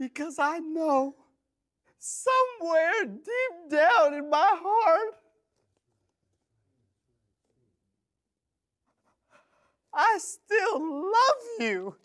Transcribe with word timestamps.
Because 0.00 0.38
I 0.38 0.60
know 0.60 1.14
somewhere 1.98 3.04
deep 3.04 3.70
down 3.70 4.14
in 4.14 4.30
my 4.30 4.50
heart, 4.50 5.14
I 9.92 10.18
still 10.18 11.12
love 11.12 11.60
you. 11.60 11.96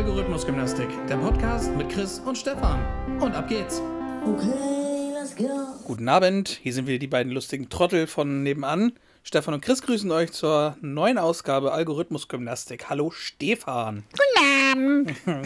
Algorithmusgymnastik, 0.00 0.88
der 1.10 1.16
Podcast 1.18 1.76
mit 1.76 1.90
Chris 1.90 2.22
und 2.24 2.38
Stefan. 2.38 2.80
Und 3.20 3.34
ab 3.34 3.50
geht's. 3.50 3.82
Okay, 4.24 5.12
let's 5.12 5.36
go. 5.36 5.44
Guten 5.84 6.08
Abend, 6.08 6.48
hier 6.62 6.72
sind 6.72 6.86
wieder 6.86 6.98
die 6.98 7.06
beiden 7.06 7.30
lustigen 7.30 7.68
Trottel 7.68 8.06
von 8.06 8.42
nebenan. 8.42 8.92
Stefan 9.24 9.52
und 9.52 9.60
Chris 9.60 9.82
grüßen 9.82 10.10
euch 10.10 10.32
zur 10.32 10.78
neuen 10.80 11.18
Ausgabe 11.18 11.72
Algorithmusgymnastik. 11.72 12.88
Hallo 12.88 13.10
Stefan. 13.10 14.04
Guten 14.12 14.72
Abend. 14.72 15.16
Na, 15.26 15.42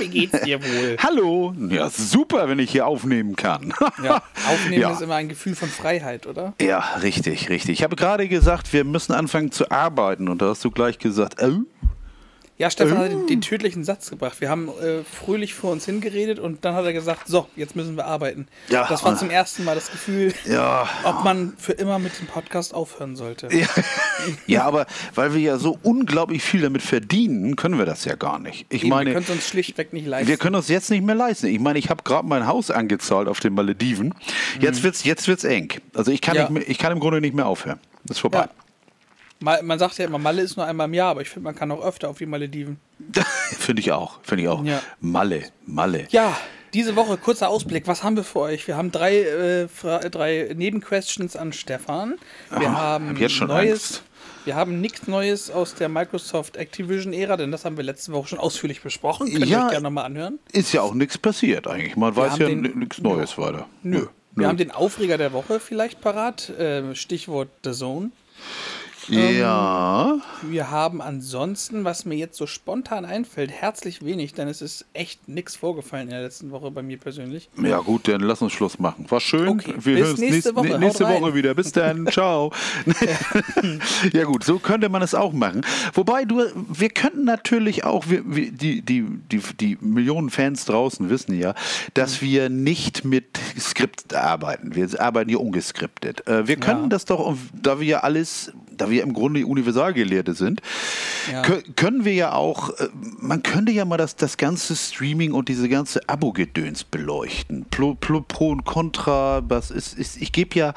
wie 0.00 0.08
geht's 0.08 0.40
dir 0.40 0.60
wohl? 0.60 0.96
Hallo, 1.00 1.54
ja 1.68 1.88
super, 1.88 2.48
wenn 2.48 2.58
ich 2.58 2.72
hier 2.72 2.88
aufnehmen 2.88 3.36
kann. 3.36 3.72
Ja, 4.02 4.20
aufnehmen 4.48 4.72
Ja. 4.82 4.90
ist 4.90 5.02
immer 5.02 5.14
ein 5.14 5.28
Gefühl 5.28 5.54
von 5.54 5.68
Freiheit, 5.68 6.26
oder? 6.26 6.54
Ja, 6.60 6.80
richtig, 7.04 7.50
richtig. 7.50 7.78
Ich 7.78 7.84
habe 7.84 7.94
gerade 7.94 8.26
gesagt, 8.26 8.72
wir 8.72 8.82
müssen 8.82 9.12
anfangen 9.12 9.52
zu 9.52 9.70
arbeiten 9.70 10.28
und 10.28 10.42
da 10.42 10.46
hast 10.48 10.64
du 10.64 10.72
gleich 10.72 10.98
gesagt, 10.98 11.40
oh, 11.40 11.60
Ja, 12.58 12.70
Stefan 12.70 12.98
hat 12.98 13.10
den, 13.10 13.26
den 13.26 13.40
tödlichen 13.40 13.82
Satz 13.82 14.10
gebracht. 14.10 14.40
Wir 14.40 14.48
haben 14.48 14.68
äh, 14.68 15.02
fröhlich 15.04 15.52
vor 15.54 15.72
uns 15.72 15.86
hingeredet 15.86 16.38
und 16.38 16.64
dann 16.64 16.74
hat 16.74 16.84
er 16.84 16.92
gesagt, 16.92 17.26
so, 17.26 17.48
jetzt 17.56 17.74
müssen 17.74 17.96
wir 17.96 18.04
arbeiten. 18.06 18.46
Ja. 18.68 18.86
Das 18.88 19.02
war 19.04 19.16
zum 19.16 19.30
ersten 19.30 19.64
Mal 19.64 19.74
das 19.74 19.90
Gefühl, 19.90 20.32
ja. 20.44 20.88
ob 21.02 21.24
man 21.24 21.54
für 21.58 21.72
immer 21.72 21.98
mit 21.98 22.16
dem 22.20 22.26
Podcast 22.28 22.72
aufhören 22.74 23.16
sollte. 23.16 23.48
Ja. 23.52 23.66
ja, 24.46 24.62
aber 24.64 24.86
weil 25.14 25.34
wir 25.34 25.40
ja 25.40 25.58
so 25.58 25.76
unglaublich 25.82 26.42
viel 26.42 26.60
damit 26.60 26.82
verdienen, 26.82 27.56
können 27.56 27.78
wir 27.78 27.86
das 27.86 28.04
ja 28.04 28.14
gar 28.14 28.38
nicht. 28.38 28.66
Ich 28.68 28.82
Eben, 28.82 28.90
wir 28.90 28.96
meine, 28.96 29.12
können 29.12 29.24
es 29.24 29.30
uns 29.30 29.48
schlichtweg 29.48 29.92
nicht 29.92 30.06
leisten. 30.06 30.28
wir 30.28 30.36
können 30.36 30.54
uns 30.54 30.68
jetzt 30.68 30.90
nicht 30.90 31.02
mehr 31.04 31.16
leisten. 31.16 31.46
Ich 31.46 31.58
meine, 31.58 31.78
ich 31.80 31.90
habe 31.90 32.02
gerade 32.04 32.28
mein 32.28 32.46
Haus 32.46 32.70
angezahlt 32.70 33.26
auf 33.28 33.40
den 33.40 33.54
Malediven. 33.54 34.14
Jetzt 34.60 34.82
wird's, 34.84 35.02
jetzt 35.04 35.26
wird's 35.26 35.44
eng. 35.44 35.72
Also 35.94 36.12
ich 36.12 36.20
kann, 36.20 36.34
Mhm. 36.34 36.38
Ja. 36.38 36.42
nicht 36.44 36.52
mehr, 36.52 36.70
ich 36.70 36.78
kann 36.78 36.92
im 36.92 37.00
Grunde 37.00 37.20
nicht 37.20 37.34
mehr 37.34 37.46
aufhören. 37.46 37.80
Das 38.04 38.18
ist 38.18 38.20
vorbei. 38.20 38.40
Ja. 38.42 38.48
Man 39.42 39.78
sagt 39.78 39.98
ja 39.98 40.04
immer, 40.06 40.18
Malle 40.18 40.42
ist 40.42 40.56
nur 40.56 40.66
einmal 40.66 40.86
im 40.88 40.94
Jahr, 40.94 41.10
aber 41.10 41.20
ich 41.22 41.28
finde, 41.30 41.44
man 41.44 41.54
kann 41.54 41.70
auch 41.72 41.84
öfter 41.84 42.08
auf 42.08 42.18
die 42.18 42.26
Malediven. 42.26 42.78
Finde 43.58 43.80
ich 43.80 43.92
auch, 43.92 44.20
finde 44.22 44.44
ich 44.44 44.48
auch. 44.48 44.64
Ja. 44.64 44.80
Malle, 45.00 45.42
Malle. 45.66 46.06
Ja, 46.10 46.36
diese 46.72 46.96
Woche 46.96 47.16
kurzer 47.18 47.48
Ausblick. 47.48 47.86
Was 47.86 48.02
haben 48.02 48.16
wir 48.16 48.24
für 48.24 48.38
euch? 48.40 48.66
Wir 48.66 48.76
haben 48.76 48.90
drei, 48.92 49.18
äh, 49.20 49.68
drei 50.10 50.52
Nebenquestions 50.54 51.36
an 51.36 51.52
Stefan. 51.52 52.14
Wir 52.56 52.70
Ah, 52.70 52.74
haben 52.74 53.08
hab 53.10 53.18
jetzt 53.18 53.34
schon 53.34 53.48
Neues. 53.48 53.70
Angst. 53.70 54.02
Wir 54.44 54.56
haben 54.56 54.80
nichts 54.80 55.06
Neues 55.06 55.50
aus 55.50 55.74
der 55.74 55.88
Microsoft 55.88 56.56
Activision-Ära, 56.56 57.36
denn 57.36 57.52
das 57.52 57.64
haben 57.64 57.76
wir 57.76 57.84
letzte 57.84 58.12
Woche 58.12 58.28
schon 58.28 58.38
ausführlich 58.40 58.80
besprochen. 58.82 59.30
Könnt 59.30 59.40
ihr 59.44 59.46
Ja. 59.46 59.64
euch 59.66 59.70
gerne 59.70 59.84
nochmal 59.84 60.04
anhören. 60.06 60.38
Ist 60.52 60.72
ja 60.72 60.82
auch 60.82 60.94
nichts 60.94 61.18
passiert 61.18 61.66
eigentlich. 61.68 61.96
Man 61.96 62.16
weiß 62.16 62.32
haben 62.32 62.40
ja 62.64 62.70
nichts 62.74 63.00
Neues 63.00 63.36
weiter. 63.38 63.66
Nö. 63.82 64.06
Wir 64.34 64.48
haben 64.48 64.56
den 64.56 64.70
Aufreger 64.70 65.18
der 65.18 65.32
Woche 65.32 65.60
vielleicht 65.60 66.00
parat. 66.00 66.48
Äh, 66.50 66.94
Stichwort 66.94 67.50
The 67.64 67.72
Zone. 67.72 68.10
Ja. 69.08 70.18
Wir 70.42 70.70
haben 70.70 71.00
ansonsten, 71.00 71.84
was 71.84 72.04
mir 72.04 72.16
jetzt 72.16 72.36
so 72.36 72.46
spontan 72.46 73.04
einfällt, 73.04 73.50
herzlich 73.50 74.04
wenig, 74.04 74.34
denn 74.34 74.48
es 74.48 74.62
ist 74.62 74.86
echt 74.92 75.28
nichts 75.28 75.56
vorgefallen 75.56 76.04
in 76.04 76.10
der 76.10 76.22
letzten 76.22 76.50
Woche 76.50 76.70
bei 76.70 76.82
mir 76.82 76.98
persönlich. 76.98 77.48
Ja 77.62 77.78
gut, 77.78 78.08
dann 78.08 78.20
lass 78.20 78.42
uns 78.42 78.52
Schluss 78.52 78.78
machen. 78.78 79.06
War 79.08 79.20
schön. 79.20 79.48
Okay, 79.48 79.74
Wir 79.78 79.98
hören 79.98 80.10
uns 80.10 80.20
nächste 80.20 80.54
Woche. 80.54 80.78
Nächste. 80.78 81.08
Woche 81.08 81.34
wieder. 81.34 81.54
Bis 81.54 81.72
dann. 81.72 82.06
Ciao. 82.10 82.52
ja 84.12 84.24
gut, 84.24 84.44
so 84.44 84.58
könnte 84.58 84.88
man 84.88 85.02
es 85.02 85.14
auch 85.14 85.32
machen. 85.32 85.62
Wobei 85.94 86.24
du, 86.24 86.42
wir 86.68 86.90
könnten 86.90 87.24
natürlich 87.24 87.84
auch, 87.84 88.04
wir, 88.08 88.22
die, 88.52 88.82
die, 88.82 89.04
die, 89.30 89.40
die 89.60 89.78
Millionen 89.80 90.30
Fans 90.30 90.64
draußen 90.64 91.10
wissen 91.10 91.38
ja, 91.38 91.54
dass 91.94 92.22
wir 92.22 92.48
nicht 92.48 93.04
mit 93.04 93.38
Skript 93.58 94.14
arbeiten. 94.14 94.74
Wir 94.74 94.88
arbeiten 95.00 95.28
hier 95.28 95.40
ungeskriptet. 95.40 96.26
Äh, 96.26 96.46
wir 96.46 96.56
können 96.56 96.84
Ja. 96.84 96.88
das 96.88 97.04
doch, 97.04 97.36
da 97.54 97.80
wir 97.80 97.86
ja 97.86 98.00
alles, 98.00 98.52
da 98.76 98.90
wir 98.90 99.02
im 99.02 99.12
Grunde 99.12 99.46
Universalgelehrte 99.46 100.34
sind, 100.34 100.60
Ja. 101.30 101.42
kö- 101.42 101.62
können 101.76 102.04
wir 102.04 102.14
ja 102.14 102.32
auch, 102.32 102.70
äh, 102.78 102.88
man 103.20 103.42
könnte 103.42 103.72
ja 103.72 103.84
mal 103.84 103.96
das, 103.96 104.16
das 104.16 104.36
ganze 104.36 104.74
Streaming 104.76 105.32
und 105.32 105.48
diese 105.48 105.68
ganze 105.68 106.08
Abo-Gedöns 106.08 106.84
beleuchten. 106.84 107.66
Pro, 107.70 107.94
pro, 107.94 108.20
pro 108.22 108.50
und 108.50 108.64
Contra, 108.64 109.42
was 109.48 109.70
ist, 109.70 109.98
ist 109.98 110.16
ich 110.20 110.32
gebe 110.32 110.58
ja, 110.58 110.74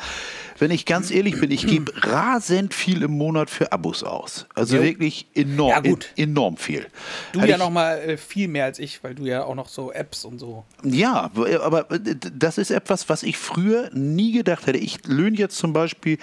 wenn 0.60 0.72
ich 0.72 0.86
ganz 0.86 1.12
ehrlich 1.12 1.40
bin, 1.40 1.52
ich 1.52 1.66
gebe 1.68 1.92
rasend 2.04 2.74
viel 2.74 3.02
im 3.02 3.12
Monat 3.18 3.50
für 3.50 3.72
Abos 3.72 4.04
aus. 4.04 4.46
Also 4.56 4.78
Jo. 4.78 4.84
wirklich 4.84 5.28
enorm, 5.34 5.70
Ja, 5.72 5.80
gut. 5.80 6.10
en- 6.16 6.30
enorm 6.30 6.58
viel. 6.58 6.86
Du 7.32 7.40
Hatte 7.42 7.50
ja 7.52 7.56
ich- 7.58 7.62
noch 7.62 7.72
mal 7.72 7.98
äh, 8.00 8.18
viel 8.18 8.48
mehr 8.48 8.66
als 8.66 8.80
ich, 8.80 9.04
weil 9.04 9.16
du 9.16 9.26
ja 9.26 9.44
auch 9.44 9.56
noch 9.56 9.68
so 9.70 9.92
Apps 9.92 10.26
und 10.26 10.40
so. 10.40 10.64
Ja, 10.84 11.32
aber 11.62 11.90
äh, 11.92 12.00
das 12.34 12.58
ist 12.58 12.72
etwas, 12.72 13.10
was 13.10 13.24
ich 13.24 13.38
früher 13.38 13.90
nie 13.94 14.32
gedacht 14.32 14.68
hätte. 14.68 14.78
Ich 14.78 15.06
löhne 15.06 15.38
jetzt 15.38 15.58
zum 15.58 15.74
Beispiel, 15.74 16.18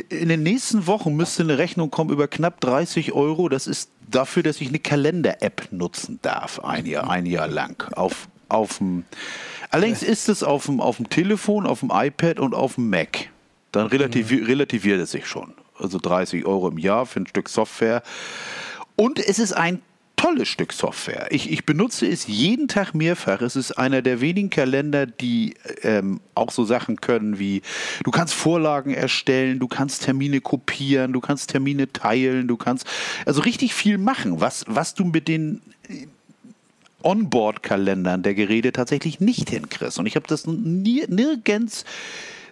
in 0.00 0.28
den 0.28 0.42
nächsten 0.42 0.86
Wochen 0.86 1.14
müsste 1.16 1.42
eine 1.42 1.58
Rechnung 1.58 1.90
kommen 1.90 2.10
über 2.10 2.28
knapp 2.28 2.60
30 2.60 3.12
Euro. 3.12 3.48
Das 3.48 3.66
ist 3.66 3.90
dafür, 4.08 4.42
dass 4.42 4.60
ich 4.60 4.68
eine 4.68 4.78
Kalender-App 4.78 5.68
nutzen 5.70 6.18
darf, 6.22 6.60
ein 6.60 6.86
Jahr, 6.86 7.10
ein 7.10 7.26
Jahr 7.26 7.48
lang. 7.48 7.82
Auf, 7.94 8.28
auf 8.48 8.78
dem, 8.78 9.04
allerdings 9.70 10.02
ist 10.02 10.28
es 10.28 10.42
auf 10.42 10.66
dem, 10.66 10.80
auf 10.80 10.96
dem 10.96 11.08
Telefon, 11.08 11.66
auf 11.66 11.80
dem 11.80 11.90
iPad 11.92 12.40
und 12.40 12.54
auf 12.54 12.76
dem 12.76 12.90
Mac. 12.90 13.28
Dann 13.72 13.86
relativi 13.86 14.42
relativiert 14.42 15.00
es 15.00 15.10
sich 15.10 15.26
schon. 15.26 15.54
Also 15.78 15.98
30 15.98 16.46
Euro 16.46 16.68
im 16.68 16.78
Jahr 16.78 17.06
für 17.06 17.20
ein 17.20 17.26
Stück 17.26 17.48
Software. 17.48 18.02
Und 18.96 19.18
es 19.18 19.38
ist 19.38 19.52
ein 19.52 19.82
tolles 20.26 20.48
Stück 20.48 20.72
Software. 20.72 21.28
Ich, 21.30 21.52
ich 21.52 21.64
benutze 21.64 22.04
es 22.04 22.26
jeden 22.26 22.66
Tag 22.66 22.94
mehrfach. 22.94 23.40
Es 23.42 23.54
ist 23.54 23.78
einer 23.78 24.02
der 24.02 24.20
wenigen 24.20 24.50
Kalender, 24.50 25.06
die 25.06 25.54
ähm, 25.82 26.20
auch 26.34 26.50
so 26.50 26.64
Sachen 26.64 27.00
können 27.00 27.38
wie, 27.38 27.62
du 28.02 28.10
kannst 28.10 28.34
Vorlagen 28.34 28.92
erstellen, 28.92 29.60
du 29.60 29.68
kannst 29.68 30.02
Termine 30.02 30.40
kopieren, 30.40 31.12
du 31.12 31.20
kannst 31.20 31.50
Termine 31.50 31.92
teilen, 31.92 32.48
du 32.48 32.56
kannst 32.56 32.88
also 33.24 33.40
richtig 33.42 33.72
viel 33.72 33.98
machen, 33.98 34.40
was, 34.40 34.64
was 34.66 34.94
du 34.94 35.04
mit 35.04 35.28
den 35.28 35.62
Onboard-Kalendern 37.04 38.24
der 38.24 38.34
Geräte 38.34 38.72
tatsächlich 38.72 39.20
nicht 39.20 39.50
hinkriegst. 39.50 39.96
Und 40.00 40.06
ich 40.06 40.16
habe 40.16 40.26
das 40.26 40.44
nie, 40.48 41.04
nirgends 41.06 41.84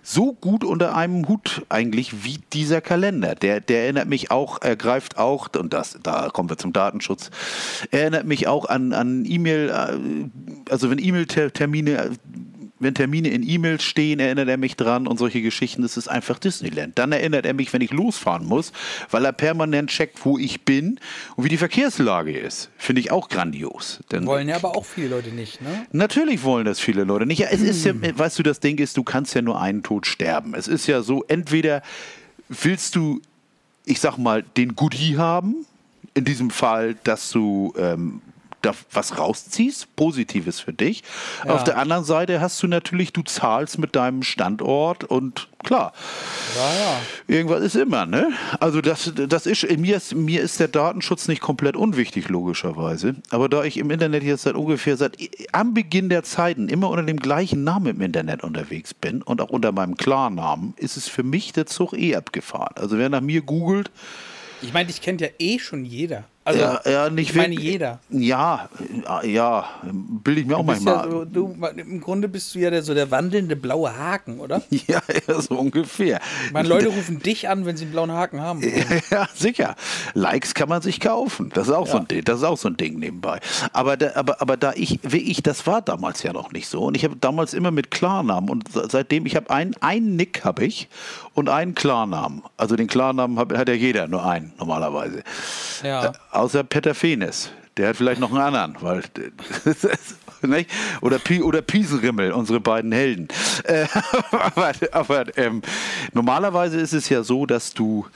so 0.05 0.35
gut 0.35 0.65
unter 0.65 0.95
einem 0.95 1.27
Hut 1.27 1.65
eigentlich 1.71 2.25
wie 2.25 2.39
dieser 2.53 2.83
Kalender. 2.83 3.35
Der, 3.35 3.61
der 3.61 3.85
erinnert 3.85 4.07
mich 4.07 4.31
auch, 4.31 4.61
er 4.61 4.77
greift 4.77 5.17
auch, 5.17 5.49
und 5.57 5.73
das, 5.73 5.99
da 6.03 6.29
kommen 6.29 6.51
wir 6.51 6.59
zum 6.59 6.75
Datenschutz, 6.75 7.31
er 7.91 8.03
erinnert 8.03 8.27
mich 8.27 8.47
auch 8.47 8.67
an, 8.67 8.93
an 8.93 9.25
E-Mail, 9.25 9.71
äh, 9.71 10.71
also 10.71 10.91
wenn 10.91 10.99
E-Mail-Termine, 10.99 12.11
wenn 12.85 12.95
Termine 12.95 13.29
in 13.31 13.43
E-Mails 13.43 13.83
stehen, 13.83 14.21
erinnert 14.21 14.49
er 14.49 14.57
mich 14.57 14.77
dran 14.77 15.07
und 15.07 15.19
solche 15.19 15.43
Geschichten, 15.43 15.83
das 15.83 15.97
ist 15.97 16.07
einfach 16.09 16.39
Disneyland. 16.39 16.99
Dann 16.99 17.11
erinnert 17.11 17.47
er 17.47 17.55
mich, 17.55 17.73
wenn 17.73 17.81
ich 17.81 17.91
losfahren 17.91 18.47
muss, 18.47 18.73
weil 19.11 19.25
er 19.25 19.33
permanent 19.33 19.91
checkt, 19.91 20.25
wo 20.25 20.39
ich 20.39 20.63
bin 20.63 21.01
und 21.37 21.45
wie 21.45 21.49
die 21.49 21.57
Verkehrslage 21.57 22.39
ist. 22.39 22.71
Finde 22.77 23.01
ich 23.01 23.11
auch 23.11 23.29
grandios. 23.29 24.01
Denn 24.13 24.27
Wollen 24.27 24.49
ja 24.49 24.57
aber 24.57 24.77
auch 24.77 24.85
viele 24.85 25.09
Leute 25.09 25.31
nicht, 25.31 25.61
ne? 25.61 25.87
Natürlich 25.91 26.45
wollen 26.45 26.65
das 26.65 26.79
viele 26.79 27.05
Leute 27.05 27.27
nicht. 27.27 27.39
Ja, 27.39 27.49
es 27.51 27.63
ist 27.63 27.85
ja, 27.85 27.95
weißt 27.95 28.39
du, 28.39 28.43
das 28.43 28.61
Ding 28.61 28.79
ist, 28.79 28.97
du 28.97 29.03
kannst 29.03 29.35
ja 29.35 29.43
nur 29.43 29.61
einen 29.61 29.83
Tod 29.83 30.07
sterben. 30.07 30.55
Es 30.55 30.69
ist 30.69 30.87
ja 30.87 31.03
so, 31.03 31.25
entweder 31.27 31.83
willst 32.49 32.95
du, 32.95 33.21
ich 33.85 34.01
sag 34.01 34.19
mal, 34.19 34.45
den 34.57 34.77
Goodie 34.77 35.17
haben, 35.17 35.67
in 36.15 36.25
diesem 36.25 36.51
Fall, 36.51 36.97
dass 37.03 37.31
du 37.31 37.75
ähm, 37.77 38.21
da 38.65 38.73
was 38.93 39.19
rausziehst, 39.19 39.95
Positives 39.97 40.61
für 40.61 40.73
dich. 40.73 41.03
Ja. 41.45 41.55
Auf 41.55 41.65
der 41.65 41.79
anderen 41.79 42.05
Seite 42.05 42.41
hast 42.41 42.63
du 42.63 42.67
natürlich, 42.67 43.13
du 43.13 43.23
zahlst 43.23 43.79
mit 43.79 43.95
deinem 43.97 44.23
Standort 44.23 45.05
und 45.05 45.49
klar, 45.63 45.93
Ja, 46.57 46.75
ja. 46.75 47.01
irgendwas 47.37 47.63
ist 47.63 47.77
immer, 47.77 48.07
ne? 48.07 48.31
Also 48.61 48.81
das, 48.81 49.13
das 49.15 49.47
ist, 49.47 49.63
mir 49.79 49.97
ist, 49.97 50.15
mir 50.15 50.43
ist 50.43 50.61
der 50.61 50.69
Datenschutz 50.69 51.29
nicht 51.29 51.41
komplett 51.41 51.77
unwichtig, 51.77 52.29
logischerweise. 52.29 53.17
Aber 53.31 53.49
da 53.49 53.65
ich 53.65 53.77
im 53.79 53.91
Internet 53.91 54.23
jetzt 54.23 54.43
seit 54.43 54.55
ungefähr, 54.55 54.97
seit 54.97 55.17
am 55.53 55.75
Beginn 55.75 56.09
der 56.09 56.23
Zeiten 56.23 56.69
immer 56.69 56.91
unter 56.91 57.03
dem 57.05 57.19
gleichen 57.19 57.65
Namen 57.65 57.87
im 57.87 58.01
Internet 58.01 58.43
unterwegs 58.43 58.93
bin 58.95 59.23
und 59.23 59.41
auch 59.41 59.51
unter 59.51 59.73
meinem 59.73 59.97
Klarnamen, 59.97 60.75
ist 60.77 60.97
es 60.97 61.09
für 61.09 61.23
mich 61.23 61.53
der 61.53 61.67
Zug 61.67 61.93
eh 61.95 62.15
abgefahren. 62.17 62.75
Also 62.77 62.99
wer 62.99 63.09
nach 63.09 63.21
mir 63.21 63.43
googelt, 63.43 63.91
Ich 64.63 64.73
meine, 64.73 64.87
dich 64.87 65.01
kennt 65.03 65.21
ja 65.21 65.29
eh 65.39 65.59
schon 65.59 65.85
jeder. 65.85 66.25
Also, 66.47 66.61
ja, 66.61 66.81
ja, 66.85 67.09
nicht 67.11 67.31
ich 67.31 67.37
meine 67.37 67.53
wirklich- 67.55 67.71
jeder. 67.71 68.01
Ja, 68.11 68.69
äh, 69.23 69.31
ja, 69.33 69.65
bilde 70.23 70.43
ich 70.43 70.47
mir 70.47 70.57
auch 70.59 70.61
Du 70.67 70.73
bist 70.73 70.85
manchmal. 70.85 71.07
ja 71.07 71.11
so, 71.11 71.25
du, 71.25 71.57
Im 71.79 72.01
Grunde 72.03 72.29
bist 72.29 72.55
du 72.55 72.59
ja 72.59 72.69
der, 72.71 72.83
so 72.83 72.93
der 72.93 73.11
wandelnde 73.11 73.57
blaue 73.57 73.97
Haken, 73.97 74.41
oder? 74.41 74.61
Ja, 74.87 75.01
ja, 75.27 75.41
so 75.41 75.55
ungefähr. 75.59 76.21
Ich 76.47 76.53
meine, 76.53 76.69
Leute 76.69 76.89
rufen 76.95 77.21
dich 77.21 77.49
an, 77.49 77.65
wenn 77.65 77.79
sie 77.79 77.85
einen 77.85 77.93
blauen 77.93 78.13
Haken 78.13 78.43
haben. 78.43 78.61
Ja, 79.11 79.27
sicher. 79.35 79.75
Likes 80.13 80.53
kann 80.53 80.69
man 80.69 80.83
sich 80.83 81.01
kaufen. 81.01 81.51
Das 81.55 81.69
ist 81.69 81.73
auch, 81.73 81.87
so, 81.87 81.95
Ja. 81.95 82.01
ein 82.01 82.09
Ding, 82.09 82.25
das 82.25 82.39
ist 82.39 82.45
auch 82.45 82.59
so 82.59 82.69
ein 82.69 82.77
Ding 82.77 82.99
nebenbei. 82.99 83.41
Aber 83.73 83.97
da, 83.97 84.11
aber, 84.15 84.43
aber 84.43 84.59
da 84.59 84.73
ich, 84.75 85.01
wie 85.03 85.19
ich, 85.31 85.43
das 85.43 85.67
war 85.67 85.81
damals 85.81 86.23
ja 86.23 86.35
noch 86.35 86.53
nicht 86.53 86.69
so. 86.69 86.83
Und 86.85 86.95
ich 86.97 87.05
habe 87.05 87.17
damals 87.17 87.55
immer 87.55 87.71
mit 87.71 87.91
Klarnamen 87.91 88.51
und 88.51 88.71
se- 88.71 88.87
seitdem, 88.91 89.25
ich 89.25 89.35
habe 89.37 89.49
einen, 89.49 89.75
einen 89.81 90.17
Nick 90.17 90.45
habe 90.45 90.65
ich 90.67 90.89
und 91.33 91.49
einen 91.49 91.75
Klarnamen. 91.75 92.43
Also 92.59 92.77
den 92.77 92.87
Klarnamen 92.87 93.39
hat, 93.39 93.51
hat 93.57 93.69
ja 93.69 93.75
jeder, 93.75 94.09
nur 94.09 94.25
einen 94.27 94.53
normalerweise. 94.59 95.23
Ja. 95.83 96.13
Außer 96.35 96.65
Peter 96.65 96.95
Fenes. 96.95 97.51
Der 97.77 97.89
hat 97.89 97.97
vielleicht 97.97 98.21
noch 98.21 98.31
einen 98.31 98.41
anderen, 98.41 98.77
weil 98.81 99.03
nicht? 100.43 100.71
oder 101.01 101.19
Pi 101.19 101.43
oder 101.43 101.63
Pieselrimmel, 101.63 102.33
unsere 102.33 102.61
beiden 102.61 102.93
Helden. 102.93 103.29
Äh, 103.65 103.87
aber 104.31 104.73
aber 104.93 105.39
ähm, 105.39 105.63
normalerweise 106.13 106.79
ist 106.79 106.93
es 106.93 107.09
ja 107.09 107.23
so, 107.23 107.47
dass 107.47 107.73
du 107.75 108.07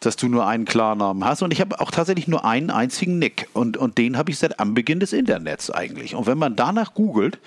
dass 0.00 0.16
du 0.16 0.28
nur 0.28 0.46
einen 0.46 0.64
Klarnamen 0.64 1.24
hast. 1.24 1.42
Und 1.42 1.52
ich 1.52 1.60
habe 1.60 1.80
auch 1.80 1.90
tatsächlich 1.90 2.28
nur 2.28 2.44
einen 2.44 2.70
einzigen 2.70 3.18
Nick. 3.18 3.48
Und, 3.52 3.76
und 3.76 3.98
den 3.98 4.16
habe 4.16 4.30
ich 4.30 4.38
seit 4.38 4.60
Anbeginn 4.60 5.00
des 5.00 5.12
Internets 5.12 5.70
eigentlich. 5.72 6.14
Und 6.14 6.26
wenn 6.26 6.38
man 6.38 6.54
danach 6.54 6.94
googelt, 6.94 7.40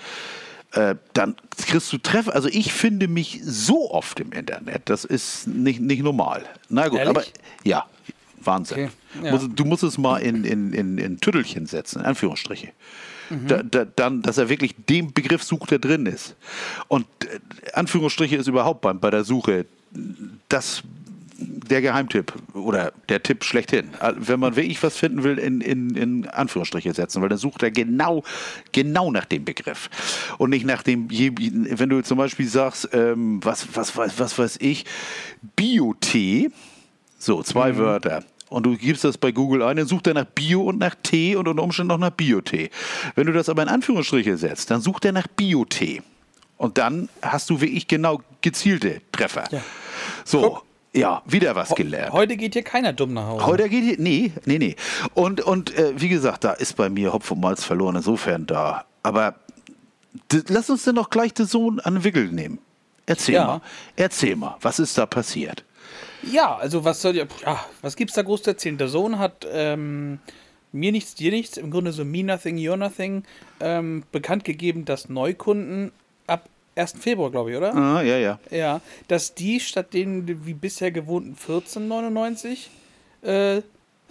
äh, 0.72 0.96
dann 1.14 1.34
kriegst 1.56 1.90
du 1.92 1.98
Treffer. 1.98 2.34
Also 2.34 2.48
ich 2.48 2.72
finde 2.74 3.08
mich 3.08 3.40
so 3.42 3.90
oft 3.90 4.20
im 4.20 4.32
Internet. 4.32 4.82
Das 4.84 5.06
ist 5.06 5.46
nicht, 5.46 5.80
nicht 5.80 6.02
normal. 6.02 6.44
Na 6.68 6.88
gut, 6.88 6.98
Ehrlich? 6.98 7.16
aber 7.16 7.24
ja, 7.64 7.86
Wahnsinn. 8.38 8.84
Okay, 8.84 8.90
ja. 9.22 9.36
Du 9.36 9.64
musst 9.64 9.82
es 9.82 9.98
mal 9.98 10.18
in, 10.18 10.44
in, 10.44 10.72
in, 10.72 10.98
in 10.98 11.20
Tüttelchen 11.20 11.66
setzen, 11.66 12.00
in 12.00 12.06
Anführungsstriche. 12.06 12.68
Mhm. 13.30 13.48
Da, 13.48 13.62
da, 13.62 13.84
dann, 13.84 14.22
dass 14.22 14.38
er 14.38 14.48
wirklich 14.48 14.74
den 14.88 15.12
Begriff 15.12 15.42
sucht, 15.42 15.70
der 15.70 15.78
drin 15.78 16.06
ist. 16.06 16.36
Und 16.88 17.06
äh, 17.24 17.72
Anführungsstriche 17.72 18.36
ist 18.36 18.48
überhaupt 18.48 18.80
beim, 18.80 19.00
bei 19.00 19.10
der 19.10 19.24
Suche 19.24 19.66
das 20.48 20.82
der 21.44 21.80
Geheimtipp 21.82 22.32
oder 22.54 22.92
der 23.08 23.22
Tipp 23.22 23.44
schlechthin. 23.44 23.88
Wenn 24.16 24.40
man 24.40 24.56
wirklich 24.56 24.82
was 24.82 24.96
finden 24.96 25.22
will, 25.24 25.38
in, 25.38 25.60
in, 25.60 25.96
in 25.96 26.28
Anführungsstriche 26.28 26.92
setzen, 26.94 27.22
weil 27.22 27.28
dann 27.28 27.38
sucht 27.38 27.62
er 27.62 27.70
genau, 27.70 28.22
genau 28.72 29.10
nach 29.10 29.24
dem 29.24 29.44
Begriff. 29.44 29.90
Und 30.38 30.50
nicht 30.50 30.66
nach 30.66 30.82
dem, 30.82 31.10
wenn 31.10 31.88
du 31.88 32.02
zum 32.02 32.18
Beispiel 32.18 32.46
sagst, 32.46 32.90
ähm, 32.92 33.40
was, 33.42 33.66
was, 33.74 33.96
was, 33.96 34.18
was 34.18 34.38
weiß 34.38 34.58
ich, 34.60 34.84
Biotee, 35.56 36.50
so, 37.18 37.42
zwei 37.42 37.76
Wörter. 37.76 38.24
Und 38.52 38.64
du 38.64 38.76
gibst 38.76 39.04
das 39.04 39.18
bei 39.18 39.32
Google 39.32 39.62
ein, 39.62 39.76
dann 39.76 39.86
sucht 39.86 40.06
er 40.06 40.14
nach 40.14 40.24
Bio 40.26 40.62
und 40.62 40.78
nach 40.78 40.94
Tee 41.02 41.36
und 41.36 41.48
unter 41.48 41.62
Umständen 41.62 41.88
noch 41.88 41.98
nach 41.98 42.10
Biotee. 42.10 42.70
Wenn 43.14 43.26
du 43.26 43.32
das 43.32 43.48
aber 43.48 43.62
in 43.62 43.68
Anführungsstriche 43.68 44.36
setzt, 44.36 44.70
dann 44.70 44.80
sucht 44.80 45.04
er 45.04 45.12
nach 45.12 45.26
Biotee. 45.26 46.02
Und 46.58 46.78
dann 46.78 47.08
hast 47.22 47.50
du 47.50 47.60
wirklich 47.60 47.88
genau 47.88 48.20
gezielte 48.40 49.00
Treffer. 49.10 49.44
So, 50.24 50.40
Guck. 50.42 50.64
ja, 50.92 51.22
wieder 51.26 51.56
was 51.56 51.74
gelernt. 51.74 52.12
Heute 52.12 52.36
geht 52.36 52.52
hier 52.52 52.62
keiner 52.62 52.92
dumm 52.92 53.14
nach 53.14 53.26
Hause. 53.26 53.46
Heute 53.46 53.68
geht 53.68 53.82
hier, 53.82 53.96
nee, 53.98 54.32
nee, 54.44 54.58
nee. 54.58 54.76
Und, 55.14 55.40
und 55.40 55.76
äh, 55.76 55.92
wie 55.96 56.08
gesagt, 56.08 56.44
da 56.44 56.52
ist 56.52 56.76
bei 56.76 56.88
mir 56.88 57.12
Hopf 57.12 57.30
und 57.32 57.40
Malz 57.40 57.64
verloren, 57.64 57.96
insofern 57.96 58.46
da. 58.46 58.84
Aber 59.02 59.34
lass 60.48 60.70
uns 60.70 60.84
denn 60.84 60.94
doch 60.94 61.10
gleich 61.10 61.34
den 61.34 61.46
Sohn 61.46 61.80
an 61.80 61.94
den 61.94 62.04
Wickel 62.04 62.28
nehmen. 62.28 62.58
Erzähl 63.06 63.34
Ja. 63.34 63.46
mal, 63.46 63.60
erzähl 63.96 64.36
mal, 64.36 64.56
was 64.60 64.78
ist 64.78 64.96
da 64.96 65.06
passiert? 65.06 65.64
Ja, 66.30 66.56
also 66.56 66.84
was 66.84 67.02
soll 67.02 67.16
ja, 67.16 67.24
ja 67.44 67.64
was 67.80 67.96
gibt's 67.96 68.14
da 68.14 68.22
groß 68.22 68.42
zu 68.42 68.50
erzählen? 68.50 68.78
Der 68.78 68.88
Sohn 68.88 69.18
hat 69.18 69.46
ähm, 69.50 70.18
mir 70.72 70.92
nichts, 70.92 71.14
dir 71.14 71.30
nichts, 71.32 71.56
im 71.56 71.70
Grunde 71.70 71.92
so 71.92 72.04
me 72.04 72.22
nothing, 72.22 72.56
your 72.58 72.76
nothing, 72.76 73.24
ähm, 73.60 74.04
bekannt 74.12 74.44
gegeben, 74.44 74.84
dass 74.84 75.08
Neukunden 75.08 75.92
ab 76.26 76.48
1. 76.76 76.94
Februar, 77.00 77.30
glaube 77.30 77.50
ich, 77.50 77.56
oder? 77.56 77.74
Ah, 77.74 78.02
ja, 78.02 78.16
ja. 78.18 78.38
Ja, 78.50 78.80
dass 79.08 79.34
die 79.34 79.60
statt 79.60 79.92
den 79.92 80.46
wie 80.46 80.54
bisher 80.54 80.90
gewohnten 80.90 81.36
14,99 81.36 82.68
äh, 83.22 83.62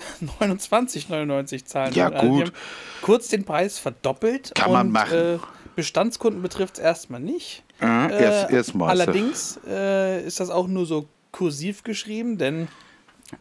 29,99 0.40 1.66
zahlen. 1.66 1.94
Ja, 1.94 2.10
Also 2.10 2.28
gut. 2.30 2.54
kurz 3.02 3.28
den 3.30 3.44
Preis 3.46 3.80
verdoppelt. 3.80 4.54
Kann 4.56 4.72
man 4.72 4.88
und, 4.88 4.94
machen. 4.94 5.18
Äh, 5.18 5.38
Bestandskunden 5.76 6.42
betrifft 6.42 6.76
es 6.78 6.80
erstmal 6.84 7.20
nicht. 7.22 7.64
Ah, 7.80 8.10
erst- 8.10 8.52
erstmal 8.52 8.94
ist 8.94 9.00
das- 9.00 9.08
allerdings 9.08 9.60
äh, 9.68 10.24
ist 10.26 10.40
das 10.40 10.50
auch 10.50 10.68
nur 10.68 10.86
so 10.86 11.08
kursiv 11.32 11.84
geschrieben, 11.84 12.38
denn 12.38 12.68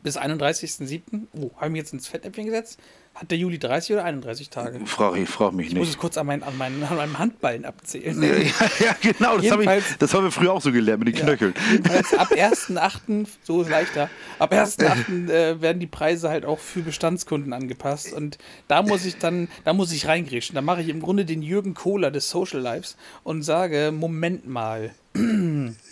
bis 0.03 0.19
31.07. 0.19 1.27
Oh, 1.33 1.51
habe 1.57 1.67
ich 1.67 1.73
mich 1.73 1.79
jetzt 1.81 1.93
ins 1.93 2.09
Fettnäpfchen 2.09 2.47
gesetzt? 2.47 2.79
Hat 3.13 3.31
der 3.31 3.39
Juli 3.39 3.59
30 3.59 3.95
oder 3.95 4.05
31 4.05 4.51
Tage? 4.51 4.87
Frag, 4.87 5.17
ich 5.17 5.29
frage 5.29 5.57
mich 5.57 5.67
Ich 5.67 5.75
muss 5.75 5.89
nicht. 5.89 5.97
es 5.97 5.99
kurz 5.99 6.17
an, 6.17 6.27
mein, 6.27 6.45
an, 6.45 6.57
meinen, 6.57 6.83
an 6.85 6.97
meinem 6.97 7.19
Handballen 7.19 7.65
abzählen. 7.65 8.23
Ja, 8.23 8.29
ja, 8.79 8.97
genau, 9.03 9.37
das, 9.37 9.51
hab 9.51 9.61
ich, 9.61 9.69
haben 9.69 10.25
wir 10.25 10.31
früher 10.31 10.53
auch 10.53 10.63
so 10.63 10.71
gelernt 10.71 11.05
mit 11.05 11.15
den 11.15 11.25
Knöcheln. 11.25 11.53
Jedenfalls 11.73 12.15
ab 12.15 12.31
1.8., 12.31 13.27
so 13.43 13.63
ist 13.63 13.69
leichter, 13.69 14.09
ab 14.39 14.53
1.8. 14.53 15.31
Äh, 15.31 15.61
werden 15.61 15.81
die 15.81 15.87
Preise 15.87 16.31
halt 16.31 16.45
auch 16.45 16.61
für 16.61 16.81
Bestandskunden 16.81 17.53
angepasst. 17.53 18.13
Und 18.13 18.39
da 18.69 18.83
muss 18.83 19.05
ich 19.05 19.19
dann, 19.19 19.49
da 19.65 19.73
muss 19.73 19.93
ich 19.93 20.07
reingrätschen. 20.07 20.55
Da 20.55 20.63
mache 20.63 20.81
ich 20.81 20.89
im 20.89 21.01
Grunde 21.01 21.25
den 21.25 21.43
Jürgen 21.43 21.75
Kohler 21.75 22.11
des 22.11 22.31
Social 22.31 22.61
Lives 22.61 22.97
und 23.25 23.43
sage, 23.43 23.93
Moment 23.93 24.47
mal, 24.49 24.93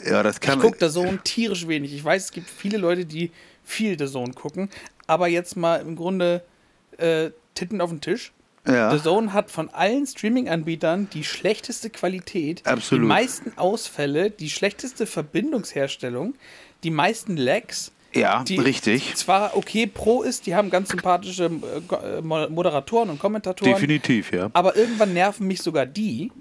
Ja, 0.04 0.22
das 0.22 0.40
kann 0.40 0.58
ich 0.58 0.64
gucke 0.64 0.78
der 0.78 0.90
Sohn 0.90 1.20
tierisch 1.24 1.66
wenig. 1.66 1.92
Ich 1.92 2.04
weiß, 2.04 2.26
es 2.26 2.30
gibt 2.30 2.48
viele 2.48 2.78
Leute, 2.78 3.04
die 3.04 3.32
viel 3.68 3.96
der 3.96 4.08
Sohn 4.08 4.34
gucken, 4.34 4.70
aber 5.06 5.28
jetzt 5.28 5.56
mal 5.56 5.76
im 5.80 5.94
Grunde 5.94 6.42
äh, 6.96 7.30
Titten 7.54 7.80
auf 7.80 7.90
den 7.90 8.00
Tisch. 8.00 8.32
Ja. 8.66 8.94
The 8.94 9.02
Zone 9.02 9.32
hat 9.32 9.50
von 9.50 9.68
allen 9.70 10.06
Streaming-Anbietern 10.06 11.08
die 11.12 11.24
schlechteste 11.24 11.88
Qualität, 11.90 12.66
Absolut. 12.66 13.04
die 13.04 13.08
meisten 13.08 13.52
Ausfälle, 13.56 14.30
die 14.30 14.50
schlechteste 14.50 15.06
Verbindungsherstellung, 15.06 16.34
die 16.82 16.90
meisten 16.90 17.36
Lags. 17.36 17.92
Ja, 18.14 18.42
die 18.44 18.56
richtig. 18.56 19.14
Zwar 19.16 19.56
okay 19.56 19.86
Pro 19.86 20.22
ist, 20.22 20.46
die 20.46 20.54
haben 20.54 20.70
ganz 20.70 20.88
sympathische 20.88 21.44
äh, 21.90 22.18
äh, 22.18 22.20
Mo- 22.22 22.48
Moderatoren 22.48 23.10
und 23.10 23.18
Kommentatoren, 23.18 23.72
Definitiv, 23.74 24.32
ja. 24.32 24.50
aber 24.54 24.76
irgendwann 24.76 25.12
nerven 25.12 25.46
mich 25.46 25.62
sogar 25.62 25.84
die. 25.86 26.32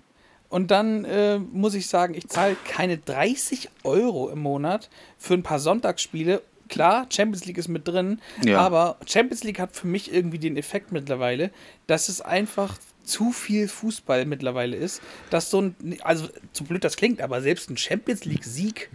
Und 0.50 0.72
dann 0.72 1.04
äh, 1.04 1.40
muss 1.40 1.74
ich 1.76 1.88
sagen, 1.88 2.14
ich 2.14 2.28
zahle 2.30 2.56
keine 2.66 2.98
30 2.98 3.70
Euro 3.84 4.30
im 4.30 4.40
Monat 4.40 4.90
für 5.18 5.34
ein 5.34 5.44
paar 5.44 5.60
Sonntagsspiele. 5.60 6.42
Klar, 6.68 7.08
Champions 7.10 7.46
League 7.46 7.58
ist 7.58 7.68
mit 7.68 7.88
drin, 7.88 8.20
Ja. 8.44 8.60
aber 8.60 8.98
Champions 9.06 9.44
League 9.44 9.60
hat 9.60 9.76
für 9.76 9.88
mich 9.88 10.14
irgendwie 10.14 10.40
den 10.40 10.58
Effekt 10.58 10.92
mittlerweile, 10.92 11.52
dass 11.88 12.10
es 12.10 12.22
einfach 12.22 12.78
zu 13.04 13.32
viel 13.32 13.68
Fußball 13.68 14.26
mittlerweile 14.26 14.76
ist, 14.76 15.02
dass 15.30 15.50
so 15.50 15.62
ein, 15.62 15.76
also 16.02 16.28
so 16.52 16.64
blöd 16.66 16.84
das 16.84 16.98
klingt, 16.98 17.22
aber 17.22 17.42
selbst 17.42 17.70
ein 17.70 17.78
Champions 17.78 18.26
League-Sieg 18.26 18.90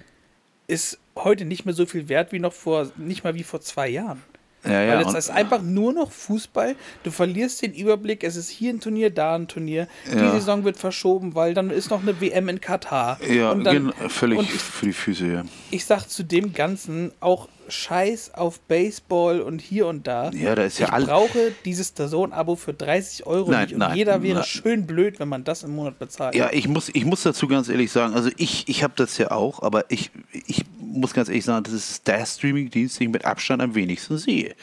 ist 0.66 0.98
heute 1.16 1.44
nicht 1.44 1.64
mehr 1.64 1.74
so 1.74 1.86
viel 1.86 2.08
wert 2.08 2.32
wie 2.32 2.38
noch 2.38 2.52
vor, 2.52 2.90
nicht 2.96 3.24
mal 3.24 3.34
wie 3.34 3.42
vor 3.42 3.60
zwei 3.60 3.88
Jahren. 3.88 4.22
Ja, 4.64 4.80
ja. 4.80 4.94
Weil 5.00 5.06
und- 5.06 5.16
ist 5.16 5.28
einfach 5.28 5.60
nur 5.60 5.92
noch 5.92 6.12
Fußball. 6.12 6.76
Du 7.02 7.10
verlierst 7.10 7.62
den 7.62 7.74
Überblick. 7.74 8.22
Es 8.22 8.36
ist 8.36 8.48
hier 8.48 8.70
ein 8.72 8.78
Turnier, 8.78 9.10
da 9.10 9.34
ein 9.34 9.48
Turnier. 9.48 9.88
Die 10.12 10.16
Ja. 10.16 10.30
Saison 10.30 10.62
wird 10.64 10.76
verschoben, 10.76 11.34
weil 11.34 11.52
dann 11.52 11.70
ist 11.70 11.90
noch 11.90 12.00
eine 12.00 12.20
WM 12.20 12.48
in 12.48 12.60
Katar. 12.60 13.18
ja, 13.28 13.50
und 13.50 13.64
dann, 13.64 13.92
völlig 14.08 14.38
Und 14.38 14.44
ich, 14.54 14.60
für 14.62 14.86
die 14.86 14.92
Füße, 14.92 15.26
ja. 15.26 15.44
ich 15.72 15.84
sag 15.84 16.06
zu 16.08 16.22
dem 16.22 16.52
Ganzen 16.52 17.10
auch 17.18 17.48
Scheiß 17.72 18.34
auf 18.34 18.60
Baseball 18.60 19.40
und 19.40 19.60
hier 19.60 19.86
und 19.86 20.06
da. 20.06 20.30
Ja, 20.30 20.54
da 20.54 20.64
ist 20.64 20.78
ja 20.78 20.86
ich 20.88 20.92
all- 20.92 21.04
brauche 21.06 21.52
dieses 21.64 21.94
Dazone-Abo 21.94 22.56
für 22.56 22.74
30 22.74 23.26
Euro 23.26 23.50
Nein, 23.50 23.64
nicht. 23.64 23.72
Und 23.74 23.78
nein, 23.80 23.96
jeder 23.96 24.22
wäre 24.22 24.36
nein. 24.40 24.44
schön 24.44 24.86
blöd, 24.86 25.18
wenn 25.18 25.28
man 25.28 25.44
das 25.44 25.62
im 25.62 25.74
Monat 25.74 25.98
bezahlt. 25.98 26.34
Ja, 26.34 26.50
ich 26.52 26.68
muss, 26.68 26.90
ich 26.92 27.04
muss 27.04 27.22
dazu 27.22 27.48
ganz 27.48 27.68
ehrlich 27.68 27.90
sagen, 27.90 28.14
also 28.14 28.30
ich, 28.36 28.68
ich 28.68 28.82
habe 28.84 28.94
das 28.96 29.18
ja 29.18 29.30
auch, 29.30 29.62
aber 29.62 29.84
ich, 29.90 30.10
ich 30.46 30.62
muss 30.80 31.14
ganz 31.14 31.28
ehrlich 31.28 31.44
sagen, 31.44 31.64
das 31.64 31.72
ist 31.72 32.06
der 32.06 32.24
Streaming-Dienst, 32.26 33.00
den 33.00 33.08
ich 33.08 33.12
mit 33.12 33.24
Abstand 33.24 33.62
am 33.62 33.74
wenigsten 33.74 34.18
sehe. 34.18 34.54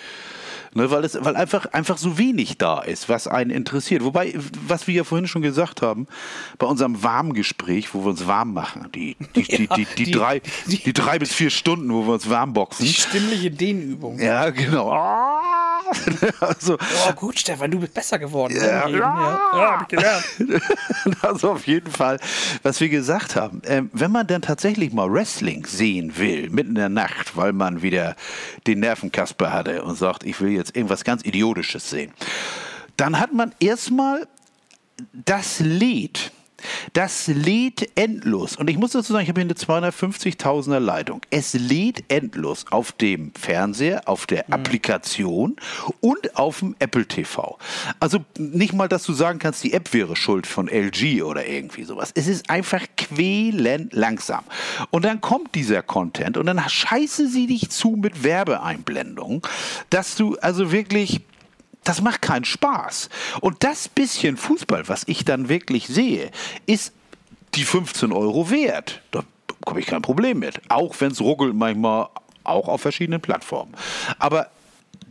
Ne, 0.75 0.91
weil 0.91 1.03
es, 1.03 1.17
weil 1.19 1.35
einfach, 1.35 1.65
einfach 1.73 1.97
so 1.97 2.17
wenig 2.19 2.57
da 2.59 2.79
ist, 2.81 3.09
was 3.09 3.27
einen 3.27 3.49
interessiert. 3.49 4.03
Wobei, 4.03 4.33
was 4.67 4.85
wir 4.85 4.93
ja 4.93 5.03
vorhin 5.03 5.27
schon 5.27 5.41
gesagt 5.41 5.81
haben, 5.81 6.05
bei 6.59 6.67
unserem 6.67 7.01
Warmgespräch, 7.01 7.93
wo 7.95 8.03
wir 8.03 8.11
uns 8.11 8.27
warm 8.27 8.53
machen, 8.53 8.87
die, 8.93 9.15
die, 9.35 9.43
die, 9.43 9.67
die, 9.67 9.85
die, 9.95 10.03
die- 10.05 10.11
drei, 10.11 10.41
die- 10.67 10.77
die 10.83 10.93
drei 10.93 11.17
bis 11.17 11.33
vier 11.33 11.49
Stunden, 11.49 11.91
wo 11.91 12.05
wir 12.05 12.13
uns 12.13 12.29
warm 12.29 12.53
boxen. 12.53 12.85
Die 12.85 12.93
stimmliche 12.93 13.49
Dehnübung. 13.49 14.19
Ja, 14.19 14.51
genau. 14.51 14.91
Ah, 14.91 15.28
also, 16.39 16.77
Oh, 17.07 17.13
gut, 17.13 17.39
Stefan, 17.39 17.71
du 17.71 17.79
bist 17.79 17.93
besser 17.93 18.19
geworden. 18.19 18.55
Ja. 18.55 18.87
ja. 18.87 18.97
ja 18.97 19.71
hab 19.71 19.81
ich 19.83 19.87
gelernt. 19.87 20.25
also 21.21 21.51
auf 21.51 21.67
jeden 21.67 21.91
Fall, 21.91 22.19
was 22.63 22.79
wir 22.79 22.89
gesagt 22.89 23.35
haben, 23.35 23.61
ähm, 23.65 23.89
wenn 23.93 24.11
man 24.11 24.27
dann 24.27 24.41
tatsächlich 24.41 24.93
mal 24.93 25.11
Wrestling 25.11 25.65
sehen 25.65 26.17
will, 26.17 26.49
mitten 26.49 26.69
in 26.69 26.75
der 26.75 26.89
Nacht, 26.89 27.35
weil 27.35 27.53
man 27.53 27.81
wieder 27.81 28.15
den 28.67 28.79
Nervenkasper 28.79 29.51
hatte 29.51 29.83
und 29.83 29.97
sagt, 29.97 30.23
ich 30.23 30.39
will 30.41 30.51
jetzt 30.51 30.75
irgendwas 30.75 31.03
ganz 31.03 31.23
Idiotisches 31.23 31.89
sehen, 31.89 32.11
dann 32.97 33.19
hat 33.19 33.33
man 33.33 33.53
erstmal 33.59 34.27
das 35.13 35.59
Lied. 35.59 36.31
Das 36.93 37.27
lädt 37.27 37.89
endlos. 37.95 38.55
Und 38.55 38.69
ich 38.69 38.77
muss 38.77 38.91
dazu 38.91 39.13
sagen, 39.13 39.23
ich 39.23 39.29
habe 39.29 39.41
hier 39.41 39.49
eine 39.49 39.91
250.000er 39.91 40.79
Leitung. 40.79 41.21
Es 41.29 41.53
lädt 41.53 42.03
endlos 42.11 42.65
auf 42.71 42.91
dem 42.91 43.31
Fernseher, 43.39 44.07
auf 44.07 44.25
der 44.25 44.51
Applikation 44.51 45.55
und 46.01 46.35
auf 46.35 46.59
dem 46.59 46.75
Apple 46.79 47.05
TV. 47.05 47.57
Also 47.99 48.19
nicht 48.37 48.73
mal, 48.73 48.87
dass 48.87 49.03
du 49.03 49.13
sagen 49.13 49.39
kannst, 49.39 49.63
die 49.63 49.73
App 49.73 49.93
wäre 49.93 50.15
schuld 50.15 50.47
von 50.47 50.67
LG 50.67 51.23
oder 51.23 51.47
irgendwie 51.47 51.83
sowas. 51.83 52.11
Es 52.15 52.27
ist 52.27 52.49
einfach 52.49 52.85
quälend 52.97 53.93
langsam. 53.93 54.43
Und 54.91 55.05
dann 55.05 55.21
kommt 55.21 55.55
dieser 55.55 55.81
Content 55.81 56.37
und 56.37 56.45
dann 56.45 56.59
scheiße 56.67 57.27
sie 57.27 57.47
dich 57.47 57.69
zu 57.69 57.91
mit 57.91 58.23
Werbeeinblendungen, 58.23 59.41
dass 59.89 60.15
du 60.15 60.37
also 60.39 60.71
wirklich 60.71 61.21
das 61.83 62.01
macht 62.01 62.21
keinen 62.21 62.45
Spaß. 62.45 63.09
Und 63.41 63.63
das 63.63 63.87
bisschen 63.87 64.37
Fußball, 64.37 64.87
was 64.87 65.03
ich 65.07 65.25
dann 65.25 65.49
wirklich 65.49 65.87
sehe, 65.87 66.31
ist 66.65 66.93
die 67.55 67.63
15 67.63 68.11
Euro 68.11 68.49
wert. 68.49 69.01
Da 69.11 69.23
habe 69.67 69.79
ich 69.79 69.87
kein 69.87 70.01
Problem 70.01 70.39
mit. 70.39 70.61
Auch 70.69 70.95
wenn 70.99 71.11
es 71.11 71.21
ruckelt 71.21 71.55
manchmal, 71.55 72.07
auch 72.43 72.67
auf 72.67 72.81
verschiedenen 72.81 73.21
Plattformen. 73.21 73.73
Aber 74.17 74.49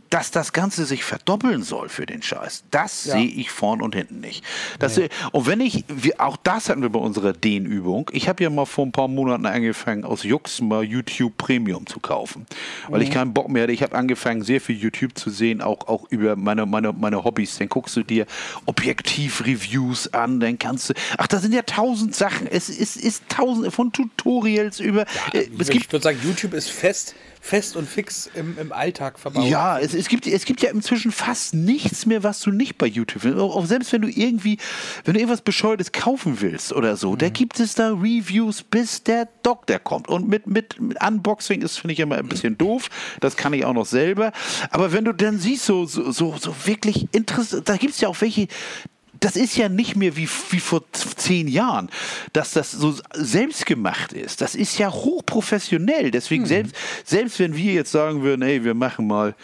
dass 0.09 0.31
das 0.31 0.53
Ganze 0.53 0.85
sich 0.85 1.03
verdoppeln 1.03 1.61
soll 1.63 1.89
für 1.89 2.05
den 2.05 2.21
Scheiß, 2.21 2.63
das 2.71 3.05
Ja. 3.05 3.13
sehe 3.13 3.27
ich 3.27 3.51
vorn 3.51 3.81
und 3.81 3.95
hinten 3.95 4.19
nicht. 4.19 4.43
Das 4.79 4.95
sehe- 4.95 5.09
Und 5.31 5.45
wenn 5.45 5.61
ich, 5.61 5.83
wir, 5.87 6.19
auch 6.19 6.37
das 6.37 6.69
hatten 6.69 6.81
wir 6.81 6.89
bei 6.89 6.99
unserer 6.99 7.33
Dehnübung, 7.33 8.09
ich 8.13 8.27
habe 8.27 8.43
ja 8.43 8.49
mal 8.49 8.65
vor 8.65 8.85
ein 8.85 8.91
paar 8.91 9.07
Monaten 9.07 9.45
angefangen, 9.45 10.03
aus 10.05 10.23
Jux 10.23 10.61
mal 10.61 10.83
YouTube 10.83 11.37
Premium 11.37 11.85
zu 11.85 11.99
kaufen, 11.99 12.45
weil 12.89 13.01
Mhm. 13.01 13.05
ich 13.07 13.11
keinen 13.11 13.33
Bock 13.33 13.49
mehr 13.49 13.63
hatte. 13.63 13.73
Ich 13.73 13.83
habe 13.83 13.95
angefangen, 13.95 14.41
sehr 14.43 14.61
viel 14.61 14.77
YouTube 14.77 15.17
zu 15.17 15.29
sehen, 15.29 15.61
auch, 15.61 15.87
auch 15.87 16.05
über 16.09 16.35
meine, 16.35 16.65
meine, 16.65 16.91
meine 16.93 17.23
Hobbys. 17.23 17.57
Dann 17.57 17.69
guckst 17.69 17.95
du 17.95 18.03
dir 18.03 18.25
Objektiv-Reviews 18.65 20.13
an, 20.13 20.39
dann 20.39 20.57
kannst 20.59 20.89
du, 20.89 20.93
ach, 21.17 21.27
da 21.27 21.39
sind 21.39 21.53
ja 21.53 21.61
tausend 21.61 22.15
Sachen. 22.15 22.47
Es 22.47 22.69
ist, 22.69 22.97
ist 22.97 23.23
tausende 23.29 23.71
von 23.71 23.91
Tutorials 23.91 24.79
über, 24.79 25.01
äh, 25.33 25.47
es 25.59 25.69
ich 25.69 25.69
gibt 25.69 25.91
würde 25.91 26.03
sagen, 26.03 26.19
YouTube 26.23 26.53
ist 26.53 26.69
fest, 26.69 27.15
fest 27.39 27.75
und 27.75 27.87
fix 27.87 28.29
im, 28.33 28.57
im 28.57 28.71
Alltag 28.71 29.17
verbaut. 29.17 29.45
Ja, 29.45 29.79
es, 29.79 29.93
es, 29.93 30.07
gibt, 30.07 30.27
es 30.27 30.45
gibt 30.45 30.61
ja 30.61 30.71
inzwischen 30.71 31.11
fast 31.11 31.53
nichts 31.53 32.05
mehr, 32.05 32.23
was 32.23 32.41
du 32.41 32.51
nicht 32.51 32.77
bei 32.77 32.85
YouTube 32.85 33.21
findest. 33.21 33.41
Auch, 33.41 33.55
auch 33.55 33.65
selbst 33.65 33.91
wenn 33.93 34.01
du 34.01 34.09
irgendwie, 34.09 34.57
wenn 35.05 35.13
du 35.13 35.19
irgendwas 35.19 35.41
Bescheuertes 35.41 35.91
kaufen 35.91 36.41
willst 36.41 36.73
oder 36.73 36.97
so, 36.97 37.15
da 37.15 37.29
gibt 37.29 37.59
es 37.59 37.75
da 37.75 37.89
Reviews, 37.89 38.63
bis 38.63 39.03
der 39.03 39.27
Doktor 39.43 39.79
kommt. 39.79 40.09
Und 40.09 40.27
mit, 40.27 40.47
mit, 40.47 40.79
mit 40.79 41.01
Unboxing 41.01 41.61
ist, 41.61 41.77
finde 41.77 41.93
ich 41.93 41.99
immer 41.99 42.17
ein 42.17 42.27
bisschen 42.27 42.57
doof. 42.57 42.89
Das 43.19 43.37
kann 43.37 43.53
ich 43.53 43.65
auch 43.65 43.73
noch 43.73 43.85
selber. 43.85 44.31
Aber 44.71 44.91
wenn 44.91 45.05
du 45.05 45.13
dann 45.13 45.39
siehst, 45.39 45.65
so, 45.65 45.85
so, 45.85 46.11
so, 46.11 46.35
so 46.37 46.53
wirklich 46.65 47.07
interessant, 47.13 47.67
da 47.69 47.77
gibt 47.77 47.93
es 47.93 48.01
ja 48.01 48.09
auch 48.09 48.19
welche, 48.21 48.47
das 49.19 49.35
ist 49.35 49.57
ja 49.57 49.69
nicht 49.69 49.95
mehr 49.95 50.15
wie, 50.15 50.27
wie 50.49 50.59
vor 50.59 50.83
zehn 50.91 51.47
Jahren, 51.47 51.89
dass 52.33 52.51
das 52.51 52.71
so 52.71 52.95
selbst 53.13 53.65
gemacht 53.65 54.13
ist. 54.13 54.41
Das 54.41 54.55
ist 54.55 54.77
ja 54.77 54.91
hochprofessionell. 54.91 56.11
Deswegen 56.11 56.45
selbst, 56.45 56.75
selbst 57.05 57.39
wenn 57.39 57.55
wir 57.55 57.73
jetzt 57.73 57.91
sagen 57.91 58.21
würden, 58.21 58.41
hey, 58.41 58.63
wir 58.63 58.73
machen 58.73 59.07
mal, 59.07 59.35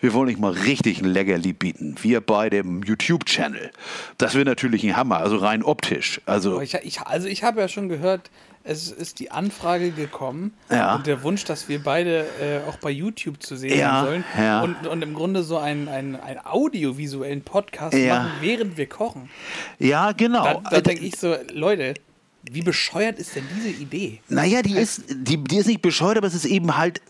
wir 0.00 0.12
wollen 0.12 0.28
nicht 0.28 0.40
mal 0.40 0.52
richtig 0.52 1.00
ein 1.00 1.06
Leckerli 1.06 1.52
bieten, 1.52 1.96
wir 2.02 2.20
bei 2.20 2.50
dem 2.50 2.82
YouTube-Channel, 2.82 3.70
das 4.16 4.34
wäre 4.34 4.44
natürlich 4.44 4.84
ein 4.84 4.96
Hammer, 4.96 5.18
also 5.18 5.36
rein 5.36 5.62
optisch. 5.62 6.20
Also 6.26 6.60
Ich, 6.60 6.74
ich, 6.74 7.00
also 7.00 7.28
ich 7.28 7.42
habe 7.42 7.60
ja 7.60 7.68
schon 7.68 7.88
gehört, 7.88 8.30
es 8.68 8.90
ist 8.90 9.18
die 9.18 9.30
Anfrage 9.30 9.90
gekommen 9.90 10.52
Ja. 10.70 10.94
und 10.94 11.06
der 11.06 11.22
Wunsch, 11.22 11.44
dass 11.44 11.68
wir 11.68 11.82
beide 11.82 12.26
äh, 12.40 12.68
auch 12.68 12.76
bei 12.76 12.90
YouTube 12.90 13.42
zu 13.42 13.56
sehen 13.56 13.78
Ja, 13.78 14.04
sollen 14.04 14.24
ja. 14.38 14.62
und, 14.62 14.86
und 14.86 15.02
im 15.02 15.14
Grunde 15.14 15.42
so 15.42 15.56
einen, 15.58 15.88
einen, 15.88 16.16
einen 16.16 16.40
audiovisuellen 16.44 17.42
Podcast 17.42 17.96
machen, 17.96 18.30
während 18.40 18.76
wir 18.76 18.86
kochen. 18.88 19.30
ja, 19.78 20.12
genau. 20.12 20.44
Da, 20.44 20.70
da 20.70 20.80
denke 20.80 21.04
ich 21.04 21.16
so, 21.16 21.34
Leute, 21.52 21.94
wie 22.42 22.62
bescheuert 22.62 23.18
ist 23.18 23.34
denn 23.36 23.44
diese 23.56 23.68
Idee? 23.68 24.20
Naja, 24.28 24.62
die 24.62 24.74
ist, 24.76 25.02
die, 25.10 25.36
die 25.42 25.56
ist 25.58 25.66
nicht 25.66 25.82
bescheuert, 25.82 26.16
aber 26.18 26.26
es 26.28 26.34
ist 26.34 26.44
eben 26.46 26.76
halt 26.76 27.00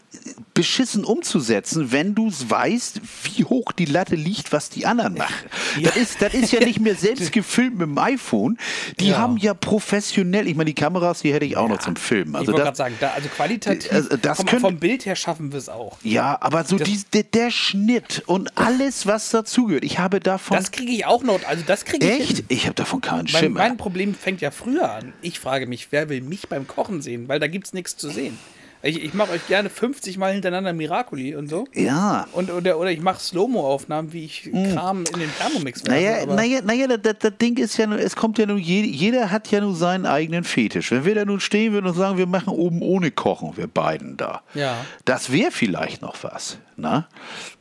beschissen 0.55 1.05
umzusetzen, 1.05 1.93
wenn 1.93 2.15
du 2.15 2.29
es 2.29 2.49
weißt, 2.51 3.01
wie 3.25 3.45
hoch 3.45 3.71
die 3.73 3.85
Latte 3.85 4.17
liegt, 4.17 4.53
was 4.53 4.71
die 4.71 4.87
anderen 4.87 5.15
machen. 5.15 5.35
Das, 5.83 5.97
ist, 5.97 6.21
das 6.23 6.35
ist 6.35 6.51
ja 6.51 6.61
nicht 6.61 6.81
mehr 6.81 6.95
selbst 6.97 7.31
gefilmt 7.31 7.79
mit 7.79 7.87
dem 7.89 7.99
iPhone. 7.99 8.59
Die 8.99 9.09
Ja. 9.11 9.19
haben 9.19 9.37
ja 9.37 9.55
professionell, 9.55 10.49
ich 10.49 10.57
meine, 10.57 10.65
die 10.67 10.75
Kameras, 10.75 11.21
die 11.21 11.33
hätte 11.33 11.45
ich 11.45 11.57
auch 11.57 11.69
noch 11.69 11.79
zum 11.79 11.95
Filmen. 11.95 12.31
ich 12.33 12.37
Also 12.39 12.53
wollte 12.53 12.65
das, 12.65 12.77
gerade 12.79 12.91
sagen, 12.91 12.95
da, 13.01 13.11
also 13.11 13.29
qualitativ, 13.29 13.93
Also 13.93 14.17
das 14.17 14.39
vom, 14.39 14.47
können- 14.47 14.61
vom 14.63 14.79
Bild 14.79 15.05
her 15.07 15.15
schaffen 15.15 15.53
wir 15.53 15.59
es 15.59 15.69
auch. 15.69 15.99
ja, 16.03 16.39
aber 16.41 16.65
so 16.65 16.79
Das- 16.79 16.89
die, 16.89 17.01
der, 17.13 17.23
der 17.25 17.51
Schnitt 17.51 18.23
und 18.27 18.57
alles, 18.59 19.07
was 19.07 19.31
dazugehört. 19.31 19.85
Ich 19.85 19.99
habe 19.99 20.19
davon. 20.21 20.57
Das 20.57 20.73
kriege 20.73 20.91
ich 20.91 21.05
auch 21.07 21.23
noch, 21.23 21.45
also 21.47 21.63
das 21.67 21.85
kriege 21.85 22.05
ich 22.09 22.21
echt? 22.21 22.37
hin. 22.39 22.45
Ich 22.49 22.65
habe 22.65 22.75
davon 22.75 23.01
keinen 23.03 23.19
Mein, 23.31 23.43
Schimmer. 23.43 23.61
mein 23.61 23.77
Problem 23.77 24.15
fängt 24.15 24.41
ja 24.41 24.51
früher 24.51 24.91
an. 24.91 25.13
Ich 25.23 25.28
frage 25.37 25.67
mich, 25.67 25.89
wer 25.91 26.09
will 26.09 26.23
mich 26.23 26.49
beim 26.49 26.67
Kochen 26.67 27.03
sehen? 27.03 27.29
Weil 27.29 27.41
da 27.41 27.47
gibt 27.49 27.67
es 27.67 27.73
nichts 27.73 27.97
zu 27.97 28.09
sehen. 28.11 28.39
Ich, 28.83 29.03
ich 29.03 29.15
mache 29.15 29.33
euch 29.33 29.47
gerne 29.49 29.71
50 29.71 30.19
Mal 30.19 30.33
hintereinander 30.33 30.73
Miracoli 30.73 31.35
und 31.35 31.49
so. 31.49 31.67
ja. 31.75 32.29
Und, 32.33 32.51
oder, 32.51 32.79
oder 32.79 32.91
ich 32.91 33.01
mache 33.01 33.19
Slow-Mo-Aufnahmen, 33.19 34.13
wie 34.13 34.25
ich 34.25 34.51
Kram 34.73 35.05
in 35.13 35.19
den 35.19 35.31
Thermomix 35.37 35.85
werfe. 35.85 36.01
Naja, 36.01 36.27
naja, 36.27 36.61
naja 36.63 36.97
das, 36.97 37.17
das, 37.19 37.33
Ding 37.39 37.57
ist 37.57 37.77
ja 37.77 37.89
nur, 37.89 37.99
es 37.99 38.15
kommt 38.15 38.39
ja 38.39 38.47
nur, 38.47 38.59
jede, 38.59 38.87
jeder 38.87 39.31
hat 39.33 39.51
ja 39.51 39.61
nur 39.61 39.75
seinen 39.75 40.07
eigenen 40.07 40.45
Fetisch. 40.45 40.93
Wenn 40.93 41.05
wir 41.05 41.17
da 41.17 41.25
nun 41.25 41.41
stehen 41.41 41.73
würden 41.73 41.87
und 41.87 41.95
sagen, 41.95 42.19
wir 42.19 42.27
machen 42.27 42.51
oben 42.51 42.83
ohne 42.83 43.11
Kochen, 43.11 43.57
wir 43.57 43.67
beiden 43.67 44.17
da. 44.17 44.43
Ja. 44.55 44.77
Das 45.05 45.33
wäre 45.33 45.51
vielleicht 45.51 46.01
noch 46.01 46.23
was. 46.23 46.59
Ne? 46.77 47.05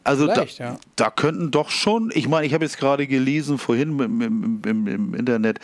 Also 0.07 0.25
da, 0.27 0.43
ja. 0.43 0.77
da 0.95 1.09
könnten 1.11 1.51
doch 1.51 1.69
schon, 1.69 2.11
ich 2.13 2.27
meine, 2.27 2.47
ich 2.47 2.53
habe 2.53 2.63
jetzt 2.65 2.77
gerade 2.77 3.07
gelesen 3.07 3.57
vorhin 3.57 3.99
im, 3.99 4.21
im, 4.21 4.61
im, 4.65 4.87
im 4.87 5.13
Internet, 5.13 5.59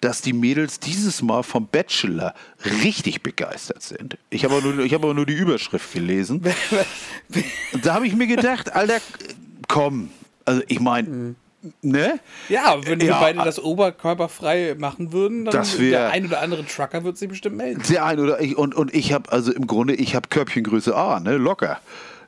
dass 0.00 0.20
die 0.20 0.32
Mädels 0.32 0.80
dieses 0.80 1.22
Mal 1.22 1.42
vom 1.42 1.66
Bachelor 1.68 2.34
richtig 2.82 3.22
begeistert 3.22 3.82
sind. 3.82 4.18
Ich 4.30 4.44
habe 4.44 4.56
aber, 4.56 4.66
nur- 4.72 4.84
ich 4.84 4.92
habe 4.94 5.04
aber 5.04 5.14
nur 5.14 5.26
die 5.26 5.34
Überschrift 5.34 5.92
gelesen. 5.92 6.42
Da 7.82 7.94
habe 7.94 8.06
ich 8.06 8.14
mir 8.14 8.26
gedacht, 8.26 8.72
Alter, 8.74 8.98
komm. 9.68 10.10
Also 10.44 10.62
ich 10.68 10.80
meine, 10.80 11.34
ne? 11.82 12.18
ja, 12.48 12.76
wenn 12.84 13.00
wir 13.00 13.08
Ja. 13.08 13.20
beide 13.20 13.38
das 13.44 13.58
oberkörperfrei 13.62 14.74
machen 14.78 15.12
würden, 15.12 15.44
dann 15.46 15.64
wär- 15.78 15.90
der 15.90 16.10
ein 16.10 16.26
oder 16.26 16.40
andere 16.42 16.66
Trucker 16.66 17.04
wird 17.04 17.16
sich 17.16 17.28
bestimmt 17.28 17.56
melden. 17.56 17.82
Der 17.88 18.04
ein 18.04 18.18
oder 18.18 18.40
ich 18.40 18.56
und, 18.58 18.74
und 18.74 18.92
ich 18.94 19.12
habe 19.12 19.30
also 19.32 19.52
im 19.52 19.66
Grunde 19.66 19.94
ich 19.94 20.14
habe 20.14 20.28
Körbchengröße 20.28 20.94
A, 20.94 21.20
ne, 21.20 21.36
locker. 21.36 21.78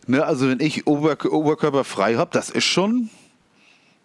Ne, 0.07 0.25
also 0.25 0.49
wenn 0.49 0.61
ich 0.61 0.87
Ober, 0.87 1.17
Oberkörper 1.31 1.85
frei 1.85 2.15
habe, 2.17 2.31
das 2.33 2.51
ist 2.51 2.65
schon 2.65 3.11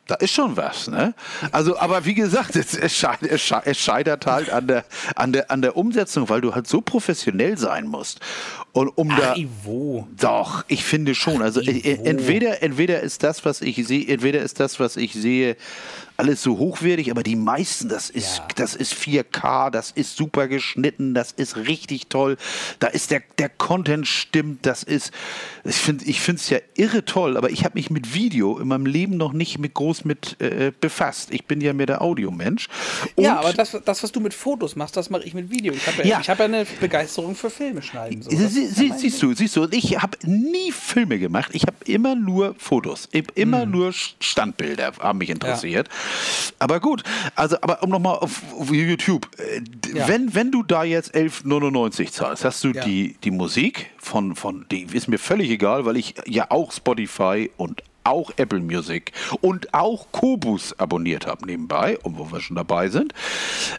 da 0.07 0.15
ist 0.15 0.31
schon 0.33 0.57
was, 0.57 0.89
ne? 0.89 1.13
Also, 1.53 1.77
aber 1.77 2.03
wie 2.05 2.15
gesagt, 2.15 2.57
es, 2.57 2.73
es, 2.75 2.93
scheitert, 2.97 3.31
es 3.31 3.41
sche- 3.43 3.61
es 3.63 3.77
scheitert 3.77 4.25
halt 4.25 4.49
an 4.49 4.67
der, 4.67 4.83
an, 5.15 5.31
der, 5.31 5.49
an 5.51 5.61
der 5.61 5.77
Umsetzung, 5.77 6.27
weil 6.27 6.41
du 6.41 6.53
halt 6.53 6.67
so 6.67 6.81
professionell 6.81 7.57
sein 7.57 7.87
musst. 7.87 8.19
Und 8.73 8.89
um 8.97 9.07
da. 9.09 9.35
Ivo. 9.35 10.07
Doch, 10.19 10.65
ich 10.67 10.83
finde 10.83 11.15
schon. 11.15 11.41
Also 11.41 11.61
Ivo. 11.61 12.03
entweder, 12.03 12.61
entweder 12.61 12.99
ist 12.99 13.23
das, 13.23 13.45
was 13.45 13.61
ich 13.61 13.75
sehe, 13.87 14.05
entweder 14.07 14.41
ist 14.41 14.59
das, 14.59 14.81
was 14.81 14.97
ich 14.97 15.13
sehe, 15.13 15.55
alles 16.21 16.43
so 16.43 16.59
hochwertig, 16.59 17.09
aber 17.09 17.23
die 17.23 17.35
meisten, 17.35 17.89
das 17.89 18.11
ist, 18.11 18.37
Ja. 18.37 18.47
das 18.57 18.75
ist 18.75 18.93
4K, 18.93 19.71
das 19.71 19.89
ist 19.89 20.15
super 20.15 20.47
geschnitten, 20.47 21.15
das 21.15 21.31
ist 21.31 21.57
richtig 21.57 22.07
toll. 22.09 22.37
Da 22.77 22.87
ist 22.87 23.09
der, 23.09 23.23
der 23.39 23.49
Content 23.49 24.07
stimmt, 24.07 24.65
das 24.67 24.83
ist, 24.83 25.11
ich 25.63 25.75
finde 25.75 26.05
ich 26.05 26.27
es 26.29 26.49
ja 26.51 26.59
irre 26.75 27.03
toll, 27.05 27.37
aber 27.37 27.49
ich 27.49 27.65
habe 27.65 27.73
mich 27.73 27.89
mit 27.89 28.13
Video 28.13 28.59
in 28.59 28.67
meinem 28.67 28.85
Leben 28.85 29.17
noch 29.17 29.33
nicht 29.33 29.57
mit 29.57 29.73
groß 29.73 30.05
mit 30.05 30.39
äh, 30.39 30.71
befasst. 30.79 31.29
Ich 31.33 31.45
bin 31.45 31.59
ja 31.59 31.73
mehr 31.73 31.87
der 31.87 32.01
Audiomensch. 32.03 32.67
Ja, 33.17 33.39
aber 33.39 33.53
das, 33.53 33.75
das, 33.83 34.03
was 34.03 34.11
du 34.11 34.19
mit 34.19 34.35
Fotos 34.35 34.75
machst, 34.75 34.95
das 34.95 35.09
mache 35.09 35.23
ich 35.23 35.33
mit 35.33 35.49
Video. 35.49 35.73
Ich 35.73 35.87
habe 35.87 35.97
ja, 36.03 36.05
Ja. 36.05 36.19
ich 36.21 36.29
hab 36.29 36.37
ja 36.37 36.45
eine 36.45 36.65
Begeisterung 36.79 37.33
für 37.35 37.49
Filme 37.49 37.81
schneiden. 37.81 38.21
So. 38.21 38.29
Sie, 38.29 38.67
sie, 38.67 38.87
ja 38.89 38.97
siehst 38.97 39.21
du, 39.23 39.33
siehst 39.33 39.55
du, 39.55 39.67
ich 39.71 39.99
habe 39.99 40.17
nie 40.23 40.71
Filme 40.71 41.17
gemacht. 41.17 41.49
Ich 41.53 41.63
habe 41.63 41.77
immer 41.85 42.13
nur 42.15 42.53
Fotos, 42.59 43.09
immer 43.33 43.65
Mhm. 43.65 43.71
nur 43.71 43.93
Standbilder 43.93 44.91
haben 44.99 45.17
mich 45.17 45.29
interessiert. 45.31 45.89
Aber 46.59 46.79
gut, 46.79 47.03
also 47.35 47.57
aber 47.61 47.81
um 47.83 47.89
nochmal 47.89 48.17
auf, 48.17 48.41
auf 48.59 48.71
YouTube, 48.71 49.27
äh, 49.37 49.61
Ja. 49.97 50.07
wenn, 50.07 50.33
wenn 50.35 50.51
du 50.51 50.63
da 50.63 50.83
jetzt 50.83 51.13
11,99 51.15 52.11
zahlst, 52.11 52.45
hast 52.45 52.63
du 52.63 52.69
Ja. 52.71 52.83
die, 52.85 53.17
die 53.23 53.31
Musik 53.31 53.91
von, 53.97 54.35
von, 54.35 54.65
die 54.71 54.83
ist 54.83 55.07
mir 55.07 55.17
völlig 55.17 55.49
egal, 55.49 55.85
weil 55.85 55.97
ich 55.97 56.15
ja 56.25 56.47
auch 56.49 56.71
Spotify 56.71 57.49
und 57.57 57.83
auch 58.03 58.31
Apple 58.37 58.59
Music 58.59 59.11
und 59.41 59.75
auch 59.75 60.07
Kobus 60.11 60.73
abonniert 60.79 61.27
habe 61.27 61.45
nebenbei, 61.45 61.99
und 61.99 62.17
wo 62.17 62.31
wir 62.31 62.41
schon 62.41 62.55
dabei 62.55 62.87
sind. 62.89 63.13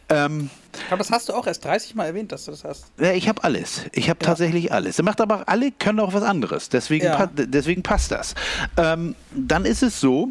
Ähm, 0.09 0.49
Aber 0.91 0.99
das 0.99 1.11
hast 1.11 1.29
du 1.29 1.33
auch 1.33 1.45
erst 1.49 1.65
30 1.65 1.97
Mal 1.97 2.07
erwähnt, 2.07 2.31
dass 2.31 2.45
du 2.45 2.53
das 2.53 2.63
hast. 2.63 2.85
ja, 3.01 3.13
ich 3.15 3.29
habe 3.29 3.43
alles. 3.43 3.83
Ich 3.93 4.09
habe 4.09 4.21
tatsächlich 4.21 4.73
alles. 4.73 4.97
Er 4.99 5.05
macht 5.05 5.21
aber 5.21 5.49
alle 5.49 5.73
können 5.73 5.99
auch 5.99 6.15
was 6.15 6.23
anderes. 6.23 6.69
Deswegen, 6.69 7.07
Ja. 7.07 7.17
pa 7.17 7.27
deswegen 7.35 7.83
passt 7.83 8.13
das. 8.13 8.35
Ähm, 8.77 9.17
dann 9.35 9.65
ist 9.65 9.83
es 9.83 9.99
so, 10.01 10.29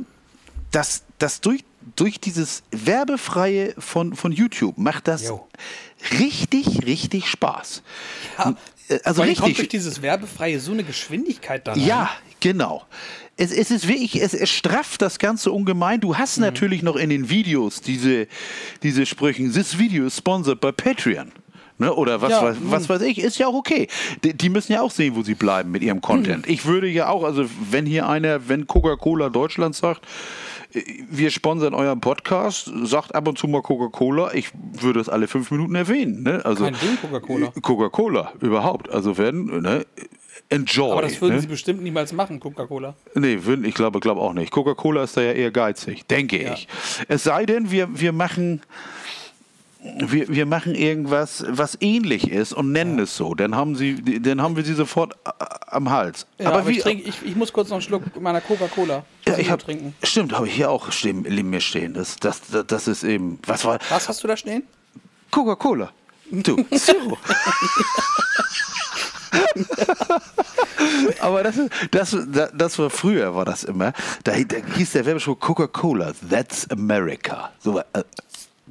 dass, 0.71 1.03
dass 1.19 1.41
durch, 1.41 1.65
durch 1.95 2.19
dieses 2.19 2.63
Werbefreie 2.71 3.73
von, 3.77 4.15
von 4.15 4.31
YouTube 4.31 4.77
macht 4.77 5.07
das 5.07 5.27
Jo. 5.27 5.47
richtig, 6.19 6.85
richtig 6.85 7.27
Spaß. 7.27 7.83
Ja. 8.37 8.55
Äh, 8.87 8.99
Also 9.03 9.21
allem 9.21 9.35
kommt 9.35 9.47
durch 9.47 9.59
richtig. 9.59 9.69
dieses 9.69 10.01
Werbefreie 10.01 10.59
so 10.59 10.71
eine 10.71 10.83
Geschwindigkeit 10.83 11.67
da 11.67 11.73
rein. 11.73 11.85
Ja, 11.85 12.09
genau. 12.39 12.83
Es, 13.37 13.51
es 13.51 13.71
ist 13.71 13.87
wirklich, 13.87 14.21
es, 14.21 14.33
es 14.33 14.49
strafft 14.49 15.01
das 15.01 15.17
Ganze 15.17 15.51
ungemein. 15.51 15.99
Du 16.01 16.17
hast 16.17 16.37
Mhm. 16.37 16.43
natürlich 16.43 16.83
noch 16.83 16.95
in 16.95 17.09
den 17.09 17.29
Videos 17.29 17.81
diese, 17.81 18.27
diese 18.83 19.05
Sprüche, 19.05 19.49
this 19.49 19.77
video 19.79 20.05
is 20.05 20.17
sponsored 20.17 20.59
by 20.61 20.71
Patreon. 20.71 21.31
Ne? 21.79 21.91
Oder 21.91 22.21
was, 22.21 22.29
Ja, 22.29 22.43
weiß, 22.43 22.57
was 22.61 22.89
weiß 22.89 23.01
ich, 23.01 23.17
ist 23.17 23.39
ja 23.39 23.47
auch 23.47 23.55
okay. 23.55 23.87
Die, 24.23 24.35
die 24.35 24.49
müssen 24.49 24.73
ja 24.73 24.81
auch 24.81 24.91
sehen, 24.91 25.15
wo 25.15 25.23
sie 25.23 25.33
bleiben 25.33 25.71
mit 25.71 25.81
ihrem 25.81 25.99
Content. 26.01 26.45
Mhm. 26.45 26.53
Ich 26.53 26.65
würde 26.65 26.87
ja 26.87 27.07
auch, 27.09 27.23
also 27.23 27.49
wenn 27.71 27.87
hier 27.87 28.07
einer, 28.07 28.47
wenn 28.47 28.67
Coca-Cola 28.67 29.29
Deutschland 29.29 29.75
sagt, 29.75 30.01
wir 31.09 31.31
sponsern 31.31 31.73
euren 31.73 31.99
Podcast, 32.01 32.71
sagt 32.83 33.13
ab 33.15 33.27
und 33.27 33.37
zu 33.37 33.47
mal 33.47 33.61
Coca-Cola, 33.61 34.33
ich 34.33 34.49
würde 34.79 34.99
es 34.99 35.09
alle 35.09 35.27
fünf 35.27 35.51
Minuten 35.51 35.75
erwähnen. 35.75 36.23
Ne? 36.23 36.41
Also, 36.45 36.63
Kein 36.65 36.75
Ding, 36.75 36.97
Coca-Cola. 37.01 37.53
Coca-Cola, 37.61 38.33
überhaupt. 38.41 38.89
Also 38.89 39.17
werden, 39.17 39.61
ne? 39.61 39.85
Enjoy. 40.49 40.91
Aber 40.91 41.01
das 41.03 41.19
würden 41.21 41.35
ne? 41.35 41.41
sie 41.41 41.47
bestimmt 41.47 41.81
niemals 41.81 42.11
machen, 42.13 42.39
Coca-Cola. 42.39 42.93
Nee, 43.15 43.39
würden- 43.43 43.63
ich 43.65 43.73
glaube, 43.73 43.99
glaube 43.99 44.19
auch 44.21 44.33
nicht. 44.33 44.51
Coca-Cola 44.51 45.03
ist 45.03 45.15
da 45.15 45.21
ja 45.21 45.31
eher 45.31 45.51
geizig, 45.51 46.05
denke 46.07 46.41
Ja. 46.43 46.53
ich. 46.53 46.67
Es 47.07 47.23
sei 47.23 47.45
denn, 47.45 47.71
wir, 47.71 47.87
wir 47.99 48.11
machen. 48.11 48.61
Wir, 49.83 50.27
wir 50.29 50.45
machen 50.45 50.75
irgendwas, 50.75 51.43
was 51.47 51.75
ähnlich 51.81 52.29
ist 52.29 52.53
und 52.53 52.71
nennen 52.71 52.99
es 52.99 53.17
so. 53.17 53.33
Dann 53.33 53.55
haben, 53.55 53.75
sie, 53.75 54.21
dann 54.21 54.39
haben 54.39 54.55
wir 54.55 54.63
sie 54.63 54.75
sofort 54.75 55.13
äh, 55.25 55.31
am 55.67 55.89
Hals. 55.89 56.27
Ja, 56.37 56.51
aber, 56.51 56.67
wie, 56.67 56.73
ich, 56.73 56.83
trink, 56.83 57.07
ich, 57.07 57.15
ich 57.23 57.35
muss 57.35 57.51
kurz 57.51 57.69
noch 57.69 57.77
einen 57.77 57.81
Schluck 57.81 58.03
meiner 58.21 58.41
Coca-Cola 58.41 59.03
ja, 59.25 59.37
ich 59.37 59.45
Zero 59.45 59.49
hab, 59.53 59.59
trinken. 59.61 59.95
Stimmt, 60.03 60.33
habe 60.33 60.47
ich 60.47 60.53
hier 60.53 60.69
auch 60.69 60.91
stehen, 60.91 61.21
neben 61.21 61.49
mir 61.49 61.61
stehen. 61.61 61.95
Das, 61.95 62.15
das, 62.17 62.41
das, 62.51 62.67
das 62.67 62.87
ist 62.87 63.03
eben. 63.03 63.39
Was 63.47 63.65
war. 63.65 63.79
Was 63.89 64.07
hast 64.07 64.23
du 64.23 64.27
da 64.27 64.37
stehen? 64.37 64.63
Coca-Cola. 65.31 65.91
Du, 66.29 66.63
Zero. 66.75 67.17
Aber 71.19 71.43
das, 71.43 71.55
das, 71.89 72.17
das, 72.53 72.79
war 72.79 72.89
früher, 72.89 73.35
war 73.35 73.45
das 73.45 73.63
immer. 73.63 73.93
Da, 74.23 74.33
da 74.43 74.57
hieß 74.75 74.91
der 74.91 75.05
Werbespruch 75.05 75.39
Coca-Cola, 75.39 76.13
that's 76.29 76.69
America. 76.69 77.51
So, 77.59 77.79
äh, 77.79 78.03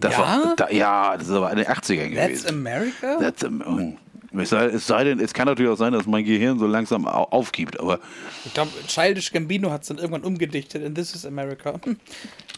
das 0.01 0.13
Ja? 0.15 0.19
War, 0.19 0.57
da, 0.57 0.71
ja, 0.71 1.17
das 1.17 1.29
war 1.31 1.51
in 1.51 1.59
den 1.59 1.67
80ern 1.67 2.15
That's 2.15 2.43
gewesen. 2.43 2.49
America? 2.49 3.17
That's 3.21 3.45
Am- 3.45 3.97
es 4.33 4.51
sei, 4.51 4.67
es 4.67 4.87
sei 4.87 5.03
denn, 5.03 5.19
es 5.19 5.35
kann 5.35 5.47
natürlich 5.47 5.73
auch 5.73 5.77
sein, 5.77 5.93
dass 5.93 6.07
mein 6.07 6.25
Gehirn 6.25 6.57
so 6.61 6.67
langsam 6.69 7.05
au- 7.09 7.25
aufgibt, 7.33 7.81
aber 7.81 7.99
Ich 8.45 8.55
glaube, 8.55 8.71
Childish 8.87 9.33
Gambino 9.33 9.73
hat 9.73 9.83
es 9.83 9.89
dann 9.89 9.99
irgendwann 9.99 10.23
umgedichtet 10.23 10.85
in 10.85 10.95
This 10.95 11.17
is 11.17 11.27
America. 11.27 11.81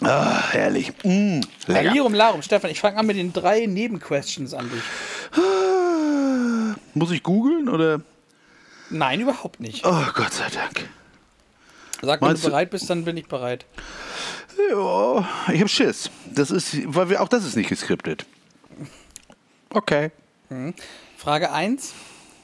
ah, 0.03 0.51
herrlich. 0.51 0.93
Mm, 1.03 1.41
lecker. 1.69 1.93
Lirum 1.93 2.13
Larum, 2.13 2.43
Stefan, 2.43 2.71
ich 2.71 2.79
fange 2.81 2.99
an 2.99 3.07
mit 3.07 3.17
den 3.17 3.33
drei 3.33 3.65
Nebenquestions 3.65 4.53
an 4.53 4.71
dich. 4.71 4.83
Muss 6.95 7.11
ich 7.11 7.23
googeln 7.23 7.71
oder? 7.71 8.03
Nein, 8.91 9.21
überhaupt 9.21 9.61
nicht. 9.61 9.87
Oh, 9.87 10.05
Gott 10.15 10.35
sei 10.35 10.49
Dank. 10.55 10.89
Sag, 12.03 12.21
wenn 12.21 12.29
Meinst 12.29 12.45
du- 12.45 12.49
bereit 12.49 12.69
bist, 12.71 12.91
dann 12.91 13.05
bin 13.07 13.17
ich 13.17 13.29
bereit. 13.29 13.65
Ja, 14.71 15.29
ich 15.53 15.61
hab 15.61 15.69
Schiss. 15.69 16.11
Das 16.35 16.51
ist, 16.51 16.77
weil 16.95 17.09
wir 17.11 17.23
auch 17.23 17.29
das 17.29 17.45
ist 17.45 17.57
nicht 17.57 17.69
geskriptet. 17.69 18.27
Okay. 19.71 20.11
Frage 21.17 21.53
1. 21.53 21.95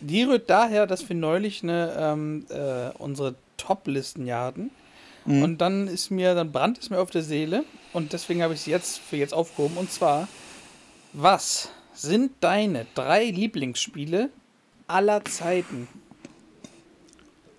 Die 0.01 0.23
rührt 0.23 0.49
daher, 0.49 0.87
dass 0.87 1.09
wir 1.09 1.17
neulich 1.17 1.63
eine, 1.63 1.95
ähm, 1.99 2.47
äh, 2.51 2.91
unsere 2.99 3.35
Top-Listen 3.57 4.27
jagen. 4.27 4.71
Und 5.29 5.59
dann 5.59 5.89
ist 5.89 6.11
mir, 6.11 6.35
dann 6.35 6.53
brannt 6.53 6.79
es 6.79 6.89
mir 6.89 7.01
auf 7.01 7.11
der 7.11 7.23
Seele. 7.23 7.65
Und 7.93 8.15
deswegen 8.15 8.43
habe 8.43 8.55
ich 8.55 8.63
sie 8.63 8.71
jetzt 8.71 8.99
für 8.99 9.17
jetzt 9.17 9.35
aufgehoben. 9.35 9.77
Und 9.77 9.93
zwar, 9.93 10.27
was 11.13 11.69
sind 11.93 12.33
deine 12.41 12.87
drei 12.95 13.27
Lieblingsspiele 13.27 14.31
aller 14.87 15.23
Zeiten? 15.27 15.87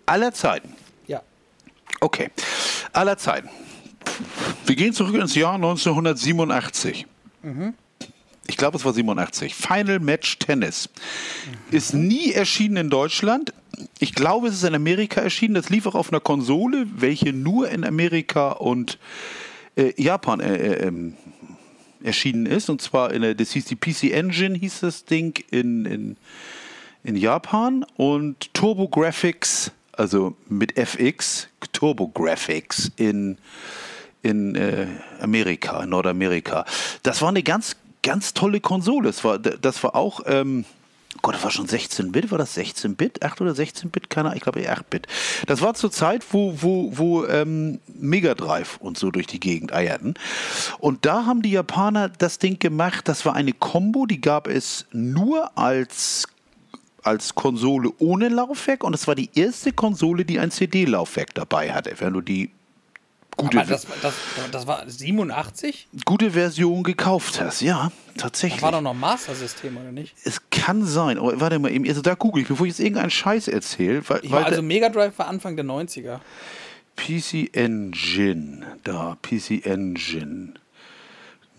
Aller 0.07 0.33
Zeiten. 0.33 0.75
Ja. 1.05 1.21
Okay. 1.99 2.31
Aller 2.91 3.19
Zeiten. 3.19 3.49
Wir 4.65 4.75
gehen 4.75 4.93
zurück 4.93 5.15
ins 5.15 5.35
Jahr 5.35 5.55
1987. 5.55 7.05
Ich 8.49 8.57
glaube, 8.57 8.77
es 8.77 8.85
war 8.85 8.93
87. 8.93 9.53
Final 9.53 9.99
Match 9.99 10.39
Tennis. 10.39 10.89
Ist 11.69 11.93
nie 11.93 12.31
erschienen 12.31 12.77
in 12.77 12.89
Deutschland. 12.89 13.53
Ich 13.99 14.15
glaube, 14.15 14.47
es 14.47 14.55
ist 14.55 14.63
in 14.63 14.73
Amerika 14.73 15.21
erschienen. 15.21 15.53
Das 15.53 15.69
lief 15.69 15.85
auch 15.85 15.93
auf 15.93 16.11
einer 16.11 16.19
Konsole, 16.19 16.87
welche 16.95 17.31
nur 17.31 17.69
in 17.69 17.83
Amerika 17.83 18.51
und 18.53 18.97
äh, 19.75 19.93
Japan 20.01 20.39
äh, 20.39 20.55
äh, 20.55 20.87
ähm, 20.87 21.13
erschienen 22.03 22.47
ist. 22.47 22.69
Und 22.69 22.81
zwar 22.81 23.13
in 23.13 23.21
der, 23.21 23.35
das 23.35 23.51
hieß 23.51 23.65
die 23.65 23.75
PC 23.75 24.11
Engine, 24.11 24.57
hieß 24.57 24.79
das 24.79 25.05
Ding 25.05 25.43
in, 25.51 25.85
in, 25.85 26.17
in 27.03 27.15
Japan. 27.15 27.85
Und 27.97 28.51
TurboGrafx, 28.55 29.71
also 29.91 30.35
mit 30.47 30.75
FX, 30.75 31.49
TurboGrafx 31.71 32.91
in, 32.95 33.37
in 34.21 34.55
äh, 34.55 34.87
Amerika, 35.21 35.83
in 35.83 35.89
Nordamerika. 35.89 36.65
Das 37.03 37.21
war 37.21 37.29
eine 37.29 37.43
ganz, 37.43 37.75
ganz 38.03 38.33
tolle 38.33 38.59
Konsole. 38.59 39.07
Das 39.07 39.23
war, 39.23 39.39
das 39.39 39.83
war 39.83 39.95
auch. 39.95 40.21
Ähm, 40.25 40.65
Gott, 41.21 41.35
das 41.35 41.43
war 41.43 41.51
schon 41.51 41.67
16-Bit, 41.67 42.31
war 42.31 42.37
das 42.37 42.55
16-Bit? 42.55 43.23
8 43.23 43.41
oder 43.41 43.51
16-Bit? 43.51 44.09
Keine 44.09 44.29
Ahnung, 44.29 44.37
ich 44.37 44.43
glaube 44.43 44.61
eher 44.61 44.77
8-Bit. 44.77 45.07
Das 45.47 45.59
war 45.61 45.73
zur 45.73 45.91
Zeit, 45.91 46.23
wo, 46.31 46.53
wo, 46.61 46.97
wo 46.97 47.25
ähm, 47.25 47.79
Mega 47.87 48.35
Drive 48.35 48.77
und 48.77 48.97
so 48.97 49.11
durch 49.11 49.27
die 49.27 49.39
Gegend 49.39 49.73
eierten. 49.73 50.13
Und 50.77 51.05
da 51.05 51.25
haben 51.25 51.41
die 51.41 51.51
Japaner 51.51 52.09
das 52.09 52.37
Ding 52.39 52.59
gemacht, 52.59 53.07
das 53.07 53.25
war 53.25 53.35
eine 53.35 53.53
Combo, 53.53 54.05
die 54.05 54.21
gab 54.21 54.47
es 54.47 54.85
nur 54.91 55.57
als 55.57 56.27
als 57.01 57.33
Konsole 57.33 57.91
ohne 57.99 58.27
Laufwerk 58.27 58.83
und 58.83 58.93
es 58.93 59.07
war 59.07 59.15
die 59.15 59.29
erste 59.33 59.71
Konsole, 59.71 60.25
die 60.25 60.37
ein 60.37 60.51
CD-Laufwerk 60.51 61.33
dabei 61.33 61.73
hatte. 61.73 61.93
Wenn 61.97 62.13
du 62.13 62.19
die 62.19 62.51
gute, 63.39 63.59
Aber 63.59 63.69
das, 63.69 63.87
das, 64.01 64.13
das 64.51 64.67
war 64.67 64.83
87? 64.87 65.87
gute 66.05 66.31
Version 66.31 66.83
gekauft 66.83 67.39
hast, 67.39 67.61
ja, 67.61 67.91
tatsächlich. 68.17 68.61
War 68.61 68.71
doch 68.71 68.81
noch 68.81 68.93
Master-System, 68.93 69.77
oder 69.77 69.91
nicht? 69.91 70.15
es 70.23 70.41
kann 70.51 70.85
sein, 70.85 71.17
aber 71.17 71.39
warte 71.39 71.57
mal 71.59 71.71
eben, 71.71 71.87
also 71.87 72.01
da 72.01 72.15
google 72.15 72.43
ich, 72.43 72.47
bevor 72.49 72.65
ich 72.65 72.71
jetzt 72.71 72.79
irgendeinen 72.79 73.09
Scheiß 73.09 73.47
erzähle. 73.47 74.07
Weil, 74.07 74.21
weil 74.25 74.43
also 74.43 74.61
Mega 74.61 74.89
Drive 74.89 75.17
war 75.17 75.27
Anfang 75.27 75.55
der 75.55 75.65
90er. 75.65 76.19
PC 76.95 77.55
Engine, 77.55 78.65
da, 78.83 79.17
PC 79.21 79.65
Engine. 79.65 80.53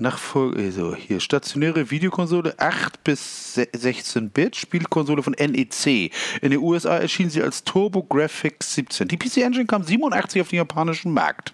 Nachfolge, 0.01 0.63
also 0.63 0.95
hier, 0.97 1.21
stationäre 1.21 1.91
Videokonsole 1.91 2.55
8 2.59 3.05
bis 3.05 3.55
se- 3.55 3.69
16 3.73 4.31
Bit, 4.31 4.57
Spielkonsole 4.57 5.23
von 5.23 5.35
NEC. 5.35 6.11
In 6.41 6.51
den 6.51 6.59
USA 6.61 6.97
erschien 6.99 7.31
sie 7.31 7.43
als 7.43 7.65
TurboGrafx 7.65 8.75
17. 8.75 9.09
Die 9.09 9.17
PC 9.17 9.39
Engine 9.39 9.67
kam 9.67 9.83
87 9.83 10.41
auf 10.41 10.49
den 10.49 10.57
japanischen 10.57 11.13
Markt 11.13 11.53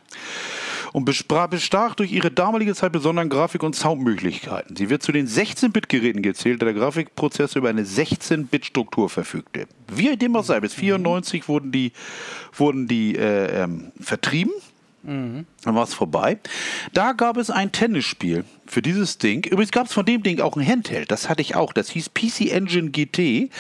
und 0.93 1.05
bestach 1.05 1.95
durch 1.95 2.13
ihre 2.13 2.31
damalige 2.31 2.75
Zeit 2.75 2.93
besonderen 2.93 3.29
Grafik- 3.29 3.63
und 3.63 3.75
Soundmöglichkeiten. 3.77 4.77
Sie 4.77 4.89
wird 4.89 5.03
zu 5.03 5.13
den 5.13 5.27
16-Bit-Geräten 5.27 6.23
gezählt, 6.23 6.63
da 6.63 6.67
der 6.67 6.75
Grafikprozessor 6.75 7.61
über 7.61 7.69
eine 7.69 7.83
16-Bit-Struktur 7.83 9.11
verfügte. 9.11 9.67
Wie 9.93 10.17
dem 10.17 10.37
auch 10.37 10.45
sei, 10.45 10.61
bis 10.61 10.75
94 10.75 11.49
wurden 11.49 11.73
die, 11.73 11.93
wurden 12.55 12.87
die 12.89 13.17
äh, 13.17 13.65
ähm, 13.65 13.93
vertrieben. 14.01 14.53
Dann 15.07 15.47
war 15.75 15.85
es 15.85 15.95
vorbei. 15.95 16.39
Da 16.93 17.13
gab 17.13 17.37
es 17.37 17.51
ein 17.51 17.71
Tennisspiel 17.73 18.45
für 18.67 18.83
dieses 18.83 19.19
Ding. 19.19 19.45
Übrigens 19.45 19.71
gab 19.71 19.87
es 19.87 19.93
von 19.93 20.05
dem 20.05 20.25
Ding 20.25 20.41
auch 20.41 20.57
ein 20.57 20.67
Handheld. 20.67 21.11
Das 21.13 21.29
hatte 21.29 21.41
ich 21.43 21.55
auch. 21.55 21.73
Das 21.73 21.91
hieß 21.91 22.11
PC 22.11 22.51
Engine 22.53 22.91
GT. 22.91 23.51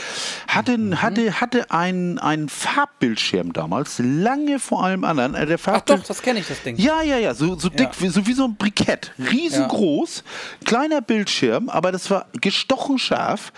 Hatte, 0.49 1.01
hatte, 1.01 1.41
hatte 1.41 1.71
einen, 1.71 2.19
einen 2.19 2.49
Farbbildschirm 2.49 3.53
damals, 3.53 4.01
lange 4.03 4.59
vor 4.59 4.83
allem 4.85 5.05
anderen. 5.05 5.35
Äh, 5.35 5.47
Der 5.47 5.59
Ach 5.67 5.81
doch, 5.83 6.03
das 6.03 6.23
kenne 6.23 6.41
ich, 6.41 6.49
das 6.49 6.63
Ding. 6.63 6.77
ja, 6.77 7.03
ja, 7.03 7.19
ja, 7.19 7.35
so, 7.35 7.57
so 7.57 7.69
dick, 7.69 7.91
Ja. 7.95 8.01
Wie, 8.01 8.09
so 8.09 8.27
wie 8.27 8.33
so 8.33 8.45
ein 8.45 8.57
Brikett. 8.57 9.13
Riesengroß, 9.19 10.25
kleiner 10.65 11.01
Bildschirm, 11.01 11.69
aber 11.69 11.93
das 11.93 12.11
war 12.11 12.27
gestochen 12.41 12.99
scharf. 12.99 13.53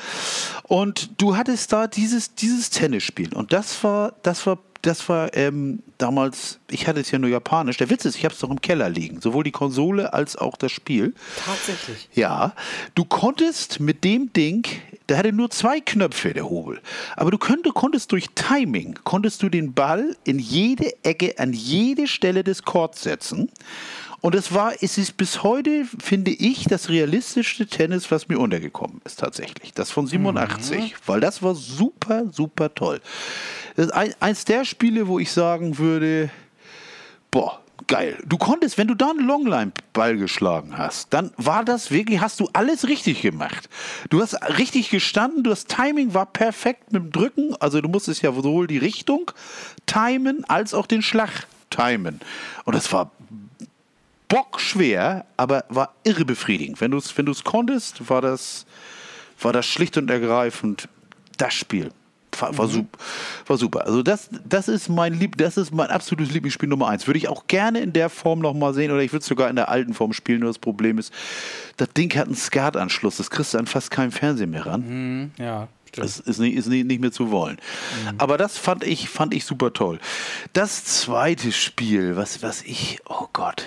Und 0.64 1.20
du 1.20 1.36
hattest 1.36 1.72
da 1.72 1.86
dieses, 1.86 2.34
dieses 2.34 2.68
Tennisspiel. 2.68 3.32
Und 3.32 3.52
das 3.54 3.82
war, 3.82 4.12
das 4.22 4.46
war, 4.46 4.58
das 4.82 5.08
war 5.08 5.34
ähm, 5.36 5.82
damals, 5.98 6.58
ich 6.70 6.86
hatte 6.86 7.00
es 7.00 7.10
ja 7.10 7.18
nur 7.18 7.30
japanisch. 7.30 7.76
Der 7.78 7.90
Witz 7.90 8.04
ist, 8.04 8.16
ich 8.16 8.24
habe 8.24 8.34
es 8.34 8.40
doch 8.40 8.50
im 8.50 8.60
Keller 8.60 8.88
liegen. 8.88 9.20
Sowohl 9.20 9.44
die 9.44 9.50
Konsole 9.50 10.12
als 10.12 10.36
auch 10.36 10.56
das 10.56 10.72
Spiel. 10.72 11.14
Tatsächlich. 11.44 12.08
Ja, 12.14 12.54
du 12.94 13.04
konntest 13.04 13.80
mit 13.80 14.04
dem 14.04 14.32
Ding 14.32 14.66
Der 15.08 15.16
hatte 15.16 15.32
nur 15.32 15.50
zwei 15.50 15.80
Knöpfe, 15.80 16.34
der 16.34 16.50
Hobel. 16.50 16.80
Aber 17.16 17.30
du 17.30 17.38
könnt, 17.38 17.66
konntest 17.72 18.12
durch 18.12 18.26
Timing, 18.34 18.98
konntest 19.04 19.42
du 19.42 19.48
den 19.48 19.72
Ball 19.72 20.14
in 20.24 20.38
jede 20.38 20.92
Ecke, 21.02 21.38
an 21.38 21.54
jede 21.54 22.06
Stelle 22.06 22.44
des 22.44 22.62
Courts 22.62 23.02
setzen. 23.02 23.50
Und 24.20 24.34
es 24.34 24.52
war, 24.52 24.72
es 24.80 24.98
ist 24.98 25.16
bis 25.16 25.42
heute, 25.42 25.84
finde 25.98 26.32
ich, 26.32 26.64
das 26.64 26.88
realistischste 26.88 27.66
Tennis, 27.66 28.10
was 28.10 28.28
mir 28.28 28.38
untergekommen 28.38 29.00
ist, 29.04 29.20
tatsächlich. 29.20 29.72
Das 29.74 29.90
von 29.90 30.06
87. 30.06 30.96
Weil 31.06 31.20
das 31.20 31.42
war 31.42 31.54
super, 31.54 32.24
super 32.32 32.74
toll. 32.74 33.00
Das 33.76 33.86
ist 33.86 33.92
ein, 33.92 34.14
eins 34.18 34.44
der 34.44 34.64
Spiele, 34.64 35.06
wo 35.06 35.20
ich 35.20 35.30
sagen 35.30 35.78
würde, 35.78 36.30
boah, 37.30 37.60
geil. 37.86 38.18
Du 38.26 38.38
konntest, 38.38 38.76
wenn 38.76 38.88
du 38.88 38.94
da 38.94 39.10
einen 39.10 39.26
Longline-Ball 39.26 40.16
geschlagen 40.16 40.76
hast, 40.76 41.12
dann 41.12 41.30
war 41.36 41.64
das 41.64 41.90
wirklich, 41.92 42.20
hast 42.20 42.40
du 42.40 42.48
alles 42.52 42.88
richtig 42.88 43.22
gemacht. 43.22 43.68
Du 44.10 44.20
hast 44.20 44.34
richtig 44.58 44.90
gestanden, 44.90 45.44
das 45.44 45.64
Timing 45.66 46.14
war 46.14 46.26
perfekt 46.26 46.92
mit 46.92 47.02
dem 47.02 47.12
Drücken, 47.12 47.54
also 47.60 47.80
du 47.80 47.88
musstest 47.88 48.22
ja 48.22 48.32
sowohl 48.32 48.66
die 48.66 48.78
Richtung 48.78 49.30
timen, 49.86 50.44
als 50.44 50.74
auch 50.74 50.86
den 50.86 51.02
Schlag 51.02 51.46
timen. 51.70 52.20
Und 52.64 52.74
das 52.74 52.92
war 52.92 53.12
bockschwer, 54.28 55.24
aber 55.36 55.64
war 55.68 55.94
irre 56.04 56.24
befriedigend. 56.24 56.80
Wenn 56.80 56.90
du 56.90 56.98
es 56.98 57.16
wenn 57.16 57.26
du's 57.26 57.44
konntest, 57.44 58.08
war 58.08 58.20
das, 58.20 58.66
war 59.40 59.52
das 59.52 59.66
schlicht 59.66 59.96
und 59.96 60.10
ergreifend 60.10 60.88
das 61.38 61.54
Spiel. 61.54 61.90
War, 62.38 62.56
war, 62.56 62.68
super, 62.68 62.98
war 63.46 63.56
super. 63.56 63.86
Also 63.86 64.02
das, 64.02 64.28
das 64.48 64.68
ist 64.68 64.88
mein 64.88 65.14
Lieb, 65.14 65.36
das 65.38 65.56
ist 65.56 65.72
mein 65.72 65.88
absolutes 65.88 66.32
Lieblingsspiel 66.32 66.68
Nummer 66.68 66.88
eins. 66.88 67.06
Würde 67.06 67.18
ich 67.18 67.28
auch 67.28 67.46
gerne 67.46 67.80
in 67.80 67.92
der 67.92 68.10
Form 68.10 68.38
nochmal 68.38 68.74
sehen 68.74 68.92
oder 68.92 69.02
ich 69.02 69.12
würde 69.12 69.22
es 69.22 69.26
sogar 69.26 69.50
in 69.50 69.56
der 69.56 69.68
alten 69.68 69.94
Form 69.94 70.12
spielen. 70.12 70.40
Nur 70.40 70.50
das 70.50 70.58
Problem 70.58 70.98
ist, 70.98 71.12
das 71.78 71.88
Ding 71.96 72.14
hat 72.16 72.26
einen 72.26 72.36
SCART-Anschluss. 72.36 73.16
Das 73.16 73.30
kriegst 73.30 73.54
du 73.54 73.58
an 73.58 73.66
fast 73.66 73.90
keinem 73.90 74.12
Fernseher 74.12 74.46
mehr 74.46 74.66
ran. 74.66 75.32
Ja, 75.38 75.68
stimmt. 75.88 76.04
Das 76.04 76.20
ist 76.20 76.38
nicht, 76.38 76.56
ist 76.56 76.68
nicht, 76.68 76.86
nicht 76.86 77.00
mehr 77.00 77.12
zu 77.12 77.30
wollen. 77.30 77.58
Aber 78.18 78.36
das 78.36 78.56
fand 78.56 78.84
ich, 78.84 79.08
fand 79.08 79.34
ich 79.34 79.44
super 79.44 79.72
toll. 79.72 79.98
Das 80.52 80.84
zweite 80.84 81.50
Spiel, 81.50 82.16
was, 82.16 82.42
was 82.42 82.62
ich, 82.62 83.00
oh 83.08 83.26
Gott. 83.32 83.64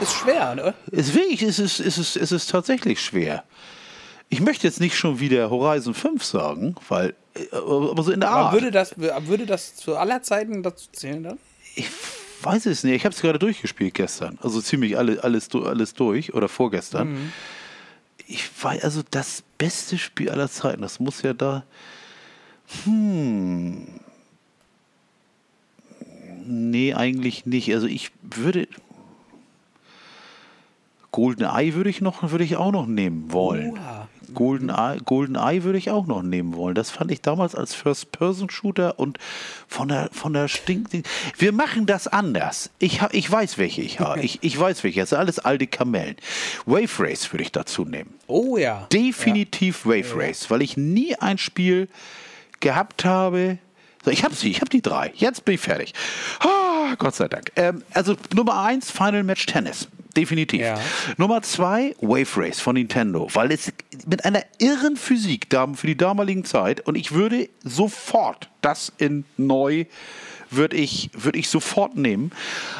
Ist 0.00 0.12
schwer, 0.12 0.54
ne? 0.54 0.74
Ist 0.90 1.14
wirklich, 1.14 1.42
es 1.42 1.58
ist, 1.58 1.80
es 1.80 1.98
ist, 1.98 2.16
es 2.16 2.32
ist 2.32 2.50
tatsächlich 2.50 3.00
schwer. 3.00 3.44
Ich 4.28 4.40
möchte 4.40 4.66
jetzt 4.66 4.80
nicht 4.80 4.96
schon 4.96 5.20
wieder 5.20 5.50
Horizon 5.50 5.94
5 5.94 6.22
sagen, 6.22 6.74
weil, 6.88 7.14
äh, 7.34 7.56
aber 7.56 8.02
so 8.02 8.10
in 8.10 8.20
der 8.20 8.30
Aber 8.30 8.46
Art. 8.46 8.52
würde 8.52 8.70
das, 8.70 8.94
würde 8.98 9.46
das 9.46 9.76
zu 9.76 9.96
aller 9.96 10.22
Zeiten 10.22 10.62
dazu 10.62 10.88
zählen 10.92 11.22
dann? 11.22 11.38
Ich 11.76 11.86
weiß 12.42 12.66
es 12.66 12.84
nicht. 12.84 12.94
Ich 12.94 13.04
habe 13.04 13.14
es 13.14 13.20
gerade 13.20 13.38
durchgespielt 13.38 13.94
gestern. 13.94 14.38
Also 14.42 14.60
ziemlich 14.60 14.98
alle, 14.98 15.22
alles, 15.22 15.48
alles 15.54 15.94
durch 15.94 16.34
oder 16.34 16.48
vorgestern. 16.48 17.32
Ich 18.26 18.48
weiß, 18.62 18.82
also 18.82 19.02
das 19.10 19.42
beste 19.58 19.96
Spiel 19.98 20.30
aller 20.30 20.50
Zeiten. 20.50 20.82
Das 20.82 20.98
muss 21.00 21.22
ja 21.22 21.32
da. 21.32 21.64
Hm. 22.84 23.86
Nee, 26.44 26.94
eigentlich 26.94 27.46
nicht. 27.46 27.72
Also 27.72 27.86
ich 27.86 28.10
würde. 28.22 28.68
Golden 31.16 31.44
Eye 31.44 31.72
würde 31.72 31.88
ich 31.88 32.02
noch, 32.02 32.30
würde 32.30 32.44
ich 32.44 32.56
auch 32.56 32.72
noch 32.72 32.86
nehmen 32.86 33.32
wollen. 33.32 33.70
Uha. 33.70 34.06
Golden 34.34 34.68
Eye, 34.68 34.98
Golden 35.02 35.36
Eye 35.36 35.62
würde 35.62 35.78
ich 35.78 35.90
auch 35.90 36.06
noch 36.06 36.22
nehmen 36.22 36.54
wollen. 36.54 36.74
Das 36.74 36.90
fand 36.90 37.10
ich 37.10 37.22
damals 37.22 37.54
als 37.54 37.74
First-Person-Shooter 37.74 38.98
und 38.98 39.16
von 39.66 39.88
der, 39.88 40.10
von 40.12 40.34
der 40.34 40.48
Stink. 40.48 40.90
Wir 41.38 41.52
machen 41.52 41.86
das 41.86 42.06
anders. 42.06 42.68
Ich, 42.78 43.00
ich 43.12 43.32
weiß, 43.32 43.56
welche 43.56 43.80
ich 43.80 43.98
habe. 43.98 44.20
Ich, 44.26 44.40
ich 44.42 44.60
weiß, 44.60 44.84
welche. 44.84 45.00
Das 45.00 45.08
sind 45.08 45.18
alles 45.18 45.38
alte 45.38 45.66
Kamellen. 45.66 46.16
Wave 46.66 47.02
Race 47.02 47.32
würde 47.32 47.44
ich 47.44 47.52
dazu 47.52 47.86
nehmen. 47.86 48.12
Oh 48.26 48.58
ja. 48.58 48.86
Definitiv 48.92 49.86
Wave 49.86 50.14
Race, 50.16 50.50
weil 50.50 50.60
ich 50.60 50.76
nie 50.76 51.14
ein 51.16 51.38
Spiel 51.38 51.88
gehabt 52.60 53.06
habe. 53.06 53.56
So, 54.04 54.10
ich 54.10 54.22
habe 54.22 54.34
sie, 54.34 54.50
ich 54.50 54.60
habe 54.60 54.68
die 54.68 54.82
drei. 54.82 55.12
Jetzt 55.14 55.46
bin 55.46 55.54
ich 55.54 55.62
fertig. 55.62 55.94
Ah, 56.40 56.94
Gott 56.98 57.14
sei 57.14 57.28
Dank. 57.28 57.52
Ähm, 57.56 57.82
also 57.94 58.16
Nummer 58.34 58.60
eins, 58.60 58.90
Final 58.90 59.24
Match 59.24 59.46
Tennis. 59.46 59.88
Definitiv. 60.16 60.60
Ja. 60.60 60.80
Nummer 61.16 61.42
zwei, 61.42 61.94
Wave 62.00 62.28
Race 62.36 62.60
von 62.60 62.74
Nintendo, 62.74 63.28
weil 63.32 63.52
es 63.52 63.72
mit 64.06 64.24
einer 64.24 64.42
irren 64.58 64.96
Physik 64.96 65.48
für 65.74 65.86
die 65.86 65.96
damalige 65.96 66.42
Zeit 66.42 66.80
und 66.80 66.96
ich 66.96 67.12
würde 67.12 67.48
sofort 67.62 68.48
das 68.62 68.92
in 68.98 69.24
neu 69.36 69.84
würde 70.50 70.76
ich, 70.76 71.10
würde 71.12 71.38
ich 71.38 71.48
sofort 71.48 71.96
nehmen. 71.96 72.30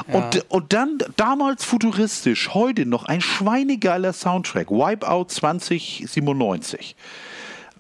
Und, 0.07 0.45
und 0.51 0.73
dann 0.73 0.99
damals 1.17 1.65
futuristisch, 1.65 2.55
heute 2.55 2.87
noch 2.87 3.07
ein 3.07 3.21
schweinegeiler 3.21 4.13
Soundtrack, 4.13 4.71
Wipeout 4.71 5.27
2097 5.29 6.97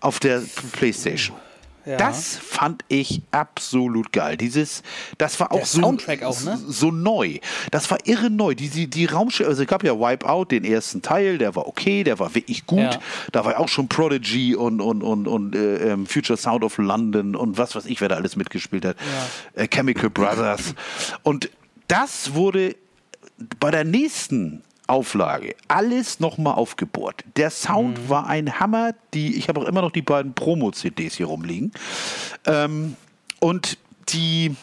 auf 0.00 0.18
der 0.18 0.42
Playstation. 0.72 1.36
Ja. 1.86 1.96
Das 1.96 2.36
fand 2.36 2.84
ich 2.88 3.22
absolut 3.30 4.12
geil. 4.12 4.36
Dieses, 4.36 4.82
das 5.18 5.38
war 5.38 5.52
auch 5.52 5.58
Der 5.58 5.66
so, 5.66 5.80
Soundtrack 5.80 6.24
auch, 6.24 6.40
ne? 6.42 6.58
so 6.66 6.90
neu. 6.90 7.38
Das 7.70 7.90
war 7.92 7.98
irre 8.04 8.28
neu. 8.28 8.54
Die, 8.54 8.68
die, 8.68 8.90
die 8.90 9.04
Raumschiffe, 9.04 9.48
also 9.48 9.62
es 9.62 9.68
gab 9.68 9.84
ja 9.84 9.98
Wipeout, 9.98 10.46
den 10.46 10.64
ersten 10.64 11.00
Teil, 11.00 11.38
der 11.38 11.54
war 11.54 11.68
okay, 11.68 12.02
der 12.02 12.18
war 12.18 12.34
wirklich 12.34 12.66
gut. 12.66 12.80
Ja. 12.80 12.98
Da 13.30 13.44
war 13.44 13.52
ja 13.52 13.58
auch 13.58 13.68
schon 13.68 13.86
Prodigy 13.88 14.56
und, 14.56 14.80
und, 14.80 15.02
und, 15.02 15.28
und 15.28 15.54
äh, 15.54 15.92
ähm, 15.92 16.06
Future 16.06 16.36
Sound 16.36 16.64
of 16.64 16.76
London 16.78 17.36
und 17.36 17.56
was 17.56 17.76
weiß 17.76 17.86
ich, 17.86 18.00
wer 18.00 18.08
da 18.08 18.16
alles 18.16 18.34
mitgespielt 18.34 18.84
hat. 18.84 18.96
Äh, 19.54 19.68
Chemical 19.68 20.10
Brothers. 20.10 20.74
Und 21.22 21.50
das 21.86 22.34
wurde 22.34 22.74
bei 23.60 23.70
der 23.70 23.84
nächsten 23.84 24.62
Auflage 24.86 25.54
alles 25.68 26.20
nochmal 26.20 26.54
aufgebohrt. 26.54 27.24
Der 27.36 27.50
Sound 27.50 27.98
Mhm. 27.98 28.08
war 28.08 28.26
ein 28.26 28.60
Hammer. 28.60 28.94
Die, 29.14 29.36
ich 29.36 29.48
habe 29.48 29.60
auch 29.60 29.64
immer 29.64 29.82
noch 29.82 29.90
die 29.90 30.02
beiden 30.02 30.34
Promo-CDs 30.34 31.16
hier 31.16 31.26
rumliegen. 31.26 31.72
Ähm, 32.46 32.96
und 33.40 33.78
die, 34.08 34.54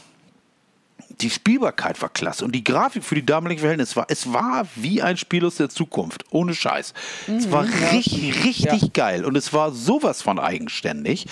die 1.22 1.30
Spielbarkeit 1.30 2.02
war 2.02 2.10
klasse 2.10 2.44
und 2.44 2.54
die 2.54 2.64
Grafik 2.64 3.04
für 3.04 3.16
die 3.16 3.26
damaligen 3.26 3.60
Verhältnisse 3.62 3.96
war, 3.96 4.06
es 4.10 4.32
war 4.34 4.68
wie 4.76 5.02
ein 5.02 5.16
Spiel 5.18 5.46
aus 5.46 5.56
der 5.56 5.70
Zukunft, 5.70 6.26
ohne 6.32 6.54
Scheiß. 6.56 6.94
es 7.38 7.52
war 7.52 7.66
richtig, 7.92 8.44
richtig 8.44 8.82
Ja. 8.82 8.88
geil 8.94 9.26
und 9.26 9.36
es 9.38 9.54
war 9.54 9.72
sowas 9.72 10.22
von 10.22 10.40
eigenständig, 10.40 11.28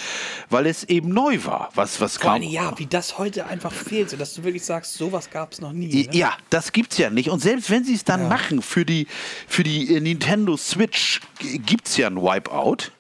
weil 0.50 0.68
es 0.68 0.84
eben 0.86 1.10
neu 1.10 1.40
war, 1.44 1.70
was, 1.76 2.00
was 2.00 2.18
Vor 2.18 2.34
kam. 2.34 2.44
ja, 2.44 2.78
wie 2.78 2.86
das 2.86 3.18
heute 3.18 3.46
einfach 3.48 3.72
fehlt, 3.74 4.10
so 4.10 4.18
dass 4.18 4.34
du 4.34 4.44
wirklich 4.44 4.64
sagst, 4.66 4.94
sowas 4.94 5.30
gab 5.30 5.52
es 5.54 5.62
noch 5.62 5.74
nie. 5.74 5.88
Ne? 5.88 6.08
Ja, 6.12 6.34
das 6.50 6.72
gibt's 6.72 6.98
ja 6.98 7.10
nicht. 7.10 7.30
Und 7.30 7.40
selbst 7.42 7.70
wenn 7.70 7.84
sie 7.84 7.96
es 7.96 8.04
dann 8.04 8.28
machen 8.30 8.62
für 8.62 8.86
die, 8.86 9.08
für 9.48 9.64
die 9.64 9.96
äh, 9.96 10.00
Nintendo 10.00 10.58
Switch, 10.58 11.22
g- 11.40 11.58
gibt's 11.58 11.98
ja 11.98 12.08
ein 12.08 12.18
Wipeout. 12.18 12.92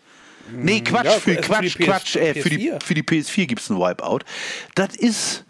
Nee, 0.54 0.82
Quatsch, 0.82 1.06
Ja, 1.06 1.12
für, 1.12 1.32
äh, 1.32 1.36
für 1.36 1.41
Quatsch, 1.41 1.78
PS 1.78 1.86
Quatsch, 1.86 2.15
äh, 2.17 2.34
für, 2.41 2.50
die, 2.50 2.72
PS4. 2.72 2.84
für 2.84 2.94
die 2.96 3.04
PS4 3.04 3.46
gibt's 3.46 3.70
ein 3.70 3.78
Wipeout. 3.78 4.20
Das 4.76 4.96
ist 4.96 5.46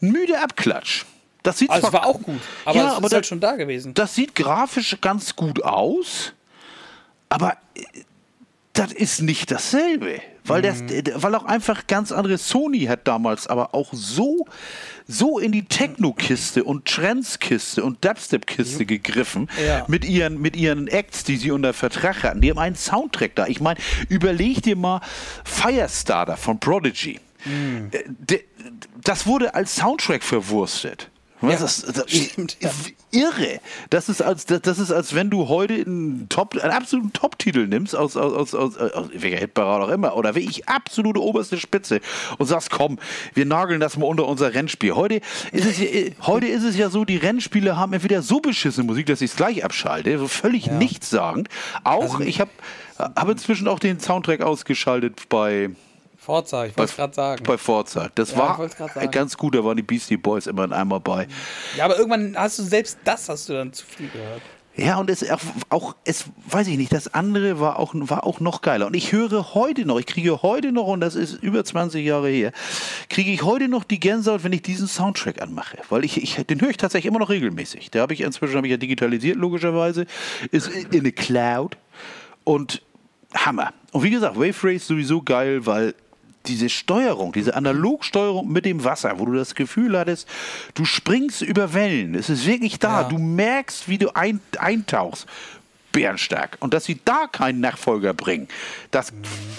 müde 0.00 0.40
Abklatsch. 0.42 1.04
Das 1.42 1.58
sieht 1.58 1.70
Also 1.70 1.88
zwar 1.88 2.02
war 2.02 2.06
auch 2.06 2.20
gut, 2.20 2.40
aber 2.66 2.76
Ja, 2.78 2.88
es 2.88 2.94
aber 2.94 3.06
ist 3.06 3.14
halt 3.14 3.26
schon 3.26 3.40
da 3.40 3.56
gewesen. 3.56 3.94
das 3.94 4.14
sieht 4.14 4.34
grafisch 4.34 4.98
ganz 5.00 5.36
gut 5.36 5.62
aus, 5.64 6.32
aber 7.30 7.56
äh, 7.74 7.82
das 8.74 8.92
ist 8.92 9.22
nicht 9.22 9.50
dasselbe. 9.50 10.20
Weil, 10.44 10.62
das, 10.62 10.80
äh, 10.80 11.02
weil 11.16 11.34
auch 11.34 11.44
einfach 11.44 11.86
ganz 11.86 12.12
andere 12.12 12.36
Sony 12.38 12.80
hat 12.86 13.06
damals 13.06 13.46
aber 13.46 13.74
auch 13.74 13.90
so, 13.92 14.46
so 15.06 15.38
in 15.38 15.52
die 15.52 15.64
Techno-Kiste 15.64 16.64
und 16.64 16.86
Trends-Kiste 16.86 17.84
und 17.84 18.04
Dubstep-Kiste 18.04 18.84
gegriffen 18.86 19.48
Ja. 19.64 19.84
mit, 19.86 20.04
ihren, 20.04 20.40
mit 20.40 20.56
ihren 20.56 20.88
Acts, 20.88 21.24
die 21.24 21.36
sie 21.36 21.50
unter 21.52 21.72
Vertrag 21.72 22.22
hatten. 22.22 22.40
Die 22.40 22.50
haben 22.50 22.58
einen 22.58 22.74
Soundtrack 22.76 23.34
da. 23.34 23.46
Ich 23.46 23.60
meine, 23.60 23.78
überleg 24.08 24.62
dir 24.62 24.76
mal 24.76 25.00
Firestarter 25.44 26.36
von 26.36 26.58
Prodigy. 26.58 27.20
Äh, 27.92 28.02
de- 28.06 28.44
Das 29.02 29.26
wurde 29.26 29.54
als 29.54 29.76
Soundtrack 29.76 30.22
verwurstet. 30.22 31.10
Was 31.40 31.52
Ja, 31.54 31.58
das, 31.60 31.82
das, 31.82 32.10
stimmt, 32.10 32.58
ja. 32.60 32.70
irre. 33.12 33.60
Das 33.88 34.10
ist 34.10 34.20
als 34.20 34.44
das, 34.44 34.60
das 34.60 34.78
ist 34.78 34.92
als 34.92 35.14
wenn 35.14 35.30
du 35.30 35.48
heute 35.48 35.72
einen 35.72 36.28
Top 36.28 36.54
einen 36.54 36.72
absoluten 36.72 37.14
Top-Titel 37.14 37.66
nimmst 37.66 37.96
aus 37.96 38.14
aus 38.18 38.54
aus, 38.54 38.76
aus, 38.76 39.08
welcher 39.14 39.38
Hitparade 39.38 39.86
auch 39.86 39.88
immer 39.88 40.16
oder 40.16 40.34
wirklich 40.34 40.68
absolute 40.68 41.22
oberste 41.22 41.58
Spitze 41.58 42.00
und 42.36 42.46
sagst, 42.46 42.70
komm, 42.70 42.98
wir 43.32 43.46
nageln 43.46 43.80
das 43.80 43.96
mal 43.96 44.04
unter 44.04 44.28
unser 44.28 44.52
Rennspiel. 44.52 44.94
Heute 44.94 45.22
ist 45.52 45.64
es 45.64 45.78
ja, 45.78 45.86
heute 46.26 46.46
ist 46.46 46.62
es 46.62 46.76
ja 46.76 46.90
so, 46.90 47.06
die 47.06 47.16
Rennspiele 47.16 47.74
haben 47.74 47.94
entweder 47.94 48.20
so 48.20 48.40
beschissene 48.40 48.86
Musik, 48.86 49.06
dass 49.06 49.22
ich 49.22 49.30
es 49.30 49.36
gleich 49.36 49.64
abschalte, 49.64 50.18
so 50.18 50.28
völlig 50.28 50.70
nichtssagend. 50.70 51.48
Auch 51.84 52.02
Also 52.02 52.20
ich 52.20 52.40
habe 52.40 52.50
habe 52.98 53.32
inzwischen 53.32 53.66
auch 53.66 53.78
den 53.78 53.98
Soundtrack 53.98 54.42
ausgeschaltet 54.42 55.30
bei 55.30 55.70
Forza, 56.20 56.66
ich 56.66 56.76
wollte 56.76 56.90
es 56.90 56.96
gerade 56.96 57.14
sagen. 57.14 57.44
bei 57.44 57.56
Forza. 57.56 58.10
Das 58.14 58.32
Ja, 58.32 58.58
war 58.58 58.68
ganz 59.08 59.36
gut, 59.38 59.54
da 59.54 59.64
waren 59.64 59.76
die 59.76 59.82
Beastie 59.82 60.18
Boys 60.18 60.46
immer 60.46 60.64
in 60.64 60.72
einmal 60.72 61.00
bei. 61.00 61.26
Ja, 61.78 61.86
aber 61.86 61.96
irgendwann 61.96 62.36
hast 62.36 62.58
du 62.58 62.62
selbst 62.62 62.98
das 63.04 63.28
hast 63.30 63.48
du 63.48 63.54
dann 63.54 63.72
zu 63.72 63.86
viel 63.86 64.08
gehört. 64.08 64.42
Ja, 64.76 64.98
und 64.98 65.10
es 65.10 65.28
auch, 65.30 65.40
auch, 65.70 65.96
es 66.04 66.26
weiß 66.46 66.68
ich 66.68 66.76
nicht, 66.76 66.92
das 66.92 67.12
andere 67.12 67.58
war 67.58 67.78
auch, 67.78 67.92
war 67.94 68.24
auch 68.24 68.38
noch 68.38 68.60
geiler. 68.62 68.86
Und 68.86 68.94
ich 68.94 69.12
höre 69.12 69.54
heute 69.54 69.84
noch, 69.84 69.98
ich 69.98 70.06
kriege 70.06 70.42
heute 70.42 70.72
noch, 70.72 70.86
und 70.86 71.00
das 71.00 71.14
ist 71.14 71.42
über 71.42 71.64
20 71.64 72.04
Jahre 72.04 72.28
her, 72.28 72.52
kriege 73.08 73.30
ich 73.30 73.42
heute 73.42 73.68
noch 73.68 73.84
die 73.84 73.98
Gänsehaut, 73.98 74.44
wenn 74.44 74.52
ich 74.52 74.62
diesen 74.62 74.88
Soundtrack 74.88 75.40
anmache. 75.42 75.78
Weil 75.88 76.04
ich, 76.04 76.22
ich 76.22 76.36
den 76.46 76.60
höre 76.60 76.70
ich 76.70 76.76
tatsächlich 76.76 77.08
immer 77.08 77.18
noch 77.18 77.30
regelmäßig. 77.30 77.90
Der 77.90 78.02
habe 78.02 78.14
ich 78.14 78.20
inzwischen 78.20 78.56
habe 78.56 78.66
ich 78.66 78.70
ja 78.70 78.76
digitalisiert, 78.76 79.36
logischerweise. 79.36 80.06
Ist 80.50 80.68
in 80.68 81.02
der 81.02 81.12
Cloud. 81.12 81.76
Und 82.44 82.82
Hammer. 83.34 83.72
Und 83.92 84.02
wie 84.02 84.10
gesagt, 84.10 84.36
Wave 84.36 84.56
Race 84.64 84.86
sowieso 84.86 85.22
geil, 85.22 85.66
weil 85.66 85.94
diese 86.46 86.68
Steuerung, 86.68 87.32
diese 87.32 87.54
Analogsteuerung 87.54 88.50
mit 88.50 88.64
dem 88.64 88.84
Wasser, 88.84 89.18
wo 89.18 89.26
du 89.26 89.34
das 89.34 89.54
Gefühl 89.54 89.98
hattest, 89.98 90.28
du 90.74 90.84
springst 90.84 91.42
über 91.42 91.74
Wellen. 91.74 92.14
Es 92.14 92.30
ist 92.30 92.46
wirklich 92.46 92.78
da. 92.78 93.02
Ja. 93.02 93.08
Du 93.08 93.18
merkst, 93.18 93.88
wie 93.88 93.98
du 93.98 94.14
ein, 94.14 94.40
eintauchst. 94.58 95.26
Bärenstark. 95.92 96.56
Und 96.60 96.74
dass 96.74 96.84
sie 96.84 97.00
da 97.04 97.26
keinen 97.26 97.60
Nachfolger 97.60 98.14
bringen, 98.14 98.48
das, 98.90 99.12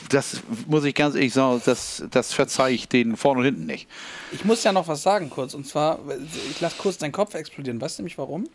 das 0.10 0.41
muss 0.67 0.84
ich 0.84 0.96
ganz 0.96 1.15
ehrlich 1.15 1.34
sagen, 1.34 1.62
das, 1.65 2.04
das 2.12 2.34
verzeihe 2.34 2.74
ich 2.74 2.88
denen 2.88 3.17
vorne 3.17 3.39
und 3.39 3.46
hinten 3.46 3.65
nicht. 3.65 3.88
Ich 4.32 4.46
muss 4.46 4.63
ja 4.63 4.72
noch 4.72 4.88
was 4.88 5.04
sagen 5.04 5.30
kurz. 5.30 5.54
Und 5.54 5.67
zwar, 5.67 6.00
ich 6.50 6.60
lasse 6.62 6.76
kurz 6.78 6.98
deinen 6.98 7.12
Kopf 7.12 7.34
explodieren. 7.34 7.82
Weißt 7.82 7.98
du 7.98 8.04
nämlich 8.04 8.17
warum? 8.17 8.48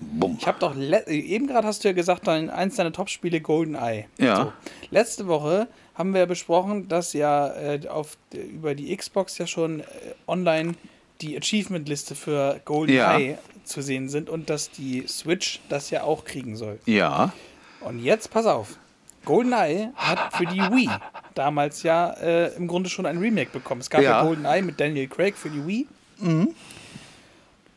Bumm. 0.00 0.36
Ich 0.40 0.46
habe 0.46 0.58
doch, 0.58 0.76
eben 0.76 1.46
gerade 1.46 1.66
hast 1.66 1.84
du 1.84 1.88
ja 1.88 1.94
gesagt, 1.94 2.26
dein, 2.26 2.50
eins 2.50 2.76
deiner 2.76 2.92
Top-Spiele 2.92 3.40
GoldenEye. 3.40 4.06
Ja. 4.18 4.52
Letzte 4.90 5.26
Woche 5.26 5.68
haben 5.94 6.12
wir 6.12 6.20
ja 6.20 6.26
besprochen, 6.26 6.88
dass 6.88 7.12
ja 7.12 7.48
äh, 7.48 7.86
auf, 7.88 8.16
über 8.32 8.74
die 8.74 8.96
Xbox 8.96 9.38
ja 9.38 9.46
schon 9.46 9.80
äh, 9.80 9.84
online 10.26 10.74
die 11.20 11.36
Achievement-Liste 11.36 12.14
für 12.14 12.60
GoldenEye 12.64 13.38
zu 13.70 13.82
sehen 13.82 14.08
sind 14.08 14.28
und 14.28 14.50
dass 14.50 14.70
die 14.70 15.06
Switch 15.08 15.60
das 15.68 15.90
ja 15.90 16.02
auch 16.02 16.24
kriegen 16.24 16.56
soll. 16.56 16.78
Ja. 16.86 17.32
Und 17.80 18.00
jetzt, 18.00 18.30
pass 18.30 18.46
auf. 18.46 18.76
GoldenEye 19.24 19.92
hat 19.96 20.34
für 20.34 20.46
die 20.46 20.60
Wii 20.60 20.88
damals 21.34 21.82
ja 21.82 22.10
äh, 22.12 22.54
im 22.54 22.66
Grunde 22.68 22.88
schon 22.90 23.06
ein 23.06 23.18
Remake 23.18 23.50
bekommen. 23.50 23.80
Es 23.80 23.90
gab 23.90 24.02
ja, 24.02 24.10
Ja. 24.10 24.22
GoldenEye 24.22 24.62
mit 24.62 24.80
Daniel 24.80 25.08
Craig 25.08 25.36
für 25.36 25.50
die 25.50 25.66
Wii. 25.66 25.86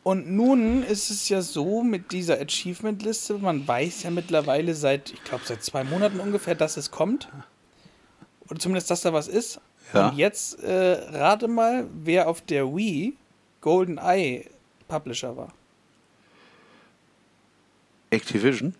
Und 0.02 0.30
nun 0.30 0.82
ist 0.82 1.10
es 1.10 1.28
ja 1.30 1.40
so 1.40 1.82
mit 1.82 2.12
dieser 2.12 2.38
Achievement-Liste, 2.40 3.38
man 3.38 3.66
weiß 3.66 4.02
ja 4.02 4.10
mittlerweile 4.10 4.74
seit, 4.74 5.12
ich 5.12 5.24
glaube, 5.24 5.44
seit 5.46 5.62
zwei 5.64 5.82
Monaten 5.82 6.20
ungefähr, 6.20 6.54
dass 6.54 6.76
es 6.76 6.90
kommt. 6.90 7.28
Oder 8.50 8.60
zumindest, 8.60 8.90
dass 8.90 9.00
da 9.00 9.12
was 9.14 9.28
ist. 9.28 9.60
Ja. 9.94 10.08
Und 10.08 10.18
jetzt 10.18 10.62
äh, 10.62 10.98
rate 11.12 11.48
mal, 11.48 11.86
wer 11.94 12.28
auf 12.28 12.42
der 12.42 12.66
Wii 12.74 13.16
GoldenEye 13.62 14.44
Publisher 14.88 15.36
war. 15.36 15.52
Activision? 18.14 18.74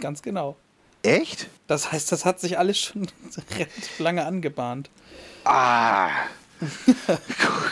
Ganz 0.00 0.22
genau. 0.22 0.56
Echt? 1.02 1.48
Das 1.66 1.92
heißt, 1.92 2.12
das 2.12 2.24
hat 2.24 2.40
sich 2.40 2.58
alles 2.58 2.78
schon 2.78 3.06
relativ 3.56 3.98
lange 3.98 4.24
angebahnt. 4.26 4.90
Ah. 5.44 6.10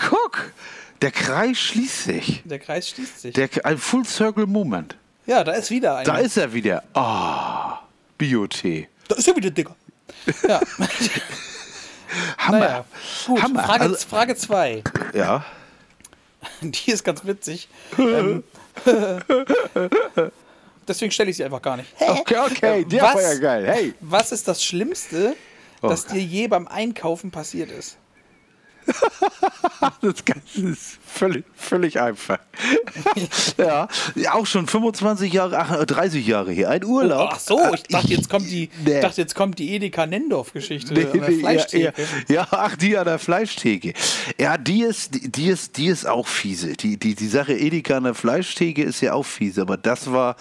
Guck, 0.09 0.53
der 1.03 1.11
Kreis 1.11 1.59
schließt 1.59 2.05
sich. 2.05 2.43
Der 2.45 2.59
Kreis 2.59 2.89
schließt 2.89 3.21
sich. 3.21 3.35
Der, 3.35 3.49
ein 3.65 3.77
Full 3.79 4.07
Circle 4.07 4.47
Moment. 4.47 4.97
ja, 5.27 5.45
da 5.45 5.53
ist 5.53 5.71
wieder 5.71 5.97
einer. 5.97 6.05
Da 6.05 6.19
ist 6.19 6.37
er 6.39 6.53
wieder. 6.55 6.83
Ah, 6.95 7.81
Biotee. 8.17 8.89
da 9.09 9.17
ist 9.17 9.29
er 9.29 9.37
wieder, 9.37 9.51
Digga. 9.51 9.77
Ja, 10.49 10.61
Hammer. 12.39 12.59
naja. 12.59 12.85
Gut, 13.27 13.43
Hammer. 13.43 13.63
Frage, 13.65 13.83
Also, 13.83 14.09
Frage 14.09 14.37
zwei. 14.37 14.83
ja. 15.13 15.45
Die 16.63 16.91
ist 16.91 17.05
ganz 17.05 17.25
witzig. 17.27 17.69
ähm, 17.99 18.43
deswegen 20.89 21.11
stelle 21.13 21.31
ich 21.31 21.37
sie 21.37 21.45
einfach 21.45 21.63
gar 21.63 21.77
nicht. 21.77 21.89
Okay, 22.01 22.37
okay, 22.39 22.85
der 22.85 23.03
Was? 23.03 23.15
war 23.15 23.23
ja 23.23 23.35
geil. 23.39 23.67
Hey. 23.67 23.95
Was 24.01 24.33
ist 24.33 24.49
das 24.49 24.63
Schlimmste, 24.65 25.37
das 25.83 26.07
dir 26.07 26.21
je 26.23 26.49
beim 26.49 26.67
Einkaufen 26.67 27.31
passiert 27.31 27.71
ist? 27.71 27.97
Das 30.01 30.25
Ganze 30.25 30.69
ist 30.69 30.99
völlig, 31.07 31.45
völlig 31.57 32.01
einfach. 32.01 32.39
ja, 33.59 33.89
auch 34.33 34.47
schon 34.47 34.67
25 34.67 35.33
Jahre, 35.33 35.59
ach, 35.59 35.85
30 35.85 36.27
Jahre 36.27 36.53
hier. 36.53 36.69
Ein 36.71 36.85
Urlaub. 36.85 37.31
Ach 37.33 37.39
so, 37.39 37.61
ich 37.75 37.83
dachte, 37.85 38.09
jetzt 38.09 38.29
kommt 38.29 38.51
die, 38.51 38.71
Nee. 38.85 39.01
dachte, 39.01 39.21
jetzt 39.21 39.35
kommt 39.35 39.59
die 39.59 39.75
Edeka 39.75 40.07
Nendorf-Geschichte 40.07 40.95
Nee, 40.95 41.07
an 41.07 41.21
der 41.21 41.33
Fleischtheke. 41.33 41.93
ja, 42.29 42.35
ja, 42.35 42.47
ach, 42.51 42.77
die 42.77 42.97
an 42.97 43.05
der 43.07 43.19
Fleischtheke. 43.19 43.93
Ja, 44.39 44.57
die 44.59 44.83
ist, 44.83 45.15
die, 45.15 45.31
die 45.31 45.49
ist, 45.49 45.77
die 45.77 45.87
ist 45.87 46.07
auch 46.07 46.27
fiese. 46.27 46.75
Die, 46.75 46.97
die, 46.97 47.15
die 47.15 47.29
Sache 47.29 47.55
Edeka 47.55 47.97
an 47.99 48.05
der 48.05 48.15
Fleischtheke 48.15 48.83
ist 48.83 49.01
ja 49.01 49.13
auch 49.15 49.27
fiese, 49.27 49.63
aber 49.63 49.77
das 49.77 50.11
war, 50.13 50.37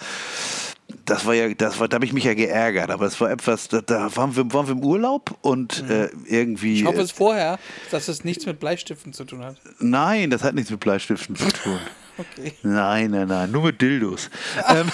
das 1.04 1.26
war 1.26 1.34
ja, 1.34 1.52
das 1.52 1.78
war, 1.78 1.88
da 1.88 1.96
habe 1.96 2.04
ich 2.04 2.12
mich 2.12 2.24
ja 2.24 2.34
geärgert, 2.34 2.90
aber 2.90 3.06
es 3.06 3.20
war 3.20 3.30
etwas, 3.30 3.68
da, 3.68 3.80
da 3.80 4.14
waren, 4.16 4.36
wir, 4.36 4.52
waren 4.52 4.66
wir 4.66 4.72
im 4.72 4.84
Urlaub 4.84 5.36
und 5.42 5.84
äh, 5.88 6.08
irgendwie. 6.26 6.70
Mhm. 6.70 6.76
Ich 6.76 6.84
hoffe 6.86 7.00
es 7.00 7.10
vorher, 7.10 7.58
dass 7.90 8.08
es 8.08 8.24
nichts 8.24 8.46
mit 8.46 8.60
Bleistiften 8.60 9.12
zu 9.12 9.24
tun 9.24 9.44
hat. 9.44 9.56
Nein, 9.78 10.30
das 10.30 10.42
hat 10.42 10.54
nichts 10.54 10.70
mit 10.70 10.80
Bleistiften 10.80 11.36
zu 11.36 11.48
tun. 11.48 11.78
Okay. 12.20 12.52
Nein, 12.64 13.12
nein, 13.12 13.28
nein, 13.28 13.52
nur 13.52 13.62
mit 13.62 13.80
Dildos. 13.80 14.28
ähm, 14.68 14.90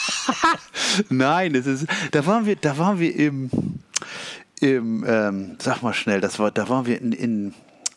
nein, 1.10 1.52
das 1.52 1.66
ist, 1.66 1.86
da 2.12 2.24
waren 2.24 2.46
wir, 2.46 2.56
da 2.56 2.78
waren 2.78 2.98
wir 2.98 3.14
im, 3.14 3.50
im, 4.58 5.04
ähm, 5.06 5.56
sag 5.58 5.82
mal 5.82 5.92
schnell, 5.92 6.22
das 6.22 6.38
war, 6.38 6.50
da 6.50 6.70
waren 6.70 6.86
wir 6.86 6.98
in, 6.98 7.12
in 7.12 7.54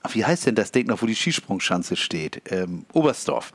wie 0.10 0.26
heißt 0.26 0.48
denn 0.48 0.56
das 0.56 0.72
Ding 0.72 0.88
noch, 0.88 1.02
wo 1.02 1.06
die 1.06 1.16
Skisprungschanze 1.16 1.96
steht? 1.96 2.42
Ähm, 2.52 2.86
Oberstdorf. 2.94 3.54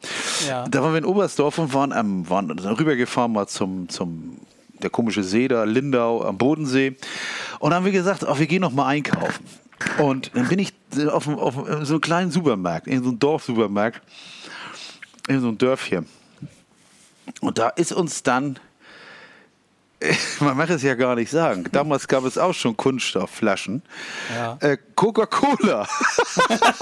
Ja. 0.48 0.66
Da 0.68 0.82
waren 0.82 0.92
wir 0.92 0.98
in 0.98 1.04
Oberstdorf 1.04 1.58
und 1.58 1.74
waren, 1.74 1.92
am, 1.92 2.28
waren 2.28 2.50
rübergefahren 2.50 3.32
mal 3.32 3.46
zum, 3.46 3.88
zum, 3.88 4.38
der 4.80 4.90
komische 4.90 5.24
See 5.24 5.48
da, 5.48 5.64
Lindau 5.64 6.22
am 6.22 6.38
Bodensee. 6.38 6.96
Und 7.58 7.70
dann 7.70 7.78
haben 7.78 7.84
wir 7.84 7.92
gesagt, 7.92 8.24
oh, 8.24 8.38
wir 8.38 8.46
gehen 8.46 8.60
noch 8.60 8.72
mal 8.72 8.86
einkaufen. 8.86 9.44
Und 9.98 10.30
dann 10.34 10.48
bin 10.48 10.58
ich 10.58 10.72
auf, 11.10 11.28
auf 11.28 11.54
so 11.82 11.94
einem 11.94 12.00
kleinen 12.00 12.30
Supermarkt, 12.30 12.86
in 12.86 13.02
so 13.02 13.10
einem 13.10 13.18
Dorfsupermarkt, 13.18 14.00
in 15.28 15.40
so 15.40 15.48
einem 15.48 15.58
Dörfchen. 15.58 16.06
Und 17.40 17.58
da 17.58 17.68
ist 17.70 17.92
uns 17.92 18.22
dann, 18.22 18.58
man 20.40 20.56
mag 20.56 20.70
es 20.70 20.82
ja 20.82 20.94
gar 20.94 21.14
nicht 21.14 21.30
sagen, 21.30 21.64
damals 21.72 22.06
gab 22.08 22.24
es 22.24 22.38
auch 22.38 22.54
schon 22.54 22.76
Kunststoffflaschen, 22.76 23.82
Ja. 24.34 24.56
äh, 24.60 24.76
Coca-Cola 24.94 25.86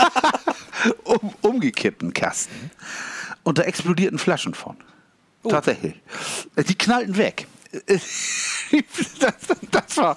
um, 1.05 1.35
umgekippten 1.43 2.13
Kasten. 2.13 2.71
Und 3.43 3.59
da 3.59 3.63
explodierten 3.63 4.19
Flaschen 4.19 4.55
von. 4.55 4.77
Tatsächlich. 5.49 5.95
Äh, 6.57 6.65
Die 6.65 6.75
knallten 6.77 7.17
weg. 7.17 7.47
Das, 7.87 8.03
das 9.71 9.97
war. 9.97 10.17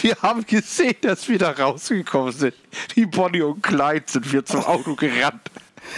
Wir 0.00 0.16
haben 0.22 0.46
gesehen, 0.46 0.94
dass 1.02 1.28
wir 1.28 1.38
da 1.38 1.50
rausgekommen 1.50 2.32
sind. 2.32 2.54
Wie 2.94 3.04
Bonnie 3.06 3.42
und 3.42 3.62
Clyde 3.62 4.04
sind 4.06 4.32
wir 4.32 4.44
zum 4.44 4.60
Auto 4.64 4.94
gerannt. 4.94 5.50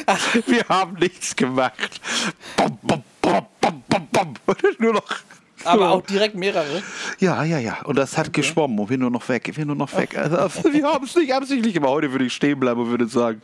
Wir 0.47 0.65
haben 0.69 0.95
nichts 0.99 1.35
gemacht. 1.35 2.01
Bom, 2.57 2.79
bom, 2.83 3.03
bom, 3.23 3.47
bom, 3.61 3.83
bom, 3.89 4.09
bom. 4.13 4.35
Und 4.45 4.81
nur 4.81 4.93
noch. 4.95 5.17
Aber 5.65 5.91
auch 5.91 6.03
direkt 6.03 6.35
mehrere. 6.35 6.83
ja, 7.19 7.43
ja, 7.45 7.59
ja. 7.59 7.79
Und 7.85 7.97
das 7.97 8.17
hat 8.17 8.33
geschwommen 8.33 8.79
und 8.79 8.91
wir 8.91 8.99
nur 8.99 9.11
noch 9.11 9.29
weg. 9.29 9.51
Wir 9.55 9.67
nur 9.67 9.77
noch 9.77 9.95
weg. 9.97 10.17
Also, 10.17 10.37
wir 10.73 10.85
haben 10.85 11.05
es 11.05 11.17
nicht 11.17 11.33
absichtlich 11.33 11.75
gemacht. 11.75 11.91
Heute 11.91 12.13
würde 12.13 12.25
ich 12.27 12.33
stehen 12.33 12.61
bleiben 12.61 12.81
und 12.81 12.91
würde 12.91 13.07
sagen, 13.09 13.41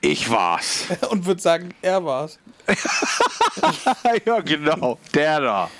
ich 0.00 0.30
war's. 0.30 0.86
Und 1.10 1.26
würde 1.26 1.40
sagen, 1.40 1.70
er 1.82 2.04
war's. 2.04 2.38
ja, 4.24 4.40
genau. 4.40 4.98
Der 5.14 5.40
da. 5.40 5.70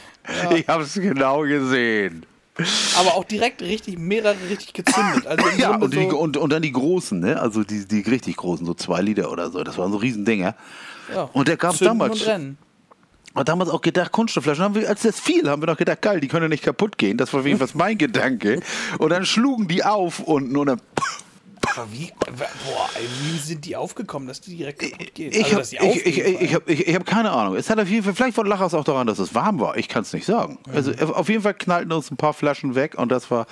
Ich 0.55 0.67
habe 0.69 0.83
es 0.85 0.95
genau 0.95 1.43
gesehen. 1.43 2.27
Aber 2.99 3.15
auch 3.15 3.25
direkt 3.25 3.63
richtig, 3.63 3.99
mehrere 3.99 4.37
richtig 4.51 4.75
gezündet. 4.75 5.27
Also 5.27 5.49
Ja, 5.57 5.77
und, 5.77 5.95
die, 5.95 6.09
so, 6.11 6.19
und, 6.19 6.37
und 6.37 6.53
dann 6.53 6.63
die 6.63 6.73
großen, 6.73 7.19
ne? 7.19 7.41
Also 7.41 7.65
die, 7.65 7.87
die 7.87 8.01
richtig 8.01 8.37
großen, 8.37 8.67
so 8.67 8.75
zwei 8.75 9.01
Liter 9.01 9.31
oder 9.33 9.51
so. 9.51 9.65
Das 9.65 9.79
waren 9.79 9.91
so 9.91 9.99
Riesendinger. 9.99 10.55
ja, 11.15 11.31
Und 11.33 11.49
der 11.49 11.59
zünden 11.59 11.87
damals. 11.87 12.21
Und 12.21 12.29
rennen. 12.29 12.59
Und 13.35 13.49
damals 13.49 13.71
auch 13.71 13.81
gedacht, 13.81 14.13
Kunststoffflaschen, 14.13 14.63
haben 14.63 14.75
wir, 14.75 14.89
als 14.89 15.03
das 15.03 15.19
fiel, 15.19 15.49
haben 15.49 15.63
wir 15.63 15.67
noch 15.67 15.77
gedacht, 15.79 16.03
geil, 16.03 16.21
die 16.21 16.29
können 16.29 16.43
ja 16.45 16.49
nicht 16.49 16.65
kaputt 16.65 16.99
gehen. 16.99 17.17
Das 17.17 17.33
war 17.33 17.45
jedenfalls 17.45 17.75
mein 17.75 17.97
Gedanke. 17.99 18.61
Und 18.99 19.11
dann 19.11 19.25
schlugen 19.25 19.69
die 19.69 19.83
auf 19.85 20.21
unten 20.21 20.57
und 20.57 20.67
dann. 20.67 20.81
Wie, 21.91 22.13
boah, 22.27 22.91
wie 23.23 23.39
sind 23.39 23.65
die 23.65 23.77
aufgekommen, 23.77 24.29
dass 24.29 24.41
die 24.43 24.57
direkt 24.57 24.81
kaputt 24.81 25.15
geht? 25.15 25.35
Ich 25.35 25.57
also, 25.57 25.79
habe 25.79 25.89
ich, 25.89 26.05
ich, 26.07 26.19
ich, 26.19 26.55
hab, 26.55 26.69
ich, 26.69 26.87
ich 26.89 26.95
hab 26.95 27.07
keine 27.07 27.31
Ahnung. 27.31 27.55
Es 27.57 27.71
hat 27.71 27.79
auf 27.79 27.89
jeden 27.89 28.03
Fall, 28.03 28.15
vielleicht 28.15 28.37
lag 28.37 28.61
es 28.61 28.75
auch 28.75 28.85
daran, 28.85 29.07
dass 29.07 29.19
es 29.19 29.35
warm 29.35 29.61
war. 29.61 29.79
Ich 29.79 29.89
kann 29.89 30.03
es 30.03 30.13
nicht 30.13 30.27
sagen. 30.27 30.59
Also 30.75 30.93
auf 31.15 31.29
jeden 31.31 31.43
Fall 31.43 31.55
knallten 31.55 31.93
uns 31.93 32.11
ein 32.11 32.17
paar 32.19 32.35
Flaschen 32.35 32.75
weg 32.75 32.97
und 32.99 33.11
das 33.11 33.31
war, 33.31 33.47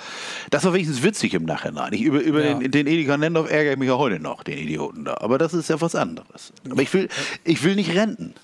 das 0.51 0.65
war 0.65 0.73
wenigstens 0.73 1.01
witzig 1.01 1.33
im 1.33 1.45
Nachhinein. 1.45 1.93
Ich, 1.93 2.01
über 2.01 2.19
über 2.19 2.43
Ja. 2.45 2.53
den, 2.53 2.69
den 2.69 2.85
Edeka 2.85 3.17
Nendorf 3.17 3.49
ärgere 3.49 3.73
ich 3.73 3.79
mich 3.79 3.87
ja 3.87 3.97
heute 3.97 4.19
noch, 4.19 4.43
den 4.43 4.57
Idioten 4.59 5.05
da. 5.05 5.17
Aber 5.21 5.37
das 5.39 5.53
ist 5.55 5.69
ja 5.69 5.79
was 5.81 5.95
anderes. 5.95 6.53
Aber 6.69 6.81
ich 6.81 6.93
will, 6.93 7.07
ich 7.43 7.63
will 7.63 7.75
nicht 7.75 7.95
renten. 7.95 8.35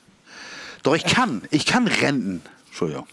Doch 0.88 0.95
ich 0.95 1.04
kann, 1.04 1.41
ich 1.52 1.65
kann 1.65 1.86
renten. 1.86 2.41
Entschuldigung. 2.67 3.06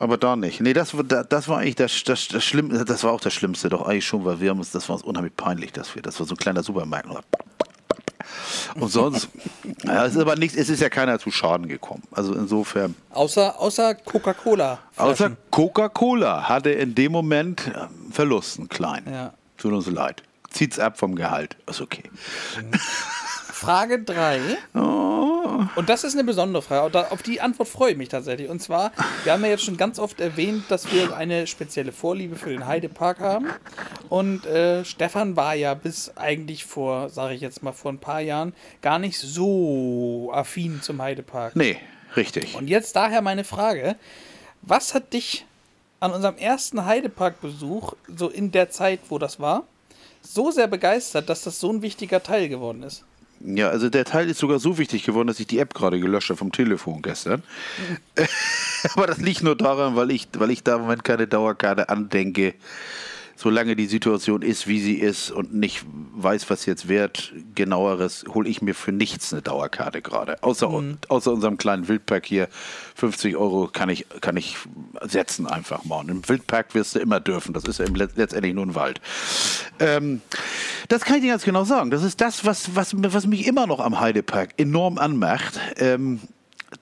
Aber 0.00 0.18
da 0.18 0.34
nicht. 0.34 0.60
Nee, 0.60 0.72
das, 0.72 0.92
das 1.28 1.46
war 1.46 1.58
eigentlich 1.58 1.76
das, 1.76 2.02
das, 2.02 2.26
das 2.26 2.42
Schlimmste, 2.44 2.84
das 2.84 3.04
war 3.04 3.12
auch 3.12 3.20
das 3.20 3.32
Schlimmste, 3.32 3.68
doch 3.68 3.86
eigentlich 3.86 4.04
schon, 4.04 4.24
weil 4.24 4.40
wir 4.40 4.50
haben 4.50 4.58
uns, 4.58 4.72
das 4.72 4.88
war 4.88 4.96
uns 4.96 5.04
unheimlich 5.04 5.36
peinlich, 5.36 5.70
dass 5.70 5.94
wir, 5.94 6.02
das 6.02 6.18
war 6.18 6.26
so 6.26 6.34
ein 6.34 6.36
kleiner 6.36 6.64
Supermarkt. 6.64 7.06
Und 8.74 8.88
sonst, 8.88 9.28
ja, 9.84 10.04
es 10.04 10.16
ist 10.16 10.20
aber 10.20 10.34
nichts, 10.34 10.56
es 10.56 10.68
ist 10.68 10.80
ja 10.80 10.88
keiner 10.88 11.20
zu 11.20 11.30
Schaden 11.30 11.68
gekommen. 11.68 12.02
Also 12.10 12.34
insofern, 12.34 12.96
Außer, 13.10 13.60
außer 13.60 13.94
Coca-Cola. 13.94 14.80
außer 14.96 15.36
Coca-Cola 15.52 16.48
hatte 16.48 16.70
in 16.70 16.96
dem 16.96 17.12
Moment 17.12 17.70
ähm, 17.72 18.10
Verlust, 18.10 18.58
einen 18.58 18.68
kleinen. 18.68 19.14
Ja. 19.14 19.32
Tut 19.58 19.72
uns 19.72 19.86
leid. 19.86 20.24
Zieht's 20.50 20.80
ab 20.80 20.98
vom 20.98 21.14
Gehalt. 21.14 21.56
Ist 21.68 21.82
okay. 21.82 22.10
Frage 23.52 24.02
3. 24.02 24.40
Oh. 24.74 25.29
Und 25.74 25.88
das 25.88 26.04
ist 26.04 26.14
eine 26.14 26.24
besondere 26.24 26.62
Frage. 26.62 27.10
Auf 27.10 27.22
die 27.22 27.40
Antwort 27.40 27.68
freue 27.68 27.92
ich 27.92 27.96
mich 27.96 28.08
tatsächlich. 28.08 28.48
Und 28.48 28.60
zwar, 28.60 28.92
wir 29.24 29.32
haben 29.32 29.42
ja 29.42 29.50
jetzt 29.50 29.64
schon 29.64 29.76
ganz 29.76 29.98
oft 29.98 30.20
erwähnt, 30.20 30.64
dass 30.68 30.92
wir 30.92 31.16
eine 31.16 31.46
spezielle 31.46 31.92
Vorliebe 31.92 32.36
für 32.36 32.50
den 32.50 32.66
Heidepark 32.66 33.20
haben. 33.20 33.48
Und 34.08 34.46
äh, 34.46 34.84
Stefan 34.84 35.36
war 35.36 35.54
ja 35.54 35.74
bis 35.74 36.16
eigentlich 36.16 36.64
vor, 36.64 37.08
sage 37.08 37.34
ich 37.34 37.40
jetzt 37.40 37.62
mal, 37.62 37.72
vor 37.72 37.92
ein 37.92 37.98
paar 37.98 38.20
Jahren 38.20 38.54
gar 38.82 38.98
nicht 38.98 39.18
so 39.18 40.30
affin 40.32 40.82
zum 40.82 41.00
Heidepark. 41.00 41.56
Nee, 41.56 41.76
richtig. 42.16 42.54
Und 42.54 42.68
jetzt 42.68 42.96
daher 42.96 43.22
meine 43.22 43.44
Frage: 43.44 43.96
Was 44.62 44.94
hat 44.94 45.12
dich 45.12 45.46
an 46.00 46.12
unserem 46.12 46.36
ersten 46.38 46.86
Heideparkbesuch, 46.86 47.94
so 48.08 48.28
in 48.28 48.50
der 48.52 48.70
Zeit, 48.70 49.00
wo 49.08 49.18
das 49.18 49.38
war, 49.38 49.64
so 50.22 50.50
sehr 50.50 50.66
begeistert, 50.66 51.28
dass 51.28 51.42
das 51.42 51.60
so 51.60 51.70
ein 51.72 51.82
wichtiger 51.82 52.22
Teil 52.22 52.48
geworden 52.48 52.82
ist? 52.82 53.04
Ja, 53.42 53.70
also 53.70 53.88
der 53.88 54.04
Teil 54.04 54.28
ist 54.28 54.38
sogar 54.38 54.58
so 54.58 54.76
wichtig 54.76 55.04
geworden, 55.04 55.28
dass 55.28 55.40
ich 55.40 55.46
die 55.46 55.58
App 55.58 55.72
gerade 55.72 55.98
gelöscht 55.98 56.28
habe 56.28 56.38
vom 56.38 56.52
Telefon 56.52 57.00
gestern. 57.00 57.42
Aber 58.94 59.06
das 59.06 59.18
liegt 59.18 59.42
nur 59.42 59.56
daran, 59.56 59.96
weil 59.96 60.10
ich, 60.10 60.28
weil 60.36 60.50
ich 60.50 60.62
da 60.62 60.76
im 60.76 60.82
Moment 60.82 61.04
keine 61.04 61.26
Dauerkarte 61.26 61.88
andenke. 61.88 62.54
Solange 63.42 63.74
die 63.74 63.86
Situation 63.86 64.42
ist, 64.42 64.66
wie 64.66 64.80
sie 64.80 64.96
ist 64.96 65.30
und 65.30 65.54
nicht 65.54 65.82
weiß, 66.14 66.50
was 66.50 66.66
jetzt 66.66 66.88
wert, 66.88 67.32
genaueres, 67.54 68.26
hole 68.28 68.46
ich 68.46 68.60
mir 68.60 68.74
für 68.74 68.92
nichts 68.92 69.32
eine 69.32 69.40
Dauerkarte 69.40 70.02
gerade. 70.02 70.42
Außer, 70.42 70.70
außer 71.08 71.32
unserem 71.32 71.56
kleinen 71.56 71.88
Wildpark 71.88 72.26
hier. 72.26 72.50
50 72.96 73.36
Euro 73.36 73.70
kann 73.72 73.88
ich, 73.88 74.04
kann 74.20 74.36
ich 74.36 74.56
setzen 75.00 75.46
einfach 75.46 75.84
mal. 75.84 76.00
Und 76.00 76.10
im 76.10 76.28
Wildpark 76.28 76.74
wirst 76.74 76.96
du 76.96 76.98
immer 76.98 77.18
dürfen. 77.18 77.54
Das 77.54 77.64
ist 77.64 77.78
ja 77.78 77.86
letztendlich 77.86 78.52
nur 78.52 78.66
ein 78.66 78.74
Wald. 78.74 79.00
Ähm, 79.78 80.20
das 80.88 81.06
kann 81.06 81.16
ich 81.16 81.22
dir 81.22 81.30
ganz 81.30 81.44
genau 81.44 81.64
sagen. 81.64 81.90
Das 81.90 82.02
ist 82.02 82.20
das, 82.20 82.44
was, 82.44 82.76
was, 82.76 82.92
was 82.94 83.26
mich 83.26 83.46
immer 83.46 83.66
noch 83.66 83.80
am 83.80 84.00
Heidepark 84.00 84.50
enorm 84.58 84.98
anmacht. 84.98 85.58
Ähm, 85.78 86.20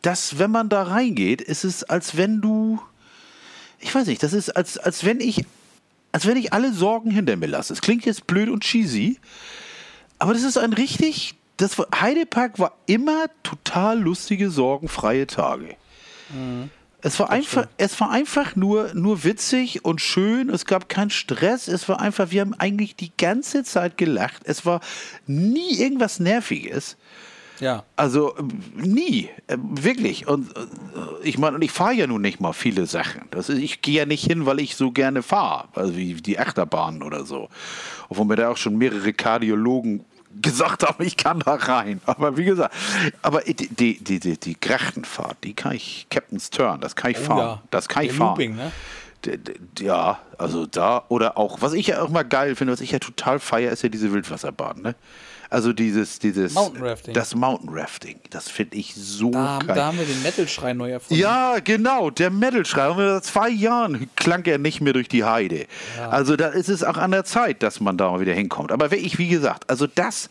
dass, 0.02 0.40
wenn 0.40 0.50
man 0.50 0.68
da 0.68 0.82
reingeht, 0.82 1.40
ist 1.40 1.62
es, 1.62 1.84
als 1.84 2.16
wenn 2.16 2.40
du. 2.40 2.80
Ich 3.78 3.94
weiß 3.94 4.08
nicht, 4.08 4.24
das 4.24 4.32
ist, 4.32 4.50
als, 4.56 4.76
als 4.76 5.04
wenn 5.04 5.20
ich. 5.20 5.44
Als 6.12 6.26
wenn 6.26 6.36
ich 6.36 6.52
alle 6.52 6.72
Sorgen 6.72 7.10
hinter 7.10 7.36
mir 7.36 7.46
lasse. 7.46 7.72
Es 7.72 7.80
klingt 7.80 8.04
jetzt 8.04 8.26
blöd 8.26 8.48
und 8.48 8.62
cheesy, 8.62 9.18
aber 10.18 10.32
das 10.32 10.42
ist 10.42 10.58
ein 10.58 10.72
richtig. 10.72 11.34
Das 11.58 11.76
war, 11.78 11.86
Heidepark 12.00 12.58
war 12.58 12.76
immer 12.86 13.26
total 13.42 13.98
lustige, 14.00 14.48
sorgenfreie 14.48 15.26
Tage. 15.26 15.76
Es 17.00 17.20
war, 17.20 17.30
einfach, 17.30 17.68
es 17.76 18.00
war 18.00 18.10
einfach 18.10 18.56
nur, 18.56 18.92
nur 18.94 19.22
witzig 19.22 19.84
und 19.84 20.00
schön. 20.00 20.50
Es 20.50 20.66
gab 20.66 20.88
keinen 20.88 21.10
Stress. 21.10 21.68
Es 21.68 21.88
war 21.88 22.00
einfach, 22.00 22.32
wir 22.32 22.40
haben 22.40 22.54
eigentlich 22.54 22.96
die 22.96 23.12
ganze 23.16 23.62
Zeit 23.62 23.96
gelacht. 23.96 24.42
Es 24.44 24.66
war 24.66 24.80
nie 25.26 25.80
irgendwas 25.80 26.18
Nerviges. 26.18 26.96
Ja. 27.60 27.84
Also 27.96 28.36
äh, 28.36 28.42
nie, 28.76 29.28
äh, 29.46 29.56
wirklich. 29.58 30.26
Und 30.26 30.56
äh, 30.56 30.60
ich 31.22 31.38
meine, 31.38 31.56
und 31.56 31.62
ich 31.62 31.72
fahre 31.72 31.94
ja 31.94 32.06
nun 32.06 32.22
nicht 32.22 32.40
mal 32.40 32.52
viele 32.52 32.86
Sachen. 32.86 33.22
Das 33.30 33.48
ist, 33.48 33.58
ich 33.58 33.82
gehe 33.82 33.94
ja 33.94 34.06
nicht 34.06 34.24
hin, 34.24 34.46
weil 34.46 34.60
ich 34.60 34.76
so 34.76 34.90
gerne 34.90 35.22
fahre, 35.22 35.68
also 35.74 35.96
wie 35.96 36.14
die 36.14 36.38
Achterbahnen 36.38 37.02
oder 37.02 37.24
so. 37.24 37.48
Obwohl 38.08 38.26
mir 38.26 38.36
da 38.36 38.50
auch 38.50 38.56
schon 38.56 38.76
mehrere 38.76 39.12
Kardiologen 39.12 40.04
gesagt 40.40 40.86
haben, 40.86 41.04
ich 41.04 41.16
kann 41.16 41.40
da 41.40 41.54
rein. 41.54 42.00
Aber 42.06 42.36
wie 42.36 42.44
gesagt, 42.44 42.74
aber 43.22 43.40
die, 43.42 43.54
die, 43.54 43.98
die, 43.98 44.38
die, 44.38 44.60
Grachtenfahrt, 44.60 45.38
die 45.44 45.54
kann 45.54 45.72
ich, 45.72 46.06
Captain's 46.10 46.50
Turn, 46.50 46.80
das 46.80 46.96
kann 46.96 47.10
ich 47.10 47.18
fahren. 47.18 47.38
Oh 47.38 47.40
ja. 47.40 47.62
Das 47.70 47.88
kann 47.88 48.04
ich 48.04 48.10
Der 48.10 48.18
fahren. 48.18 48.30
Looping, 48.30 48.56
ne? 48.56 48.72
Ja, 49.78 50.20
also 50.38 50.66
da 50.66 51.04
oder 51.08 51.36
auch, 51.38 51.60
was 51.60 51.72
ich 51.72 51.88
ja 51.88 52.02
auch 52.02 52.08
mal 52.08 52.22
geil 52.22 52.54
finde, 52.56 52.72
was 52.72 52.80
ich 52.80 52.92
ja 52.92 52.98
total 52.98 53.38
feiere, 53.40 53.72
ist 53.72 53.82
ja 53.82 53.88
diese 53.88 54.12
Wildwasserbahn, 54.12 54.82
ne? 54.82 54.94
Also 55.50 55.72
dieses, 55.72 56.18
dieses 56.18 56.52
Mountain 56.52 56.84
Rafting. 56.84 57.14
Das 57.14 57.34
Mountain 57.34 57.70
Rafting, 57.70 58.20
das 58.28 58.50
finde 58.50 58.76
ich 58.76 58.94
so 58.94 59.30
Da, 59.30 59.58
geil. 59.66 59.76
da 59.76 59.86
haben 59.86 59.98
wir 59.98 60.04
den 60.04 60.22
Metal-Schrei 60.22 60.74
neu 60.74 60.90
erfunden. 60.90 61.22
ja, 61.22 61.58
genau, 61.60 62.10
der 62.10 62.28
Metal-Schrei. 62.28 62.90
Und 62.90 62.98
Seit 62.98 63.24
zwei 63.24 63.48
Jahren 63.48 64.10
klang 64.14 64.44
er 64.44 64.58
nicht 64.58 64.82
mehr 64.82 64.92
durch 64.92 65.08
die 65.08 65.24
Heide. 65.24 65.64
Also 66.10 66.36
da 66.36 66.48
ist 66.48 66.68
es 66.68 66.84
auch 66.84 66.98
an 66.98 67.12
der 67.12 67.24
Zeit, 67.24 67.62
dass 67.62 67.80
man 67.80 67.96
da 67.96 68.10
mal 68.10 68.20
wieder 68.20 68.34
hinkommt. 68.34 68.72
Aber 68.72 68.90
wirklich, 68.90 69.16
wie 69.18 69.28
gesagt, 69.28 69.70
also 69.70 69.86
das 69.86 70.28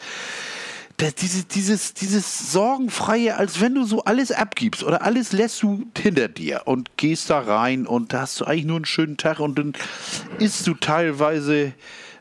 diese, 1.00 1.44
dieses, 1.44 1.94
dieses 1.94 2.52
Sorgenfreie, 2.52 3.38
als 3.38 3.62
wenn 3.62 3.76
du 3.76 3.86
so 3.86 4.04
alles 4.04 4.32
abgibst 4.32 4.84
oder 4.84 5.04
alles 5.04 5.32
lässt 5.32 5.62
du 5.62 5.86
hinter 5.96 6.28
dir 6.28 6.64
und 6.66 6.98
gehst 6.98 7.30
da 7.30 7.40
rein 7.40 7.86
und 7.86 8.14
da 8.14 8.22
hast 8.22 8.40
du 8.40 8.46
eigentlich 8.46 8.66
nur 8.66 8.78
einen 8.78 8.86
schönen 8.86 9.18
Tag 9.18 9.40
und 9.40 9.60
dann 9.60 9.74
isst 10.40 10.66
du 10.66 10.74
teilweise 10.74 11.74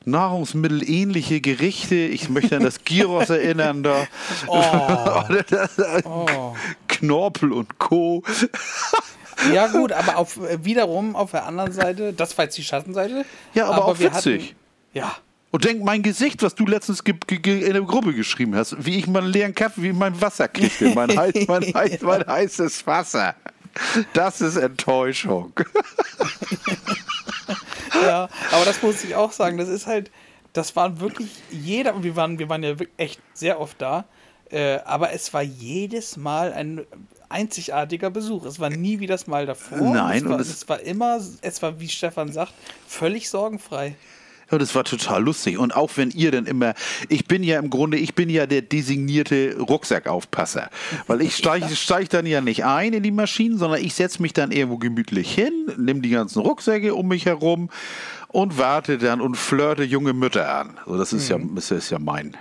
nahrungsmittelähnliche 0.05 1.41
Gerichte. 1.41 1.95
Ich 1.95 2.29
möchte 2.29 2.57
an 2.57 2.63
das 2.63 2.85
Gyros 2.85 3.31
erinnern 3.31 3.83
da. 3.83 4.07
Oder 4.47 5.43
das, 5.43 5.77
Knorpel 6.89 7.53
und 7.53 7.79
Co. 7.79 8.23
Ja, 9.53 9.67
gut, 9.67 9.93
aber 9.93 10.17
auf, 10.17 10.39
äh, 10.39 10.65
wiederum 10.65 11.15
auf 11.15 11.33
der 11.33 11.45
anderen 11.45 11.71
Seite, 11.71 12.15
das 12.15 12.37
war 12.39 12.47
jetzt 12.47 12.57
die 12.57 12.65
Schattenseite. 12.65 13.27
Ja, 13.53 13.69
aber 13.69 13.85
auch 13.85 13.99
wir 13.99 14.11
witzig. 14.11 14.57
ja. 14.95 15.15
Und 15.57 15.65
denk, 15.65 15.83
mein 15.83 16.03
Gesicht, 16.03 16.43
was 16.43 16.55
du 16.55 16.67
letztens 16.67 17.01
in 17.01 17.43
der 17.73 17.81
Gruppe 17.81 18.13
geschrieben 18.13 18.55
hast, 18.55 18.77
wie 18.85 18.99
ich 18.99 19.07
mal 19.07 19.23
einen 19.23 19.33
leeren 19.33 19.55
Kaffee, 19.55 19.81
wie 19.85 19.89
ich 19.89 19.95
mein 19.95 20.21
Wasser 20.21 20.49
kriegte, 20.49 20.91
mein, 20.95 21.09
heiß, 21.19 21.33
mein, 21.49 21.63
heiß, 21.73 22.03
mein 22.03 22.27
heißes 22.27 22.87
Wasser. 22.87 23.35
Das 24.13 24.43
ist 24.43 24.57
Enttäuschung. 24.57 25.55
Ja, 28.03 28.29
aber 28.53 28.65
das 28.67 28.83
muss 28.83 29.03
ich 29.03 29.15
auch 29.15 29.33
sagen, 29.33 29.57
das 29.57 29.71
ist 29.71 29.87
halt, 29.87 30.11
das 30.53 30.77
war 30.77 31.01
wirklich 31.01 31.31
jeder, 31.51 31.95
und 31.95 32.03
wir 32.03 32.15
waren, 32.17 32.39
wir 32.39 32.51
waren 32.51 32.63
ja 32.63 32.75
echt 32.99 33.19
sehr 33.33 33.59
oft 33.59 33.81
da, 33.81 34.05
äh, 34.51 34.81
aber 34.85 35.13
es 35.15 35.33
war 35.33 35.41
jedes 35.43 36.19
Mal 36.19 36.53
ein 36.53 36.85
einzigartiger 37.31 38.11
Besuch. 38.11 38.45
Es 38.45 38.61
war 38.61 38.69
nie 38.69 39.01
wie 39.01 39.07
das 39.07 39.27
Mal 39.27 39.47
davor. 39.47 39.79
Nein, 39.95 40.19
es 40.19 40.25
war, 40.29 40.35
und 40.35 40.41
es- 40.43 40.49
es 40.51 40.69
war 40.69 40.81
immer, 40.81 41.19
es 41.41 41.63
war, 41.63 41.81
wie 41.81 41.89
Stefan 41.89 42.31
sagt, 42.31 42.53
völlig 42.87 43.31
sorgenfrei. 43.31 43.97
Ja, 44.51 44.59
das 44.59 44.75
war 44.75 44.85
total 44.85 45.25
lustig. 45.25 45.59
Und 45.59 45.75
auch 45.75 45.91
wenn 45.97 46.11
ihr 46.11 46.31
dann 46.31 46.47
immer, 46.47 46.75
ich 47.09 47.27
bin 47.27 47.43
ja 47.43 47.59
im 47.59 47.69
Grunde, 47.69 47.99
ich 47.99 48.15
bin 48.15 48.31
ja 48.31 48.47
der 48.47 48.63
designierte 48.63 49.57
Rucksackaufpasser. 49.59 50.71
Weil 51.09 51.23
ich 51.23 51.37
steige 51.37 51.75
steig 51.75 52.11
dann 52.11 52.27
ja 52.27 52.41
nicht 52.41 52.65
ein 52.65 52.93
in 52.93 53.03
die 53.03 53.11
Maschinen, 53.11 53.59
sondern 53.59 53.83
ich 53.83 53.95
setze 53.95 54.23
mich 54.23 54.33
dann 54.33 54.53
irgendwo 54.53 54.79
gemütlich 54.79 55.35
hin, 55.35 55.53
nehme 55.77 56.01
die 56.01 56.11
ganzen 56.11 56.41
Rucksäcke 56.41 56.95
um 56.95 57.09
mich 57.09 57.27
herum 57.27 57.71
und 58.29 58.59
warte 58.59 58.99
dann 58.99 59.21
und 59.21 59.37
flirte 59.37 59.83
junge 59.83 60.13
Mütter 60.13 60.49
an. 60.55 60.79
So, 60.87 60.97
das 60.97 61.13
ist, 61.13 61.29
ja, 61.29 61.39
das 61.55 61.71
ist 61.71 61.91
ja 61.91 61.99
mein. 61.99 62.37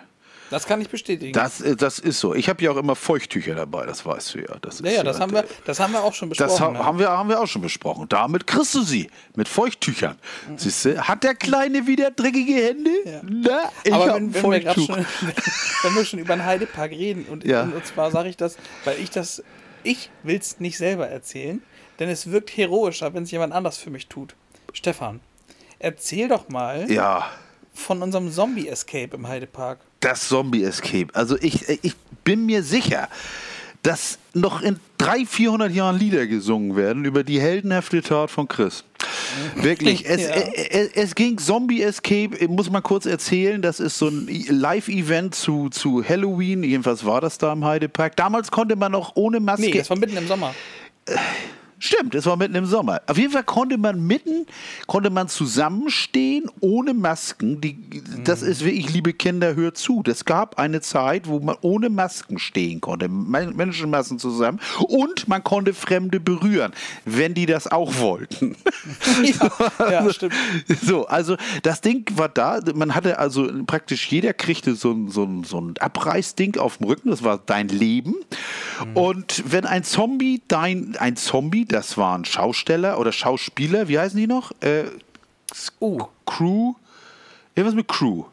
Das 0.51 0.65
kann 0.65 0.79
ich 0.81 0.89
bestätigen. 0.89 1.33
Das, 1.33 1.61
äh, 1.61 1.75
das 1.75 1.99
ist 1.99 2.19
so. 2.19 2.35
Ich 2.35 2.49
habe 2.49 2.63
ja 2.63 2.71
auch 2.71 2.77
immer 2.77 2.95
Feuchttücher 2.95 3.55
dabei, 3.55 3.85
das 3.85 4.05
weißt 4.05 4.35
du 4.35 4.39
ja. 4.39 4.55
Das 4.61 4.75
ist 4.75 4.85
ja, 4.85 4.91
ja, 4.91 5.03
das 5.03 5.19
haben 5.19 5.31
wir, 5.33 5.43
das 5.65 5.79
haben 5.79 5.93
wir 5.93 6.03
auch 6.03 6.13
schon 6.13 6.29
besprochen. 6.29 6.49
das 6.49 6.59
ha 6.61 6.73
haben, 6.85 6.99
wir, 6.99 7.09
haben 7.09 7.29
wir 7.29 7.39
auch 7.41 7.47
schon 7.47 7.61
besprochen. 7.61 8.07
Damit 8.09 8.45
kriegst 8.45 8.75
du 8.75 8.81
sie. 8.83 9.09
Mit 9.35 9.47
Feuchttüchern. 9.47 10.17
Siehst 10.57 10.85
du, 10.85 10.97
hat 11.07 11.23
der 11.23 11.35
Kleine 11.35 11.87
wieder 11.87 12.11
dreckige 12.11 12.53
Hände? 12.53 12.91
Na, 13.23 13.71
ich 13.83 13.93
Aber 13.93 14.07
hab 14.07 14.15
wenn, 14.15 14.25
ein 14.29 14.33
wenn, 14.33 14.51
wir 14.51 14.73
schon, 14.73 15.05
wenn 15.83 15.95
wir 15.95 16.05
schon 16.05 16.19
über 16.19 16.35
den 16.35 16.45
Heidepark 16.45 16.91
reden 16.91 17.25
und, 17.25 17.43
Ja. 17.43 17.63
und 17.63 17.85
zwar 17.85 18.11
sage 18.11 18.29
ich 18.29 18.37
das, 18.37 18.57
weil 18.83 18.99
ich 18.99 19.09
das, 19.09 19.43
ich 19.83 20.09
will 20.23 20.37
es 20.37 20.59
nicht 20.59 20.77
selber 20.77 21.07
erzählen, 21.07 21.61
denn 21.99 22.09
es 22.09 22.29
wirkt 22.29 22.55
heroischer, 22.55 23.13
wenn 23.13 23.23
es 23.23 23.31
jemand 23.31 23.53
anders 23.53 23.77
für 23.77 23.89
mich 23.89 24.07
tut. 24.07 24.35
Stefan, 24.73 25.21
erzähl 25.79 26.27
doch 26.27 26.49
mal 26.49 26.91
Ja, 26.91 27.25
von 27.73 28.01
unserem 28.01 28.31
Zombie-Escape 28.31 29.15
im 29.15 29.27
Heidepark. 29.27 29.79
Das 29.99 30.27
Zombie-Escape. 30.27 31.07
Also 31.13 31.37
ich, 31.39 31.67
äh, 31.69 31.77
ich 31.81 31.95
bin 32.23 32.45
mir 32.45 32.63
sicher, 32.63 33.07
dass 33.83 34.17
noch 34.33 34.61
in 34.61 34.79
300, 34.97 35.27
400 35.27 35.71
Jahren 35.71 35.99
Lieder 35.99 36.25
gesungen 36.25 36.75
werden 36.75 37.05
über 37.05 37.23
die 37.23 37.39
heldenhafte 37.39 38.01
Tat 38.01 38.31
von 38.31 38.47
Chris. 38.47 38.83
Wirklich, 39.55 40.05
es, 40.09 40.21
Ja. 40.23 40.29
äh, 40.29 40.85
äh, 40.85 40.89
es 40.95 41.13
ging 41.13 41.37
Zombie 41.37 41.83
Escape, 41.83 42.47
muss 42.47 42.69
mal 42.71 42.81
kurz 42.81 43.05
erzählen, 43.05 43.61
das 43.61 43.79
ist 43.79 43.97
so 43.99 44.07
ein 44.07 44.27
Live-Event 44.49 45.35
zu, 45.35 45.69
zu 45.69 46.03
Halloween, 46.03 46.63
jedenfalls 46.63 47.05
war 47.05 47.21
das 47.21 47.37
da 47.37 47.53
im 47.53 47.63
Heidepark. 47.63 48.15
Damals 48.15 48.49
konnte 48.49 48.75
man 48.75 48.91
noch 48.91 49.15
ohne 49.15 49.39
Maske... 49.39 49.67
Nee, 49.67 49.77
das 49.77 49.89
war 49.89 49.97
mitten 49.97 50.17
im 50.17 50.27
Sommer. 50.27 50.55
Stimmt, 51.77 52.15
es 52.15 52.25
war 52.25 52.37
mitten 52.37 52.55
im 52.55 52.65
Sommer. 52.65 53.01
Auf 53.07 53.17
jeden 53.17 53.31
Fall 53.31 53.43
konnte 53.43 53.77
man 53.77 53.99
mitten, 54.07 54.45
konnte 54.87 55.09
man 55.09 55.27
zusammenstehen 55.27 56.49
ohne 56.61 56.93
Masken. 56.93 57.59
Die, 57.61 57.77
das 58.23 58.41
ist 58.41 58.63
wirklich, 58.63 58.91
liebe 58.93 59.13
Kinder, 59.13 59.55
hört 59.55 59.77
zu. 59.77 60.01
Es 60.07 60.23
gab 60.25 60.57
eine 60.57 60.81
Zeit, 60.81 61.27
wo 61.27 61.39
man 61.39 61.57
ohne 61.61 61.89
Masken 61.89 62.39
stehen 62.39 62.79
konnte. 62.81 63.09
Men- 63.09 63.55
Menschenmassen 63.55 64.19
zusammen. 64.19 64.59
Und 64.87 65.27
man 65.27 65.43
konnte 65.43 65.73
Fremde 65.73 66.19
berühren, 66.19 66.71
wenn 67.03 67.33
die 67.33 67.45
das 67.45 67.67
auch 67.71 67.99
wollten. 67.99 68.55
Ja, 69.79 69.91
ja, 69.91 70.13
stimmt. 70.13 70.33
So, 70.81 71.07
also 71.07 71.35
das 71.63 71.81
Ding 71.81 72.05
war 72.15 72.29
da. 72.29 72.59
Man 72.75 72.93
hatte 72.95 73.17
also 73.19 73.49
praktisch 73.65 74.07
jeder 74.11 74.33
kriegte 74.33 74.75
so 74.75 74.91
ein, 74.91 75.09
so 75.09 75.23
ein, 75.23 75.43
so 75.43 75.59
ein 75.59 75.73
Abreißding 75.79 76.57
auf 76.57 76.77
dem 76.77 76.87
Rücken. 76.87 77.09
Das 77.09 77.23
war 77.23 77.39
dein 77.43 77.67
Leben. 77.67 78.15
Und 78.93 79.43
wenn 79.47 79.65
ein 79.65 79.83
Zombie, 79.83 80.41
dein, 80.47 80.95
ein 80.99 81.15
Zombie, 81.15 81.64
das 81.67 81.97
waren 81.97 82.25
Schausteller 82.25 82.99
oder 82.99 83.11
Schauspieler, 83.11 83.87
wie 83.87 83.99
heißen 83.99 84.17
die 84.17 84.27
noch? 84.27 84.51
Äh, 84.61 84.85
Uh, 85.79 86.03
Crew? 86.25 86.73
Irgendwas 87.53 87.75
mit 87.75 87.87
Crew. 87.87 88.25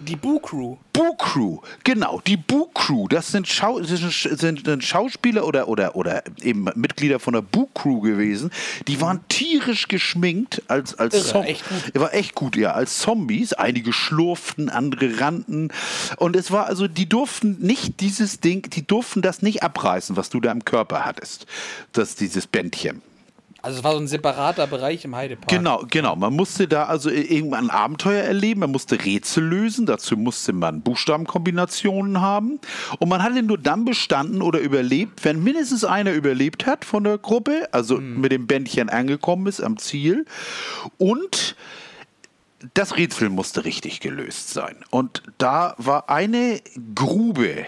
Die 0.00 0.16
Boo 0.16 0.38
Crew. 0.40 0.76
Boo 0.92 1.14
Crew, 1.16 1.58
genau, 1.84 2.20
die 2.26 2.36
Boo 2.36 2.66
Crew, 2.74 3.06
das 3.08 3.28
sind, 3.30 3.46
Schau 3.46 3.82
sind, 3.82 4.64
sind 4.64 4.84
Schauspieler 4.84 5.46
oder, 5.46 5.68
oder, 5.68 5.94
oder 5.94 6.22
eben 6.42 6.66
Mitglieder 6.74 7.18
von 7.20 7.34
der 7.34 7.42
Boo 7.42 7.68
Crew 7.74 8.00
gewesen. 8.00 8.50
Die 8.88 9.00
waren 9.00 9.20
tierisch 9.28 9.88
geschminkt 9.88 10.62
als, 10.68 10.98
als 10.98 11.14
Irre, 11.14 11.24
Zom- 11.24 11.44
echt 11.44 11.68
gut. 11.68 12.00
War 12.00 12.12
echt 12.14 12.34
gut, 12.34 12.56
ja, 12.56 12.72
als 12.72 12.98
Zombies. 12.98 13.52
Einige 13.52 13.92
schlurften, 13.92 14.68
andere 14.68 15.20
rannten. 15.20 15.72
Und 16.16 16.34
es 16.36 16.50
war 16.50 16.66
also, 16.66 16.88
die 16.88 17.08
durften 17.08 17.58
nicht 17.60 18.00
dieses 18.00 18.40
Ding, 18.40 18.68
die 18.70 18.86
durften 18.86 19.22
das 19.22 19.42
nicht 19.42 19.62
abreißen, 19.62 20.16
was 20.16 20.28
du 20.28 20.40
da 20.40 20.50
im 20.52 20.64
Körper 20.64 21.04
hattest. 21.04 21.46
Das, 21.92 22.14
dieses 22.16 22.46
Bändchen. 22.46 23.00
Also 23.62 23.78
es 23.78 23.84
war 23.84 23.92
so 23.92 23.98
ein 23.98 24.08
separater 24.08 24.66
Bereich 24.66 25.04
im 25.04 25.14
Heidepark. 25.14 25.48
Genau, 25.48 25.84
genau. 25.90 26.16
Man 26.16 26.34
musste 26.34 26.66
da 26.66 26.84
also 26.84 27.10
irgendwann 27.10 27.68
ein 27.68 27.70
Abenteuer 27.70 28.22
erleben, 28.22 28.60
man 28.60 28.70
musste 28.70 29.04
Rätsel 29.04 29.44
lösen, 29.44 29.86
dazu 29.86 30.16
musste 30.16 30.52
man 30.52 30.80
Buchstabenkombinationen 30.80 32.20
haben. 32.20 32.58
Und 32.98 33.08
man 33.08 33.22
hatte 33.22 33.42
nur 33.42 33.58
dann 33.58 33.84
bestanden 33.84 34.40
oder 34.40 34.60
überlebt, 34.60 35.24
wenn 35.24 35.42
mindestens 35.42 35.84
einer 35.84 36.12
überlebt 36.12 36.66
hat 36.66 36.84
von 36.84 37.04
der 37.04 37.18
Gruppe, 37.18 37.68
also 37.72 37.98
mit 37.98 38.32
dem 38.32 38.46
Bändchen 38.46 38.88
angekommen 38.88 39.46
ist 39.46 39.60
am 39.60 39.76
Ziel. 39.76 40.24
Und 40.96 41.54
das 42.74 42.96
Rätsel 42.96 43.28
musste 43.28 43.64
richtig 43.64 44.00
gelöst 44.00 44.50
sein. 44.50 44.76
Und 44.90 45.22
da 45.38 45.74
war 45.78 46.08
eine 46.08 46.60
Grube. 46.94 47.66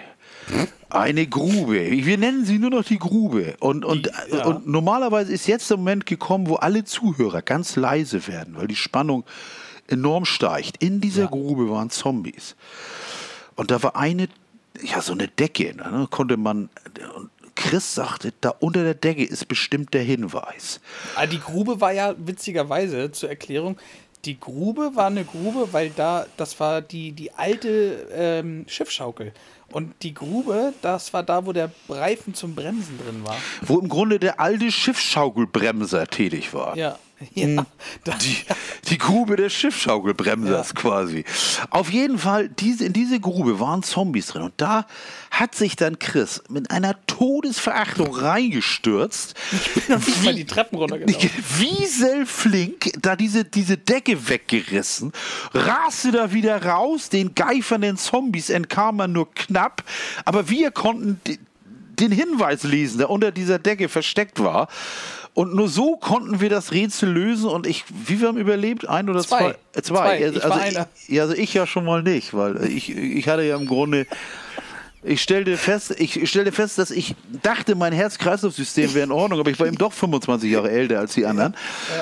Eine 0.90 1.26
Grube. 1.26 1.90
Wir 1.90 2.18
nennen 2.18 2.44
sie 2.44 2.58
nur 2.58 2.70
noch 2.70 2.84
die 2.84 2.98
Grube. 2.98 3.54
Und, 3.60 3.84
und, 3.84 4.10
ja. 4.30 4.44
und 4.44 4.66
normalerweise 4.66 5.32
ist 5.32 5.46
jetzt 5.46 5.70
der 5.70 5.78
Moment 5.78 6.04
gekommen, 6.04 6.48
wo 6.48 6.56
alle 6.56 6.84
Zuhörer 6.84 7.40
ganz 7.40 7.76
leise 7.76 8.26
werden, 8.26 8.56
weil 8.56 8.66
die 8.66 8.76
Spannung 8.76 9.24
enorm 9.88 10.24
steigt. 10.24 10.82
In 10.82 11.00
dieser 11.00 11.28
Grube 11.28 11.70
waren 11.70 11.88
Zombies. 11.88 12.56
Und 13.56 13.70
da 13.70 13.82
war 13.82 13.96
eine, 13.96 14.28
ja, 14.82 15.00
so 15.00 15.12
eine 15.12 15.28
Decke. 15.28 15.74
Ne? 15.74 16.06
Konnte 16.10 16.36
man. 16.36 16.68
Und 17.16 17.30
Chris 17.54 17.94
sagte, 17.94 18.32
da 18.40 18.50
unter 18.50 18.82
der 18.82 18.94
Decke 18.94 19.24
ist 19.24 19.48
bestimmt 19.48 19.94
der 19.94 20.02
Hinweis. 20.02 20.80
Ah, 21.16 21.26
Die 21.26 21.40
Grube 21.40 21.80
war 21.80 21.92
ja 21.92 22.14
witzigerweise 22.18 23.12
zur 23.12 23.28
Erklärung. 23.28 23.78
Die 24.24 24.38
Grube 24.38 24.92
war 24.94 25.06
eine 25.06 25.24
Grube, 25.24 25.68
weil 25.72 25.90
da, 25.90 26.26
das 26.36 26.58
war 26.60 26.80
die, 26.80 27.12
die 27.12 27.32
alte 27.32 28.06
ähm, 28.14 28.64
Schiffschaukel. 28.68 29.32
Und 29.72 29.94
die 30.02 30.14
Grube, 30.14 30.72
das 30.82 31.12
war 31.12 31.22
da, 31.22 31.46
wo 31.46 31.52
der 31.52 31.70
Reifen 31.88 32.34
zum 32.34 32.54
Bremsen 32.54 32.98
drin 32.98 33.24
war. 33.24 33.36
Wo 33.62 33.78
im 33.78 33.88
Grunde 33.88 34.18
der 34.18 34.40
alte 34.40 34.70
Schiffsschaukelbremser 34.70 36.06
tätig 36.06 36.54
war. 36.54 36.76
Ja. 36.76 36.98
ja. 37.34 37.66
Da, 38.04 38.12
Die, 38.16 38.36
die 38.88 38.98
Grube 38.98 39.36
des 39.36 39.52
Schiffsschaukelbremsers 39.52 40.74
quasi. 40.74 41.24
Auf 41.70 41.90
jeden 41.90 42.18
Fall, 42.18 42.48
diese, 42.48 42.84
in 42.84 42.92
diese 42.92 43.20
Grube 43.20 43.60
waren 43.60 43.82
Zombies 43.82 44.28
drin. 44.28 44.42
Und 44.42 44.54
da 44.56 44.86
hat 45.30 45.54
sich 45.54 45.76
dann 45.76 45.98
Chris 45.98 46.42
mit 46.48 46.70
einer 46.70 46.96
Todesverachtung 47.06 48.14
reingestürzt. 48.14 49.34
noch 49.88 49.98
nicht 49.98 50.24
mal 50.24 50.34
die 50.34 50.44
Treppen 50.44 50.78
runtergelaufen. 50.78 51.30
Wieselflink 51.58 52.92
da 53.00 53.16
diese, 53.16 53.44
diese 53.44 53.76
Decke 53.76 54.28
weggerissen, 54.28 55.12
raste 55.54 56.12
da 56.12 56.32
wieder 56.32 56.64
raus, 56.64 57.08
den 57.08 57.34
geifernden 57.34 57.96
Zombies 57.96 58.50
entkam 58.50 58.96
man 58.96 59.12
nur 59.12 59.32
knapp, 59.32 59.84
aber 60.24 60.48
wir 60.48 60.70
konnten 60.70 61.20
den 61.98 62.12
Hinweis 62.12 62.62
lesen, 62.62 62.98
der 62.98 63.10
unter 63.10 63.30
dieser 63.30 63.58
Decke 63.58 63.88
versteckt 63.88 64.42
war. 64.42 64.68
Und 65.34 65.54
nur 65.54 65.68
so 65.68 65.96
konnten 65.96 66.40
wir 66.40 66.50
das 66.50 66.72
Rätsel 66.72 67.10
lösen 67.10 67.48
und 67.48 67.66
ich, 67.66 67.84
wie 67.88 68.20
wir 68.20 68.28
haben 68.28 68.38
überlebt, 68.38 68.86
ein 68.88 69.08
oder 69.08 69.20
zwei? 69.20 69.38
Zwei. 69.38 69.56
Äh, 69.78 69.82
zwei. 69.82 69.82
Zwei. 69.82 70.24
Also, 70.24 70.38
Ich 70.38 70.44
war 70.44 70.68
ich, 70.68 71.08
ja, 71.08 71.22
also 71.22 71.34
ich 71.34 71.54
ja 71.54 71.66
schon 71.66 71.84
mal 71.84 72.02
nicht, 72.02 72.34
weil 72.34 72.64
ich, 72.64 72.90
ich 72.94 73.26
hatte 73.28 73.42
ja 73.42 73.56
im 73.56 73.66
Grunde 73.66 74.06
ich 75.04 75.20
stellte 75.20 75.56
fest, 75.56 75.94
ich 75.98 76.28
stellte 76.30 76.52
fest, 76.52 76.78
dass 76.78 76.92
ich 76.92 77.16
dachte, 77.42 77.74
mein 77.74 77.92
Herz-Kreislauf-System 77.92 78.94
wäre 78.94 79.04
in 79.04 79.10
Ordnung, 79.10 79.40
aber 79.40 79.50
ich 79.50 79.58
war 79.58 79.66
eben 79.66 79.76
doch 79.76 79.92
25 79.92 80.48
Jahre 80.50 80.70
älter 80.70 81.00
als 81.00 81.14
die 81.14 81.26
anderen. 81.26 81.56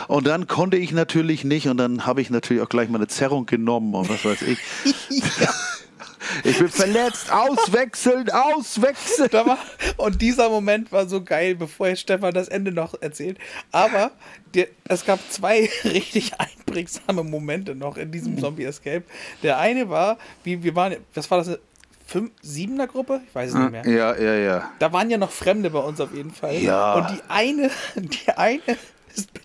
Und 0.06 0.26
dann 0.26 0.46
konnte 0.46 0.76
ich 0.76 0.92
natürlich 0.92 1.42
nicht 1.44 1.68
und 1.68 1.78
dann 1.78 2.04
habe 2.04 2.20
ich 2.20 2.28
natürlich 2.28 2.62
auch 2.62 2.68
gleich 2.68 2.90
mal 2.90 2.98
eine 2.98 3.06
Zerrung 3.08 3.46
genommen 3.46 3.94
und 3.94 4.10
was 4.10 4.24
weiß 4.24 4.42
ich. 4.42 4.58
Ich 6.44 6.58
bin 6.58 6.68
verletzt, 6.68 7.32
auswechseln, 7.32 8.30
auswechseln. 8.30 9.32
War, 9.32 9.58
und 9.96 10.20
dieser 10.20 10.48
Moment 10.48 10.92
war 10.92 11.08
so 11.08 11.22
geil, 11.22 11.54
bevor 11.54 11.88
jetzt 11.88 12.00
Stefan 12.00 12.34
das 12.34 12.48
Ende 12.48 12.72
noch 12.72 12.94
erzählt. 13.00 13.38
Aber 13.72 14.10
der, 14.54 14.68
es 14.88 15.04
gab 15.04 15.18
zwei 15.30 15.68
richtig 15.84 16.32
einprägsame 16.38 17.24
Momente 17.24 17.74
noch 17.74 17.96
in 17.96 18.12
diesem 18.12 18.38
Zombie 18.38 18.64
Escape. 18.64 19.04
Der 19.42 19.58
eine 19.58 19.88
war, 19.88 20.18
wie 20.44 20.62
wir 20.62 20.74
waren, 20.74 20.96
was 21.14 21.30
war 21.30 21.38
das? 21.38 21.58
Fünf, 22.06 22.32
Siebener 22.42 22.88
Gruppe? 22.88 23.20
Ich 23.28 23.32
weiß 23.32 23.50
es 23.50 23.56
nicht 23.56 23.70
mehr. 23.70 23.86
Ja, 23.86 24.16
ja, 24.16 24.34
ja. 24.34 24.72
Da 24.80 24.92
waren 24.92 25.10
ja 25.10 25.16
noch 25.16 25.30
Fremde 25.30 25.70
bei 25.70 25.78
uns 25.78 26.00
auf 26.00 26.12
jeden 26.12 26.32
Fall. 26.32 26.56
Ja. 26.56 26.94
Und 26.94 27.10
die 27.10 27.22
eine, 27.28 27.70
die 27.94 28.32
eine 28.32 28.60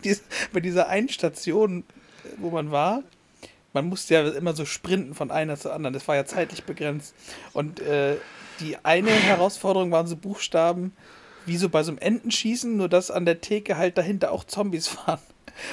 ist 0.01 0.23
bei 0.51 0.61
dieser 0.61 0.89
einen 0.89 1.09
Station, 1.09 1.83
wo 2.37 2.49
man 2.49 2.71
war, 2.71 3.03
man 3.75 3.85
musste 3.87 4.15
ja 4.15 4.27
immer 4.29 4.53
so 4.55 4.65
sprinten 4.65 5.13
von 5.13 5.29
einer 5.29 5.57
zur 5.57 5.73
anderen. 5.73 5.93
Das 5.93 6.07
war 6.07 6.15
ja 6.15 6.25
zeitlich 6.25 6.63
begrenzt. 6.63 7.13
Und 7.53 7.79
äh, 7.81 8.15
die 8.61 8.77
eine 8.83 9.11
Herausforderung 9.11 9.91
waren 9.91 10.07
so 10.07 10.15
Buchstaben, 10.15 10.93
wie 11.45 11.57
so 11.57 11.69
bei 11.69 11.83
so 11.83 11.91
einem 11.91 11.99
Entenschießen, 11.99 12.75
nur 12.75 12.89
dass 12.89 13.11
an 13.11 13.25
der 13.25 13.41
Theke 13.41 13.77
halt 13.77 13.97
dahinter 13.99 14.31
auch 14.31 14.45
Zombies 14.45 14.97
waren. 15.05 15.19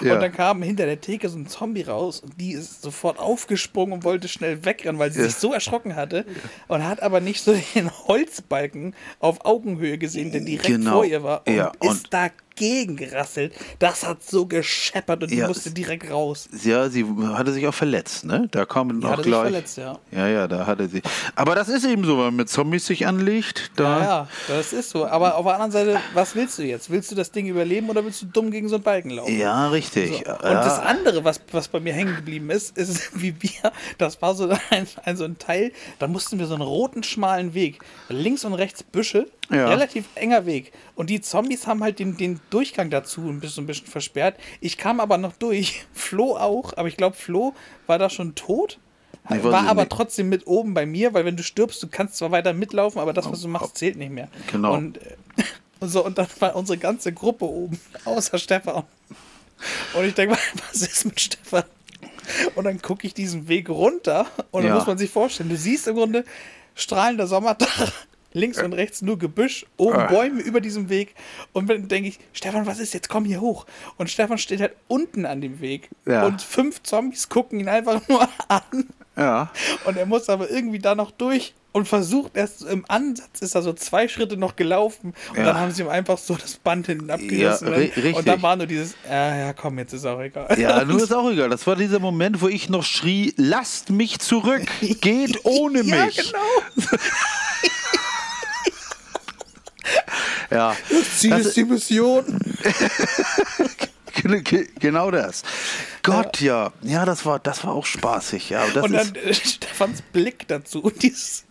Ja. 0.00 0.14
Und 0.14 0.20
dann 0.20 0.32
kam 0.32 0.62
hinter 0.62 0.86
der 0.86 1.00
Theke 1.00 1.28
so 1.28 1.36
ein 1.36 1.48
Zombie 1.48 1.82
raus 1.82 2.20
und 2.20 2.40
die 2.40 2.52
ist 2.52 2.82
sofort 2.82 3.18
aufgesprungen 3.18 3.92
und 3.94 4.04
wollte 4.04 4.28
schnell 4.28 4.64
wegrennen, 4.64 4.98
weil 5.00 5.10
sie 5.10 5.22
sich 5.24 5.34
so 5.34 5.52
erschrocken 5.52 5.96
hatte 5.96 6.24
und 6.68 6.86
hat 6.86 7.02
aber 7.02 7.20
nicht 7.20 7.42
so 7.42 7.52
den 7.74 7.90
Holzbalken 7.90 8.94
auf 9.18 9.44
Augenhöhe 9.44 9.98
gesehen, 9.98 10.30
der 10.30 10.42
direkt 10.42 10.66
Genau. 10.66 10.92
vor 10.92 11.04
ihr 11.04 11.22
war 11.24 11.42
und 11.48 11.54
Ja, 11.54 11.72
ist 11.80 11.88
und- 11.90 12.12
dagegen 12.56 12.96
gerasselt. 12.96 13.52
Das 13.78 14.06
hat 14.06 14.22
so 14.22 14.46
gescheppert 14.46 15.22
und 15.22 15.30
die 15.30 15.36
Ja, 15.36 15.48
musste 15.48 15.68
es- 15.68 15.74
direkt 15.74 16.10
raus. 16.10 16.48
Ja, 16.64 16.88
sie 16.88 17.04
hatte 17.34 17.52
sich 17.52 17.66
auch 17.66 17.74
verletzt, 17.74 18.24
ne? 18.24 18.48
Da 18.50 18.64
kam 18.64 18.88
Die 19.00 19.06
sich 19.06 19.22
gleich. 19.24 19.42
verletzt, 19.42 19.78
ja. 19.78 19.98
Ja, 20.10 20.28
ja, 20.28 20.46
da 20.48 20.66
hatte 20.66 20.88
sie. 20.88 21.02
Aber 21.34 21.54
das 21.54 21.68
ist 21.68 21.84
eben 21.84 22.04
so, 22.04 22.16
wenn 22.18 22.24
man 22.26 22.36
mit 22.36 22.48
Zombies 22.48 22.86
sich 22.86 23.06
anlegt, 23.06 23.70
da. 23.76 23.98
Ja, 23.98 24.04
ja, 24.04 24.28
das 24.48 24.72
ist 24.72 24.90
so. 24.90 25.06
Aber 25.06 25.36
auf 25.36 25.44
der 25.44 25.54
anderen 25.54 25.72
Seite, 25.72 26.00
was 26.14 26.34
willst 26.34 26.58
du 26.58 26.62
jetzt? 26.62 26.90
Willst 26.90 27.10
du 27.10 27.14
das 27.14 27.30
Ding 27.32 27.46
überleben 27.46 27.88
oder 27.90 28.04
willst 28.04 28.22
du 28.22 28.26
dumm 28.26 28.50
gegen 28.50 28.68
so 28.68 28.76
einen 28.76 28.84
Balken 28.84 29.10
laufen? 29.10 29.36
Ja, 29.38 29.68
richtig. 29.68 30.10
So. 30.18 30.22
Ja. 30.24 30.34
Und 30.34 30.42
das 30.42 30.78
andere, 30.78 31.24
was, 31.24 31.40
was 31.52 31.68
bei 31.68 31.80
mir 31.80 31.92
hängen 31.92 32.16
geblieben 32.16 32.50
ist, 32.50 32.76
ist 32.76 33.10
wie 33.20 33.34
wir, 33.40 33.72
das 33.98 34.20
war 34.22 34.34
so 34.34 34.48
ein, 34.70 34.86
ein, 35.04 35.16
so 35.16 35.24
ein 35.24 35.38
Teil, 35.38 35.72
da 35.98 36.06
mussten 36.06 36.38
wir 36.38 36.46
so 36.46 36.54
einen 36.54 36.62
roten, 36.62 37.02
schmalen 37.02 37.54
Weg, 37.54 37.78
links 38.08 38.44
und 38.44 38.54
rechts 38.54 38.82
Büsche, 38.82 39.26
Ja. 39.52 39.68
relativ 39.68 40.06
enger 40.14 40.46
Weg. 40.46 40.72
Und 40.94 41.10
die 41.10 41.20
Zombies 41.20 41.66
haben 41.66 41.82
halt 41.82 41.98
den, 41.98 42.16
den 42.16 42.40
Durchgang 42.50 42.90
dazu 42.90 43.20
ein 43.28 43.40
bisschen, 43.40 43.64
ein 43.64 43.66
bisschen 43.66 43.86
versperrt. 43.86 44.36
Ich 44.60 44.78
kam 44.78 44.98
aber 45.00 45.18
noch 45.18 45.34
durch, 45.34 45.84
Flo 45.92 46.36
auch, 46.36 46.72
aber 46.76 46.88
ich 46.88 46.96
glaube, 46.96 47.16
Flo 47.16 47.54
war 47.86 47.98
da 47.98 48.08
schon 48.10 48.34
tot. 48.34 48.78
Weiß 49.28 49.42
war 49.44 49.68
aber 49.68 49.82
nicht. 49.82 49.92
trotzdem 49.92 50.28
mit 50.28 50.46
oben 50.48 50.74
bei 50.74 50.84
mir, 50.84 51.14
weil 51.14 51.24
wenn 51.24 51.36
du 51.36 51.42
stirbst, 51.44 51.80
du 51.82 51.86
kannst 51.88 52.16
zwar 52.16 52.32
weiter 52.32 52.52
mitlaufen, 52.54 53.00
aber 53.00 53.12
das, 53.12 53.30
was 53.30 53.40
du 53.42 53.48
machst, 53.48 53.78
zählt 53.78 53.96
nicht 53.96 54.10
mehr. 54.10 54.28
Genau. 54.50 54.74
Und, 54.74 54.98
äh, 54.98 55.14
und 55.80 55.88
so, 55.90 56.04
und 56.04 56.18
dann 56.18 56.26
war 56.40 56.56
unsere 56.56 56.76
ganze 56.78 57.12
Gruppe 57.12 57.44
oben, 57.44 57.78
außer 58.04 58.38
Stefan. 58.38 58.82
Und 59.94 60.04
ich 60.04 60.14
denke 60.14 60.34
mal, 60.34 60.40
was 60.70 60.82
ist 60.82 61.04
mit 61.04 61.20
Stefan? 61.20 61.62
Und 62.56 62.64
dann 62.64 62.80
gucke 62.82 63.06
ich 63.06 63.14
diesen 63.14 63.46
Weg 63.48 63.68
runter 63.68 64.26
und 64.50 64.62
dann 64.62 64.70
Ja. 64.70 64.74
muss 64.76 64.86
man 64.86 64.98
sich 64.98 65.10
vorstellen, 65.10 65.48
du 65.50 65.56
siehst 65.56 65.86
im 65.88 65.94
Grunde 65.96 66.24
strahlender 66.74 67.26
Sommertag, 67.28 67.92
links 68.32 68.62
und 68.62 68.72
rechts 68.72 69.02
nur 69.02 69.18
Gebüsch, 69.18 69.66
oben 69.76 69.96
Ah. 69.98 70.06
Bäume 70.06 70.40
über 70.40 70.60
diesem 70.60 70.88
Weg. 70.88 71.14
Und 71.52 71.68
dann 71.68 71.88
denke 71.88 72.08
ich, 72.08 72.18
Stefan, 72.32 72.66
was 72.66 72.78
ist 72.78 72.94
jetzt? 72.94 73.08
Komm 73.08 73.24
hier 73.24 73.40
hoch. 73.40 73.66
Und 73.98 74.10
Stefan 74.10 74.38
steht 74.38 74.60
halt 74.60 74.74
unten 74.88 75.26
an 75.26 75.40
dem 75.40 75.60
Weg. 75.60 75.90
Ja. 76.06 76.24
Und 76.26 76.42
fünf 76.42 76.82
Zombies 76.82 77.28
gucken 77.28 77.60
ihn 77.60 77.68
einfach 77.68 78.00
nur 78.08 78.28
an. 78.48 78.88
Ja. 79.16 79.50
Und 79.84 79.96
er 79.96 80.06
muss 80.06 80.28
aber 80.28 80.50
irgendwie 80.50 80.78
da 80.78 80.94
noch 80.94 81.10
durch 81.10 81.54
und 81.72 81.86
versucht 81.88 82.36
erst 82.36 82.62
im 82.62 82.84
Ansatz 82.88 83.40
ist 83.40 83.54
er 83.54 83.62
so 83.62 83.72
zwei 83.72 84.06
Schritte 84.08 84.36
noch 84.36 84.56
gelaufen 84.56 85.14
und 85.30 85.36
Ja. 85.38 85.44
dann 85.44 85.58
haben 85.58 85.70
sie 85.70 85.82
ihm 85.82 85.88
einfach 85.88 86.16
so 86.18 86.34
das 86.34 86.56
Band 86.56 86.86
hinten 86.86 87.10
abgerissen. 87.10 87.68
Ja, 87.68 87.74
und, 87.74 87.78
ri- 87.80 87.88
dann, 87.94 88.02
richtig. 88.02 88.14
und 88.16 88.28
dann 88.28 88.42
war 88.42 88.56
nur 88.56 88.66
dieses, 88.66 88.94
ja, 89.08 89.36
ja, 89.36 89.52
komm, 89.54 89.78
jetzt 89.78 89.92
ist 89.94 90.04
auch 90.06 90.20
egal. 90.20 90.58
Ja, 90.58 90.84
nur 90.86 91.02
ist 91.02 91.12
auch 91.14 91.30
egal. 91.30 91.48
Das 91.50 91.66
war 91.66 91.76
dieser 91.76 91.98
Moment, 91.98 92.40
wo 92.42 92.48
ich 92.48 92.68
noch 92.70 92.82
schrie, 92.84 93.32
lasst 93.36 93.88
mich 93.90 94.18
zurück, 94.18 94.62
geht 94.80 95.44
ohne 95.44 95.82
mich. 95.82 95.92
Ja, 95.92 96.06
genau. 96.08 96.88
Ja, 100.52 100.76
Ziel 101.18 101.30
Das- 101.30 101.46
ist 101.46 101.56
die 101.56 101.64
Mission. 101.64 102.24
ge- 104.14 104.40
ge- 104.42 104.68
genau 104.78 105.10
das. 105.10 105.42
Gott, 106.02 106.40
ja. 106.40 106.72
Ja, 106.82 107.04
das 107.04 107.24
war, 107.24 107.38
das 107.38 107.64
war 107.64 107.72
auch 107.72 107.86
spaßig. 107.86 108.50
Ja, 108.50 108.64
das 108.74 108.84
Und 108.84 108.92
dann 108.92 109.14
äh, 109.14 109.34
Stefans 109.34 110.02
Blick 110.12 110.46
dazu 110.48 110.82
und 110.82 111.02
dieses, 111.02 111.44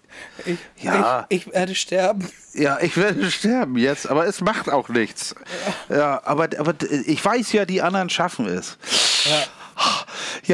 ich, 0.45 0.57
Ja. 0.83 1.25
ich, 1.29 1.47
ich 1.47 1.53
werde 1.53 1.75
sterben. 1.75 2.27
ja, 2.53 2.77
ich 2.81 2.97
werde 2.97 3.29
sterben 3.31 3.77
jetzt, 3.77 4.07
aber 4.09 4.25
es 4.27 4.41
macht 4.41 4.69
auch 4.69 4.89
nichts. 4.89 5.35
Ja, 5.89 6.21
aber, 6.25 6.49
aber 6.57 6.73
ich 7.05 7.23
weiß 7.23 7.51
ja, 7.53 7.65
die 7.65 7.81
anderen 7.81 8.09
schaffen 8.09 8.45
es. 8.47 8.77
Ja, 9.25 9.43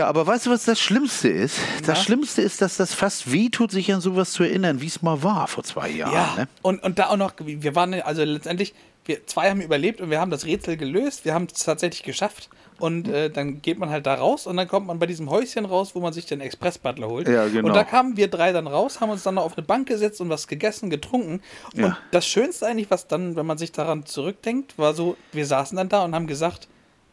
aber 0.02 0.26
weißt 0.28 0.46
du, 0.46 0.52
was 0.52 0.66
das 0.66 0.80
Schlimmste 0.80 1.28
ist? 1.30 1.58
Das 1.80 1.88
Na? 1.88 1.96
Schlimmste 1.96 2.42
ist, 2.42 2.62
dass 2.62 2.78
das 2.78 2.94
fast 2.94 3.32
wehtut, 3.32 3.72
sich 3.72 3.94
an 3.94 4.02
sowas 4.02 4.32
zu 4.32 4.44
erinnern, 4.44 4.82
wie 4.82 4.88
es 4.88 5.02
mal 5.02 5.24
war 5.24 5.48
vor 5.48 5.64
zwei 5.64 5.90
Jahren. 5.90 6.14
Ja, 6.14 6.34
Ne? 6.38 6.48
und, 6.62 6.84
und 6.84 7.00
da 7.00 7.08
auch 7.10 7.18
noch, 7.18 7.34
wir 7.40 7.76
waren 7.76 7.94
also 8.02 8.24
letztendlich, 8.24 8.74
wir 9.06 9.26
zwei 9.26 9.50
haben 9.50 9.62
überlebt 9.62 10.02
und 10.02 10.10
wir 10.10 10.20
haben 10.20 10.32
das 10.32 10.46
Rätsel 10.46 10.78
gelöst, 10.78 11.26
wir 11.26 11.34
haben 11.34 11.48
es 11.54 11.64
tatsächlich 11.64 12.04
geschafft 12.04 12.50
und 12.80 13.08
äh, 13.08 13.30
dann 13.32 13.62
geht 13.62 13.80
man 13.80 13.90
halt 13.90 14.06
da 14.06 14.14
raus 14.16 14.46
und 14.46 14.58
dann 14.58 14.68
kommt 14.68 14.86
man 14.86 15.00
bei 15.00 15.06
diesem 15.08 15.30
Häuschen 15.30 15.66
raus, 15.66 15.92
wo 15.96 16.00
man 16.00 16.14
sich 16.14 16.26
den 16.26 16.42
Express-Butler 16.42 17.08
holt. 17.08 17.28
Ja, 17.28 17.48
genau. 17.48 17.68
Und 17.70 17.74
da 17.76 17.84
kamen 17.84 18.18
wir 18.18 18.28
drei 18.28 18.52
dann 18.52 18.68
raus, 18.68 19.02
haben 19.02 19.10
uns 19.10 19.24
dann 19.24 19.36
noch 19.36 19.46
auf 19.46 19.58
eine 19.58 19.66
Bank 19.66 19.88
gesetzt 19.88 20.22
und 20.22 20.30
was 20.30 20.48
gegessen, 20.48 20.90
getrunken. 20.90 21.42
Und 21.74 21.80
Ja. 21.82 21.98
das 22.12 22.28
Schönste 22.28 22.68
eigentlich, 22.68 22.92
was 22.92 23.08
dann, 23.08 23.36
wenn 23.36 23.46
man 23.46 23.58
sich 23.58 23.72
daran 23.72 24.06
zurückdenkt, 24.06 24.78
war 24.78 24.94
so, 24.94 25.18
wir 25.32 25.46
saßen 25.46 25.76
dann 25.76 25.90
da 25.90 26.04
und 26.04 26.14
haben 26.14 26.28
gesagt, 26.28 26.68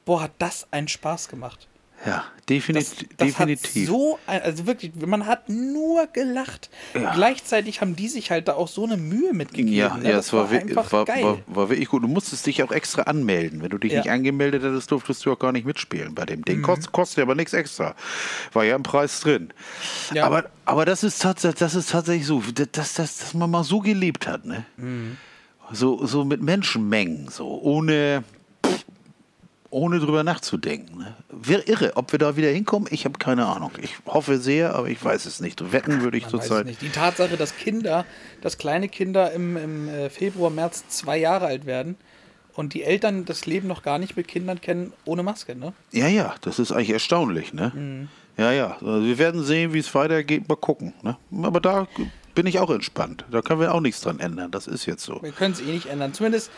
boah, 0.05 0.23
hat 0.23 0.33
das 0.39 0.67
einen 0.71 0.89
Spaß 0.89 1.29
gemacht. 1.29 1.67
Ja, 2.07 2.25
Das, 2.37 2.47
definitiv. 2.47 3.09
das 3.17 3.29
definitiv. 3.29 3.83
Hat 3.83 3.87
so, 3.89 4.19
also 4.27 4.67
wirklich, 4.67 4.93
man 5.07 5.27
hat 5.27 5.49
nur 5.49 6.07
gelacht. 6.09 6.69
Gleichzeitig 7.15 7.81
haben 7.81 7.97
die 7.97 8.09
sich 8.09 8.31
halt 8.31 8.49
da 8.49 8.55
auch 8.55 8.69
so 8.69 8.85
eine 8.85 8.97
Mühe 8.99 9.33
mitgegeben. 9.33 9.73
Ja, 9.73 9.97
ne? 9.97 10.11
ja, 10.11 10.17
das 10.17 10.27
es 10.27 10.33
war, 10.35 10.51
wi- 10.51 10.59
einfach 10.59 10.93
war, 10.93 11.05
geil. 11.07 11.25
war, 11.25 11.39
war 11.47 11.69
wirklich 11.71 11.89
gut. 11.89 12.03
Du 12.03 12.09
musstest 12.09 12.45
dich 12.47 12.63
auch 12.63 12.73
extra 12.73 13.03
anmelden. 13.03 13.63
Wenn 13.63 13.71
du 13.71 13.79
dich 13.79 13.93
Ja. 13.93 14.01
nicht 14.01 14.11
angemeldet 14.11 14.63
hättest, 14.63 14.91
durftest 14.91 15.25
du 15.25 15.33
auch 15.33 15.39
gar 15.39 15.53
nicht 15.53 15.65
mitspielen 15.67 16.15
bei 16.15 16.27
dem 16.27 16.41
Mhm. 16.41 16.45
Ding. 16.45 16.63
Kost, 16.63 16.93
kostet 16.93 17.23
aber 17.23 17.35
nichts 17.35 17.55
extra. 17.55 17.95
War 18.53 18.65
ja 18.65 18.77
im 18.77 18.83
Preis 18.83 19.21
drin. 19.21 19.53
Ja. 20.13 20.25
Aber, 20.27 20.45
aber 20.67 20.85
das, 20.85 21.05
ist 21.05 21.23
tatsächlich, 21.23 21.59
das 21.61 21.75
ist 21.75 21.91
tatsächlich 21.91 22.27
so, 22.27 22.43
dass, 22.55 22.71
dass, 22.73 22.95
dass 22.95 23.33
man 23.35 23.51
mal 23.51 23.65
so 23.65 23.81
gelebt 23.81 24.27
hat. 24.29 24.45
Ne? 24.45 24.67
Mhm. 24.77 25.17
So, 25.73 26.05
so 26.05 26.27
mit 26.27 26.43
Menschenmengen, 26.43 27.29
so 27.31 27.49
ohne, 27.63 28.25
ohne 29.75 29.99
drüber 29.99 30.23
nachzudenken. 30.23 30.99
Ne? 30.99 31.15
Wir, 31.31 31.69
irre, 31.69 31.97
ob 31.97 32.13
wir 32.13 32.19
da 32.19 32.37
wieder 32.37 32.49
hinkommen, 32.49 32.89
ich 32.91 33.05
habe 33.05 33.19
keine 33.19 33.47
Ahnung. 33.47 33.73
Ich 33.83 33.97
hoffe 34.07 34.39
sehr, 34.39 34.75
aber 34.75 34.89
ich 34.89 35.05
weiß 35.05 35.27
es 35.27 35.41
nicht. 35.41 35.73
Wetten 35.73 36.03
würde 36.03 36.17
ich 36.17 36.29
zurzeit. 36.29 36.67
nicht. 36.67 36.81
Die 36.81 36.91
Tatsache, 36.91 37.37
dass 37.37 37.57
Kinder, 37.57 38.07
dass 38.41 38.57
kleine 38.57 38.89
Kinder 38.89 39.33
im, 39.33 39.57
im 39.57 39.89
äh, 39.89 40.11
Februar, 40.11 40.51
März 40.51 40.89
zwei 40.89 41.19
Jahre 41.19 41.47
alt 41.47 41.67
werden 41.67 41.97
und 42.55 42.75
die 42.75 42.85
Eltern 42.85 43.25
das 43.25 43.47
Leben 43.47 43.67
noch 43.67 43.83
gar 43.83 43.99
nicht 43.99 44.17
mit 44.17 44.29
Kindern 44.29 44.61
kennen 44.61 44.93
ohne 45.05 45.23
Maske, 45.25 45.57
ne? 45.57 45.73
Ja, 45.91 46.07
ja, 46.07 46.35
das 46.41 46.59
ist 46.59 46.71
eigentlich 46.71 46.91
erstaunlich, 46.91 47.53
ne? 47.53 47.73
Mhm. 47.75 48.09
Ja, 48.37 48.53
ja. 48.53 48.73
Also 48.81 49.05
wir 49.05 49.19
werden 49.19 49.43
sehen, 49.45 49.73
wie 49.73 49.79
es 49.79 49.95
weitergeht. 49.95 50.49
Mal 50.49 50.57
gucken. 50.57 50.93
Ne? 51.03 51.17
Aber 51.43 51.61
da 51.61 51.87
bin 52.35 52.47
ich 52.47 52.59
auch 52.59 52.71
entspannt. 52.71 53.25
Da 53.31 53.43
können 53.43 53.61
wir 53.61 53.75
auch 53.75 53.81
nichts 53.81 54.01
dran 54.01 54.19
ändern. 54.19 54.51
Das 54.51 54.67
ist 54.67 54.87
jetzt 54.87 55.05
so. 55.05 55.23
Wir 55.23 55.33
können 55.33 55.53
es 55.53 55.61
eh 55.61 55.71
nicht 55.71 55.87
ändern. 55.87 56.13
Zumindest, 56.15 56.51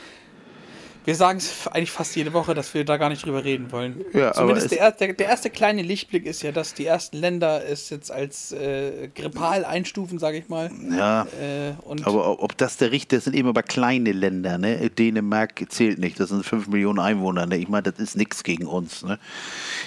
wir 1.07 1.15
sagen 1.15 1.39
es 1.39 1.67
eigentlich 1.69 1.91
fast 1.93 2.15
jede 2.17 2.33
Woche, 2.35 2.53
dass 2.53 2.75
wir 2.75 2.85
da 2.85 2.99
gar 2.99 3.09
nicht 3.09 3.25
drüber 3.25 3.43
reden 3.45 3.73
wollen. 3.73 4.05
Ja, 4.13 4.33
Zumindest 4.35 4.67
es- 4.67 4.71
der, 4.73 4.81
er- 4.81 4.93
der, 4.93 5.13
der 5.15 5.27
erste 5.29 5.49
kleine 5.49 5.81
Lichtblick 5.83 6.27
ist 6.27 6.43
ja, 6.43 6.53
dass 6.53 6.75
die 6.75 6.85
ersten 6.85 7.17
Länder 7.17 7.63
es 7.67 7.89
jetzt 7.91 8.11
als 8.13 8.53
äh, 8.53 9.09
grippal 9.15 9.65
einstufen, 9.65 10.19
sage 10.19 10.37
ich 10.39 10.49
mal. 10.49 10.71
Ja. 10.91 11.23
Äh, 11.41 11.73
Aber 12.05 12.43
ob- 12.43 12.57
das 12.59 12.77
der 12.77 12.91
Richter, 12.93 13.17
das 13.17 13.25
sind 13.25 13.35
eben 13.37 13.49
aber 13.49 13.63
kleine 13.63 14.13
Länder, 14.13 14.59
ne? 14.59 14.91
Dänemark 14.91 15.65
zählt 15.71 15.99
nicht, 15.99 16.19
das 16.21 16.29
sind 16.31 16.45
5 16.45 16.67
Millionen 16.69 16.99
Einwohner, 16.99 17.47
ne? 17.47 17.57
Ich 17.57 17.69
meine, 17.69 17.85
das 17.85 17.99
ist 18.01 18.17
nichts 18.17 18.43
gegen 18.43 18.67
uns, 18.67 19.03
ne? 19.05 19.19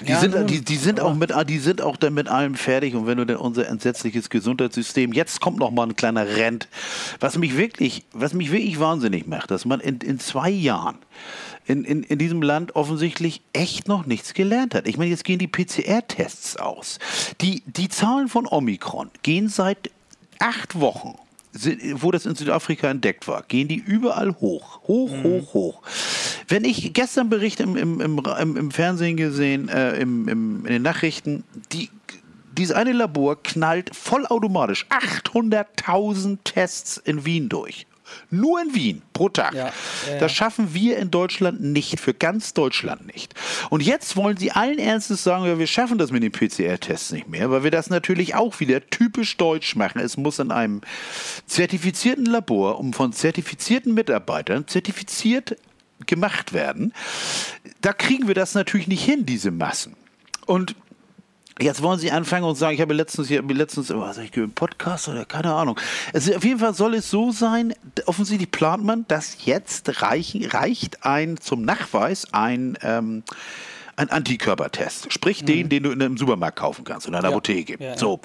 Die 0.08 0.12
Ja, 0.12 0.20
sind, 0.20 0.34
nun, 0.36 0.48
die, 0.48 0.64
die 0.64 0.76
sind 0.78 1.00
auch 1.02 1.14
mit, 1.16 1.34
die 1.50 1.60
sind 1.60 1.82
auch 1.82 1.98
dann 1.98 2.14
mit 2.14 2.30
allem 2.30 2.56
fertig 2.56 2.96
und 2.96 3.08
wenn 3.08 3.18
du 3.18 3.26
denn 3.26 3.36
unser 3.38 3.68
entsetzliches 3.68 4.30
Gesundheitssystem, 4.30 5.12
jetzt 5.14 5.42
kommt 5.42 5.60
noch 5.60 5.72
mal 5.72 5.84
ein 5.88 5.96
kleiner 5.98 6.26
Rent, 6.26 6.70
was 7.20 7.38
mich 7.38 7.58
wirklich, 7.58 8.06
was 8.14 8.34
mich 8.34 8.52
wirklich 8.52 8.80
wahnsinnig 8.80 9.28
macht, 9.28 9.52
dass 9.52 9.66
man 9.66 9.82
in, 9.82 9.98
in 10.00 10.18
zwei 10.20 10.50
Jahren 10.50 10.98
in, 11.66 11.84
in, 11.84 12.04
in 12.04 12.18
diesem 12.18 12.42
Land 12.42 12.76
offensichtlich 12.76 13.42
echt 13.54 13.88
noch 13.88 14.06
nichts 14.06 14.34
gelernt 14.34 14.74
hat. 14.74 14.88
Ich 14.88 14.98
meine, 14.98 15.12
jetzt 15.12 15.24
gehen 15.24 15.40
die 15.40 15.48
PCR-Tests 15.48 16.58
aus. 16.58 17.00
Die, 17.42 17.64
die 17.66 17.90
Zahlen 17.90 18.28
von 18.28 18.48
Omikron 18.48 19.12
gehen 19.22 19.50
seit 19.50 19.92
acht 20.40 20.80
Wochen, 20.80 21.16
wo 21.94 22.12
das 22.12 22.26
in 22.26 22.36
Südafrika 22.36 22.90
entdeckt 22.90 23.28
war, 23.28 23.44
gehen 23.44 23.68
die 23.68 23.78
überall 23.78 24.36
hoch. 24.40 24.82
Hoch, 24.88 25.12
hoch, 25.24 25.54
hoch. 25.54 25.82
Wenn 26.48 26.64
ich 26.64 26.94
gestern 26.94 27.30
Bericht 27.30 27.60
im, 27.60 27.76
im, 27.76 28.02
im, 28.02 28.20
im, 28.40 28.58
im 28.58 28.72
Fernsehen 28.72 29.18
gesehen, 29.18 29.70
äh, 29.70 29.96
im, 29.98 30.28
im, 30.28 30.66
in 30.66 30.74
den 30.74 30.82
Nachrichten, 30.82 31.44
die, 31.72 31.90
dieses 32.58 32.76
eine 32.76 32.94
Labor 32.94 33.42
knallt 33.42 33.96
vollautomatisch 33.96 34.86
800.000 34.90 36.40
Tests 36.44 36.98
in 36.98 37.26
Wien 37.26 37.50
durch. 37.50 37.86
Nur 38.30 38.62
in 38.62 38.74
Wien 38.74 39.02
pro 39.14 39.30
Tag. 39.30 39.54
Ja, 39.54 39.72
ja. 40.10 40.20
Das 40.20 40.32
schaffen 40.32 40.74
wir 40.74 40.98
in 40.98 41.12
Deutschland 41.12 41.62
nicht, 41.62 42.00
für 42.00 42.14
ganz 42.14 42.54
Deutschland 42.54 43.14
nicht. 43.14 43.34
Und 43.70 43.82
jetzt 43.82 44.16
wollen 44.16 44.38
sie 44.38 44.52
allen 44.52 44.80
Ernstes 44.80 45.24
sagen, 45.24 45.46
ja, 45.46 45.60
wir 45.60 45.68
schaffen 45.68 45.98
das 45.98 46.12
mit 46.12 46.24
den 46.24 46.32
PCR-Tests 46.32 47.12
nicht 47.12 47.28
mehr, 47.28 47.52
weil 47.52 47.64
wir 47.64 47.72
das 47.72 47.90
natürlich 47.90 48.36
auch 48.36 48.60
wieder 48.60 48.88
typisch 48.90 49.38
deutsch 49.38 49.76
machen. 49.76 50.00
Es 50.00 50.18
muss 50.18 50.40
in 50.40 50.52
einem 50.52 50.82
zertifizierten 51.46 52.26
Labor, 52.26 52.80
um 52.80 52.94
von 52.94 53.14
zertifizierten 53.14 53.94
Mitarbeitern 53.94 54.68
zertifiziert 54.68 55.58
gemacht 56.06 56.54
werden. 56.54 56.94
Da 57.82 57.94
kriegen 57.94 58.28
wir 58.28 58.36
das 58.36 58.56
natürlich 58.56 58.88
nicht 58.88 59.04
hin, 59.04 59.26
diese 59.26 59.52
Massen. 59.52 59.96
Und 60.46 60.76
Jetzt 61.62 61.82
wollen 61.82 62.00
sie 62.00 62.12
anfangen 62.12 62.46
und 62.46 62.56
sagen, 62.56 62.76
ich 62.76 62.82
habe 62.82 62.94
letztens 62.94 63.28
hier, 63.28 63.42
letztens, 63.44 63.92
oh, 63.92 64.00
was 64.00 64.18
hab 64.18 64.24
ich 64.24 64.32
gehört, 64.32 64.56
Podcast 64.56 65.10
oder 65.10 65.26
keine 65.26 65.54
Ahnung. 65.54 65.78
Also 66.14 66.34
auf 66.34 66.44
jeden 66.44 66.60
Fall 66.60 66.74
soll 66.74 66.96
es 66.96 67.10
so 67.10 67.32
sein, 67.32 67.74
offensichtlich 68.06 68.50
plant 68.50 68.84
man, 68.84 69.06
dass 69.10 69.46
jetzt 69.46 70.02
reichen, 70.02 70.46
reicht 70.46 71.06
ein 71.06 71.38
zum 71.38 71.64
Nachweis 71.64 72.34
ein, 72.34 72.78
ähm, 72.82 73.24
ein 73.98 74.10
Antikörpertest. 74.10 75.12
Sprich 75.12 75.44
den, 75.44 75.68
den 75.68 75.84
du 75.84 75.92
in 75.92 76.02
einem 76.02 76.18
Supermarkt 76.18 76.58
kaufen 76.58 76.86
kannst, 76.86 77.08
in 77.08 77.16
einer 77.16 77.26
Ja. 77.26 77.32
Apotheke. 77.32 77.76
Ja, 77.78 77.90
ja. 77.90 77.98
So. 77.98 78.22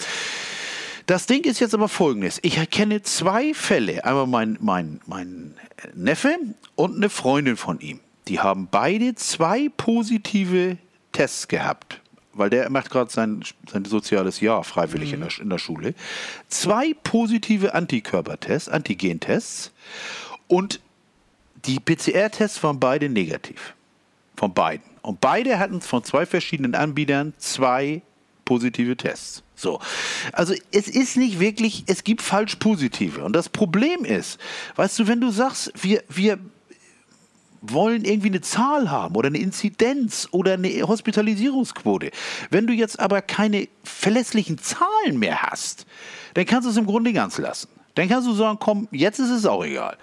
Das 1.07 1.27
Ding 1.27 1.43
ist 1.43 1.61
jetzt 1.61 1.75
aber 1.75 1.89
folgendes. 1.89 2.39
Ich 2.43 2.59
kenne 2.71 3.03
zwei 3.03 3.53
Fälle. 3.53 4.05
Einmal 4.05 4.27
mein, 4.27 4.59
mein, 4.61 5.01
mein 5.07 5.55
Neffe 5.95 6.37
und 6.77 6.97
eine 6.97 7.11
Freundin 7.11 7.57
von 7.57 7.81
ihm. 7.81 8.01
Die 8.29 8.41
haben 8.41 8.69
beide 8.71 9.15
zwei 9.17 9.69
positive 9.77 10.79
Tests 11.13 11.49
gehabt. 11.49 12.01
Weil 12.35 12.51
der 12.51 12.71
macht 12.71 12.91
gerade 12.91 13.11
sein, 13.11 13.43
sein 13.71 13.85
soziales 13.85 14.41
Jahr 14.41 14.65
freiwillig 14.65 15.13
in, 15.13 15.21
der, 15.21 15.31
in 15.41 15.51
der 15.51 15.59
Schule. 15.59 15.95
Zwei 16.49 16.95
positive 17.05 17.75
Antikörpertests, 17.75 18.69
Antigentests. 18.69 19.73
Und 20.49 20.81
die 21.67 21.81
PCR-Tests 21.81 22.63
waren 22.63 22.81
beide 22.81 23.09
negativ. 23.09 23.75
Von 24.37 24.53
beiden. 24.53 24.85
Und 25.03 25.21
beide 25.21 25.59
hatten 25.59 25.81
von 25.81 26.03
zwei 26.03 26.27
verschiedenen 26.27 26.75
Anbietern 26.75 27.35
zwei 27.39 28.03
positive 28.45 28.97
Tests. 28.97 29.43
So. 29.55 29.81
Also 30.33 30.55
es 30.73 30.89
ist 30.89 31.17
nicht 31.17 31.41
wirklich, 31.41 31.85
es 31.87 32.05
gibt 32.05 32.23
falsch 32.23 32.57
positive. 32.57 33.25
Und 33.25 33.35
das 33.35 33.49
Problem 33.49 34.05
ist, 34.05 34.39
weißt 34.77 34.99
du, 34.99 35.07
wenn 35.07 35.21
du 35.21 35.31
sagst, 35.31 35.73
wir, 35.81 36.03
wir 36.09 36.39
wollen 37.67 38.05
irgendwie 38.05 38.29
eine 38.29 38.41
Zahl 38.41 38.91
haben 38.91 39.15
oder 39.17 39.29
eine 39.29 39.39
Inzidenz 39.39 40.29
oder 40.31 40.55
eine 40.55 40.69
Hospitalisierungsquote. 40.87 42.11
Wenn 42.51 42.67
du 42.67 42.73
jetzt 42.73 43.01
aber 43.01 43.23
keine 43.23 43.69
verlässlichen 43.83 44.59
Zahlen 44.59 45.19
mehr 45.19 45.43
hast, 45.43 45.87
dann 46.35 46.45
kannst 46.47 46.67
du 46.67 46.71
es 46.71 46.77
im 46.77 46.87
Grunde 46.87 47.13
ganz 47.13 47.39
lassen. 47.39 47.69
Dann 47.95 48.09
kannst 48.09 48.29
du 48.29 48.35
sagen, 48.35 48.59
komm, 48.61 48.89
jetzt 48.91 49.19
ist 49.19 49.31
es 49.31 49.47
auch 49.47 49.65
egal. 49.65 49.97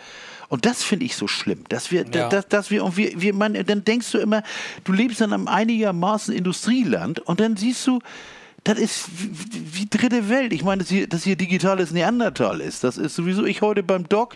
Und 0.48 0.66
das 0.66 0.84
finde 0.84 1.06
ich 1.06 1.16
so 1.16 1.28
schlimm, 1.28 1.64
dass 1.70 1.92
wir, 1.92 2.06
Ja. 2.14 2.28
dass, 2.30 2.48
dass 2.48 2.72
wir, 2.72 2.84
und 2.84 2.98
wir, 2.98 3.22
wir 3.22 3.34
man, 3.34 3.54
dann 3.54 3.84
denkst 3.86 4.12
du 4.12 4.18
immer, 4.18 4.44
du 4.84 4.92
lebst 4.92 5.22
in 5.22 5.32
einem 5.32 5.48
einigermaßen 5.48 6.34
Industrieland 6.34 7.20
und 7.20 7.40
dann 7.40 7.56
siehst 7.56 7.86
du, 7.88 8.00
das 8.64 8.78
ist 8.78 9.10
wie, 9.18 9.76
wie 9.76 9.88
dritte 9.90 10.30
Welt. 10.30 10.54
Ich 10.54 10.64
meine, 10.64 10.84
dass 10.84 10.90
hier, 10.90 11.08
dass 11.08 11.24
hier 11.24 11.36
digitales 11.36 11.92
Neandertal 11.92 12.62
ist. 12.62 12.84
Das 12.84 12.98
ist 12.98 13.16
sowieso 13.16 13.44
ich 13.46 13.62
heute 13.62 13.82
beim 13.82 14.08
Doc. 14.08 14.36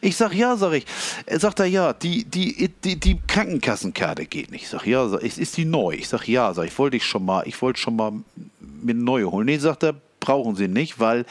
Ich 0.00 0.16
sag 0.16 0.34
ja, 0.34 0.56
sag 0.56 0.72
ich. 0.72 0.86
Er 1.26 1.40
sagt 1.40 1.60
er 1.60 1.66
ja, 1.66 1.92
die, 1.92 2.24
die, 2.24 2.70
die, 2.82 2.98
die 2.98 3.20
Krankenkassenkarte 3.26 4.24
geht 4.24 4.50
nicht. 4.50 4.62
Ich 4.62 4.68
sag 4.70 4.86
ja, 4.86 5.18
ich, 5.20 5.38
ist 5.38 5.56
die 5.58 5.66
neu? 5.66 5.94
Ich 5.94 6.08
sag 6.08 6.26
ja, 6.26 6.54
sag 6.54 6.66
ich, 6.66 6.78
wollte 6.78 6.96
ich 6.96 7.04
schon 7.04 7.24
mal, 7.24 7.42
ich 7.46 7.60
wollte 7.60 7.78
schon 7.78 7.96
mal 7.96 8.12
mir 8.60 8.92
eine 8.92 9.02
neue 9.02 9.30
holen. 9.30 9.46
Nee, 9.46 9.58
sagt 9.58 9.82
er, 9.82 9.94
brauchen 10.20 10.56
sie 10.56 10.68
nicht, 10.68 10.98
weil 10.98 11.26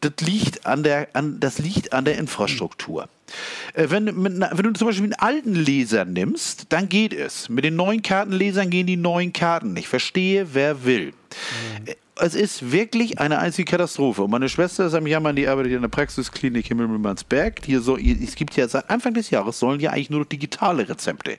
das 0.00 0.12
liegt 0.22 0.66
an 0.66 0.82
der, 0.82 1.08
an, 1.12 1.40
das 1.40 1.58
liegt 1.58 1.92
an 1.92 2.04
der 2.04 2.18
Infrastruktur. 2.18 3.08
Äh, 3.74 3.90
wenn, 3.90 4.06
wenn 4.24 4.62
du 4.62 4.72
zum 4.72 4.88
Beispiel 4.88 5.04
einen 5.04 5.14
alten 5.14 5.54
Leser 5.54 6.04
nimmst, 6.04 6.66
dann 6.70 6.88
geht 6.88 7.12
es. 7.12 7.48
Mit 7.48 7.64
den 7.64 7.76
neuen 7.76 8.02
Kartenlesern 8.02 8.70
gehen 8.70 8.86
die 8.86 8.96
neuen 8.96 9.32
Karten. 9.32 9.76
Ich 9.76 9.88
verstehe, 9.88 10.54
wer 10.54 10.84
will. 10.84 11.12
Äh, 11.84 11.94
Es 12.22 12.34
ist 12.34 12.70
wirklich 12.70 13.18
eine 13.18 13.38
einzige 13.38 13.70
Katastrophe. 13.70 14.22
Und 14.22 14.30
meine 14.30 14.48
Schwester 14.48 14.86
ist 14.86 14.94
am 14.94 15.06
Jammern, 15.06 15.36
die 15.36 15.48
arbeitet 15.48 15.72
in 15.72 15.80
der 15.80 15.88
Praxisklinik 15.88 16.70
in 16.70 16.76
Mümmelmannsberg. 16.76 17.60
Hier 17.64 17.80
so, 17.80 17.96
es 17.96 18.34
gibt 18.34 18.56
ja 18.56 18.68
seit 18.68 18.90
Anfang 18.90 19.14
des 19.14 19.30
Jahres 19.30 19.58
sollen 19.58 19.80
ja 19.80 19.90
eigentlich 19.92 20.10
nur 20.10 20.20
noch 20.20 20.28
digitale 20.28 20.86
Rezepte 20.86 21.38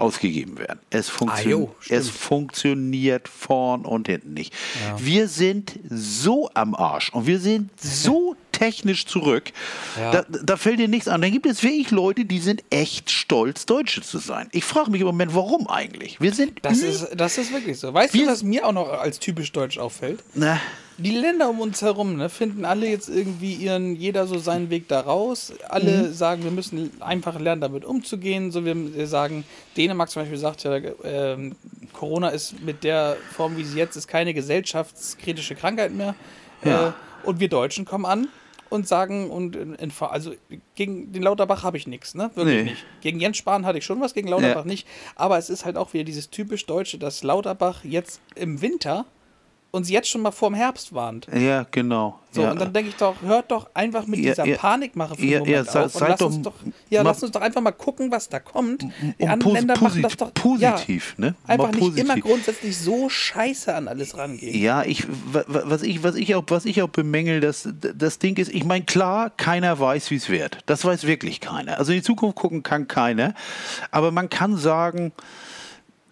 ausgegeben 0.00 0.58
werden. 0.58 0.80
Es, 0.90 1.08
funktio 1.08 1.38
Ah, 1.38 1.50
jo, 1.50 1.74
es 1.88 2.08
funktioniert 2.08 3.28
vorn 3.28 3.84
und 3.84 4.08
hinten 4.08 4.34
nicht. 4.34 4.52
Wir 4.98 5.28
sind 5.28 5.78
so 5.88 6.50
am 6.54 6.74
Arsch 6.74 7.10
und 7.10 7.26
wir 7.26 7.38
sind 7.40 7.70
so 7.80 8.34
technisch 8.52 9.06
zurück. 9.06 9.52
Ja. 9.98 10.10
Da, 10.12 10.24
da 10.42 10.56
fällt 10.56 10.78
dir 10.80 10.88
nichts 10.88 11.08
an. 11.08 11.22
Dann 11.22 11.32
gibt 11.32 11.46
es 11.46 11.62
wirklich 11.62 11.90
Leute, 11.90 12.24
die 12.24 12.40
sind 12.40 12.62
echt 12.70 13.10
stolz, 13.10 13.64
Deutsche 13.66 14.02
zu 14.02 14.18
sein. 14.18 14.48
Ich 14.52 14.64
frage 14.64 14.90
mich 14.90 15.00
im 15.00 15.06
Moment, 15.06 15.34
warum 15.34 15.66
eigentlich? 15.68 16.20
Wir 16.20 16.32
sind. 16.34 16.58
Das 16.62 16.78
ist, 16.78 17.08
das 17.16 17.38
ist 17.38 17.52
wirklich 17.52 17.78
so. 17.78 17.92
Weißt 17.94 18.12
Wir- 18.14 18.26
du, 18.26 18.32
was 18.32 18.42
mir 18.42 18.66
auch 18.66 18.72
noch 18.72 18.88
als 18.88 19.18
typisch 19.18 19.52
deutsch 19.52 19.78
auffällt? 19.78 20.22
Na, 20.34 20.60
Die 21.02 21.10
Länder 21.10 21.48
um 21.48 21.60
uns 21.60 21.80
herum 21.82 22.16
ne, 22.16 22.28
finden 22.28 22.64
alle 22.64 22.86
jetzt 22.88 23.08
irgendwie 23.08 23.54
ihren, 23.54 23.96
jeder 23.96 24.26
so 24.26 24.38
seinen 24.38 24.68
Weg 24.70 24.88
da 24.88 25.00
raus. 25.00 25.52
Alle 25.68 26.08
Mhm. 26.08 26.12
sagen, 26.12 26.44
wir 26.44 26.50
müssen 26.50 26.90
einfach 27.00 27.38
lernen, 27.40 27.60
damit 27.62 27.84
umzugehen. 27.84 28.50
So 28.50 28.64
wir, 28.64 28.74
wir 28.94 29.06
sagen, 29.06 29.44
Dänemark 29.76 30.10
zum 30.10 30.22
Beispiel 30.22 30.38
sagt 30.38 30.64
ja, 30.64 30.78
ähm, 31.04 31.56
Corona 31.92 32.28
ist 32.28 32.60
mit 32.60 32.84
der 32.84 33.16
Form, 33.34 33.56
wie 33.56 33.64
sie 33.64 33.78
jetzt 33.78 33.96
ist, 33.96 34.08
keine 34.08 34.34
gesellschaftskritische 34.34 35.54
Krankheit 35.54 35.92
mehr. 35.92 36.14
Ja. 36.64 36.88
Äh, 36.88 36.92
und 37.22 37.40
wir 37.40 37.48
Deutschen 37.48 37.84
kommen 37.84 38.04
an 38.06 38.28
und 38.68 38.86
sagen, 38.86 39.30
und 39.30 39.56
in, 39.56 39.74
in, 39.74 39.92
also 40.00 40.32
gegen 40.74 41.12
den 41.12 41.22
Lauterbach 41.22 41.62
habe 41.64 41.76
ich 41.76 41.86
nichts, 41.86 42.14
ne? 42.14 42.30
Wirklich 42.34 42.56
Nee. 42.64 42.70
nicht. 42.70 42.84
Gegen 43.00 43.20
Jens 43.20 43.36
Spahn 43.36 43.66
hatte 43.66 43.78
ich 43.78 43.84
schon 43.84 44.00
was, 44.00 44.14
gegen 44.14 44.28
Lauterbach 44.28 44.64
Ja. 44.64 44.66
nicht. 44.66 44.86
Aber 45.16 45.38
es 45.38 45.50
ist 45.50 45.64
halt 45.64 45.76
auch 45.76 45.92
wieder 45.92 46.04
dieses 46.04 46.30
typisch 46.30 46.66
Deutsche, 46.66 46.98
dass 46.98 47.22
Lauterbach 47.22 47.84
jetzt 47.84 48.20
im 48.36 48.60
Winter 48.62 49.06
uns 49.72 49.88
jetzt 49.90 50.08
schon 50.08 50.22
mal 50.22 50.30
vorm 50.32 50.54
Herbst 50.54 50.92
warnt. 50.94 51.26
ja, 51.32 51.66
genau. 51.70 52.18
So, 52.32 52.42
ja. 52.42 52.52
und 52.52 52.60
dann 52.60 52.72
denke 52.72 52.90
ich 52.90 52.94
doch, 52.96 53.20
hört 53.22 53.50
doch 53.50 53.68
einfach 53.74 54.06
mit 54.06 54.20
Ja, 54.20 54.30
dieser 54.30 54.44
ja. 54.46 54.56
Panikmache 54.56 55.16
für 55.16 55.24
Ja, 55.26 55.38
Moment 55.40 55.56
ja, 55.56 55.64
sei- 55.64 55.80
auf 55.86 55.94
und 55.96 55.98
seid 55.98 56.08
lass 56.10 56.18
doch 56.20 56.26
uns 56.26 56.42
doch, 56.42 56.52
ja, 56.88 57.02
lass 57.02 57.22
uns 57.24 57.32
doch 57.32 57.40
einfach 57.40 57.60
mal 57.60 57.72
gucken, 57.72 58.12
was 58.12 58.28
da 58.28 58.38
kommt. 58.38 58.84
Die 59.18 59.26
anderen 59.26 59.54
Länder 59.54 59.74
machen 59.80 60.00
das 60.00 60.16
doch 60.16 60.32
positiv, 60.32 61.14
ne? 61.18 61.34
Einfach 61.48 61.64
Mal 61.64 61.70
nicht 61.72 61.80
positiv. 61.80 62.04
immer 62.04 62.20
grundsätzlich 62.20 62.78
so 62.78 63.08
scheiße 63.08 63.74
an 63.74 63.88
alles 63.88 64.16
rangehen. 64.16 64.56
Ja, 64.56 64.84
ich, 64.84 65.08
wa- 65.08 65.42
wa- 65.48 65.62
was 65.64 65.82
ich, 65.82 66.04
was 66.04 66.14
ich 66.14 66.36
auch, 66.36 66.44
was 66.46 66.66
ich 66.66 66.82
auch 66.82 66.88
bemängel, 66.88 67.40
das, 67.40 67.68
das 67.96 68.20
Ding 68.20 68.36
ist, 68.36 68.52
ich 68.54 68.64
meine, 68.64 68.84
klar, 68.84 69.30
keiner 69.36 69.80
weiß, 69.80 70.12
wie 70.12 70.16
es 70.16 70.28
wird. 70.28 70.58
Das 70.66 70.84
weiß 70.84 71.08
wirklich 71.08 71.40
keiner. 71.40 71.78
Also 71.78 71.90
in 71.90 71.98
die 71.98 72.04
Zukunft 72.04 72.36
gucken 72.36 72.62
kann 72.62 72.86
keiner. 72.86 73.34
Aber 73.90 74.12
man 74.12 74.28
kann 74.30 74.56
sagen, 74.56 75.10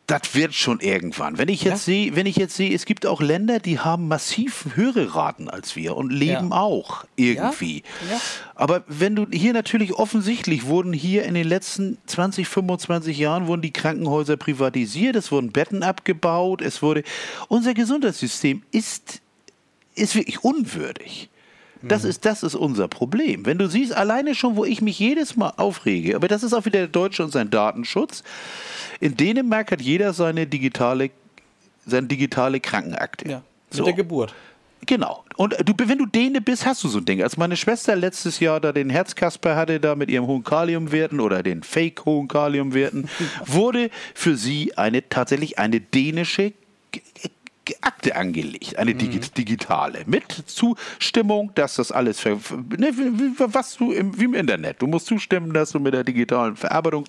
das 0.09 0.35
wird 0.35 0.55
schon 0.55 0.81
irgendwann. 0.81 1.37
Wenn 1.37 1.49
ich 1.49 1.63
jetzt 1.63 1.85
sehe, 1.85 2.17
wenn 2.17 2.25
ich 2.25 2.37
jetzt 2.37 2.57
sehe, 2.57 2.75
es 2.75 2.87
gibt 2.87 3.05
auch 3.05 3.21
Länder, 3.21 3.61
die 3.61 3.79
haben 3.79 4.09
massiv 4.09 4.67
höhere 4.75 5.15
Raten 5.15 5.51
als 5.51 5.77
wir 5.77 5.97
und 5.99 6.11
leben 6.11 6.49
Ja. 6.49 6.57
auch 6.57 7.05
irgendwie. 7.15 7.83
Ja. 8.11 8.19
Aber 8.55 8.85
wenn 8.89 9.15
du 9.15 9.27
hier 9.31 9.53
natürlich 9.53 9.93
offensichtlich 9.93 10.65
wurden 10.65 10.95
hier 10.95 11.25
in 11.25 11.35
den 11.35 11.47
letzten 11.47 11.99
20, 12.07 12.49
25 12.49 13.19
Jahren 13.19 13.47
wurden 13.49 13.61
die 13.61 13.71
Krankenhäuser 13.73 14.39
privatisiert, 14.39 15.15
es 15.15 15.31
wurden 15.31 15.53
Betten 15.53 15.83
abgebaut, 15.83 16.63
es 16.63 16.81
wurde 16.81 17.03
unser 17.49 17.75
Gesundheitssystem 17.75 18.63
ist 18.73 19.21
ist 19.95 20.15
wirklich 20.15 20.43
unwürdig. 20.43 21.29
Das 21.83 22.05
ist, 22.05 22.25
das 22.25 22.43
ist 22.43 22.55
unser 22.55 22.89
Problem. 22.89 23.47
Wenn 23.47 23.59
du 23.59 23.69
siehst, 23.69 23.93
alleine 23.93 24.35
schon, 24.35 24.57
wo 24.57 24.65
ich 24.65 24.81
mich 24.81 24.99
jedes 24.99 25.37
Mal 25.37 25.53
aufrege, 25.57 26.17
aber 26.17 26.29
das 26.29 26.43
ist 26.43 26.53
auch 26.53 26.65
wieder 26.65 26.81
der 26.81 26.89
Deutsche 26.89 27.23
und 27.23 27.31
sein 27.31 27.51
Datenschutz. 27.51 28.23
In 29.01 29.17
Dänemark 29.17 29.71
hat 29.71 29.81
jeder 29.81 30.13
seine 30.13 30.47
digitale, 30.47 31.11
seine 31.87 32.09
digitale 32.09 32.61
Krankenakte. 32.61 33.29
Ja, 33.29 33.37
mit 33.37 33.77
So. 33.77 33.85
der 33.85 33.93
Geburt. 33.93 34.35
Genau. 34.87 35.25
Und 35.37 35.55
du, 35.65 35.75
wenn 35.77 35.99
du 35.99 36.07
Däne 36.07 36.41
bist, 36.41 36.65
hast 36.65 36.83
du 36.83 36.89
so 36.89 36.99
ein 36.99 37.05
Ding. 37.05 37.23
Als 37.23 37.37
meine 37.37 37.57
Schwester 37.57 37.95
letztes 37.95 38.41
Jahr 38.41 38.61
da 38.61 38.73
den 38.73 38.91
Herzkasper 38.91 39.55
hatte, 39.55 39.81
da 39.81 39.95
mit 39.95 40.11
ihrem 40.11 40.27
hohen 40.27 40.45
Kaliumwerten 40.45 41.21
oder 41.21 41.43
den 41.43 41.63
fake 41.63 42.05
hohen 42.05 42.27
Kaliumwerten, 42.29 43.09
wurde 43.47 43.91
für 44.15 44.37
sie 44.37 44.77
eine 44.79 45.09
tatsächlich 45.09 45.59
eine 45.59 45.81
dänische 45.81 46.53
Akte 47.81 48.17
angelegt, 48.17 48.77
eine 48.79 48.95
digi 48.95 49.21
digitale, 49.21 50.03
mit 50.07 50.45
Zustimmung, 50.47 51.53
dass 51.55 51.75
das 51.75 51.93
alles, 51.93 52.25
ne, 52.25 52.93
was 53.39 53.77
du 53.77 53.93
im, 53.93 54.19
wie 54.19 54.25
im 54.25 54.35
Internet, 54.35 54.83
du 54.83 54.87
musst 54.87 55.07
zustimmen, 55.07 55.53
dass 55.53 55.71
du 55.71 55.81
mit 55.81 55.95
der 55.95 56.05
digitalen 56.05 56.57
Verarbeitung 56.57 57.05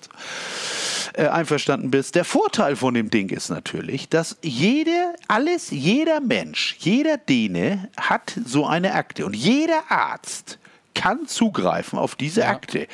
äh, 1.14 1.26
einverstanden 1.26 1.90
bist. 1.90 2.14
Der 2.14 2.24
Vorteil 2.24 2.76
von 2.76 2.94
dem 2.94 3.10
Ding 3.10 3.30
ist 3.30 3.50
natürlich, 3.50 4.08
dass 4.08 4.36
jeder, 4.42 5.14
alles, 5.28 5.70
jeder 5.70 6.20
Mensch, 6.20 6.76
jeder 6.78 7.18
Däne 7.18 7.88
hat 7.96 8.38
so 8.44 8.66
eine 8.66 8.94
Akte. 8.94 9.26
Und 9.26 9.34
jeder 9.34 9.90
Arzt 9.90 10.58
kann 10.94 11.26
zugreifen 11.26 11.98
auf 11.98 12.14
diese 12.14 12.46
Akte. 12.46 12.86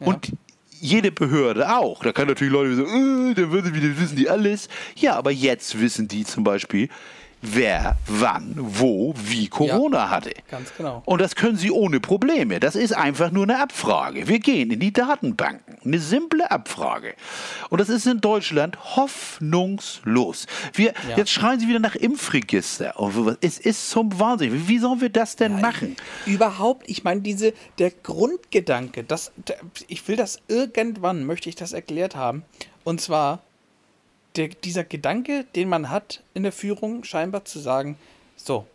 Und 0.00 0.32
jede 0.80 1.12
Behörde 1.12 1.76
auch. 1.76 2.02
Da 2.02 2.12
kann 2.12 2.28
natürlich 2.28 2.52
Leute 2.52 2.76
sagen, 2.76 3.30
äh, 3.30 3.34
da 3.34 3.50
würden 3.50 3.74
wieder 3.74 3.98
wissen 3.98 4.16
die 4.16 4.28
alles. 4.28 4.68
Ja, 4.96 5.16
aber 5.16 5.30
jetzt 5.30 5.80
wissen 5.80 6.08
die 6.08 6.24
zum 6.24 6.44
Beispiel, 6.44 6.88
wer, 7.42 7.96
wann, 8.06 8.54
wo, 8.56 9.14
wie 9.16 9.48
Corona 9.48 10.10
hatte. 10.10 10.32
Ganz 10.50 10.72
genau. 10.76 11.02
Und 11.06 11.20
das 11.20 11.34
können 11.34 11.56
Sie 11.56 11.70
ohne 11.70 12.00
Probleme. 12.00 12.60
Das 12.60 12.76
ist 12.76 12.92
einfach 12.92 13.30
nur 13.30 13.44
eine 13.44 13.60
Abfrage. 13.60 14.28
Wir 14.28 14.38
gehen 14.40 14.70
in 14.70 14.80
die 14.80 14.92
Datenbanken. 14.92 15.76
Eine 15.84 15.98
simple 15.98 16.50
Abfrage. 16.50 17.14
Und 17.70 17.80
das 17.80 17.88
ist 17.88 18.06
in 18.06 18.20
Deutschland 18.20 18.78
hoffnungslos. 18.96 20.46
Wir, 20.74 20.92
Ja. 21.08 21.16
Jetzt 21.16 21.30
schreien 21.30 21.58
Sie 21.60 21.68
wieder 21.68 21.78
nach 21.78 21.94
Impfregister. 21.96 22.98
Und 23.00 23.12
sowas. 23.12 23.36
Es 23.40 23.58
ist 23.58 23.90
zum 23.90 24.18
Wahnsinn. 24.18 24.68
Wie- 24.68 24.78
sollen 24.80 25.00
wir 25.00 25.10
das 25.10 25.36
denn 25.36 25.60
machen? 25.60 25.96
Überhaupt, 26.26 26.88
ich 26.88 27.04
meine, 27.04 27.20
diese, 27.20 27.52
der 27.78 27.90
Grundgedanke, 27.90 29.04
das, 29.04 29.30
der, 29.36 29.56
ich 29.88 30.06
will 30.08 30.16
das 30.16 30.40
irgendwann, 30.48 31.24
möchte 31.26 31.48
ich 31.50 31.54
das 31.54 31.72
erklärt 31.74 32.16
haben. 32.16 32.44
Und 32.82 33.00
zwar 33.02 33.42
der, 34.36 34.48
dieser 34.48 34.84
Gedanke, 34.84 35.44
den 35.54 35.68
man 35.68 35.90
hat 35.90 36.22
in 36.34 36.42
der 36.42 36.52
Führung, 36.52 37.04
scheinbar 37.04 37.44
zu 37.44 37.58
sagen, 37.58 37.96
so, 38.36 38.66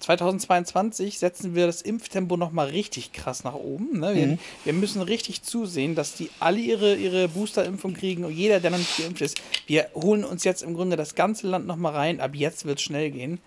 2022 0.00 1.18
setzen 1.18 1.54
wir 1.54 1.66
das 1.66 1.80
Impftempo 1.80 2.36
nochmal 2.36 2.68
richtig 2.68 3.12
krass 3.12 3.44
nach 3.44 3.54
oben. 3.54 4.00
Ne? 4.00 4.14
Wir, 4.16 4.38
wir 4.64 4.72
müssen 4.72 5.00
richtig 5.00 5.42
zusehen, 5.42 5.94
dass 5.94 6.14
die 6.14 6.28
alle 6.40 6.58
ihre, 6.58 6.96
ihre 6.96 7.28
Boosterimpfung 7.28 7.94
kriegen 7.94 8.24
und 8.24 8.32
jeder, 8.32 8.58
der 8.58 8.72
noch 8.72 8.78
nicht 8.78 8.98
geimpft 8.98 9.22
ist. 9.22 9.40
Wir 9.66 9.88
holen 9.94 10.24
uns 10.24 10.42
jetzt 10.42 10.62
im 10.62 10.74
Grunde 10.74 10.96
das 10.96 11.14
ganze 11.14 11.46
Land 11.46 11.68
nochmal 11.68 11.94
rein. 11.94 12.20
Ab 12.20 12.34
jetzt 12.34 12.64
wird 12.64 12.78
es 12.78 12.84
schnell 12.84 13.12
gehen. 13.12 13.38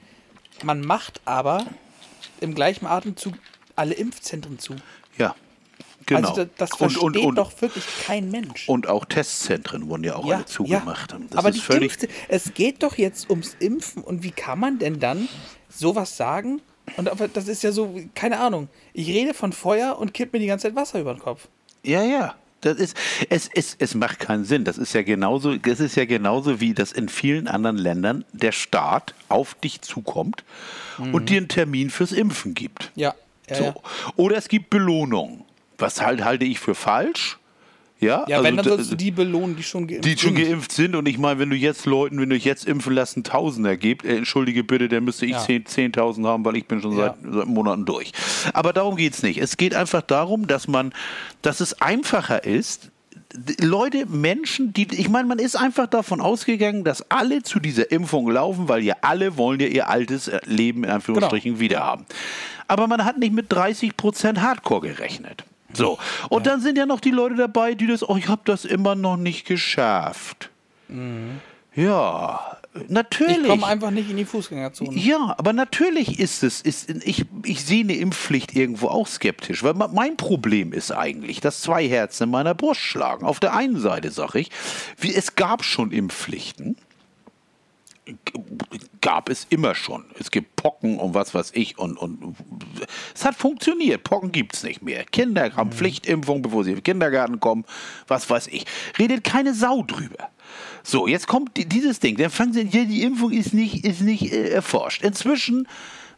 Man 0.63 0.79
macht 0.79 1.19
aber 1.25 1.65
im 2.39 2.55
gleichen 2.55 2.85
Atemzug 2.85 3.33
alle 3.75 3.93
Impfzentren 3.93 4.57
zu. 4.57 4.75
Ja, 5.17 5.35
genau. 6.05 6.29
Also 6.29 6.43
da, 6.45 6.49
das 6.57 6.71
und, 6.71 6.77
versteht 6.77 7.03
und, 7.03 7.17
und, 7.17 7.35
doch 7.35 7.51
wirklich 7.61 7.83
kein 8.05 8.29
Mensch. 8.31 8.67
und 8.69 8.87
auch 8.87 9.05
Testzentren 9.05 9.87
wurden 9.89 10.03
ja 10.03 10.15
auch 10.15 10.29
alle 10.31 10.45
zugemacht. 10.45 11.15
Das 11.29 11.37
aber 11.39 11.49
ist 11.49 11.55
die 11.55 11.61
völlig. 11.61 11.91
Impfze- 11.93 12.09
es 12.27 12.53
geht 12.53 12.83
doch 12.83 12.97
jetzt 12.97 13.29
ums 13.29 13.55
Impfen 13.59 14.03
und 14.03 14.23
wie 14.23 14.31
kann 14.31 14.59
man 14.59 14.79
denn 14.79 14.99
dann 14.99 15.27
sowas 15.69 16.15
sagen? 16.17 16.61
Und 16.97 17.09
aber 17.09 17.27
das 17.27 17.47
ist 17.47 17.63
ja 17.63 17.71
so, 17.71 17.99
keine 18.13 18.39
Ahnung. 18.39 18.67
Ich 18.93 19.07
rede 19.07 19.33
von 19.33 19.53
Feuer 19.53 19.97
und 19.97 20.13
kipp 20.13 20.33
mir 20.33 20.39
die 20.39 20.45
ganze 20.47 20.67
Zeit 20.67 20.75
Wasser 20.75 20.99
über 20.99 21.13
den 21.13 21.19
Kopf. 21.19 21.47
Ja, 21.83 22.03
ja. 22.03 22.35
Das 22.61 22.77
ist, 22.77 22.97
es, 23.29 23.47
es, 23.53 23.75
es 23.77 23.93
macht 23.93 24.19
keinen 24.19 24.43
Sinn. 24.43 24.63
Das 24.63 24.77
ist 24.79 24.93
ja 24.93 25.03
genauso, 25.03 25.55
das 25.55 25.79
ist 25.79 25.95
ja 25.95 26.05
genauso 26.05 26.59
wie 26.61 26.73
das 26.73 26.91
in 26.91 27.09
vielen 27.09 27.47
anderen 27.47 27.77
Ländern 27.77 28.25
der 28.33 28.51
Staat 28.51 29.13
auf 29.29 29.53
dich 29.55 29.81
zukommt 29.81 30.43
und 30.97 31.29
dir 31.29 31.37
einen 31.37 31.47
Termin 31.47 31.89
fürs 31.91 32.11
Impfen 32.11 32.55
gibt. 32.55 32.91
Ja. 32.95 33.13
ja, 33.49 33.55
So. 33.55 33.63
ja. 33.65 33.75
Oder 34.15 34.37
es 34.37 34.47
gibt 34.47 34.69
Belohnung. 34.71 35.45
Was 35.77 36.01
halt 36.01 36.23
halte 36.23 36.45
ich 36.45 36.59
für 36.59 36.75
falsch. 36.75 37.37
Ja, 37.99 38.25
ja 38.27 38.43
wenn, 38.43 38.57
dann 38.57 38.65
da- 38.65 38.71
sollst 38.75 38.91
du 38.91 38.95
die 38.95 39.11
belohnen, 39.11 39.55
die 39.55 39.63
schon 39.63 39.87
geimpft 39.87 40.05
die 40.05 40.17
schon 40.17 40.35
sind. 40.35 40.45
geimpft 40.49 40.71
sind. 40.73 40.95
Und 40.95 41.07
ich 41.07 41.17
meine, 41.17 41.39
wenn 41.39 41.49
du 41.49 41.55
jetzt 41.55 41.85
Leuten, 41.85 42.19
wenn 42.19 42.29
du 42.29 42.35
jetzt 42.35 42.65
impfen 42.67 42.93
lassen, 42.93 43.23
Tausender 43.23 43.77
gibt, 43.77 44.03
äh, 44.03 44.17
entschuldige 44.17 44.63
bitte, 44.65 44.89
dann 44.89 45.05
müsste 45.05 45.25
ich 45.25 45.31
Ja. 45.31 45.39
10 45.39 45.63
10.000 45.65 46.27
haben, 46.27 46.43
weil 46.43 46.57
ich 46.57 46.65
bin 46.65 46.81
schon 46.81 46.97
Ja. 46.97 47.15
seit, 47.23 47.33
seit 47.33 47.45
Monaten 47.47 47.85
durch. 47.85 48.11
Aber 48.53 48.73
darum 48.73 48.97
geht 48.97 49.13
es 49.13 49.23
nicht. 49.23 49.37
Es 49.39 49.55
geht 49.55 49.73
einfach 49.73 50.01
darum, 50.01 50.45
dass 50.45 50.67
man, 50.67 50.93
dass 51.41 51.61
es 51.61 51.81
einfacher 51.81 52.43
ist, 52.43 52.91
Leute, 53.61 54.05
Menschen, 54.05 54.71
die, 54.73 54.87
ich 54.93 55.09
meine, 55.09 55.27
man 55.27 55.39
ist 55.39 55.55
einfach 55.55 55.87
davon 55.87 56.21
ausgegangen, 56.21 56.83
dass 56.83 57.09
alle 57.11 57.43
zu 57.43 57.59
dieser 57.59 57.91
Impfung 57.91 58.29
laufen, 58.29 58.67
weil 58.69 58.83
ja 58.83 58.95
alle 59.01 59.35
wollen 59.37 59.59
ja 59.59 59.67
ihr 59.67 59.89
altes 59.89 60.27
äh, 60.27 60.39
Leben 60.45 60.83
in 60.83 60.89
Anführungsstrichen 60.89 61.51
Genau. 61.51 61.59
wiederhaben. 61.61 62.05
Aber 62.67 62.87
man 62.87 63.03
hat 63.03 63.17
nicht 63.17 63.33
mit 63.33 63.51
30% 63.51 64.39
Hardcore 64.41 64.87
gerechnet. 64.89 65.43
So. 65.75 65.97
Und 66.29 66.47
dann 66.47 66.61
sind 66.61 66.77
ja 66.77 66.85
noch 66.85 66.99
die 66.99 67.11
Leute 67.11 67.35
dabei, 67.35 67.75
die 67.75 67.87
das, 67.87 68.07
oh, 68.07 68.17
ich 68.17 68.27
habe 68.27 68.41
das 68.45 68.65
immer 68.65 68.95
noch 68.95 69.17
nicht 69.17 69.45
geschafft. 69.45 70.49
Ja, 71.75 72.57
natürlich. 72.87 73.37
Mhm. 73.37 73.43
Ich 73.43 73.49
komme 73.49 73.67
einfach 73.67 73.91
nicht 73.91 74.09
in 74.09 74.17
die 74.17 74.25
Fußgängerzone. 74.25 74.97
Ja, 74.97 75.35
aber 75.37 75.53
natürlich 75.53 76.19
ist 76.19 76.43
es, 76.43 76.61
ist, 76.61 76.89
ich, 76.89 77.25
ich 77.43 77.65
sehe 77.65 77.83
eine 77.83 77.95
Impfpflicht 77.95 78.55
irgendwo 78.55 78.87
auch 78.87 79.07
skeptisch, 79.07 79.63
weil 79.63 79.73
mein 79.73 80.17
Problem 80.17 80.73
ist 80.73 80.91
eigentlich, 80.91 81.41
dass 81.41 81.61
zwei 81.61 81.87
Herzen 81.87 82.23
in 82.23 82.29
meiner 82.29 82.53
Brust 82.53 82.81
schlagen. 82.81 83.25
Auf 83.25 83.39
der 83.39 83.53
einen 83.55 83.79
Seite 83.79 84.11
sage 84.11 84.39
ich, 84.39 84.51
wie, 84.97 85.13
es 85.13 85.35
gab 85.35 85.63
schon 85.63 85.91
Impfpflichten, 85.91 86.77
gab 89.01 89.29
es 89.29 89.45
immer 89.49 89.75
schon. 89.75 90.05
Es 90.19 90.31
gibt 90.31 90.55
Pocken 90.55 90.99
und 90.99 91.13
was 91.13 91.33
weiß 91.33 91.51
ich 91.53 91.77
und, 91.77 91.97
und 91.97 92.35
es 93.13 93.25
hat 93.25 93.35
funktioniert. 93.35 94.03
Pocken 94.03 94.31
gibt 94.31 94.55
es 94.55 94.63
nicht 94.63 94.81
mehr. 94.81 95.03
Kinder 95.05 95.51
haben 95.55 95.71
Pflichtimpfung, 95.71 96.41
bevor 96.41 96.63
sie 96.63 96.71
in 96.71 96.77
den 96.77 96.83
Kindergarten 96.83 97.39
kommen, 97.39 97.65
was 98.07 98.29
weiß 98.29 98.47
ich. 98.47 98.65
Redet 98.99 99.23
keine 99.23 99.53
Sau 99.53 99.83
drüber. 99.83 100.29
So, 100.83 101.07
jetzt 101.07 101.27
kommt 101.27 101.57
die- 101.57 101.65
dieses 101.65 101.99
Ding. 101.99 102.17
Dann 102.17 102.29
fangen 102.29 102.53
sie, 102.53 102.61
ja, 102.61 102.85
die 102.85 103.03
Impfung 103.03 103.31
ist 103.31 103.53
nicht, 103.53 103.83
ist 103.85 104.01
nicht 104.01 104.31
äh, 104.31 104.49
erforscht. 104.49 105.03
Inzwischen 105.03 105.67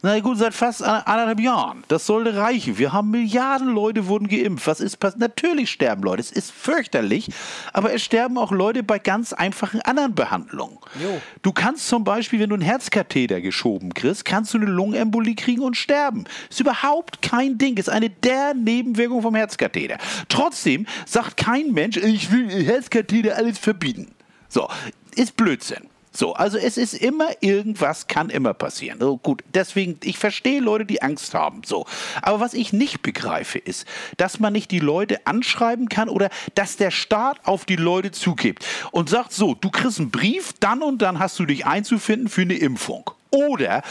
Na 0.00 0.20
gut, 0.20 0.38
seit 0.38 0.54
fast 0.54 0.82
an- 0.82 1.02
anderthalb 1.02 1.40
Jahren. 1.40 1.82
Das 1.88 2.06
sollte 2.06 2.36
reichen. 2.36 2.78
Wir 2.78 2.92
haben 2.92 3.10
Milliarden 3.10 3.68
Leute 3.74 4.06
wurden 4.06 4.28
geimpft. 4.28 4.66
Was 4.68 4.80
ist 4.80 4.98
passiert? 4.98 5.20
Natürlich 5.20 5.70
sterben 5.70 6.02
Leute. 6.04 6.20
Es 6.20 6.30
ist 6.30 6.52
fürchterlich. 6.52 7.28
Aber 7.72 7.92
es 7.92 8.02
sterben 8.04 8.38
auch 8.38 8.52
Leute 8.52 8.84
bei 8.84 9.00
ganz 9.00 9.32
einfachen 9.32 9.80
anderen 9.82 10.14
Behandlungen. 10.14 10.78
Jo. 11.02 11.20
Du 11.42 11.52
kannst 11.52 11.88
zum 11.88 12.04
Beispiel, 12.04 12.38
wenn 12.38 12.48
du 12.50 12.54
einen 12.54 12.62
Herzkatheter 12.62 13.40
geschoben 13.40 13.92
kriegst, 13.92 14.24
kannst 14.24 14.54
du 14.54 14.58
eine 14.58 14.66
Lungenembolie 14.66 15.34
kriegen 15.34 15.62
und 15.62 15.76
sterben. 15.76 16.24
Ist 16.48 16.60
überhaupt 16.60 17.20
kein 17.20 17.58
Ding. 17.58 17.76
Ist 17.76 17.90
eine 17.90 18.08
der 18.08 18.54
Nebenwirkungen 18.54 19.22
vom 19.22 19.34
Herzkatheter. 19.34 19.98
Trotzdem 20.28 20.86
sagt 21.06 21.36
kein 21.36 21.72
Mensch, 21.72 21.96
ich 21.96 22.30
will 22.30 22.48
Herzkatheter 22.64 23.36
alles 23.36 23.58
verbieten. 23.58 24.12
So, 24.48 24.68
ist 25.16 25.36
Blödsinn. 25.36 25.88
So, 26.18 26.32
also 26.32 26.58
es 26.58 26.76
ist 26.76 26.94
immer 26.94 27.28
irgendwas, 27.38 28.08
kann 28.08 28.28
immer 28.28 28.52
passieren. 28.52 28.98
So, 28.98 29.18
gut, 29.18 29.44
deswegen, 29.54 30.00
ich 30.02 30.18
verstehe 30.18 30.58
Leute, 30.58 30.84
die 30.84 31.00
Angst 31.00 31.32
haben. 31.32 31.62
So. 31.64 31.86
Aber 32.22 32.40
was 32.40 32.54
ich 32.54 32.72
nicht 32.72 33.02
begreife, 33.02 33.56
ist, 33.58 33.86
dass 34.16 34.40
man 34.40 34.52
nicht 34.52 34.72
die 34.72 34.80
Leute 34.80 35.24
anschreiben 35.28 35.88
kann 35.88 36.08
oder 36.08 36.28
dass 36.56 36.76
der 36.76 36.90
Staat 36.90 37.38
auf 37.44 37.66
die 37.66 37.76
Leute 37.76 38.10
zugibt 38.10 38.66
und 38.90 39.08
sagt: 39.08 39.32
So, 39.32 39.54
du 39.54 39.70
kriegst 39.70 40.00
einen 40.00 40.10
Brief, 40.10 40.54
dann 40.58 40.82
und 40.82 41.02
dann 41.02 41.20
hast 41.20 41.38
du 41.38 41.46
dich 41.46 41.66
einzufinden 41.66 42.28
für 42.28 42.42
eine 42.42 42.54
Impfung. 42.54 43.12
Oder 43.30 43.82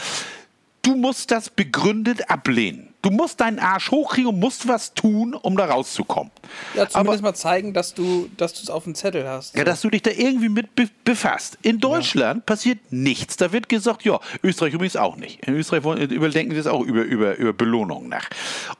du 0.82 0.96
musst 0.96 1.30
das 1.30 1.48
begründet 1.48 2.28
ablehnen. 2.28 2.87
Du 3.00 3.10
musst 3.10 3.40
deinen 3.40 3.58
Arsch 3.60 3.90
hochkriegen 3.90 4.30
und 4.30 4.40
musst 4.40 4.66
was 4.66 4.92
tun, 4.92 5.34
um 5.34 5.56
da 5.56 5.66
rauszukommen. 5.66 6.32
Ja, 6.74 6.88
zumindest 6.88 7.22
mal 7.22 7.34
zeigen, 7.34 7.72
dass 7.72 7.94
du 7.94 8.28
dass 8.36 8.54
du 8.54 8.62
es 8.62 8.70
auf 8.70 8.84
dem 8.84 8.94
Zettel 8.94 9.28
hast. 9.28 9.56
Ja, 9.56 9.64
dass 9.64 9.80
du 9.82 9.90
dich 9.90 10.02
da 10.02 10.10
irgendwie 10.10 10.48
mit 10.48 10.74
be 10.74 10.88
befasst. 11.04 11.58
In 11.62 11.78
Deutschland 11.78 12.44
passiert 12.44 12.78
nichts. 12.90 13.36
Da 13.36 13.52
wird 13.52 13.68
gesagt, 13.68 14.04
ja, 14.04 14.20
Österreich 14.42 14.74
übrigens 14.74 14.96
auch 14.96 15.16
nicht. 15.16 15.46
In 15.46 15.54
Österreich 15.54 15.84
überdenken 16.10 16.52
sie 16.52 16.58
es 16.58 16.66
auch 16.66 16.82
über, 16.82 17.02
über, 17.02 17.36
über 17.36 17.52
Belohnungen 17.52 18.08
nach. 18.08 18.28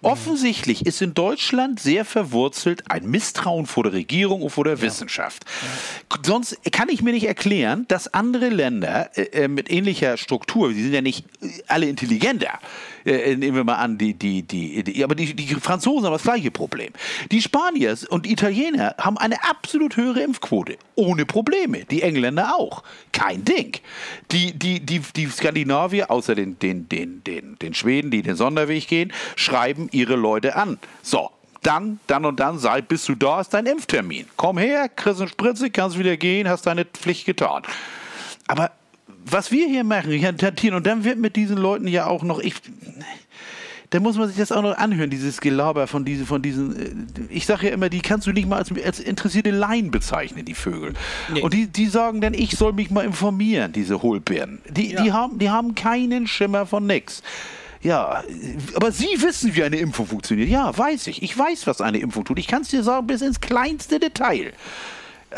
Offensichtlich 0.02 0.84
ist 0.84 1.00
in 1.00 1.14
Deutschland 1.14 1.80
sehr 1.80 2.04
verwurzelt 2.04 2.90
ein 2.90 3.08
Misstrauen 3.08 3.66
vor 3.66 3.84
der 3.84 3.92
Regierung 3.92 4.42
und 4.42 4.50
vor 4.50 4.64
der 4.64 4.80
Wissenschaft. 4.82 5.44
Sonst 6.22 6.58
kann 6.72 6.88
ich 6.88 7.02
mir 7.02 7.12
nicht 7.12 7.26
erklären, 7.26 7.86
dass 7.88 8.12
andere 8.12 8.48
Länder 8.48 9.10
äh, 9.16 9.44
äh, 9.44 9.48
mit 9.48 9.70
ähnlicher 9.70 10.16
Struktur, 10.16 10.70
die 10.70 10.82
sind 10.82 10.92
ja 10.92 11.02
nicht 11.02 11.24
äh, 11.42 11.48
alle 11.66 11.88
intelligenter, 11.88 12.58
äh, 13.04 13.36
nehmen 13.36 13.56
wir 13.56 13.64
mal 13.64 13.76
an, 13.76 13.98
die, 13.98 14.07
die, 14.14 14.42
die, 14.42 14.82
die 14.82 15.04
aber 15.04 15.14
die, 15.14 15.34
die 15.34 15.54
Franzosen 15.54 16.06
haben 16.06 16.12
das 16.12 16.22
gleiche 16.22 16.50
Problem. 16.50 16.92
Die 17.30 17.42
Spanier 17.42 17.96
und 18.10 18.26
Italiener 18.26 18.94
haben 18.98 19.18
eine 19.18 19.42
absolut 19.44 19.96
höhere 19.96 20.20
Impfquote. 20.20 20.76
Ohne 20.94 21.26
Probleme. 21.26 21.84
Die 21.84 22.02
Engländer 22.02 22.54
auch. 22.56 22.82
Kein 23.12 23.44
Ding. 23.44 23.76
Die, 24.30 24.52
die, 24.52 24.80
die, 24.80 25.00
die 25.14 25.26
Skandinavier, 25.26 26.10
außer 26.10 26.34
den, 26.34 26.58
den, 26.58 26.88
den, 26.88 27.22
den, 27.24 27.56
den 27.58 27.74
Schweden, 27.74 28.10
die 28.10 28.22
den 28.22 28.36
Sonderweg 28.36 28.88
gehen, 28.88 29.12
schreiben 29.36 29.88
ihre 29.92 30.16
Leute 30.16 30.56
an. 30.56 30.78
So. 31.02 31.30
Dann, 31.62 31.98
dann 32.06 32.24
und 32.24 32.38
dann, 32.38 32.58
sei, 32.58 32.80
bis 32.82 33.04
du 33.04 33.16
da 33.16 33.40
ist 33.40 33.52
dein 33.52 33.66
Impftermin. 33.66 34.26
Komm 34.36 34.58
her, 34.58 34.88
kriegst 34.88 35.20
eine 35.20 35.28
Spritze, 35.28 35.70
kannst 35.70 35.98
wieder 35.98 36.16
gehen, 36.16 36.48
hast 36.48 36.66
deine 36.66 36.84
Pflicht 36.84 37.26
getan. 37.26 37.64
Aber 38.46 38.70
was 39.30 39.50
wir 39.50 39.66
hier 39.66 39.84
machen, 39.84 40.12
hier 40.12 40.36
tatieren, 40.36 40.76
und 40.76 40.86
dann 40.86 41.04
wird 41.04 41.18
mit 41.18 41.36
diesen 41.36 41.56
Leuten 41.56 41.88
ja 41.88 42.06
auch 42.06 42.22
noch, 42.22 42.38
ich, 42.38 42.54
da 43.90 44.00
muss 44.00 44.16
man 44.16 44.28
sich 44.28 44.36
das 44.36 44.52
auch 44.52 44.62
noch 44.62 44.76
anhören, 44.76 45.08
dieses 45.08 45.40
Gelaber 45.40 45.86
von 45.86 46.04
diesen, 46.04 46.26
von 46.26 46.42
diesen, 46.42 46.76
äh, 46.76 46.90
ich 47.30 47.46
sage 47.46 47.68
ja 47.68 47.72
immer, 47.72 47.88
die 47.88 48.00
kannst 48.00 48.26
du 48.26 48.32
nicht 48.32 48.46
mal 48.46 48.56
als, 48.56 48.70
als 48.84 49.00
interessierte 49.00 49.50
Laien 49.50 49.90
bezeichnen, 49.90 50.44
die 50.44 50.54
Vögel. 50.54 50.94
Nee. 51.32 51.40
Und 51.40 51.54
die, 51.54 51.66
die 51.66 51.86
sagen 51.86 52.20
dann, 52.20 52.34
ich 52.34 52.52
soll 52.52 52.72
mich 52.72 52.90
mal 52.90 53.04
informieren, 53.04 53.72
diese 53.72 54.02
Hohlbirnen. 54.02 54.60
Die, 54.68 54.94
die, 54.94 55.12
haben, 55.12 55.38
die 55.38 55.50
haben 55.50 55.74
keinen 55.74 56.26
Schimmer 56.26 56.66
von 56.66 56.86
nix. 56.86 57.22
Ja, 57.80 58.24
aber 58.74 58.90
Sie 58.90 59.22
wissen, 59.22 59.54
wie 59.54 59.62
eine 59.62 59.76
Impfung 59.76 60.06
funktioniert. 60.06 60.48
Ja, 60.48 60.76
weiß 60.76 61.06
ich. 61.06 61.22
Ich 61.22 61.38
weiß, 61.38 61.66
was 61.66 61.80
eine 61.80 61.98
Impfung 61.98 62.24
tut. 62.24 62.38
Ich 62.38 62.48
kann 62.48 62.62
es 62.62 62.68
dir 62.68 62.82
sagen 62.82 63.06
bis 63.06 63.22
ins 63.22 63.40
kleinste 63.40 64.00
Detail. 64.00 64.52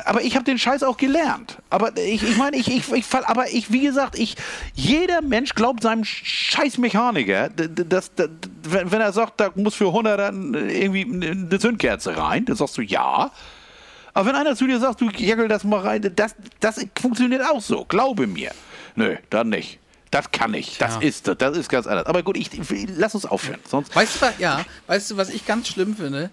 Aber 0.05 0.23
ich 0.23 0.37
habe 0.37 0.45
den 0.45 0.59
Scheiß 0.59 0.83
auch 0.85 0.97
gelernt. 0.97 1.59
Aber 1.69 1.97
ich, 1.97 2.23
ich 2.23 2.37
meine, 2.37 2.57
ich, 2.57 2.69
ich, 2.69 2.91
ich, 2.93 3.05
fall- 3.05 3.25
aber 3.25 3.51
ich, 3.51 3.73
wie 3.73 3.81
gesagt, 3.81 4.17
ich, 4.19 4.37
jeder 4.75 5.21
Mensch 5.21 5.55
glaubt 5.55 5.83
seinem 5.83 6.05
scheiß 6.05 6.79
Mechaniker, 6.79 7.49
d- 7.49 7.67
d- 7.69 7.85
dass, 7.89 8.15
dass, 8.15 8.29
wenn, 8.63 9.01
er 9.01 9.13
sagt, 9.13 9.41
da 9.41 9.51
muss 9.57 9.75
für 9.75 9.89
100 9.89 10.19
dann 10.19 10.55
irgendwie 10.55 11.03
eine 11.05 11.59
Zündkerze 11.59 12.17
rein, 12.17 12.45
dann 12.45 12.55
sagst 12.57 12.79
du 12.79 12.83
ja. 12.83 13.33
Aber 14.15 14.29
wenn 14.29 14.37
einer 14.37 14.55
zu 14.55 14.67
dir 14.67 14.79
sagt, 14.79 15.01
du 15.01 15.11
jäckel 15.11 15.49
das 15.49 15.65
mal 15.65 15.81
rein, 15.81 16.13
das, 16.15 16.35
das 16.61 16.85
funktioniert 17.01 17.43
auch 17.45 17.61
so, 17.61 17.85
glaube 17.85 18.27
mir. 18.29 18.53
Nö, 18.95 19.17
dann 19.31 19.49
nicht. 19.49 19.79
Das 20.13 20.31
kann 20.33 20.55
ich. 20.55 20.79
Das 20.79 20.99
Tja. 20.99 21.09
ist 21.09 21.33
das 21.39 21.57
ist 21.57 21.69
ganz 21.69 21.87
anders. 21.87 22.07
Aber 22.07 22.23
gut, 22.25 22.37
ich, 22.37 22.51
lass 22.97 23.15
uns 23.15 23.25
aufhören. 23.27 23.61
Sonst 23.69 23.95
Weißt 23.95 24.17
du, 24.17 24.21
was, 24.23 24.39
ja, 24.39 24.65
weißt 24.89 25.11
du, 25.13 25.17
was 25.17 25.31
ich 25.31 25.47
ganz 25.47 25.69
schlimm 25.69 25.97
finde? 25.97 26.31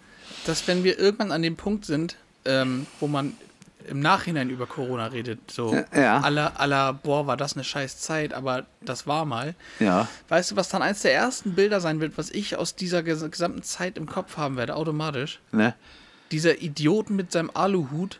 Dass 0.47 0.67
wenn 0.67 0.83
wir 0.83 0.97
irgendwann 0.99 1.31
an 1.31 1.43
dem 1.43 1.55
Punkt 1.55 1.85
sind, 1.85 2.15
ähm, 2.45 2.87
wo 2.99 3.07
man 3.07 3.35
im 3.87 3.99
Nachhinein 3.99 4.49
über 4.49 4.65
Corona 4.67 5.07
redet, 5.07 5.39
so 5.51 5.75
Ja. 5.95 6.19
aller, 6.19 6.59
aller, 6.59 6.93
boah, 6.93 7.27
war 7.27 7.37
das 7.37 7.53
eine 7.55 7.63
scheiß 7.63 7.99
Zeit, 7.99 8.33
aber 8.33 8.65
das 8.81 9.07
war 9.07 9.25
mal. 9.25 9.55
Ja. 9.79 10.07
Weißt 10.29 10.51
du, 10.51 10.55
was 10.55 10.69
dann 10.69 10.81
eins 10.81 11.01
der 11.01 11.13
ersten 11.13 11.55
Bilder 11.55 11.79
sein 11.81 11.99
wird, 11.99 12.17
was 12.17 12.29
ich 12.29 12.55
aus 12.57 12.75
dieser 12.75 13.03
ges 13.03 13.29
gesamten 13.29 13.63
Zeit 13.63 13.97
im 13.97 14.05
Kopf 14.05 14.37
haben 14.37 14.57
werde, 14.57 14.75
automatisch? 14.75 15.39
ne? 15.51 15.73
Dieser 16.31 16.61
Idioten 16.61 17.15
mit 17.15 17.31
seinem 17.31 17.49
Aluhut, 17.53 18.19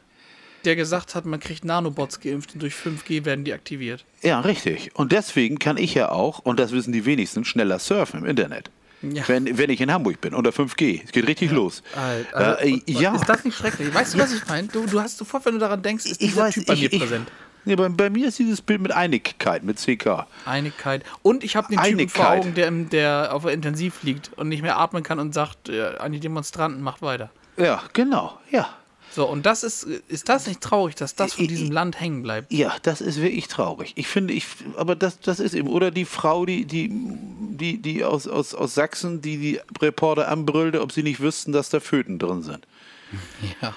der 0.63 0.75
gesagt 0.77 1.13
hat, 1.15 1.25
man 1.25 1.39
kriegt 1.39 1.65
Nanobots 1.65 2.19
geimpft 2.21 2.53
und 2.53 2.61
durch 2.61 2.73
5G 2.73 3.25
werden 3.25 3.43
die 3.43 3.53
aktiviert. 3.53 4.05
Ja, 4.21 4.39
richtig. 4.39 4.91
Und 4.95 5.11
deswegen 5.11 5.59
kann 5.59 5.77
ich 5.77 5.93
ja 5.93 6.09
auch, 6.09 6.39
und 6.39 6.59
das 6.59 6.71
wissen 6.71 6.91
die 6.93 7.05
wenigsten, 7.05 7.43
schneller 7.45 7.79
surfen 7.79 8.21
im 8.21 8.25
Internet. 8.25 8.69
Ja. 9.01 9.27
Wenn, 9.27 9.57
wenn 9.57 9.69
ich 9.69 9.79
in 9.79 9.91
Hamburg 9.91 10.19
bin, 10.21 10.33
unter 10.33 10.49
5G. 10.49 11.01
Es 11.05 11.11
geht 11.11 11.27
richtig 11.27 11.51
los. 11.51 11.83
Halt, 11.95 12.33
also, 12.33 12.61
äh, 12.61 12.81
ja. 12.87 13.15
Ist 13.15 13.29
das 13.29 13.43
nicht 13.45 13.55
schrecklich? 13.55 13.93
Weißt 13.93 14.15
du, 14.15 14.19
was 14.19 14.33
ich 14.33 14.47
meine? 14.47 14.67
Du, 14.67 14.85
du 14.85 14.99
hast 14.99 15.17
sofort, 15.17 15.45
wenn 15.45 15.53
du 15.53 15.59
daran 15.59 15.81
denkst, 15.83 16.05
ist 16.05 16.21
ich 16.21 16.29
dieser 16.29 16.43
weiß, 16.43 16.53
Typ 16.55 16.65
bei 16.65 16.73
ich, 16.73 16.81
mir 16.81 16.93
ich, 16.93 16.99
präsent. 16.99 17.27
Nee, 17.65 17.75
bei, 17.75 17.89
bei 17.89 18.09
mir 18.09 18.29
ist 18.29 18.39
dieses 18.39 18.61
Bild 18.61 18.81
mit 18.81 18.91
Einigkeit, 18.93 19.63
mit 19.63 19.77
CK. 19.77 20.25
Einigkeit. 20.45 21.03
Und 21.21 21.43
ich 21.43 21.55
habe 21.55 21.67
den 21.67 21.79
Typen 21.79 22.09
vor 22.09 22.29
Einigkeit. 22.29 22.39
Augen, 22.39 22.55
der, 22.55 22.71
der 22.71 23.35
auf 23.35 23.43
der 23.43 23.51
Intensiv 23.51 24.03
liegt 24.03 24.31
und 24.37 24.47
nicht 24.47 24.61
mehr 24.61 24.77
atmen 24.77 25.03
kann 25.03 25.19
und 25.19 25.33
sagt 25.33 25.69
äh, 25.69 25.97
an 25.97 26.11
die 26.11 26.19
Demonstranten, 26.19 26.81
macht 26.81 27.01
weiter. 27.01 27.29
Ja, 27.57 27.83
genau. 27.93 28.39
Ja. 28.51 28.69
So, 29.17 29.27
und 29.27 29.47
das 29.47 29.63
ist, 29.63 29.81
ist 30.09 30.29
das 30.29 30.45
nicht 30.45 30.61
traurig, 30.61 30.93
dass 30.93 31.15
das 31.15 31.33
von 31.33 31.47
diesem 31.47 31.65
ich- 31.65 31.71
Land 31.73 31.99
hängen 31.99 32.21
bleibt? 32.21 32.53
Ja, 32.53 32.75
das 32.83 33.01
ist 33.01 33.19
wirklich 33.19 33.47
traurig. 33.47 33.93
Ich 33.95 34.05
finde, 34.07 34.31
ich, 34.31 34.45
aber 34.75 34.95
das, 34.95 35.19
das 35.19 35.39
ist 35.39 35.55
eben. 35.55 35.69
Oder 35.69 35.89
die 35.89 36.05
Frau, 36.05 36.45
die, 36.45 36.65
die, 36.65 36.91
die, 36.93 37.81
die 37.81 38.03
aus, 38.03 38.27
aus, 38.27 38.53
aus 38.53 38.75
Sachsen, 38.75 39.19
die 39.23 39.37
die 39.37 39.59
Reporter 39.81 40.27
anbrüllte, 40.27 40.81
ob 40.81 40.91
sie 40.91 41.01
nicht 41.01 41.19
wüssten, 41.19 41.51
dass 41.51 41.69
da 41.69 41.79
Föten 41.79 42.19
drin 42.19 42.43
sind. 42.43 42.67
Ja. 43.59 43.75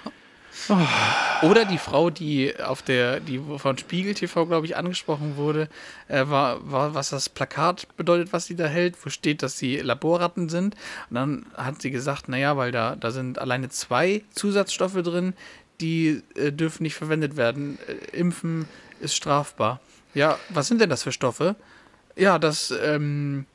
Oder 1.43 1.65
die 1.65 1.79
Frau, 1.79 2.11
die 2.11 2.59
auf 2.61 2.83
der, 2.83 3.21
die 3.21 3.41
von 3.59 3.79
Spiegel 3.79 4.15
TV, 4.15 4.47
glaube 4.47 4.67
ich, 4.67 4.77
angesprochen 4.77 5.37
wurde, 5.37 5.69
äh, 6.09 6.27
war, 6.27 6.71
war, 6.71 6.95
was 6.95 7.11
das 7.11 7.29
Plakat 7.29 7.87
bedeutet, 7.97 8.33
was 8.33 8.47
sie 8.47 8.57
da 8.57 8.67
hält, 8.67 8.97
wo 9.05 9.11
steht, 9.11 9.43
dass 9.43 9.59
sie 9.59 9.77
Laborratten 9.79 10.49
sind. 10.49 10.75
Und 11.09 11.15
dann 11.15 11.47
hat 11.55 11.81
sie 11.83 11.91
gesagt, 11.91 12.29
naja, 12.29 12.57
weil 12.57 12.73
da, 12.73 12.97
da 12.97 13.11
sind 13.11 13.39
alleine 13.39 13.69
zwei 13.69 14.23
Zusatzstoffe 14.33 15.03
drin, 15.03 15.35
die 15.81 16.23
äh, 16.35 16.53
dürfen 16.53 16.83
nicht 16.83 16.95
verwendet 16.95 17.37
werden. 17.37 17.79
Äh, 17.87 18.17
Impfen 18.17 18.67
ist 19.01 19.15
strafbar. 19.15 19.81
Ja, 20.15 20.39
was 20.49 20.69
sind 20.69 20.81
denn 20.81 20.91
das 20.91 21.05
für 21.05 21.13
Stoffe? 21.13 21.57
Ja, 22.17 22.39
das, 22.39 22.75
ähm, 22.83 23.47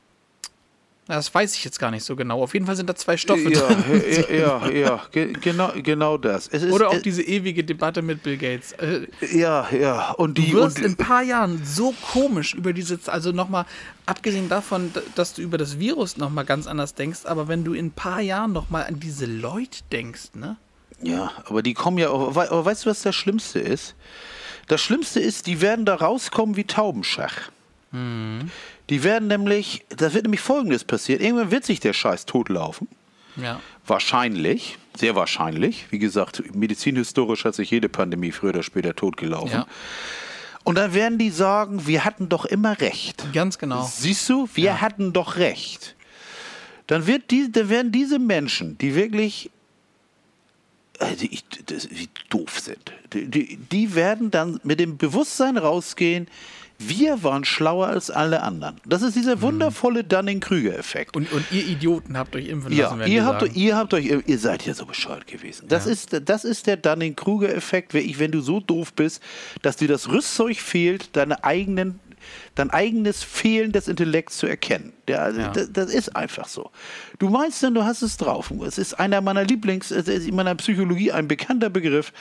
das 1.08 1.32
weiß 1.32 1.54
ich 1.54 1.64
jetzt 1.64 1.78
gar 1.78 1.90
nicht 1.92 2.04
so 2.04 2.16
genau. 2.16 2.42
Auf 2.42 2.52
jeden 2.54 2.66
Fall 2.66 2.74
sind 2.76 2.88
da 2.90 2.94
zwei 2.96 3.16
Stoffe 3.16 3.50
Ja, 3.52 3.60
drin. 3.68 4.02
ja, 4.28 4.36
ja, 4.36 4.70
ja, 4.70 5.02
ge- 5.12 5.32
genau, 5.34 5.70
genau 5.76 6.18
das. 6.18 6.48
Ist, 6.48 6.64
Oder 6.72 6.88
auch 6.90 7.00
diese 7.00 7.22
ewige 7.22 7.62
Debatte 7.62 8.02
mit 8.02 8.22
Bill 8.24 8.36
Gates. 8.36 8.72
Äh, 8.72 9.06
Ja, 9.32 9.68
ja. 9.70 10.10
Und 10.12 10.36
Du 10.38 10.42
die. 10.42 10.52
wirst 10.52 10.78
und, 10.78 10.84
in 10.84 10.92
ein 10.92 10.96
paar 10.96 11.22
Jahren 11.22 11.62
so 11.64 11.94
komisch 12.12 12.54
über 12.54 12.72
diese, 12.72 12.98
also 13.06 13.30
nochmal, 13.32 13.66
abgesehen 14.06 14.48
davon, 14.48 14.92
dass 15.14 15.34
du 15.34 15.42
über 15.42 15.58
das 15.58 15.78
Virus 15.78 16.16
nochmal 16.16 16.44
ganz 16.44 16.66
anders 16.66 16.94
denkst, 16.94 17.20
aber 17.24 17.46
wenn 17.48 17.62
du 17.64 17.72
in 17.74 17.86
ein 17.86 17.90
paar 17.92 18.20
Jahren 18.20 18.52
nochmal 18.52 18.84
an 18.86 18.98
diese 18.98 19.26
Leute 19.26 19.80
denkst, 19.92 20.30
ne? 20.34 20.56
Ja, 21.02 21.30
aber 21.44 21.62
die 21.62 21.74
kommen 21.74 21.98
ja 21.98 22.08
auch. 22.08 22.28
Aber 22.36 22.64
weißt 22.64 22.86
du, 22.86 22.90
was 22.90 23.02
das 23.02 23.14
Schlimmste 23.14 23.58
ist? 23.60 23.94
Das 24.66 24.80
Schlimmste 24.80 25.20
ist, 25.20 25.46
die 25.46 25.60
werden 25.60 25.84
da 25.84 25.94
rauskommen 25.94 26.56
wie 26.56 26.64
Taubenschach. 26.64 27.34
Die 28.90 29.02
werden 29.02 29.28
nämlich, 29.28 29.84
das 29.88 30.14
wird 30.14 30.24
nämlich 30.24 30.40
folgendes 30.40 30.84
passieren. 30.84 31.20
Irgendwann 31.20 31.50
wird 31.50 31.64
sich 31.64 31.80
der 31.80 31.92
Scheiß 31.92 32.26
totlaufen. 32.26 32.88
Ja. 33.36 33.60
Wahrscheinlich, 33.86 34.78
sehr 34.96 35.14
wahrscheinlich. 35.14 35.86
Wie 35.90 35.98
gesagt, 35.98 36.54
medizinhistorisch 36.54 37.44
hat 37.44 37.54
sich 37.54 37.70
jede 37.70 37.88
Pandemie 37.88 38.32
früher 38.32 38.50
oder 38.50 38.62
später 38.62 38.94
totgelaufen. 38.94 39.50
Ja. 39.50 39.66
Und 40.64 40.76
dann 40.76 40.94
werden 40.94 41.18
die 41.18 41.30
sagen, 41.30 41.86
wir 41.86 42.04
hatten 42.04 42.28
doch 42.28 42.44
immer 42.44 42.80
recht. 42.80 43.24
Ganz 43.32 43.58
genau. 43.58 43.84
Siehst 43.84 44.28
du, 44.28 44.48
wir 44.54 44.80
hatten 44.80 45.12
doch 45.12 45.36
recht. 45.36 45.94
Dann, 46.86 47.06
wird 47.06 47.30
die, 47.30 47.50
dann 47.50 47.68
werden 47.68 47.92
diese 47.92 48.18
Menschen, 48.18 48.78
die 48.78 48.94
wirklich 48.94 49.50
äh, 50.98 51.14
die, 51.14 51.40
das, 51.66 51.90
wie 51.90 52.08
doof 52.30 52.60
sind, 52.60 52.92
die, 53.12 53.26
die, 53.28 53.56
die 53.56 53.94
werden 53.94 54.30
dann 54.30 54.60
mit 54.62 54.80
dem 54.80 54.96
Bewusstsein 54.96 55.56
rausgehen, 55.56 56.28
Wir 56.78 57.22
waren 57.22 57.44
schlauer 57.44 57.86
als 57.86 58.10
alle 58.10 58.42
anderen. 58.42 58.76
Das 58.84 59.00
ist 59.02 59.16
dieser 59.16 59.40
wundervolle 59.40 60.04
Dunning-Krüger-Effekt. 60.04 61.16
Und, 61.16 61.32
und 61.32 61.44
ihr 61.50 61.64
Idioten 61.66 62.18
habt 62.18 62.36
euch 62.36 62.48
impfen 62.48 62.72
Ja, 62.72 62.84
lassen, 62.84 62.98
werden 62.98 63.12
ihr 63.12 63.24
habt, 63.24 63.40
sagen. 63.40 63.52
ihr 63.54 63.76
habt 63.76 63.94
euch, 63.94 64.04
ihr 64.26 64.38
seid 64.38 64.66
ja 64.66 64.74
so 64.74 64.84
bescheuert 64.84 65.26
gewesen. 65.26 65.68
Das, 65.68 65.86
Ja. 65.86 65.92
ist, 65.92 66.20
das 66.28 66.44
ist 66.44 66.66
der 66.66 66.76
Dunning-Kruger-Effekt, 66.76 67.94
wenn 67.94 68.30
du 68.30 68.40
so 68.40 68.60
doof 68.60 68.92
bist, 68.92 69.22
dass 69.62 69.76
dir 69.76 69.88
das 69.88 70.08
Rüstzeug 70.10 70.58
fehlt, 70.58 71.16
deine 71.16 71.42
eigenen, 71.44 71.98
dein 72.56 72.70
eigenes 72.70 73.22
Fehlen 73.22 73.72
des 73.72 73.88
Intellekts 73.88 74.36
zu 74.36 74.46
erkennen. 74.46 74.92
Der, 75.08 75.22
also, 75.22 75.40
Ja. 75.40 75.48
das, 75.52 75.72
das 75.72 75.94
ist 75.94 76.14
einfach 76.14 76.46
so. 76.48 76.70
Du 77.18 77.30
meinst 77.30 77.62
dann, 77.62 77.72
du 77.74 77.84
hast 77.84 78.02
es 78.02 78.18
drauf. 78.18 78.50
Es 78.66 78.76
ist 78.76 78.94
einer 78.94 79.22
meiner 79.22 79.44
Lieblings, 79.44 79.90
es 79.90 80.08
ist 80.08 80.26
in 80.28 80.34
meiner 80.36 80.54
Psychologie 80.56 81.10
ein 81.12 81.26
bekannter 81.26 81.70
Begriff, 81.70 82.12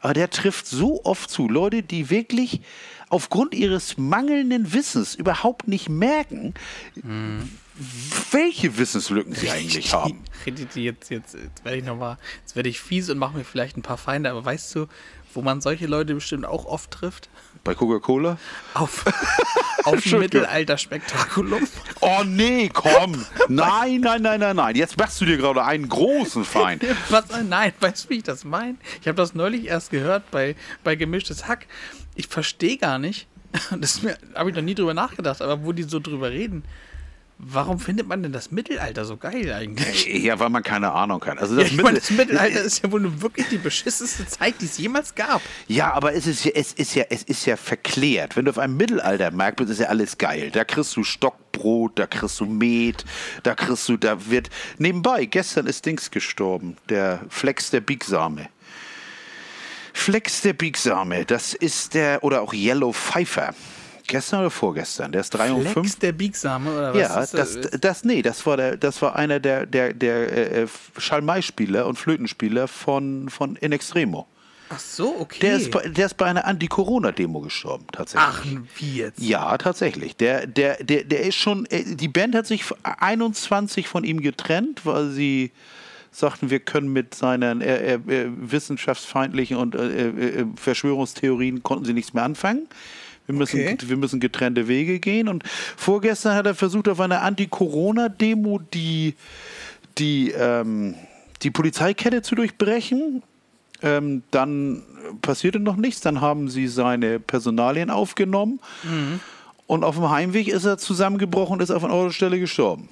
aber 0.00 0.14
der 0.14 0.30
trifft 0.30 0.66
so 0.66 1.04
oft 1.04 1.28
zu. 1.28 1.48
Leute, 1.48 1.82
die 1.82 2.08
wirklich 2.08 2.60
aufgrund 3.08 3.54
ihres 3.54 3.96
mangelnden 3.96 4.72
Wissens 4.72 5.14
überhaupt 5.14 5.68
nicht 5.68 5.88
merken, 5.88 6.54
welche 8.32 8.76
Wissenslücken 8.76 9.34
sie 9.34 9.50
eigentlich 9.50 9.92
haben. 9.92 10.22
Redet 10.46 10.76
ihr 10.76 10.82
jetzt, 10.82 11.10
jetzt, 11.10 11.34
jetzt 11.34 11.64
werde 11.64 11.78
ich 11.78 11.84
noch 11.84 11.96
mal, 11.96 12.18
jetzt 12.40 12.56
werde 12.56 12.68
ich 12.68 12.80
fies 12.80 13.08
und 13.10 13.18
mache 13.18 13.36
mir 13.36 13.44
vielleicht 13.44 13.76
ein 13.76 13.82
paar 13.82 13.98
Feinde, 13.98 14.30
aber 14.30 14.44
weißt 14.44 14.74
du, 14.74 14.86
wo 15.34 15.42
man 15.42 15.60
solche 15.60 15.86
Leute 15.86 16.14
bestimmt 16.14 16.44
auch 16.44 16.64
oft 16.64 16.90
trifft? 16.90 17.28
Bei 17.64 17.74
Coca-Cola? 17.74 18.38
Auf, 18.74 19.04
auf 19.84 20.04
Mittelalter-Spektakulum. 20.06 21.66
Oh 22.00 22.22
nee, 22.24 22.70
komm. 22.72 23.24
Nein, 23.48 24.00
nein, 24.00 24.22
nein, 24.22 24.40
nein, 24.40 24.56
nein. 24.56 24.76
Jetzt 24.76 24.96
machst 24.96 25.20
du 25.20 25.24
dir 25.24 25.36
gerade 25.36 25.64
einen 25.64 25.88
großen 25.88 26.44
Feind. 26.44 26.84
Was? 27.10 27.24
Nein, 27.42 27.72
weißt 27.80 28.04
du, 28.04 28.10
wie 28.10 28.18
ich 28.18 28.22
das 28.22 28.44
meine? 28.44 28.76
Ich 29.00 29.08
habe 29.08 29.16
das 29.16 29.34
neulich 29.34 29.66
erst 29.66 29.90
gehört 29.90 30.30
bei, 30.30 30.56
bei 30.84 30.96
Gemischtes 30.96 31.46
Hack. 31.48 31.66
Ich 32.14 32.28
verstehe 32.28 32.76
gar 32.76 32.98
nicht, 32.98 33.26
das 33.78 34.00
habe 34.34 34.50
ich 34.50 34.56
noch 34.56 34.62
nie 34.62 34.74
drüber 34.74 34.94
nachgedacht, 34.94 35.42
aber 35.42 35.64
wo 35.64 35.72
die 35.72 35.84
so 35.84 36.00
drüber 36.00 36.30
reden, 36.30 36.64
warum 37.38 37.78
findet 37.78 38.06
man 38.08 38.22
denn 38.22 38.32
das 38.32 38.50
Mittelalter 38.50 39.04
so 39.04 39.16
geil 39.16 39.52
eigentlich? 39.52 40.06
Ja, 40.24 40.38
weil 40.40 40.50
man 40.50 40.62
keine 40.62 40.92
Ahnung 40.92 41.24
hat. 41.24 41.38
Also 41.38 41.56
Ja, 41.56 41.62
das 41.62 41.72
meine, 41.72 41.82
Mittel- 41.82 42.00
das 42.00 42.10
Mittelalter 42.10 42.60
ist 42.62 42.82
ja 42.82 42.90
wohl 42.92 43.22
wirklich 43.22 43.48
die 43.48 43.58
beschissenste 43.58 44.26
Zeit, 44.26 44.56
die 44.60 44.64
es 44.66 44.76
jemals 44.78 45.14
gab. 45.14 45.40
Ja, 45.68 45.92
aber 45.92 46.14
es 46.14 46.26
ist 46.26 46.44
ja, 46.44 46.52
es 46.54 46.72
ist 46.72 46.94
ja, 46.94 47.04
es 47.10 47.22
ist 47.22 47.46
ja 47.46 47.56
verklärt. 47.56 48.36
Wenn 48.36 48.44
du 48.44 48.50
auf 48.50 48.58
einem 48.58 48.76
Mittelaltermarkt 48.76 49.56
bist, 49.58 49.70
ist 49.70 49.80
ja 49.80 49.86
alles 49.86 50.18
geil. 50.18 50.50
Da 50.50 50.64
kriegst 50.64 50.96
du 50.96 51.04
Stockbrot, 51.04 51.98
da 51.98 52.06
kriegst 52.06 52.40
du 52.40 52.46
Met, 52.46 53.04
da 53.44 53.54
kriegst 53.54 53.88
du, 53.88 53.96
da 53.96 54.28
wird. 54.28 54.50
Nebenbei, 54.78 55.24
gestern 55.26 55.66
ist 55.66 55.86
Dings 55.86 56.10
gestorben, 56.10 56.76
der 56.88 57.20
Flex 57.28 57.70
der 57.70 57.80
Biegsame. 57.80 58.48
Flex 59.92 60.42
der 60.42 60.52
Biegsame, 60.52 61.24
das 61.24 61.54
ist 61.54 61.94
der, 61.94 62.22
oder 62.22 62.42
auch 62.42 62.52
Yellow 62.54 62.92
Pfeiffer. 62.92 63.54
Gestern 64.08 64.40
oder 64.40 64.50
vorgestern? 64.50 65.12
Der 65.12 65.20
ist 65.20 65.30
3 65.30 65.52
und 65.52 65.62
5. 65.62 65.72
Flex 65.72 65.98
der 65.98 66.12
Biegsame 66.12 66.72
oder 66.72 66.94
was? 66.94 67.32
Ja, 67.32 67.38
das, 67.38 67.58
das, 67.78 68.04
nee, 68.04 68.22
das 68.22 68.44
war 68.46 68.56
der, 68.56 68.76
das 68.76 69.00
war 69.02 69.14
einer 69.14 69.38
der, 69.38 69.66
der, 69.66 69.92
der 69.92 70.62
äh, 70.62 70.66
Schalmei-Spieler 70.96 71.86
und 71.86 71.98
Flötenspieler 71.98 72.68
von, 72.68 73.28
von 73.28 73.56
In 73.56 73.72
Extremo. 73.72 74.26
Ach 74.70 74.78
so, 74.78 75.14
okay. 75.20 75.40
Der 75.40 75.56
ist, 75.56 75.70
bei, 75.70 75.88
der 75.88 76.06
ist 76.06 76.16
bei 76.16 76.26
einer 76.26 76.46
Anti-Corona-Demo 76.46 77.40
gestorben, 77.40 77.86
tatsächlich. 77.92 78.58
Ach, 78.58 78.80
wie 78.80 78.96
jetzt? 78.96 79.20
Ja, 79.20 79.56
tatsächlich. 79.58 80.16
Der, 80.16 80.46
der, 80.46 80.82
der, 80.82 81.04
der 81.04 81.20
ist 81.22 81.36
schon, 81.36 81.66
äh, 81.66 81.84
die 81.94 82.08
Band 82.08 82.34
hat 82.34 82.46
sich 82.46 82.64
21 82.82 83.88
von 83.88 84.04
ihm 84.04 84.20
getrennt, 84.20 84.84
weil 84.84 85.10
sie 85.10 85.52
sagten, 86.10 86.50
wir 86.50 86.60
können 86.60 86.92
mit 86.92 87.14
seinen 87.14 87.60
äh, 87.60 87.94
äh, 87.94 88.24
äh, 88.24 88.30
wissenschaftsfeindlichen 88.36 89.56
und 89.56 89.74
äh, 89.74 90.08
äh, 90.08 90.46
Verschwörungstheorien 90.56 91.62
konnten 91.62 91.84
sie 91.84 91.92
nichts 91.92 92.14
mehr 92.14 92.24
anfangen. 92.24 92.68
Wir 93.28 93.34
müssen, 93.34 93.60
Okay. 93.60 93.76
wir 93.86 93.96
müssen 93.98 94.20
getrennte 94.20 94.66
Wege 94.68 94.98
gehen. 94.98 95.28
Und 95.28 95.44
vorgestern 95.76 96.34
hat 96.34 96.46
er 96.46 96.54
versucht, 96.54 96.88
auf 96.88 96.98
einer 96.98 97.22
Anti-Corona-Demo 97.22 98.58
die, 98.72 99.14
die, 99.98 100.30
ähm, 100.30 100.94
die 101.42 101.50
Polizeikette 101.50 102.22
zu 102.22 102.34
durchbrechen. 102.34 103.22
Ähm, 103.82 104.22
dann 104.32 104.82
passierte 105.22 105.60
noch 105.60 105.76
nichts. 105.76 106.00
Dann 106.00 106.20
haben 106.20 106.48
sie 106.48 106.66
seine 106.68 107.20
Personalien 107.20 107.90
aufgenommen. 107.90 108.58
Und 109.66 109.84
auf 109.84 109.96
dem 109.96 110.10
Heimweg 110.10 110.48
ist 110.48 110.64
er 110.64 110.78
zusammengebrochen 110.78 111.54
und 111.54 111.62
ist 111.62 111.70
auf 111.70 111.84
einer 111.84 111.92
Autostelle 111.92 112.40
gestorben. 112.40 112.88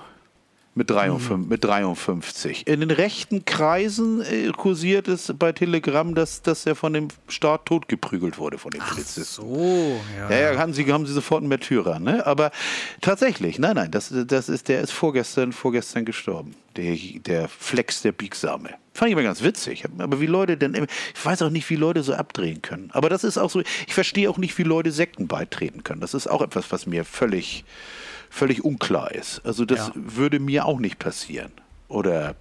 Mit, 0.76 0.90
53, 0.90 1.48
mit 1.48 1.64
53. 1.64 2.66
In 2.66 2.80
den 2.80 2.90
rechten 2.90 3.46
Kreisen 3.46 4.20
äh, 4.20 4.52
kursiert 4.54 5.08
es 5.08 5.32
bei 5.38 5.52
Telegram, 5.52 6.14
dass, 6.14 6.42
dass 6.42 6.66
er 6.66 6.74
von 6.74 6.92
dem 6.92 7.08
Staat 7.28 7.64
totgeprügelt 7.64 8.36
wurde, 8.36 8.58
von 8.58 8.72
den 8.72 8.82
Polizisten. 8.82 9.24
So, 9.24 9.98
ja. 10.18 10.30
Ja, 10.30 10.52
ja, 10.52 10.58
haben 10.58 10.74
sie, 10.74 10.84
haben 10.92 11.06
sie 11.06 11.14
sofort 11.14 11.40
einen 11.40 11.48
Märtyrer, 11.48 11.98
ne? 11.98 12.26
Aber 12.26 12.50
tatsächlich, 13.00 13.58
nein, 13.58 13.76
nein, 13.76 13.90
das, 13.90 14.12
das 14.26 14.50
ist, 14.50 14.68
der 14.68 14.82
ist 14.82 14.92
vorgestern, 14.92 15.52
vorgestern 15.52 16.04
gestorben. 16.04 16.54
Der, 16.76 16.94
der 17.24 17.48
Flex 17.48 18.02
der 18.02 18.12
Biegsame. 18.12 18.68
Fand 18.92 19.08
ich 19.08 19.12
immer 19.12 19.22
ganz 19.22 19.42
witzig. 19.42 19.84
Aber 19.98 20.20
wie 20.20 20.26
Leute 20.26 20.56
denn, 20.56 20.74
ich 20.74 21.24
weiß 21.24 21.42
auch 21.42 21.50
nicht, 21.50 21.68
wie 21.70 21.76
Leute 21.76 22.02
so 22.02 22.14
abdrehen 22.14 22.60
können. 22.62 22.90
Aber 22.92 23.08
das 23.08 23.24
ist 23.24 23.38
auch 23.38 23.50
so, 23.50 23.60
ich 23.60 23.94
verstehe 23.94 24.28
auch 24.28 24.38
nicht, 24.38 24.56
wie 24.58 24.62
Leute 24.62 24.90
Sekten 24.90 25.26
beitreten 25.26 25.84
können. 25.84 26.00
Das 26.00 26.14
ist 26.14 26.26
auch 26.26 26.42
etwas, 26.42 26.70
was 26.70 26.86
mir 26.86 27.04
völlig, 27.04 27.64
völlig 28.36 28.64
unklar 28.64 29.12
ist. 29.12 29.40
Also 29.44 29.64
das 29.64 29.88
Ja. 29.88 29.92
würde 29.94 30.38
mir 30.40 30.66
auch 30.66 30.78
nicht 30.78 30.98
passieren. 30.98 31.50
Oder 31.88 32.34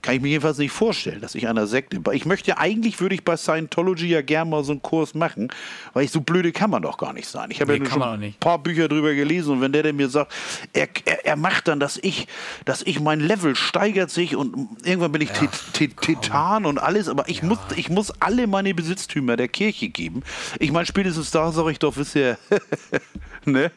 kann 0.00 0.14
ich 0.14 0.20
mir 0.22 0.28
jedenfalls 0.28 0.58
nicht 0.58 0.70
vorstellen, 0.70 1.20
dass 1.20 1.34
ich 1.34 1.48
einer 1.48 1.66
Sekte. 1.66 2.00
Ich 2.12 2.24
möchte 2.24 2.56
eigentlich 2.58 3.00
würde 3.00 3.16
ich 3.16 3.24
bei 3.24 3.36
Scientology 3.36 4.06
ja 4.06 4.22
gern 4.22 4.48
mal 4.48 4.62
so 4.62 4.70
einen 4.70 4.80
Kurs 4.80 5.12
machen, 5.14 5.48
weil 5.92 6.04
ich 6.04 6.12
so 6.12 6.20
blöde 6.20 6.52
kann 6.52 6.70
man 6.70 6.82
doch 6.82 6.98
gar 6.98 7.12
nicht 7.12 7.26
sein. 7.26 7.50
Ich 7.50 7.60
habe 7.60 7.76
Nee, 7.76 7.84
ja 7.84 7.90
schon 7.90 8.02
ein 8.02 8.34
paar 8.38 8.58
Bücher 8.60 8.86
drüber 8.88 9.12
gelesen 9.14 9.54
und 9.54 9.60
wenn 9.60 9.72
der, 9.72 9.82
der 9.82 9.92
mir 9.92 10.08
sagt, 10.08 10.32
er, 10.72 10.86
er, 11.04 11.26
er 11.26 11.36
macht 11.36 11.66
dann, 11.66 11.80
dass 11.80 11.98
ich, 12.00 12.28
dass 12.64 12.82
ich 12.82 13.00
mein 13.00 13.18
Level 13.18 13.56
steigert 13.56 14.10
sich 14.10 14.36
und 14.36 14.68
irgendwann 14.84 15.10
bin 15.10 15.20
ich 15.22 15.30
Tit- 15.30 15.96
Titan 16.00 16.64
und 16.64 16.78
alles, 16.78 17.08
aber 17.08 17.28
ich 17.28 17.42
muss, 17.42 17.58
ich 17.74 17.88
muss 17.90 18.12
alle 18.20 18.46
meine 18.46 18.74
Besitztümer 18.74 19.36
der 19.36 19.48
Kirche 19.48 19.88
geben. 19.88 20.22
Ich 20.60 20.70
meine, 20.70 20.86
spätestens 20.86 21.32
da 21.32 21.50
sage 21.50 21.72
ich 21.72 21.80
doch, 21.80 21.96
wisst 21.96 22.14
ihr, 22.14 22.38
ne? 23.44 23.70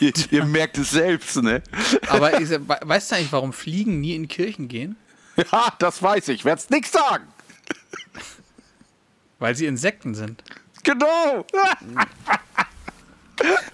ihr, 0.00 0.12
ihr 0.30 0.44
merkt 0.44 0.78
es 0.78 0.90
selbst, 0.90 1.36
ne? 1.42 1.62
Aber 2.08 2.32
we- 2.32 2.60
weißt 2.82 3.10
du 3.10 3.16
eigentlich, 3.16 3.32
warum 3.32 3.52
Fliegen 3.52 4.00
nie 4.00 4.14
in 4.14 4.28
Kirchen 4.28 4.68
gehen? 4.68 4.96
Ja, 5.52 5.72
das 5.78 6.02
weiß 6.02 6.28
ich, 6.28 6.44
werd's 6.44 6.68
nix 6.70 6.92
sagen. 6.92 7.24
Weil 9.38 9.54
sie 9.54 9.64
Insekten 9.66 10.14
sind. 10.14 10.42
Genau. 10.82 11.46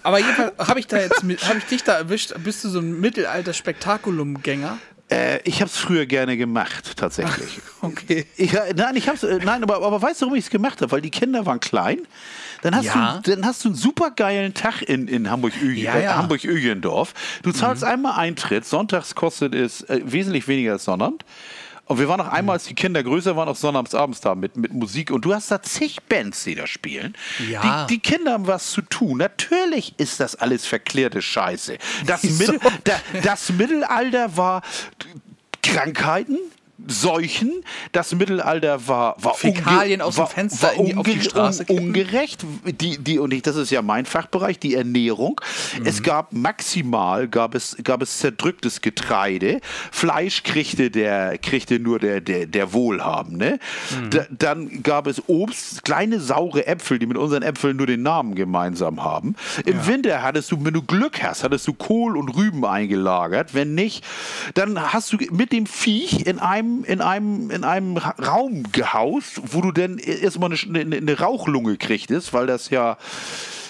Aber 0.05 0.19
jedenfalls 0.21 0.53
habe 0.59 0.79
ich 0.79 0.87
da 0.87 0.99
jetzt, 0.99 1.23
habe 1.23 1.59
ich 1.59 1.65
dich 1.65 1.83
da 1.83 1.95
erwischt, 1.95 2.33
bist 2.45 2.63
du 2.63 2.69
so 2.69 2.79
ein 2.79 3.01
Mittelalter-Spektakulum-Gänger? 3.01 4.79
Äh, 5.11 5.41
ich 5.43 5.61
habe 5.61 5.69
es 5.71 5.77
früher 5.77 6.07
gerne 6.07 6.37
gemacht, 6.37 6.97
tatsächlich. 6.97 7.61
Okay. 7.81 8.27
Ich, 8.37 8.53
nein, 8.53 8.95
ich 8.97 9.09
hab's, 9.09 9.23
äh, 9.25 9.39
nein, 9.45 9.63
aber, 9.65 9.77
aber 9.83 10.01
weißt 10.01 10.21
du, 10.21 10.27
warum 10.27 10.37
ich 10.39 10.45
es 10.45 10.51
gemacht 10.51 10.81
habe? 10.83 10.93
Weil 10.93 11.01
die 11.01 11.11
Kinder 11.11 11.47
waren 11.47 11.59
klein. 11.61 12.07
Dann 12.63 12.75
hast, 12.77 12.85
Ja. 12.87 13.21
du, 13.23 13.35
dann 13.35 13.45
hast 13.47 13.65
du 13.65 13.69
einen 13.69 13.77
supergeilen 13.77 14.55
Tag 14.55 14.83
in, 14.83 15.09
in 15.09 15.31
Hamburg-Ögen- 15.31 15.77
Ja, 15.83 15.99
ja. 15.99 16.13
äh, 16.13 16.15
Hamburg-Ögendorf. 16.15 17.15
Du 17.43 17.53
zahlst 17.53 17.85
einmal 17.85 18.19
Eintritt. 18.19 18.65
Sonntags 18.65 19.15
kostet 19.15 19.55
es 19.55 19.83
äh, 19.83 20.01
wesentlich 20.05 20.49
weniger 20.49 20.73
als 20.73 20.85
Sonnabend. 20.85 21.25
Und 21.89 22.01
wir 22.01 22.09
waren 22.09 22.19
noch 22.19 22.27
einmal, 22.33 22.55
als 22.55 22.65
die 22.65 22.75
Kinder 22.75 23.01
größer 23.05 23.37
waren, 23.37 23.49
auch 23.49 23.55
sonnabends 23.55 23.95
abends 23.95 24.21
da 24.21 24.35
mit, 24.35 24.57
mit 24.57 24.73
Musik. 24.73 25.13
Und 25.13 25.25
du 25.25 25.33
hast 25.33 25.53
da 25.53 25.63
zig 25.63 26.03
Bands, 26.09 26.43
die 26.43 26.57
da 26.57 26.67
spielen. 26.67 27.15
Ja. 27.49 27.87
Die, 27.87 27.95
die 27.95 28.01
Kinder 28.01 28.33
haben 28.33 28.49
was 28.49 28.73
zu 28.73 28.83
tun. 28.83 29.19
Natürlich 29.19 29.95
ist 29.97 30.19
das 30.19 30.35
alles 30.35 30.67
verklärte 30.67 31.23
Scheiße. 31.23 31.79
Das? 32.05 32.25
Mittel, 32.25 32.59
da, 32.83 32.95
das 33.23 33.51
Mittelalter 33.53 34.37
war 34.37 34.63
Krankheiten, 35.63 36.39
Seuchen. 36.87 37.53
Das 37.93 38.15
Mittelalter 38.15 38.87
war, 38.87 39.17
war, 39.23 39.35
Fäkalien 39.35 40.01
aus 40.03 40.15
dem 40.17 40.21
war, 40.21 40.27
Fenster 40.29 40.67
war 40.69 40.75
in 40.75 40.87
die- 40.87 40.95
auf 40.97 41.07
die 41.07 41.21
Straße 41.21 41.65
un, 41.69 41.79
ungerecht. 41.79 42.45
Die, 42.65 42.99
die, 42.99 43.19
und 43.19 43.33
ich, 43.33 43.43
das 43.43 43.57
ist 43.57 43.71
ja 43.71 43.83
mein 43.83 44.05
Fachbereich, 44.07 44.59
die 44.59 44.75
Ernährung. 44.75 45.41
Mhm. 45.79 45.87
Es 45.87 46.03
gab 46.03 46.33
maximal, 46.33 47.29
gab 47.29 47.55
es, 47.55 47.77
gab 47.83 48.03
es 48.03 48.19
zerdrücktes 48.19 48.83
Getreide. 48.83 49.61
Fleisch 49.91 50.43
kriegte, 50.43 50.91
der, 50.91 51.39
kriegte 51.39 51.79
nur 51.81 51.99
der, 51.99 52.21
der, 52.21 52.47
der 52.47 52.73
Wohlhabende. 52.73 53.59
Mhm. 53.99 54.11
Da, 54.11 54.27
dann 54.31 54.83
gab 54.83 55.07
es 55.07 55.23
Obst, 55.29 55.85
kleine 55.85 56.21
saure 56.21 56.67
Äpfel, 56.67 56.99
die 56.99 57.07
mit 57.07 57.17
unseren 57.17 57.43
Äpfeln 57.43 57.77
nur 57.77 57.87
den 57.87 58.03
Namen 58.03 58.35
gemeinsam 58.35 59.03
haben. 59.03 59.35
Im 59.65 59.87
Winter 59.87 60.23
hattest 60.23 60.53
du, 60.53 60.63
wenn 60.65 60.75
du 60.75 60.83
Glück 60.83 61.23
hast, 61.23 61.43
hattest 61.43 61.67
du 61.69 61.73
Kohl 61.73 62.17
und 62.17 62.29
Rüben 62.37 62.65
eingelagert. 62.65 63.55
Wenn 63.55 63.75
nicht, 63.75 64.05
dann 64.55 64.93
hast 64.93 65.13
du 65.13 65.17
mit 65.31 65.53
dem 65.53 65.67
Viech 65.67 66.27
in 66.27 66.39
einem, 66.39 66.66
in 66.85 67.01
einem, 67.01 67.51
in 67.51 67.65
einem 67.65 67.97
Ra- 67.97 68.15
Raum 68.25 68.65
gehaust, 68.73 69.41
wo 69.53 69.61
du 69.61 69.73
dann 69.73 69.99
erstmal 69.99 70.51
eine, 70.53 70.81
eine, 70.81 70.97
eine 70.97 71.19
Rauchlunge 71.19 71.77
kriegtest, 71.77 72.33
weil 72.33 72.47
das 72.47 72.71
ja 72.71 72.97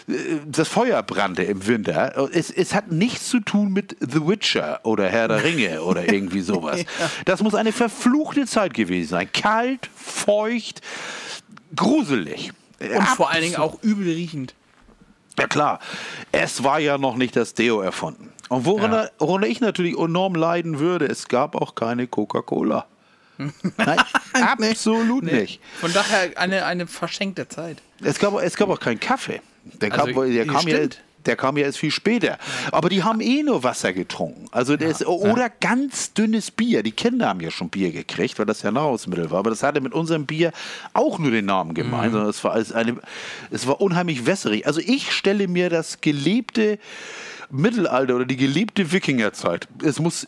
äh, 0.09 0.13
das 0.47 0.69
Feuer 0.69 1.03
brannte 1.03 1.43
im 1.45 1.67
Winter. 1.67 2.29
Es, 2.33 2.51
es 2.51 2.75
hat 2.75 2.91
nichts 2.93 3.29
zu 3.29 3.41
tun 3.41 3.73
mit 3.73 3.97
The 4.01 4.27
Witcher 4.27 4.81
oder 4.85 5.09
Herr 5.09 5.29
der 5.29 5.45
Ringe 5.45 5.83
oder 5.83 6.05
irgendwie 6.13 6.41
sowas. 6.43 6.85
Das 7.25 7.43
muss 7.43 7.55
eine 7.55 7.73
verfluchte 7.73 8.47
Zeit 8.47 8.75
gewesen 8.75 9.09
sein. 9.11 9.29
Kalt, 9.33 9.89
feucht, 9.95 10.81
gruselig. 11.75 12.53
Und 12.81 13.07
vor 13.09 13.31
allen 13.31 13.43
Dingen 13.43 13.57
auch 13.57 13.83
übel 13.83 14.07
riechend. 14.13 14.55
Ja 15.39 15.47
klar, 15.47 15.81
es 16.33 16.63
war 16.65 16.79
ja 16.79 16.97
noch 16.99 17.17
nicht 17.17 17.37
das 17.37 17.53
Deo 17.55 17.81
erfunden. 17.83 18.33
Und 18.49 18.65
woran, 18.65 18.93
Ja. 18.93 19.09
woran 19.19 19.43
ich 19.43 19.61
natürlich 19.61 19.99
enorm 19.99 20.35
leiden 20.35 20.79
würde, 20.79 21.07
es 21.07 21.29
gab 21.29 21.55
auch 21.57 21.75
keine 21.75 22.07
Coca-Cola. 22.07 22.87
Nein, 23.77 23.99
absolut 24.33 25.25
nicht. 25.25 25.61
Von 25.81 25.93
daher 25.93 26.31
eine, 26.37 26.65
eine 26.65 26.87
verschenkte 26.87 27.49
Zeit. 27.49 27.79
Es 28.03 28.19
gab, 28.19 28.35
es 28.41 28.57
gab 28.57 28.71
auch 28.71 28.81
keinen 28.81 29.01
Kaffee. 29.01 29.41
Der, 29.65 29.93
Also, 29.93 30.13
kam, 30.15 30.33
der, 30.33 30.47
kam 30.47 30.69
ja, 30.69 30.79
der 31.27 31.37
kam 31.37 31.57
ja 31.59 31.65
erst 31.65 31.79
viel 31.79 31.91
später. 31.91 32.39
Aber 32.71 32.89
die 32.89 33.03
haben 33.03 33.21
eh 33.21 33.43
nur 33.43 33.63
Wasser 33.63 33.93
getrunken. 33.93 34.47
Also 34.53 34.77
das, 34.77 35.05
oder 35.05 35.51
ganz 35.51 36.15
dünnes 36.15 36.51
Bier. 36.51 36.83
Die 36.83 36.93
Kinder 36.93 37.29
haben 37.29 37.41
ja 37.41 37.51
schon 37.51 37.69
Bier 37.69 37.91
gekriegt, 37.93 38.39
weil 38.39 38.47
das 38.47 38.63
ja 38.63 38.71
Nahrungsmittel 38.71 39.31
war. 39.31 39.41
Aber 39.41 39.51
das 39.51 39.63
hatte 39.63 39.81
mit 39.83 39.93
unserem 39.93 40.25
Bier 40.25 40.53
auch 40.95 41.19
nur 41.19 41.31
den 41.33 41.45
Namen 41.47 41.71
Mhm. 41.71 41.75
gemeint. 41.75 42.13
sondern 42.13 42.31
Es 42.31 42.43
war, 42.45 42.53
als 42.53 42.73
eine, 42.73 42.97
es 43.51 43.67
war 43.67 43.81
unheimlich 43.83 44.25
wässerig. 44.25 44.67
Also 44.67 44.81
ich 44.81 45.13
stelle 45.13 45.47
mir 45.49 45.69
das 45.69 46.01
gelebte 46.01 46.79
Mittelalter 47.51 48.17
oder 48.17 48.25
die 48.25 48.37
gelebte 48.37 48.93
Wikingerzeit. 48.93 49.69
Es 49.83 49.99
muss 50.01 50.27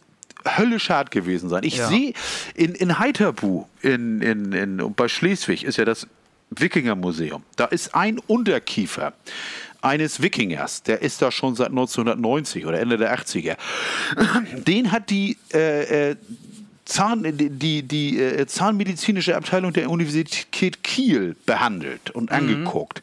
höllisch 0.57 0.91
hart 0.91 1.11
gewesen 1.11 1.49
sein. 1.49 1.65
Ich 1.65 1.77
Ja. 1.77 1.89
sehe 1.89 2.13
in, 2.55 2.75
in 2.75 2.99
Heiterbu 2.99 3.65
in, 3.83 4.21
in, 4.23 4.53
in, 4.53 4.95
bei 4.95 5.09
Schleswig 5.09 5.65
ist 5.65 5.77
ja 5.79 5.85
das 5.85 6.07
Wikingermuseum. 6.51 7.43
Da 7.57 7.67
ist 7.67 7.95
ein 7.95 8.19
Unterkiefer 8.19 9.13
eines 9.81 10.23
Wikingers, 10.23 10.83
der 10.83 11.03
ist 11.03 11.23
da 11.23 11.31
schon 11.31 11.55
seit 11.55 11.69
1990 11.69 12.67
oder 12.67 12.81
Ende 12.81 12.97
der 12.97 13.17
80er. 13.17 13.57
Den 14.67 14.91
hat 14.91 15.11
die 15.11 15.37
äh, 15.53 16.11
äh, 16.11 16.17
Zahn, 16.85 17.23
die, 17.37 17.83
die, 17.83 18.19
äh, 18.19 18.47
zahnmedizinische 18.47 19.37
Abteilung 19.37 19.75
der 19.75 19.91
Universität 19.91 20.83
Kiel 20.83 21.37
behandelt 21.45 22.11
und 22.11 22.33
angeguckt. 22.33 23.03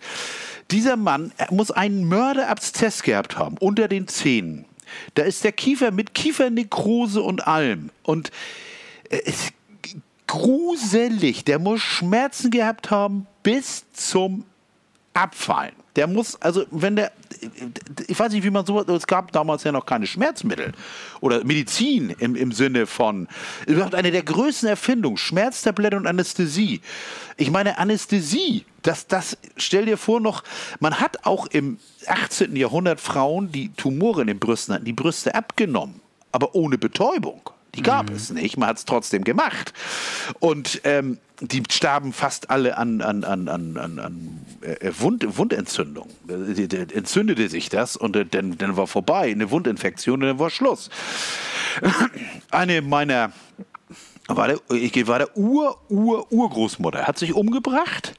Dieser 0.71 0.97
Mann 0.97 1.31
muss 1.51 1.71
einen 1.71 2.05
Mörderabszess 2.05 3.03
gehabt 3.03 3.37
haben 3.37 3.57
unter 3.59 3.87
den 3.87 4.07
Zähnen. 4.07 4.65
Da 5.13 5.23
ist 5.23 5.43
der 5.43 5.51
Kiefer 5.51 5.91
mit 5.91 6.13
Kiefernekrose 6.13 7.21
und 7.21 7.47
allem. 7.47 7.89
Und 8.03 8.31
äh, 9.09 9.19
es 9.25 9.51
gruselig. 10.27 11.45
Der 11.45 11.59
muss 11.59 11.81
Schmerzen 11.81 12.51
gehabt 12.51 12.91
haben 12.91 13.27
bis 13.43 13.85
zum 13.93 14.43
Abfallen. 15.15 15.73
Der 15.95 16.07
muss, 16.07 16.39
also 16.41 16.65
wenn 16.71 16.97
der, 16.97 17.13
ich 18.07 18.19
weiß 18.19 18.33
nicht, 18.33 18.43
wie 18.43 18.49
man 18.49 18.65
so, 18.65 18.81
es 18.81 19.07
gab 19.07 19.31
damals 19.31 19.63
ja 19.63 19.71
noch 19.71 19.85
keine 19.85 20.07
Schmerzmittel 20.07 20.73
oder 21.21 21.43
Medizin 21.45 22.09
im, 22.19 22.35
im 22.35 22.51
Sinne 22.51 22.85
von, 22.85 23.29
überhaupt 23.65 23.95
eine 23.95 24.11
der 24.11 24.23
größten 24.23 24.67
Erfindungen, 24.67 25.17
Schmerztablette 25.17 25.95
und 25.95 26.05
Anästhesie. 26.05 26.81
Ich 27.37 27.49
meine, 27.49 27.77
Anästhesie, 27.77 28.65
das, 28.81 29.07
das, 29.07 29.37
stell 29.55 29.85
dir 29.85 29.97
vor 29.97 30.19
noch, 30.19 30.43
man 30.81 30.99
hat 30.99 31.25
auch 31.25 31.47
im 31.47 31.79
18. 32.07 32.53
Jahrhundert 32.57 32.99
Frauen, 32.99 33.53
die 33.53 33.71
Tumore 33.73 34.21
in 34.21 34.27
den 34.27 34.39
Brüsten 34.39 34.75
hatten, 34.75 34.85
die 34.85 34.93
Brüste 34.93 35.33
abgenommen, 35.33 36.01
aber 36.33 36.55
ohne 36.55 36.77
Betäubung. 36.77 37.49
Die 37.75 37.81
gab 37.81 38.09
es 38.09 38.29
nicht, 38.29 38.57
man 38.57 38.69
hat 38.69 38.77
es 38.77 38.85
trotzdem 38.85 39.23
gemacht. 39.23 39.73
Und 40.39 40.81
ähm, 40.83 41.17
die 41.41 41.63
starben 41.69 42.13
fast 42.13 42.49
alle 42.49 42.77
an, 42.77 43.01
an, 43.01 43.23
an, 43.23 43.47
an, 43.47 43.77
an, 43.77 43.99
an 43.99 44.45
äh, 44.61 44.91
Wund, 44.99 45.37
Wundentzündung. 45.37 46.09
Entzündete 46.27 47.49
sich 47.49 47.69
das 47.69 47.97
und 47.97 48.15
äh, 48.15 48.25
dann, 48.25 48.57
dann 48.57 48.77
war 48.77 48.87
vorbei, 48.87 49.31
eine 49.31 49.51
Wundinfektion 49.51 50.21
und 50.21 50.27
dann 50.29 50.39
war 50.39 50.49
Schluss. 50.49 50.89
Eine 52.51 52.81
meiner, 52.81 53.33
war 54.27 54.47
der, 54.47 54.59
ich, 54.69 55.07
war 55.07 55.19
der 55.19 55.37
Ur, 55.37 55.77
Ur, 55.89 56.31
Urgroßmutter, 56.31 57.05
hat 57.05 57.19
sich 57.19 57.33
umgebracht. 57.33 58.15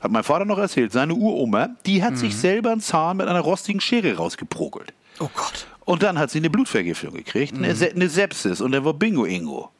Hat 0.00 0.12
mein 0.12 0.22
Vater 0.22 0.44
noch 0.44 0.58
erzählt, 0.58 0.92
seine 0.92 1.14
Uroma, 1.14 1.70
die 1.84 2.04
hat 2.04 2.16
sich 2.18 2.36
selber 2.36 2.70
einen 2.70 2.80
Zahn 2.80 3.16
mit 3.16 3.26
einer 3.26 3.40
rostigen 3.40 3.80
Schere 3.80 4.16
rausgeprokelt. 4.16 4.92
Oh 5.18 5.28
Gott. 5.34 5.66
Und 5.88 6.02
dann 6.02 6.18
hat 6.18 6.30
sie 6.30 6.36
eine 6.36 6.50
Blutvergiftung 6.50 7.14
gekriegt, 7.14 7.54
eine, 7.54 7.74
Se 7.74 7.90
eine 7.90 8.10
Sepsis 8.10 8.60
und 8.60 8.72
dann 8.72 8.84
war 8.84 8.92
Bingo 8.92 9.24
Ingo. 9.24 9.70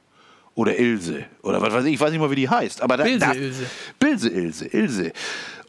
Oder 0.55 0.79
Ilse. 0.79 1.27
Oder 1.43 1.61
was 1.61 1.71
weiß 1.75 1.85
ich, 1.85 1.93
ich 1.93 2.01
weiß 2.01 2.11
nicht 2.11 2.19
mal, 2.19 2.31
wie 2.31 2.37
die 2.37 2.49
heißt. 2.49 2.81
Aber 2.81 2.97
da, 2.97 3.05
Bilse 3.05 3.19
da, 3.19 3.33
Ilse. 3.35 3.67
Bilse 3.99 4.29
Ilse, 4.31 4.67
Ilse. 4.69 5.13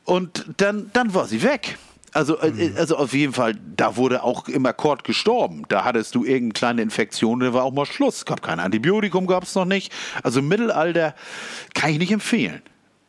Und 0.05 0.45
dann, 0.55 0.91
dann 0.93 1.13
war 1.13 1.27
sie 1.27 1.43
weg. 1.43 1.77
Also, 2.13 2.39
äh, 2.39 2.71
also 2.77 2.95
auf 2.95 3.11
jeden 3.11 3.33
Fall, 3.33 3.53
da 3.75 3.97
wurde 3.97 4.23
auch 4.23 4.47
im 4.47 4.65
Akkord 4.65 5.03
gestorben. 5.03 5.63
Da 5.67 5.83
hattest 5.83 6.15
du 6.15 6.23
irgendeine 6.23 6.53
kleine 6.53 6.81
Infektion, 6.83 7.41
dann 7.41 7.51
war 7.51 7.65
auch 7.65 7.73
mal 7.73 7.85
Schluss. 7.85 8.23
Gab 8.23 8.41
kein 8.41 8.61
Antibiotikum, 8.61 9.27
gab 9.27 9.43
es 9.43 9.55
noch 9.55 9.65
nicht. 9.65 9.91
Also 10.23 10.41
Mittelalter 10.41 11.15
kann 11.73 11.91
ich 11.91 11.99
nicht 11.99 12.13
empfehlen. 12.13 12.61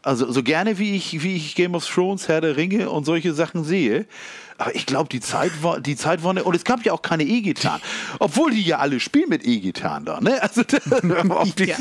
Also 0.02 0.32
so 0.32 0.42
gerne 0.42 0.78
wie 0.78 0.96
ich, 0.96 1.22
wie 1.22 1.36
ich 1.36 1.54
Game 1.54 1.76
of 1.76 1.86
Thrones, 1.86 2.26
Herr 2.26 2.40
der 2.40 2.56
Ringe 2.56 2.90
und 2.90 3.04
solche 3.04 3.34
Sachen 3.34 3.62
sehe, 3.62 4.06
aber 4.60 4.74
ich 4.74 4.84
glaube, 4.84 5.08
die 5.08 5.20
Zeit 5.20 5.62
war, 5.62 5.80
die 5.80 5.96
Zeit 5.96 6.22
war, 6.22 6.34
ne, 6.34 6.44
und 6.44 6.54
es 6.54 6.64
gab 6.64 6.84
ja 6.84 6.92
auch 6.92 7.02
keine 7.02 7.24
E-Gitarren, 7.24 7.80
obwohl 8.18 8.50
die 8.50 8.62
ja 8.62 8.78
alle 8.78 9.00
spielen 9.00 9.30
mit 9.30 9.46
E-Gitarren 9.46 10.04
da, 10.04 10.20
ne? 10.20 10.42
Also 10.42 10.62
Ja. 11.58 11.76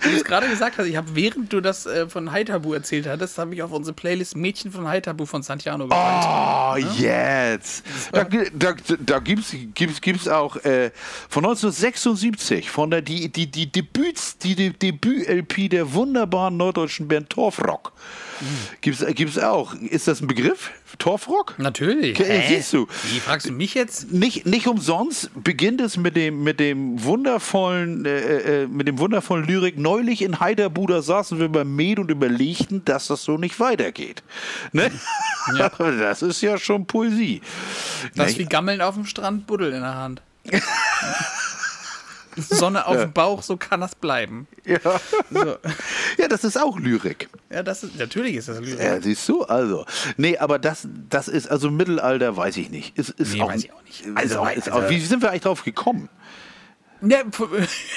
Wie 0.00 0.10
du 0.10 0.16
es 0.16 0.24
gerade 0.24 0.48
gesagt 0.48 0.78
hast, 0.78 0.86
ich 0.86 0.96
habe, 0.96 1.14
während 1.14 1.52
du 1.52 1.60
das 1.60 1.86
äh, 1.86 2.08
von 2.08 2.30
Haitabu 2.30 2.74
erzählt 2.74 3.06
hattest, 3.06 3.38
habe 3.38 3.54
ich 3.54 3.62
auf 3.62 3.72
unsere 3.72 3.94
Playlist 3.94 4.36
Mädchen 4.36 4.70
von 4.70 4.86
Haitabu 4.86 5.26
von 5.26 5.42
Santiano 5.42 5.84
gepackt. 5.84 6.26
Oh, 6.28 6.76
jetzt. 6.98 7.84
Da, 8.12 8.24
da, 8.24 8.74
da 9.00 9.18
gibt 9.18 9.42
es 9.42 9.56
gibt's, 9.74 10.00
gibt's 10.00 10.28
auch 10.28 10.56
äh, 10.56 10.90
von 11.28 11.44
1976 11.44 12.70
von 12.70 12.90
der 12.90 13.02
die, 13.02 13.30
die, 13.30 13.50
die 13.50 13.72
Debüts, 13.72 14.38
die, 14.38 14.54
die 14.54 14.70
Debüt-LP 14.70 15.70
der 15.70 15.94
wunderbaren 15.94 16.56
norddeutschen 16.56 17.08
Band 17.08 17.30
Torfrock. 17.30 17.92
Gibt's, 18.82 19.04
gibt's 19.14 19.38
auch. 19.38 19.74
Ist 19.74 20.08
das 20.08 20.20
ein 20.20 20.26
Begriff? 20.26 20.70
Torfrock? 20.98 21.58
Natürlich. 21.58 22.18
Okay, 22.18 22.42
siehst 22.48 22.72
du. 22.72 22.86
Wie 23.12 23.20
fragst 23.20 23.48
du 23.48 23.52
mich 23.52 23.74
jetzt? 23.74 24.12
Nicht, 24.12 24.46
nicht 24.46 24.66
umsonst 24.66 25.30
beginnt 25.42 25.80
es 25.80 25.96
mit 25.96 26.16
dem, 26.16 26.42
mit 26.42 26.60
dem 26.60 27.02
wundervollen, 27.04 28.04
äh, 28.04 28.62
äh, 28.62 28.66
mit 28.66 28.88
dem 28.88 28.98
wundervollen 28.98 29.46
Lyrik. 29.46 29.78
Neulich 29.78 30.22
in 30.22 30.40
Heiderbuda 30.40 31.02
saßen 31.02 31.38
wir 31.38 31.48
beim 31.48 31.74
Med 31.76 31.98
und 31.98 32.10
überlegten, 32.10 32.84
dass 32.84 33.06
das 33.08 33.22
so 33.22 33.38
nicht 33.38 33.58
weitergeht. 33.60 34.22
Ne? 34.72 34.90
Das 35.58 36.22
ist 36.22 36.40
ja 36.42 36.58
schon 36.58 36.86
Poesie. 36.86 37.40
Das 38.16 38.26
Ne? 38.26 38.32
ist 38.32 38.38
wie 38.38 38.44
Gammeln 38.46 38.80
auf 38.80 38.94
dem 38.96 39.06
Strand, 39.06 39.46
Buddel 39.46 39.72
in 39.72 39.80
der 39.80 39.94
Hand. 39.94 40.20
Sonne 42.36 42.86
auf 42.86 42.96
dem 42.98 43.12
Bauch, 43.12 43.42
so 43.42 43.56
kann 43.56 43.80
das 43.80 43.94
bleiben. 43.94 44.46
ja. 44.64 44.78
So. 45.30 45.56
ja, 46.18 46.28
das 46.28 46.44
ist 46.44 46.56
auch 46.60 46.78
Lyrik. 46.78 47.28
Ja, 47.50 47.62
das 47.62 47.82
ist, 47.82 47.98
natürlich 47.98 48.36
ist 48.36 48.48
das 48.48 48.60
Lyrik. 48.60 48.78
Ja, 48.80 49.00
siehst 49.00 49.28
du, 49.28 49.42
also. 49.44 49.84
Nee, 50.16 50.38
aber 50.38 50.58
das, 50.58 50.86
das 51.08 51.28
ist, 51.28 51.50
also 51.50 51.70
Mittelalter, 51.70 52.36
weiß 52.36 52.56
ich 52.58 52.70
nicht. 52.70 52.96
Ist, 52.98 53.10
ist 53.10 53.32
Nee, 53.34 53.42
auch, 53.42 53.48
weiß 53.48 53.64
ich 53.64 53.72
auch 53.72 53.82
nicht. 53.82 54.00
Ist 54.06 54.16
Also, 54.16 54.38
auch, 54.40 54.50
ist 54.50 54.68
also- 54.70 54.86
auch, 54.86 54.90
wie 54.90 55.00
sind 55.00 55.22
wir 55.22 55.30
eigentlich 55.30 55.42
drauf 55.42 55.64
gekommen? 55.64 56.08
P- 57.08 57.44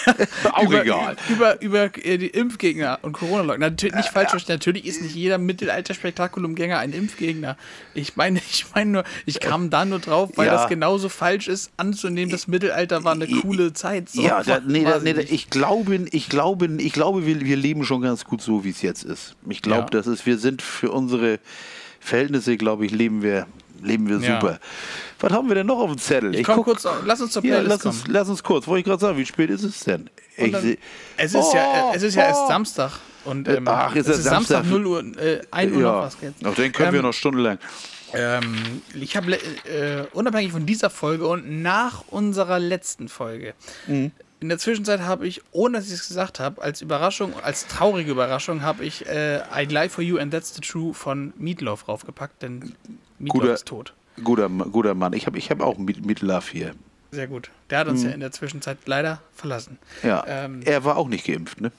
Auch 0.52 0.64
über, 0.64 0.82
egal. 0.84 1.16
Über, 1.30 1.62
über 1.62 1.84
äh, 2.06 2.18
die 2.18 2.28
Impfgegner 2.28 3.00
und 3.02 3.14
Corona-Leugner. 3.14 3.70
Natürlich 3.70 3.96
nicht 3.96 4.10
falsch 4.10 4.30
verstehen. 4.32 4.56
Natürlich 4.56 4.86
ist 4.86 5.02
nicht 5.02 5.16
jeder 5.16 5.38
Mittelalter-Spektakulumgänger 5.38 6.78
ein 6.78 6.94
Impfgegner. 6.94 7.58
Ich 7.94 8.16
meine, 8.16 8.40
ich 8.52 8.66
meine 8.76 8.92
nur, 8.92 9.04
ich 9.26 9.40
kam 9.40 9.70
da 9.70 9.86
nur 9.86 10.00
drauf, 10.00 10.32
weil 10.36 10.48
Ja. 10.48 10.54
das 10.54 10.68
genauso 10.70 11.10
falsch 11.10 11.48
ist, 11.48 11.72
anzunehmen, 11.78 12.32
das 12.32 12.48
Mittelalter 12.48 13.04
war 13.04 13.14
eine 13.14 13.28
coole 13.28 13.74
Zeit. 13.74 14.10
So, 14.10 14.22
Ja, 14.22 14.44
da, 14.44 14.60
nee, 14.66 14.84
da, 14.84 15.00
nee, 15.00 15.14
da, 15.14 15.22
ich 15.22 15.50
glaube, 15.50 16.06
ich 16.12 16.30
glaube, 16.30 16.68
ich 16.80 16.94
glaube, 16.94 17.26
wir, 17.26 17.40
wir 17.42 17.58
leben 17.58 17.84
schon 17.86 18.02
ganz 18.02 18.26
gut 18.26 18.42
so, 18.42 18.64
wie 18.64 18.70
es 18.70 18.82
jetzt 18.82 19.04
ist. 19.04 19.36
Ich 19.50 19.62
glaube, 19.62 19.82
Ja. 19.84 19.90
das 20.00 20.08
ist, 20.08 20.26
wir 20.26 20.38
sind 20.38 20.62
für 20.62 20.92
unsere 20.92 21.40
Verhältnisse, 22.00 22.58
glaube 22.58 22.86
ich, 22.86 22.92
leben 22.92 23.22
wir, 23.22 23.46
leben 23.82 24.08
wir 24.08 24.18
Ja. 24.20 24.40
super. 24.40 24.60
Was 25.20 25.32
haben 25.34 25.48
wir 25.48 25.56
denn 25.56 25.68
noch 25.68 25.80
auf 25.80 25.90
dem 25.90 25.98
Zettel? 26.00 26.34
Ich 26.36 26.44
komm 26.46 26.58
guck- 26.58 26.66
kurz, 26.66 26.88
lass 27.06 27.22
uns 27.22 27.32
zur 27.34 27.44
Ja, 27.44 27.56
Playlist 27.60 27.70
lass 27.70 27.86
uns, 27.86 28.02
kommen. 28.04 28.14
lass 28.14 28.30
uns 28.30 28.44
kurz. 28.44 28.68
Wollte 28.68 28.80
ich 28.80 28.86
gerade 28.86 29.02
sagen, 29.02 29.18
wie 29.18 29.26
spät 29.26 29.50
ist 29.50 29.64
es 29.64 29.80
denn? 29.82 30.10
Ich 30.38 30.52
dann- 30.52 30.78
Es 31.18 31.34
ist, 31.34 31.54
ja, 31.54 31.90
Oh, 31.90 31.92
es 31.94 32.04
ist 32.04 32.16
ja 32.16 32.24
erst 32.28 32.42
oh. 32.46 32.48
Samstag. 32.48 32.92
Und, 33.26 33.48
ähm, 33.50 33.68
Ach, 33.68 33.94
ist 33.96 34.08
es 34.08 34.08
ja 34.08 34.14
ist 34.14 34.24
Samstag, 34.24 34.64
Samstag. 34.64 34.72
0 34.72 34.86
Uhr, 34.88 35.00
äh, 35.22 35.42
1 35.52 35.72
Uhr 35.74 35.82
noch 35.82 35.90
Ja, 35.94 36.02
was 36.04 36.18
jetzt. 36.22 36.46
auf 36.46 36.56
den 36.56 36.72
können 36.72 36.94
wir 36.94 37.00
Ähm, 37.00 37.06
noch 37.06 37.14
stundenlang. 37.14 37.60
Ähm, 38.14 38.56
ich 39.00 39.16
habe 39.18 39.34
äh, 39.36 40.06
unabhängig 40.14 40.52
von 40.52 40.66
dieser 40.66 40.90
Folge 40.90 41.28
und 41.28 41.62
nach 41.62 42.04
unserer 42.08 42.58
letzten 42.60 43.08
Folge. 43.10 43.54
Mhm. 43.88 44.12
In 44.40 44.48
der 44.48 44.58
Zwischenzeit 44.58 45.02
habe 45.02 45.28
ich, 45.28 45.42
ohne 45.52 45.78
dass 45.80 45.88
ich 45.88 45.94
es 45.96 46.08
gesagt 46.08 46.40
habe, 46.40 46.62
als 46.62 46.82
Überraschung, 46.82 47.34
als 47.44 47.68
traurige 47.68 48.10
Überraschung, 48.12 48.62
habe 48.62 48.86
ich 48.86 49.06
äh, 49.06 49.40
I 49.54 49.66
Lie 49.66 49.90
for 49.90 50.02
You 50.02 50.18
and 50.18 50.32
That's 50.34 50.56
the 50.56 50.62
True 50.62 50.94
von 50.94 51.34
Meatloaf 51.38 51.88
raufgepackt, 51.90 52.42
denn 52.42 52.74
Guter- 53.28 53.54
ist 53.54 53.66
tot. 53.68 53.94
Guter, 54.24 54.50
guter 54.50 54.96
Mann. 54.96 55.14
Ich 55.14 55.26
habe 55.26 55.38
ich 55.38 55.50
hab 55.50 55.62
auch 55.62 55.78
mit, 55.78 56.06
mit 56.06 56.22
Love 56.22 56.46
hier. 56.52 56.72
Sehr 57.12 57.28
gut. 57.28 57.50
Der 57.70 57.80
hat 57.80 57.88
uns 57.88 58.04
ja 58.04 58.12
in 58.12 58.20
der 58.20 58.32
Zwischenzeit 58.32 58.78
leider 58.86 59.22
verlassen. 59.34 59.80
Mhm. 60.04 60.10
Ja. 60.10 60.24
Ähm, 60.28 60.62
er 60.66 60.84
war 60.84 60.98
auch 60.98 61.08
nicht 61.08 61.26
geimpft, 61.26 61.60
ne? 61.62 61.72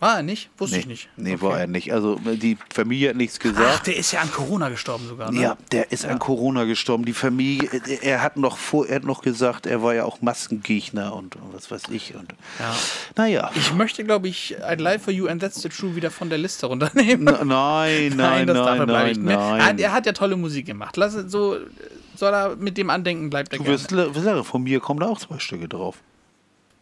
War 0.00 0.18
er 0.18 0.22
nicht? 0.22 0.48
Wusste 0.58 0.76
Nee, 0.76 0.80
ich 0.82 0.86
nicht. 0.86 1.08
nee 1.16 1.34
Okay. 1.34 1.42
war 1.42 1.58
er 1.60 1.66
nicht. 1.66 1.92
Also 1.92 2.20
die 2.24 2.56
Familie 2.72 3.08
hat 3.10 3.16
nichts 3.16 3.40
gesagt. 3.40 3.68
Ach, 3.68 3.82
der 3.82 3.96
ist 3.96 4.12
ja 4.12 4.20
an 4.20 4.30
Corona 4.30 4.68
gestorben 4.68 5.08
sogar, 5.08 5.32
ne? 5.32 5.40
Ja, 5.40 5.56
der 5.72 5.90
ist 5.90 6.06
an 6.06 6.20
Corona 6.20 6.64
gestorben. 6.64 7.04
Die 7.04 7.12
Familie, 7.12 7.68
er 8.02 8.22
hat 8.22 8.36
noch 8.36 8.58
vor, 8.58 8.86
er 8.86 8.96
hat 8.96 9.04
noch 9.04 9.22
gesagt, 9.22 9.66
er 9.66 9.82
war 9.82 9.94
ja 9.94 10.04
auch 10.04 10.20
Maskengegner 10.22 11.14
und 11.16 11.36
was 11.52 11.68
weiß 11.72 11.82
ich. 11.90 12.14
Und 12.14 12.30
Ja. 12.60 12.76
naja. 13.16 13.50
Ich 13.56 13.74
möchte, 13.74 14.04
glaube 14.04 14.28
ich, 14.28 14.56
I'd 14.62 14.76
Lie 14.80 15.00
for 15.00 15.12
You 15.12 15.26
and 15.26 15.42
That's 15.42 15.60
the 15.62 15.68
True 15.68 15.96
wieder 15.96 16.12
von 16.12 16.28
der 16.28 16.38
Liste 16.38 16.66
runternehmen. 16.66 17.24
Na, 17.24 17.44
nein, 17.44 18.12
nein, 18.16 18.46
das 18.46 18.56
darf 18.56 18.78
nein, 18.78 18.80
er 18.80 18.86
nein, 18.86 19.06
nicht 19.08 19.20
mehr. 19.20 19.36
Er, 19.36 19.50
hat, 19.50 19.58
nein. 19.58 19.78
er 19.80 19.92
hat 19.92 20.06
ja 20.06 20.12
tolle 20.12 20.36
Musik 20.36 20.66
gemacht. 20.66 20.96
Lass 20.96 21.14
so, 21.14 21.56
soll 22.14 22.32
er 22.32 22.54
mit 22.54 22.78
dem 22.78 22.88
Andenken 22.90 23.30
bleibt 23.30 23.52
er 23.52 23.58
Du 23.58 23.64
gerne. 23.64 23.78
wirst, 23.78 23.90
wirst 23.90 24.24
sagen, 24.24 24.44
von 24.44 24.62
mir 24.62 24.78
kommen 24.78 25.00
da 25.00 25.06
auch 25.06 25.18
zwei 25.18 25.40
Stücke 25.40 25.66
drauf. 25.68 25.96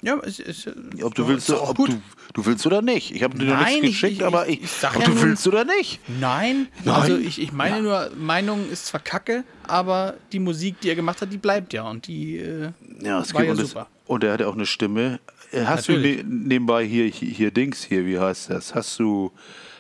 Ja, 0.03 0.17
ist, 0.21 0.41
ist, 0.41 0.69
Ob 1.03 1.15
du 1.15 1.27
willst, 1.27 1.51
ob 1.51 1.77
gut. 1.77 1.89
du, 1.91 2.01
du 2.35 2.47
willst 2.47 2.67
oder 2.67 2.83
nicht. 2.83 3.13
Ich 3.15 3.23
habe 3.23 3.37
dir 3.39 3.47
noch 3.47 3.59
nichts 3.59 3.75
ich- 3.77 3.81
geschickt, 3.83 4.13
ich- 4.19 4.25
aber 4.25 4.47
ich- 4.49 4.63
ich, 4.63 4.71
ob 4.85 4.95
ja 4.95 5.01
du 5.07 5.11
nun- 5.13 5.23
willst 5.23 5.47
oder 5.49 5.65
nicht. 5.65 6.01
Nein, 6.21 6.69
Nein? 6.85 6.95
also 6.95 7.17
ich, 7.17 7.41
ich 7.41 7.51
meine 7.53 7.81
nur, 7.83 8.11
Meinung 8.17 8.69
ist 8.71 8.87
zwar 8.87 9.01
kacke, 9.01 9.43
aber 9.67 10.15
die 10.33 10.39
Musik, 10.39 10.81
die 10.83 10.91
er 10.91 10.97
gemacht 10.97 11.23
hat, 11.23 11.33
die 11.33 11.39
bleibt 11.39 11.73
ja 11.73 11.89
und 11.89 12.07
die 12.07 12.37
äh, 12.37 12.71
Ja, 13.03 13.21
es 13.21 13.33
war 13.35 13.41
gibt 13.43 13.47
ja 13.47 13.51
und, 13.53 13.61
das, 13.61 13.69
super. 13.71 13.87
und 14.07 14.23
er 14.23 14.35
hat 14.35 14.41
ja 14.41 14.49
auch 14.49 14.55
eine 14.55 14.67
Stimme. 14.67 15.19
Äh, 15.51 15.65
Hast 15.65 15.89
Natürlich. 15.89 16.19
du 16.19 16.27
ne, 16.29 16.35
nebenbei 16.49 16.85
hier, 16.85 17.07
hier, 17.07 17.29
hier 17.31 17.51
Dings 17.51 17.83
hier, 17.85 18.05
wie 18.05 18.19
heißt 18.19 18.51
das? 18.51 18.75
Hast 18.75 18.99
du, 18.99 19.33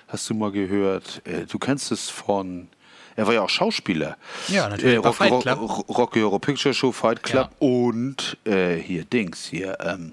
hast 0.09 0.29
du 0.31 0.35
mal 0.35 0.51
gehört? 0.51 1.21
Äh, 1.25 1.45
du 1.47 1.59
kennst 1.59 1.93
es 1.93 2.09
von. 2.09 2.69
Er 3.17 3.27
war 3.27 3.35
ja 3.35 3.43
auch 3.43 3.49
Schauspieler. 3.49 4.17
Ja, 4.49 4.69
natürlich, 4.69 4.97
Äh, 4.97 5.01
bei 5.01 5.09
Rock, 5.09 5.17
Fight 5.17 5.31
Rock, 5.33 5.43
Club. 5.43 5.61
Rock, 5.61 5.99
Rocky 5.99 6.21
Horror 6.21 6.41
Picture 6.41 6.75
Show, 6.75 6.93
Fight 6.93 7.23
Club 7.23 7.51
und 7.59 8.37
äh, 8.45 8.75
hier 8.77 9.05
Dings 9.05 9.47
hier. 9.47 9.77
Ähm, 9.81 10.12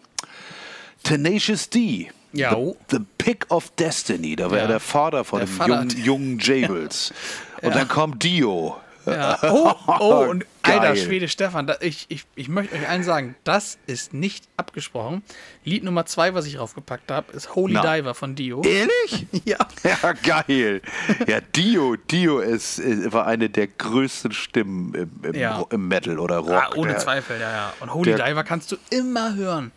Tenacious 1.04 1.70
D. 1.70 2.10
Ja, 2.32 2.50
The, 2.52 2.56
oh. 2.56 2.78
the 2.90 2.98
Pick 3.18 3.46
of 3.52 3.70
Destiny. 3.78 4.36
Da 4.36 4.50
war 4.50 4.58
Ja. 4.58 4.64
er 4.64 4.68
der 4.70 4.80
Vater 4.80 5.24
von 5.24 5.40
Der 5.40 5.48
dem 5.48 5.54
Vater. 5.56 5.74
jungen, 5.84 6.04
jungen 6.04 6.40
Jables. 6.42 7.14
Und 7.62 7.76
dann 7.76 7.88
kommt 7.88 8.24
Dio. 8.24 8.78
Ja. 9.06 9.38
Oh, 9.44 9.72
oh, 9.88 10.26
und 10.30 10.46
alter 10.64 10.94
Geil. 10.94 10.98
Schwede 10.98 11.28
Stefan, 11.28 11.68
da, 11.68 11.76
ich, 11.82 12.06
ich, 12.10 12.26
ich 12.36 12.48
möchte 12.50 12.76
euch 12.76 12.88
allen 12.88 13.04
sagen, 13.04 13.36
das 13.44 13.78
ist 13.86 14.14
nicht 14.14 14.46
abgesprochen. 14.58 15.24
Lied 15.66 15.84
Nummer 15.84 16.06
zwei, 16.06 16.34
was 16.34 16.46
ich 16.46 16.58
raufgepackt 16.60 17.12
habe, 17.12 17.32
ist 17.34 17.54
Holy 17.56 17.74
Na. 17.76 17.82
Diver 17.98 18.14
von 18.14 18.36
Dio. 18.36 18.62
Ehrlich? 18.64 19.28
Ja. 19.46 19.58
Ja, 19.84 20.14
geil. 20.14 20.82
Ja, 21.28 21.42
Dio, 21.42 21.96
Dio 21.98 22.40
ist, 22.40 22.82
war 23.12 23.28
eine 23.28 23.50
der 23.50 23.68
größten 23.68 24.32
Stimmen 24.32 24.94
im, 24.94 25.12
im, 25.24 25.36
Ja. 25.36 25.66
Im 25.70 25.88
Metal 25.88 26.18
oder 26.18 26.38
Rock. 26.38 26.50
Ah, 26.52 26.70
ohne 26.76 26.92
Der- 26.92 27.00
Zweifel, 27.00 27.40
ja, 27.42 27.52
ja. 27.52 27.74
Und 27.82 27.94
Holy 27.94 28.16
der- 28.16 28.26
Diver 28.26 28.44
kannst 28.44 28.72
du 28.72 28.78
immer 28.90 29.36
hören. 29.36 29.72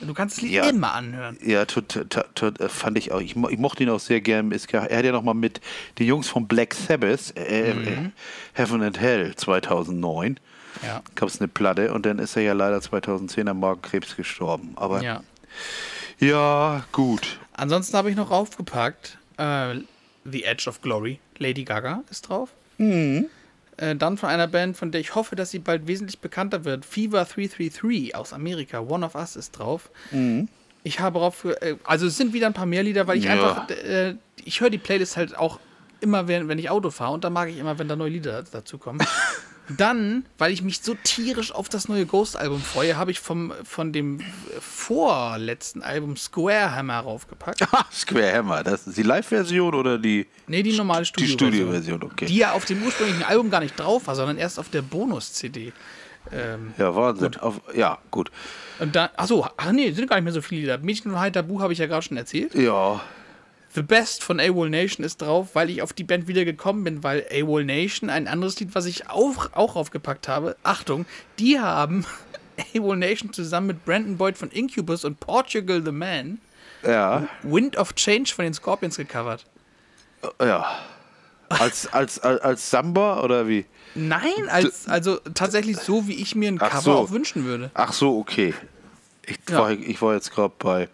Du 0.00 0.14
kannst 0.14 0.36
das 0.38 0.42
Lied 0.42 0.52
Ja. 0.52 0.68
immer 0.68 0.94
anhören. 0.94 1.36
Ja, 1.44 1.62
äh, 1.62 2.68
fand 2.68 2.98
ich 2.98 3.12
auch. 3.12 3.20
Ich, 3.20 3.36
mo- 3.36 3.48
ich 3.50 3.58
mochte 3.58 3.82
ihn 3.82 3.90
auch 3.90 4.00
sehr 4.00 4.20
gern. 4.20 4.50
Er 4.52 4.58
hat 4.98 5.04
ja 5.04 5.12
noch 5.12 5.22
mal 5.22 5.34
mit 5.34 5.60
den 5.98 6.06
Jungs 6.06 6.28
von 6.28 6.48
Black 6.48 6.74
Sabbath, 6.74 7.34
äh, 7.36 7.74
Mhm. 7.74 7.86
äh, 7.86 8.10
Heaven 8.54 8.82
and 8.82 8.98
Hell 9.00 9.34
2009, 9.36 10.40
Ja. 10.82 11.02
gab 11.14 11.28
es 11.28 11.40
eine 11.40 11.48
Platte 11.48 11.92
und 11.92 12.06
dann 12.06 12.18
ist 12.18 12.34
er 12.36 12.42
ja 12.42 12.52
leider 12.54 12.80
2010 12.80 13.46
an 13.48 13.58
Magenkrebs 13.60 14.16
gestorben. 14.16 14.72
Aber 14.76 15.02
ja, 15.02 15.22
Ja. 16.18 16.84
gut. 16.92 17.38
Ansonsten 17.52 17.96
habe 17.96 18.10
ich 18.10 18.16
noch 18.16 18.30
raufgepackt 18.30 19.18
äh, 19.36 19.74
The 20.24 20.44
Edge 20.44 20.68
of 20.68 20.80
Glory. 20.82 21.18
Lady 21.38 21.64
Gaga 21.64 22.02
ist 22.10 22.22
drauf. 22.28 22.50
Mhm. 22.78 23.26
Äh, 23.80 23.96
dann 23.96 24.16
von 24.18 24.28
einer 24.28 24.46
Band, 24.46 24.76
von 24.76 24.90
der 24.92 25.00
ich 25.00 25.14
hoffe, 25.14 25.36
dass 25.36 25.50
sie 25.50 25.58
bald 25.58 25.86
wesentlich 25.86 26.20
bekannter 26.20 26.64
wird. 26.64 26.84
Fever 26.84 27.24
333 27.24 28.14
aus 28.14 28.32
Amerika. 28.32 28.80
One 28.80 29.04
of 29.04 29.14
Us 29.14 29.36
ist 29.36 29.52
drauf. 29.52 29.90
Ich 30.82 31.00
habe 31.00 31.18
drauf. 31.18 31.44
Äh, 31.44 31.76
also 31.84 32.06
es 32.06 32.16
sind 32.16 32.32
wieder 32.32 32.46
ein 32.46 32.52
paar 32.54 32.66
mehr 32.66 32.82
Lieder, 32.82 33.06
weil 33.06 33.18
ich 33.18 33.24
Ja. 33.24 33.32
einfach. 33.32 33.70
Äh, 33.70 34.14
ich 34.44 34.60
höre 34.60 34.70
die 34.70 34.78
Playlist 34.78 35.16
halt 35.16 35.36
auch 35.36 35.58
immer, 36.00 36.28
wenn, 36.28 36.48
wenn 36.48 36.58
ich 36.58 36.70
Auto 36.70 36.90
fahre. 36.90 37.12
Und 37.12 37.24
da 37.24 37.30
mag 37.30 37.48
ich 37.48 37.58
immer, 37.58 37.78
wenn 37.78 37.88
da 37.88 37.96
neue 37.96 38.10
Lieder 38.10 38.42
dazu 38.50 38.78
kommen. 38.78 39.00
Dann, 39.76 40.24
weil 40.38 40.52
ich 40.52 40.62
mich 40.62 40.80
so 40.80 40.94
tierisch 41.02 41.52
auf 41.52 41.68
das 41.68 41.88
neue 41.88 42.06
Ghost-Album 42.06 42.60
freue, 42.60 42.96
habe 42.96 43.10
ich 43.10 43.20
vom, 43.20 43.52
von 43.64 43.92
dem 43.92 44.20
vorletzten 44.60 45.82
Album 45.82 46.16
Square 46.16 46.74
Hammer 46.74 46.98
raufgepackt. 46.98 47.64
Square 47.92 48.32
Hammer, 48.32 48.62
das 48.64 48.86
ist 48.86 48.98
die 48.98 49.02
Live-Version 49.02 49.74
oder 49.74 49.98
die, 49.98 50.26
Nee, 50.46 50.62
die 50.62 50.76
normale 50.76 51.02
die 51.02 51.06
Studio 51.06 51.34
Studio-Version? 51.34 52.02
Okay. 52.02 52.26
Die 52.26 52.36
ja 52.36 52.52
auf 52.52 52.64
dem 52.64 52.82
ursprünglichen 52.82 53.22
Album 53.22 53.50
gar 53.50 53.60
nicht 53.60 53.78
drauf 53.78 54.06
war, 54.06 54.16
sondern 54.16 54.38
erst 54.38 54.58
auf 54.58 54.68
der 54.68 54.82
Bonus-CD. 54.82 55.72
Ähm, 56.32 56.74
ja, 56.76 56.94
Wahnsinn. 56.94 57.36
Auf, 57.36 57.60
ja, 57.74 57.98
gut. 58.10 58.30
und 58.78 58.94
dann, 58.94 59.08
achso, 59.16 59.46
ach 59.56 59.72
nee, 59.72 59.90
sind 59.92 60.08
gar 60.08 60.16
nicht 60.16 60.24
mehr 60.24 60.32
so 60.32 60.42
viele 60.42 60.62
Lieder. 60.62 60.78
Mädchen 60.78 61.10
von 61.10 61.20
Heiter 61.20 61.42
Buch 61.42 61.62
habe 61.62 61.72
ich 61.72 61.78
ja 61.78 61.86
gerade 61.86 62.02
schon 62.02 62.16
erzählt. 62.16 62.54
Ja, 62.54 63.00
The 63.74 63.82
Best 63.82 64.24
von 64.24 64.40
AWOL 64.40 64.68
Nation 64.68 65.04
ist 65.04 65.22
drauf, 65.22 65.50
weil 65.54 65.70
ich 65.70 65.80
auf 65.82 65.92
die 65.92 66.02
Band 66.04 66.26
wieder 66.26 66.44
gekommen 66.44 66.82
bin, 66.84 67.04
weil 67.04 67.24
AWOL 67.30 67.64
Nation, 67.64 68.10
ein 68.10 68.26
anderes 68.26 68.58
Lied, 68.58 68.74
was 68.74 68.86
ich 68.86 69.08
auch, 69.08 69.52
auch 69.52 69.76
aufgepackt 69.76 70.26
habe, 70.26 70.56
Achtung, 70.64 71.06
die 71.38 71.60
haben 71.60 72.04
AWOL 72.76 72.96
Nation 72.96 73.32
zusammen 73.32 73.68
mit 73.68 73.84
Brandon 73.84 74.16
Boyd 74.16 74.36
von 74.36 74.50
Incubus 74.50 75.04
und 75.04 75.20
Portugal 75.20 75.82
the 75.84 75.92
Man 75.92 76.38
ja, 76.82 77.28
Wind 77.42 77.76
of 77.76 77.94
Change 77.94 78.32
von 78.34 78.44
den 78.44 78.54
Scorpions 78.54 78.96
gecovert. 78.96 79.44
ja. 80.40 80.66
Als, 81.50 81.92
als, 81.92 82.20
als, 82.20 82.40
als 82.42 82.70
Samba 82.70 83.22
oder 83.24 83.48
wie? 83.48 83.66
Nein, 83.96 84.48
als, 84.48 84.86
also 84.88 85.16
tatsächlich 85.34 85.78
so, 85.78 86.06
wie 86.06 86.14
ich 86.14 86.36
mir 86.36 86.48
ein 86.48 86.58
Ach 86.60 86.70
Cover 86.70 86.82
so. 86.82 86.92
auch 86.92 87.10
wünschen 87.10 87.44
würde. 87.44 87.72
Ach 87.74 87.92
so, 87.92 88.16
okay. 88.18 88.54
Ich, 89.26 89.36
Ja. 89.50 89.58
war, 89.58 89.70
ich 89.72 90.00
war 90.00 90.14
jetzt 90.14 90.30
gerade 90.32 90.54
bei. 90.58 90.88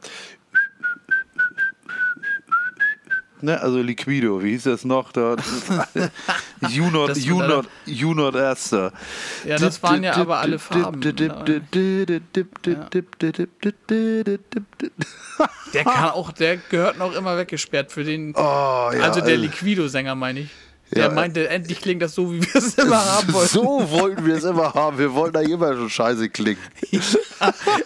Ne, 3.42 3.60
also 3.60 3.82
Liquido, 3.82 4.42
wie 4.42 4.50
hieß 4.50 4.64
das 4.64 4.84
noch? 4.84 5.12
Da, 5.12 5.36
you 6.70 6.90
not, 6.90 7.16
you 7.16 7.38
not, 7.38 7.68
you 7.84 8.14
not 8.14 8.34
Esther. 8.34 8.92
Ja, 9.44 9.58
das 9.58 9.82
waren 9.82 10.02
ja 10.02 10.16
aber 10.16 10.38
alle 10.38 10.58
Farben. 10.58 11.00
Der 15.72 15.84
kann 15.84 16.10
auch, 16.10 16.32
der 16.32 16.56
gehört 16.56 16.98
noch 16.98 17.14
immer 17.14 17.36
weggesperrt 17.36 17.92
für 17.92 18.04
den. 18.04 18.34
Oh, 18.34 18.40
ja, 18.40 19.02
also 19.02 19.20
der 19.20 19.34
also- 19.34 19.42
Liquido-Sänger, 19.42 20.14
meine 20.14 20.40
ich. 20.40 20.50
Der 20.94 21.04
Ja, 21.06 21.10
meinte, 21.10 21.48
endlich 21.48 21.80
klingt 21.80 22.00
das 22.00 22.14
so, 22.14 22.32
wie 22.32 22.40
wir 22.40 22.54
es 22.54 22.74
immer 22.74 23.04
haben 23.04 23.32
wollten. 23.32 23.48
So 23.48 23.90
wollten 23.90 24.24
wir 24.24 24.34
es 24.36 24.44
immer 24.44 24.72
haben. 24.74 24.98
Wir 24.98 25.12
wollten 25.14 25.36
eigentlich 25.36 25.50
immer 25.52 25.74
schon 25.74 25.90
scheiße 25.90 26.28
klingen. 26.28 26.60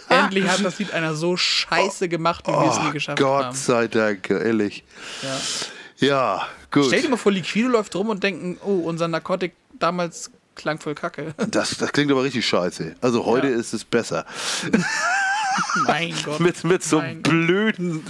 endlich 0.09 0.47
hat 0.47 0.63
das 0.63 0.77
Lied 0.79 0.91
einer 0.93 1.15
so 1.15 1.35
scheiße 1.37 2.07
gemacht, 2.09 2.45
wie 2.47 2.51
wir 2.51 2.69
es 2.71 2.79
nie 2.79 2.89
Oh, 2.89 2.91
geschafft 2.91 3.19
Gott 3.19 3.45
haben. 3.45 3.55
sei 3.55 3.87
Dank, 3.87 4.29
ehrlich. 4.29 4.83
Ja. 5.21 6.07
Ja, 6.07 6.47
gut. 6.71 6.85
Stell 6.87 7.01
dir 7.01 7.09
mal 7.09 7.17
vor, 7.17 7.31
Liquido 7.31 7.67
läuft 7.69 7.95
rum 7.95 8.09
und 8.09 8.23
denken, 8.23 8.57
oh, 8.65 8.81
unser 8.85 9.07
Narkotik 9.07 9.53
damals 9.79 10.31
klang 10.55 10.79
voll 10.79 10.95
kacke. 10.95 11.33
Das, 11.49 11.77
das 11.77 11.91
klingt 11.91 12.11
aber 12.11 12.23
richtig 12.23 12.45
scheiße. 12.47 12.95
Also 13.01 13.25
heute 13.25 13.47
Ja. 13.49 13.55
ist 13.55 13.73
es 13.73 13.83
besser. 13.83 14.25
mein 15.87 16.13
Gott. 16.23 16.39
Mit, 16.39 16.63
mit 16.63 16.83
so 16.83 16.99
einem 16.99 17.21
Gott. 17.23 17.31
blöden 17.31 18.03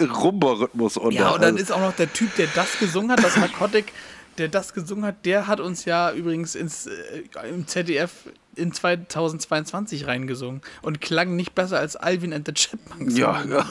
Rumba-Rhythmus. 0.00 0.98
Ja, 1.10 1.30
und 1.30 1.42
dann 1.42 1.56
ist 1.56 1.72
auch 1.72 1.80
noch 1.80 1.94
der 1.96 2.12
Typ, 2.12 2.34
der 2.36 2.46
das 2.54 2.78
gesungen 2.78 3.10
hat, 3.12 3.22
das 3.22 3.36
Narcotic, 3.36 3.92
der 4.38 4.48
das 4.48 4.74
gesungen 4.74 5.04
hat, 5.04 5.24
der 5.24 5.46
hat 5.46 5.60
uns 5.60 5.84
ja 5.84 6.12
übrigens 6.12 6.54
ins, 6.54 6.86
äh, 6.86 7.48
im 7.48 7.66
ZDF 7.66 8.12
in 8.56 8.72
2022 8.72 10.06
reingesungen 10.06 10.60
und 10.82 11.00
klang 11.00 11.36
nicht 11.36 11.54
besser 11.54 11.78
als 11.78 11.96
Alvin 11.96 12.32
and 12.32 12.46
the 12.46 12.52
Chipmunks. 12.52 13.16
Ja, 13.16 13.42
ja. 13.44 13.66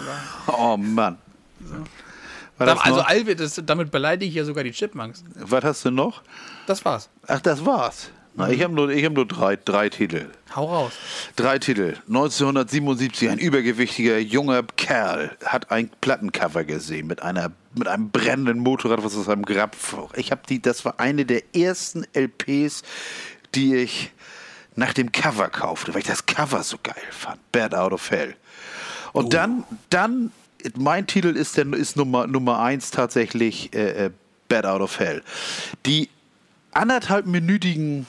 Oh 0.47 0.77
Mann. 0.77 1.17
Was, 2.57 2.67
Da, 2.67 2.75
also? 2.75 3.01
Alvin, 3.01 3.37
das, 3.37 3.61
damit 3.65 3.91
beleidige 3.91 4.29
ich 4.29 4.35
ja 4.35 4.45
sogar 4.45 4.63
die 4.63 4.71
Chipmunks. 4.71 5.23
Was 5.35 5.63
hast 5.63 5.85
du 5.85 5.91
noch? 5.91 6.21
Das 6.67 6.83
war's. 6.85 7.09
Ach, 7.27 7.41
das 7.41 7.65
war's. 7.65 8.09
Na, 8.35 8.49
ich 8.49 8.63
habe 8.63 8.73
nur, 8.73 8.89
ich 8.89 9.05
hab 9.05 9.13
nur 9.13 9.27
drei, 9.27 9.55
drei 9.55 9.89
Titel. 9.89 10.27
Hau 10.55 10.65
raus. 10.65 10.93
Drei 11.35 11.59
Titel. 11.59 11.95
1977, 12.07 13.29
ein 13.29 13.37
übergewichtiger 13.37 14.17
junger 14.17 14.63
Kerl 14.75 15.37
hat 15.45 15.69
ein 15.71 15.91
Plattencover 16.01 16.63
gesehen 16.63 17.07
mit 17.07 17.21
einer 17.21 17.51
mit 17.75 17.87
einem 17.87 18.09
brennenden 18.09 18.59
Motorrad, 18.59 19.03
was 19.03 19.17
aus 19.17 19.29
einem 19.29 19.45
Grab. 19.45 19.75
Ich 20.15 20.31
habe 20.31 20.41
die, 20.47 20.61
das 20.61 20.85
war 20.85 20.99
eine 20.99 21.25
der 21.25 21.55
ersten 21.55 22.05
LPs, 22.13 22.83
die 23.55 23.75
ich 23.75 24.11
nach 24.75 24.93
dem 24.93 25.11
Cover 25.11 25.49
kaufte, 25.49 25.93
weil 25.93 26.01
ich 26.01 26.07
das 26.07 26.25
Cover 26.25 26.63
so 26.63 26.77
geil 26.81 26.95
fand. 27.11 27.39
Bad 27.51 27.73
Out 27.75 27.93
of 27.93 28.11
Hell. 28.11 28.35
Und 29.11 29.33
dann, 29.33 29.63
dann, 29.89 30.31
mein 30.75 31.07
Titel 31.07 31.35
ist, 31.35 31.57
der, 31.57 31.71
ist 31.73 31.95
Nummer, 31.95 32.27
Nummer 32.27 32.59
eins 32.59 32.91
tatsächlich 32.91 33.73
äh, 33.73 34.05
äh, 34.05 34.11
Bad 34.49 34.65
Out 34.65 34.81
of 34.81 34.99
Hell. 34.99 35.23
Die 35.85 36.09
anderthalbminütigen 36.71 38.07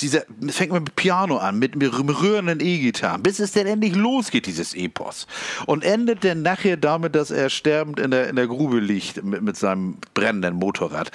dieser, 0.00 0.24
es 0.46 0.56
fängt 0.56 0.72
mit 0.72 0.96
Piano 0.96 1.38
an, 1.38 1.58
mit, 1.58 1.76
mit 1.76 1.92
rührenden 1.92 2.60
E-Gitarren, 2.60 3.22
bis 3.22 3.38
es 3.38 3.52
dann 3.52 3.66
endlich 3.66 3.94
losgeht, 3.94 4.46
dieses 4.46 4.74
Epos. 4.74 5.26
Und 5.66 5.84
endet 5.84 6.24
dann 6.24 6.42
nachher 6.42 6.76
damit, 6.76 7.14
dass 7.14 7.30
er 7.30 7.50
sterbend 7.50 8.00
in 8.00 8.10
der, 8.10 8.28
in 8.28 8.36
der 8.36 8.46
Grube 8.46 8.80
liegt 8.80 9.22
mit, 9.22 9.42
mit 9.42 9.56
seinem 9.56 9.98
brennenden 10.14 10.54
Motorrad. 10.54 11.10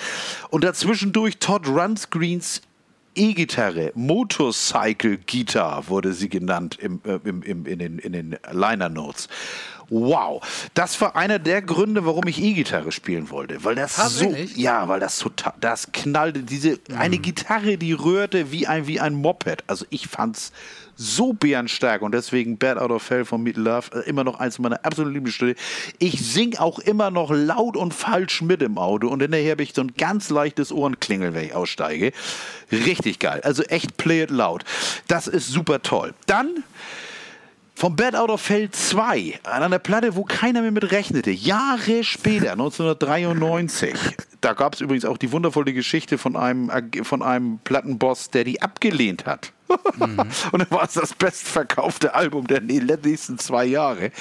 Und 0.50 0.64
dazwischendurch 0.64 1.38
Todd 1.40 1.68
Runscreens 1.68 2.62
E-Gitarre, 3.18 3.92
Motorcycle 3.96 5.18
Guitar 5.26 5.88
wurde 5.88 6.12
sie 6.12 6.28
genannt 6.28 6.78
im, 6.82 7.00
äh, 7.06 7.20
im, 7.24 7.42
im, 7.44 7.66
in 7.66 7.80
den, 7.80 8.00
in 8.00 8.12
den 8.12 8.38
Liner 8.52 8.90
Notes. 8.90 9.30
Wow. 9.90 10.42
Das 10.74 11.00
war 11.02 11.16
einer 11.16 11.40
der 11.40 11.62
Gründe, 11.62 12.06
warum 12.06 12.28
ich 12.28 12.42
E-Gitarre 12.42 12.92
spielen 12.92 13.30
wollte. 13.30 13.64
Weil 13.64 13.76
das 13.76 13.96
so, 13.96 14.34
ja, 14.56 14.88
weil 14.88 15.00
das 15.00 15.20
total, 15.20 15.54
das 15.60 15.92
knallte, 15.92 16.44
diese, 16.44 16.80
eine 16.98 17.18
Gitarre, 17.18 17.78
die 17.78 17.94
rührte 17.94 18.52
wie 18.52 18.68
ein, 18.68 18.88
wie 18.88 19.00
ein 19.00 19.14
Moped. 19.14 19.64
Also 19.68 19.86
ich 19.90 20.08
fand's 20.08 20.52
so 20.96 21.34
bärenstark 21.34 22.02
und 22.02 22.14
deswegen 22.14 22.58
Bad 22.58 22.78
Out 22.78 22.92
of 22.92 23.10
Hell 23.10 23.26
von 23.26 23.44
Meat 23.44 23.58
Love 23.58 23.92
äh, 23.94 24.10
immer 24.10 24.24
noch 24.24 24.40
eins 24.40 24.60
meiner 24.60 24.84
absoluten 24.86 25.14
Lieblingsstücke. 25.14 25.60
Ich 26.00 26.26
sing 26.26 26.58
auch 26.58 26.80
immer 26.80 27.12
noch 27.12 27.32
laut 27.32 27.76
und 27.76 27.94
falsch 27.94 28.42
mit 28.42 28.62
im 28.62 28.78
Auto 28.78 29.08
und 29.10 29.22
hinterher 29.22 29.52
habe 29.52 29.64
ich 29.64 29.74
so 29.74 29.82
ein 29.82 29.94
ganz 29.98 30.30
leichtes 30.30 30.72
Ohrenklingeln, 30.72 31.34
wenn 31.34 31.46
ich 31.46 31.54
aussteige. 31.54 32.12
Richtig 32.72 33.20
geil. 33.20 33.42
Also 33.44 33.64
echt 33.64 33.98
play 33.98 34.24
it 34.24 34.32
loud. 34.32 34.64
Das 35.08 35.28
ist 35.28 35.48
super 35.48 35.82
toll. 35.82 36.14
Dann 36.28 36.64
vom 37.76 37.96
Bad 37.96 38.16
Out 38.16 38.30
of 38.30 38.50
Hell 38.50 38.70
2 38.72 39.40
an 39.44 39.64
einer 39.64 39.80
Platte, 39.80 40.16
wo 40.16 40.24
keiner 40.24 40.62
mehr 40.62 40.72
mit 40.72 40.92
rechnete. 40.92 41.32
Jahre 41.32 42.04
später, 42.04 42.52
1993. 42.54 43.94
Da 44.46 44.54
gab 44.54 44.76
es 44.76 44.82
übrigens 44.82 45.06
auch 45.06 45.18
die 45.18 45.32
wundervolle 45.32 45.74
Geschichte 45.74 46.20
von 46.20 46.36
einem, 46.36 46.70
von 47.02 47.24
einem 47.24 47.58
Plattenboss, 47.64 48.30
der 48.30 48.44
die 48.44 48.62
abgelehnt 48.62 49.26
hat. 49.26 49.52
Und 49.98 50.60
dann 50.60 50.70
war 50.70 50.84
es 50.84 50.94
das 50.94 51.16
bestverkaufte 51.16 52.14
Album 52.14 52.46
der 52.46 52.62
nächsten 52.62 53.40
zwei 53.40 53.66
Jahre. 53.66 54.12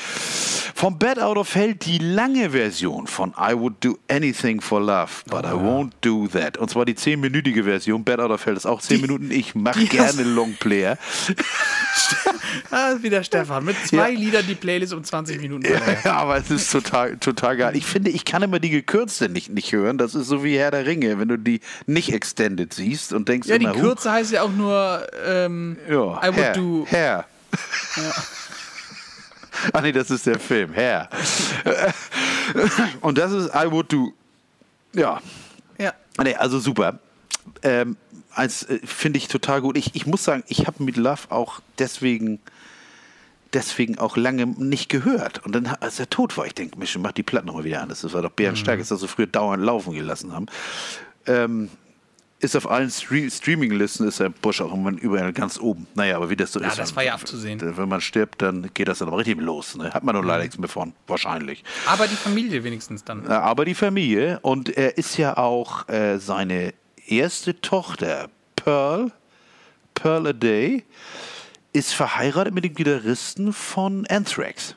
Vom 0.75 0.99
Bad 0.99 1.19
Out 1.19 1.37
of 1.37 1.55
Hell 1.55 1.75
die 1.75 1.99
lange 1.99 2.51
Version 2.51 3.07
von 3.07 3.35
I 3.39 3.53
Would 3.55 3.85
Do 3.85 3.99
Anything 4.11 4.63
for 4.63 4.81
Love, 4.81 5.11
but 5.27 5.45
I 5.45 5.49
Won't 5.49 5.91
Do 6.01 6.27
That. 6.29 6.57
Und 6.57 6.71
zwar 6.71 6.87
die 6.87 6.95
10-minütige 6.95 7.65
Version. 7.65 8.03
Bad 8.03 8.21
Out 8.21 8.31
of 8.31 8.47
Hell 8.47 8.57
ist 8.57 8.65
auch 8.65 8.81
10 8.81 9.03
Minuten. 9.03 9.31
Ich 9.31 9.55
mache 9.55 9.81
die 9.81 9.89
gerne 9.89 10.23
Longplayer. 10.23 10.97
Ah, 12.71 12.95
wieder 13.03 13.23
Stefan. 13.25 13.65
Mit 13.65 13.77
zwei 13.87 14.11
Ja. 14.11 14.19
Liedern 14.19 14.45
die 14.47 14.55
Playlist 14.55 14.93
um 14.93 15.03
20 15.03 15.41
Minuten. 15.41 15.65
verlängert. 15.65 16.05
Ja, 16.05 16.17
aber 16.17 16.37
es 16.37 16.51
ist 16.51 16.71
total, 16.71 17.17
total 17.17 17.57
geil. 17.57 17.77
Ich 17.77 17.85
finde, 17.85 18.11
ich 18.11 18.25
kann 18.25 18.43
immer 18.43 18.61
die 18.61 18.71
gekürzte 18.71 19.29
nicht, 19.29 19.51
nicht 19.51 19.73
hören. 19.73 19.99
Das 19.99 20.14
ist 20.15 20.28
so 20.28 20.43
wie 20.45 20.57
Herr 20.59 20.70
der 20.70 20.86
Ringe, 20.86 21.19
wenn 21.19 21.28
du 21.28 21.39
die 21.39 21.61
nicht 21.86 22.12
extended 22.12 22.73
siehst 22.73 23.12
und 23.12 23.28
denkst 23.28 23.49
Ja, 23.49 23.59
die 23.59 23.65
immer, 23.65 23.74
Kürze 23.74 24.11
heißt 24.12 24.32
ja 24.32 24.43
auch 24.43 24.51
nur 24.53 25.07
ähm, 25.27 25.77
ja, 25.89 25.95
I 26.23 26.27
would 26.28 26.36
Herr, 26.36 26.53
do. 26.55 26.86
Herr. 26.89 27.24
Ach 29.73 29.81
nee, 29.82 29.93
das 29.93 30.11
ist 30.11 30.27
der 30.27 30.39
Film, 30.39 30.73
Herr. 30.73 31.09
und 33.01 33.19
das 33.19 33.32
ist 33.32 33.51
I 33.55 33.70
would 33.70 33.93
do. 33.93 34.12
Ja, 34.95 35.20
Ja. 35.78 35.93
Nee, 36.23 36.35
also 36.35 36.59
super. 36.59 36.99
Ähm, 37.62 37.97
äh, 38.36 38.49
finde 38.49 39.19
ich 39.19 39.28
total 39.28 39.61
gut. 39.61 39.77
Ich, 39.77 39.95
ich 39.95 40.07
muss 40.07 40.24
sagen, 40.24 40.45
ich 40.49 40.66
habe 40.66 40.82
mit 40.82 40.97
Love 40.97 41.31
auch 41.31 41.61
deswegen 41.78 42.41
deswegen 43.55 43.99
auch 43.99 44.17
lange 44.17 44.47
nicht 44.47 44.89
gehört. 44.89 45.45
Und 45.47 45.55
dann, 45.55 45.67
als 45.67 45.99
er 46.01 46.11
tot 46.11 46.37
war, 46.37 46.47
ich 46.47 46.55
denke, 46.55 46.79
Mensch, 46.79 46.97
mach 46.99 47.13
die 47.13 47.23
Platten 47.23 47.47
nochmal 47.47 47.65
wieder 47.65 47.83
an. 47.83 47.89
Das 47.89 48.13
war 48.13 48.23
doch 48.23 48.31
bärenstark, 48.31 48.79
dass 48.87 48.89
sie 49.01 49.09
früher 49.09 49.27
dauernd 49.27 49.63
laufen 49.63 49.95
gelassen 49.95 50.33
haben. 50.33 50.47
Ähm, 51.27 51.71
ist 52.41 52.57
auf 52.57 52.71
allen 52.71 52.91
Stre 52.91 53.31
Streaming-Listen 53.31 54.07
ist 54.07 54.21
der 54.21 54.29
Bush 54.29 54.61
auch 54.61 54.75
immer 54.75 54.91
überall 54.91 55.33
ganz 55.33 55.59
oben. 55.59 55.87
Naja, 55.95 56.17
aber 56.17 56.29
wie 56.29 56.37
das 56.37 56.53
so 56.53 56.61
Ja, 56.61 56.69
ist. 56.69 56.79
das 56.79 56.95
war 56.95 57.03
ja 57.03 57.15
abzusehen. 57.15 57.59
Wenn 57.77 57.89
man 57.89 58.03
stirbt, 58.03 58.43
dann 58.43 58.69
geht 58.75 58.89
das 58.89 58.99
dann 58.99 59.09
aber 59.09 59.17
richtig 59.19 59.41
los. 59.41 59.77
Ne? 59.77 59.91
Hat 59.95 60.05
man 60.05 60.15
nur 60.15 60.25
leider 60.25 60.43
nichts 60.43 60.59
mehr 60.59 60.69
von, 60.69 60.93
wahrscheinlich. 61.07 61.65
Aber 61.87 62.07
die 62.07 62.17
Familie 62.17 62.63
wenigstens 62.63 63.03
dann. 63.03 63.27
Aber 63.29 63.65
die 63.65 63.75
Familie 63.75 64.41
und 64.43 64.69
er 64.77 64.99
ist 64.99 65.17
ja 65.17 65.39
auch 65.39 65.89
äh, 65.89 66.19
seine 66.19 66.75
erste 67.07 67.59
Tochter, 67.63 68.29
Pearl, 68.57 69.11
Pearl 69.95 70.27
a 70.27 70.33
Day, 70.35 70.85
ist 71.75 71.93
verheiratet 71.93 72.55
mit 72.55 72.65
dem 72.65 72.75
Gitarristen 72.75 73.53
von 73.53 74.07
Anthrax. 74.07 74.75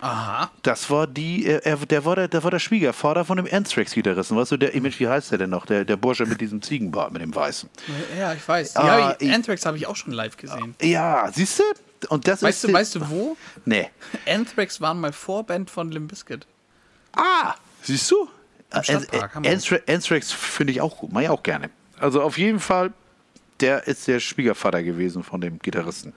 Aha. 0.00 0.50
Das 0.62 0.88
war 0.90 1.08
die, 1.08 1.44
er, 1.44 1.66
er, 1.66 1.76
der, 1.76 2.04
war 2.04 2.14
der, 2.14 2.28
der 2.28 2.44
war 2.44 2.52
der 2.52 2.60
Schwiegervater 2.60 3.24
von 3.24 3.36
dem 3.36 3.48
Anthrax-Gitarristen. 3.50 4.36
Weißt 4.36 4.52
du, 4.52 4.56
der, 4.56 4.80
Mensch, 4.80 5.00
wie 5.00 5.08
heißt 5.08 5.32
der 5.32 5.38
denn 5.38 5.50
noch? 5.50 5.66
Der, 5.66 5.84
der 5.84 5.96
Bursche 5.96 6.24
mit 6.24 6.40
diesem 6.40 6.62
Ziegenbart, 6.62 7.12
mit 7.12 7.20
dem 7.20 7.34
Weißen. 7.34 7.68
Ja, 8.16 8.32
ich 8.32 8.46
weiß. 8.46 8.74
Die 8.74 8.78
Ah, 8.78 9.08
hab 9.08 9.20
ich, 9.22 9.32
Anthrax 9.32 9.66
habe 9.66 9.76
ich 9.76 9.86
auch 9.88 9.96
schon 9.96 10.12
live 10.12 10.36
gesehen. 10.36 10.76
Ja, 10.80 11.28
siehst 11.34 11.58
du? 11.58 11.64
Und 12.10 12.28
das 12.28 12.42
Weißt 12.42 12.64
ist 12.64 12.70
du, 12.70 12.72
weißt 12.72 12.94
du 12.94 13.10
wo? 13.10 13.36
Nee. 13.64 13.90
Anthrax 14.26 14.80
waren 14.80 15.00
mal 15.00 15.12
Vorband 15.12 15.68
von 15.68 15.90
Limp 15.90 16.10
Bizkit. 16.10 16.46
Ah, 17.16 17.54
siehst 17.82 18.08
du? 18.12 18.28
Äh, 18.70 19.82
Anthrax 19.88 20.30
finde 20.30 20.72
ich 20.72 20.80
auch 20.80 20.98
gut, 20.98 21.10
mache 21.10 21.24
ich 21.24 21.30
auch 21.30 21.42
gerne. 21.42 21.70
Also 21.98 22.22
auf 22.22 22.38
jeden 22.38 22.60
Fall, 22.60 22.92
der 23.60 23.86
ist 23.86 24.06
der 24.08 24.20
Schwiegervater 24.20 24.82
gewesen 24.82 25.22
von 25.22 25.40
dem 25.40 25.58
Gitarristen. 25.58 26.12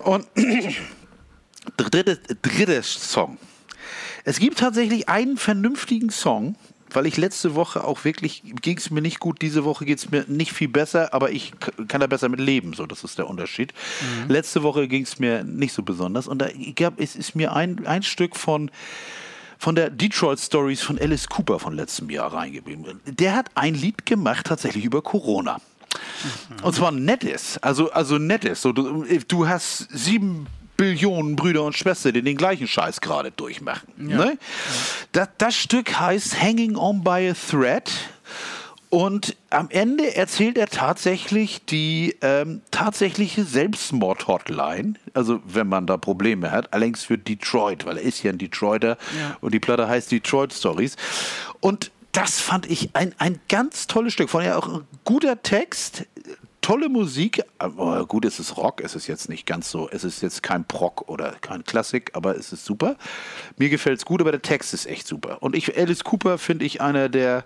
Und 0.00 0.26
dritte, 1.76 2.18
dritter 2.42 2.82
Song. 2.82 3.38
Es 4.24 4.38
gibt 4.38 4.58
tatsächlich 4.58 5.08
einen 5.08 5.36
vernünftigen 5.36 6.10
Song, 6.10 6.56
weil 6.90 7.06
ich 7.06 7.16
letzte 7.16 7.54
Woche 7.54 7.84
auch 7.84 8.04
wirklich, 8.04 8.42
ging 8.62 8.78
es 8.78 8.90
mir 8.90 9.02
nicht 9.02 9.20
gut, 9.20 9.42
diese 9.42 9.64
Woche 9.64 9.84
geht 9.84 9.98
es 9.98 10.10
mir 10.10 10.24
nicht 10.28 10.52
viel 10.52 10.68
besser, 10.68 11.12
aber 11.12 11.30
ich 11.30 11.52
kann 11.88 12.00
da 12.00 12.06
besser 12.06 12.28
mit 12.28 12.40
leben, 12.40 12.72
so, 12.74 12.86
das 12.86 13.04
ist 13.04 13.18
der 13.18 13.28
Unterschied. 13.28 13.72
Letzte 14.28 14.62
Woche 14.62 14.88
ging 14.88 15.02
es 15.02 15.18
mir 15.18 15.44
nicht 15.44 15.72
so 15.72 15.82
besonders 15.82 16.26
und 16.26 16.38
da 16.38 16.48
gab, 16.74 17.00
es 17.00 17.16
ist 17.16 17.34
mir 17.34 17.54
ein, 17.54 17.86
ein 17.86 18.02
Stück 18.02 18.36
von 18.36 18.70
von 19.58 19.74
der 19.74 19.88
Detroit 19.88 20.38
Stories 20.38 20.82
von 20.82 20.98
Alice 20.98 21.28
Cooper 21.28 21.58
von 21.58 21.74
letztem 21.74 22.10
Jahr 22.10 22.30
reingeblieben. 22.32 23.00
Der 23.06 23.34
hat 23.34 23.50
ein 23.54 23.74
Lied 23.74 24.04
gemacht 24.04 24.46
tatsächlich 24.46 24.84
über 24.84 25.00
Corona. 25.00 25.60
Und 26.62 26.74
zwar 26.74 26.92
ein 26.92 27.04
nettes, 27.04 27.58
also, 27.58 27.90
also 27.90 28.18
nettes. 28.18 28.62
So, 28.62 28.72
du, 28.72 29.04
du 29.28 29.48
hast 29.48 29.88
sieben 29.90 30.46
Billionen 30.76 31.36
Brüder 31.36 31.64
und 31.64 31.76
Schwestern, 31.76 32.12
die 32.12 32.22
den 32.22 32.36
gleichen 32.36 32.68
Scheiß 32.68 33.00
gerade 33.00 33.30
durchmachen. 33.30 33.88
Ne? 33.96 34.38
Das, 35.12 35.28
das 35.38 35.56
Stück 35.56 35.98
heißt 35.98 36.40
Hanging 36.40 36.76
On 36.76 37.02
by 37.02 37.30
a 37.30 37.34
Thread. 37.34 37.90
Und 38.88 39.36
am 39.50 39.68
Ende 39.70 40.14
erzählt 40.14 40.56
er 40.56 40.68
tatsächlich 40.68 41.64
die 41.64 42.16
ähm, 42.22 42.62
tatsächliche 42.70 43.44
Selbstmord-Hotline. 43.44 44.94
Also, 45.12 45.40
wenn 45.44 45.66
man 45.66 45.86
da 45.86 45.96
Probleme 45.96 46.52
hat. 46.52 46.72
Allerdings 46.72 47.04
für 47.04 47.18
Detroit, 47.18 47.84
weil 47.84 47.98
er 47.98 48.04
ist 48.04 48.22
ja 48.22 48.30
ein 48.30 48.38
Detroiter. 48.38 48.96
Ja. 49.18 49.36
Und 49.40 49.52
die 49.54 49.60
Platte 49.60 49.88
heißt 49.88 50.12
Detroit 50.12 50.52
Stories. 50.52 50.96
Und 51.60 51.90
das 52.16 52.40
fand 52.40 52.70
ich 52.70 52.90
ein, 52.94 53.14
ein 53.18 53.40
ganz 53.48 53.86
tolles 53.88 54.14
Stück. 54.14 54.30
Von 54.30 54.42
ja 54.42 54.56
auch 54.56 54.66
ein 54.68 54.86
guter 55.04 55.42
Text, 55.42 56.06
tolle 56.62 56.88
Musik. 56.88 57.42
Aber 57.58 58.06
gut, 58.06 58.24
es 58.24 58.40
ist 58.40 58.56
Rock. 58.56 58.80
Es 58.82 58.94
ist 58.94 59.06
jetzt 59.06 59.28
nicht 59.28 59.44
ganz 59.44 59.70
so. 59.70 59.90
Es 59.90 60.02
ist 60.02 60.22
jetzt 60.22 60.42
kein 60.42 60.64
Proc 60.64 61.10
oder 61.10 61.32
kein 61.42 61.62
Klassik, 61.64 62.12
aber 62.14 62.36
es 62.38 62.54
ist 62.54 62.64
super. 62.64 62.96
Mir 63.58 63.68
gefällt 63.68 63.98
es 63.98 64.06
gut, 64.06 64.22
aber 64.22 64.30
der 64.30 64.40
Text 64.40 64.72
ist 64.72 64.86
echt 64.86 65.06
super. 65.06 65.42
Und 65.42 65.54
ich, 65.54 65.76
Alice 65.76 66.04
Cooper 66.04 66.38
finde 66.38 66.64
ich 66.64 66.80
einer 66.80 67.10
der 67.10 67.44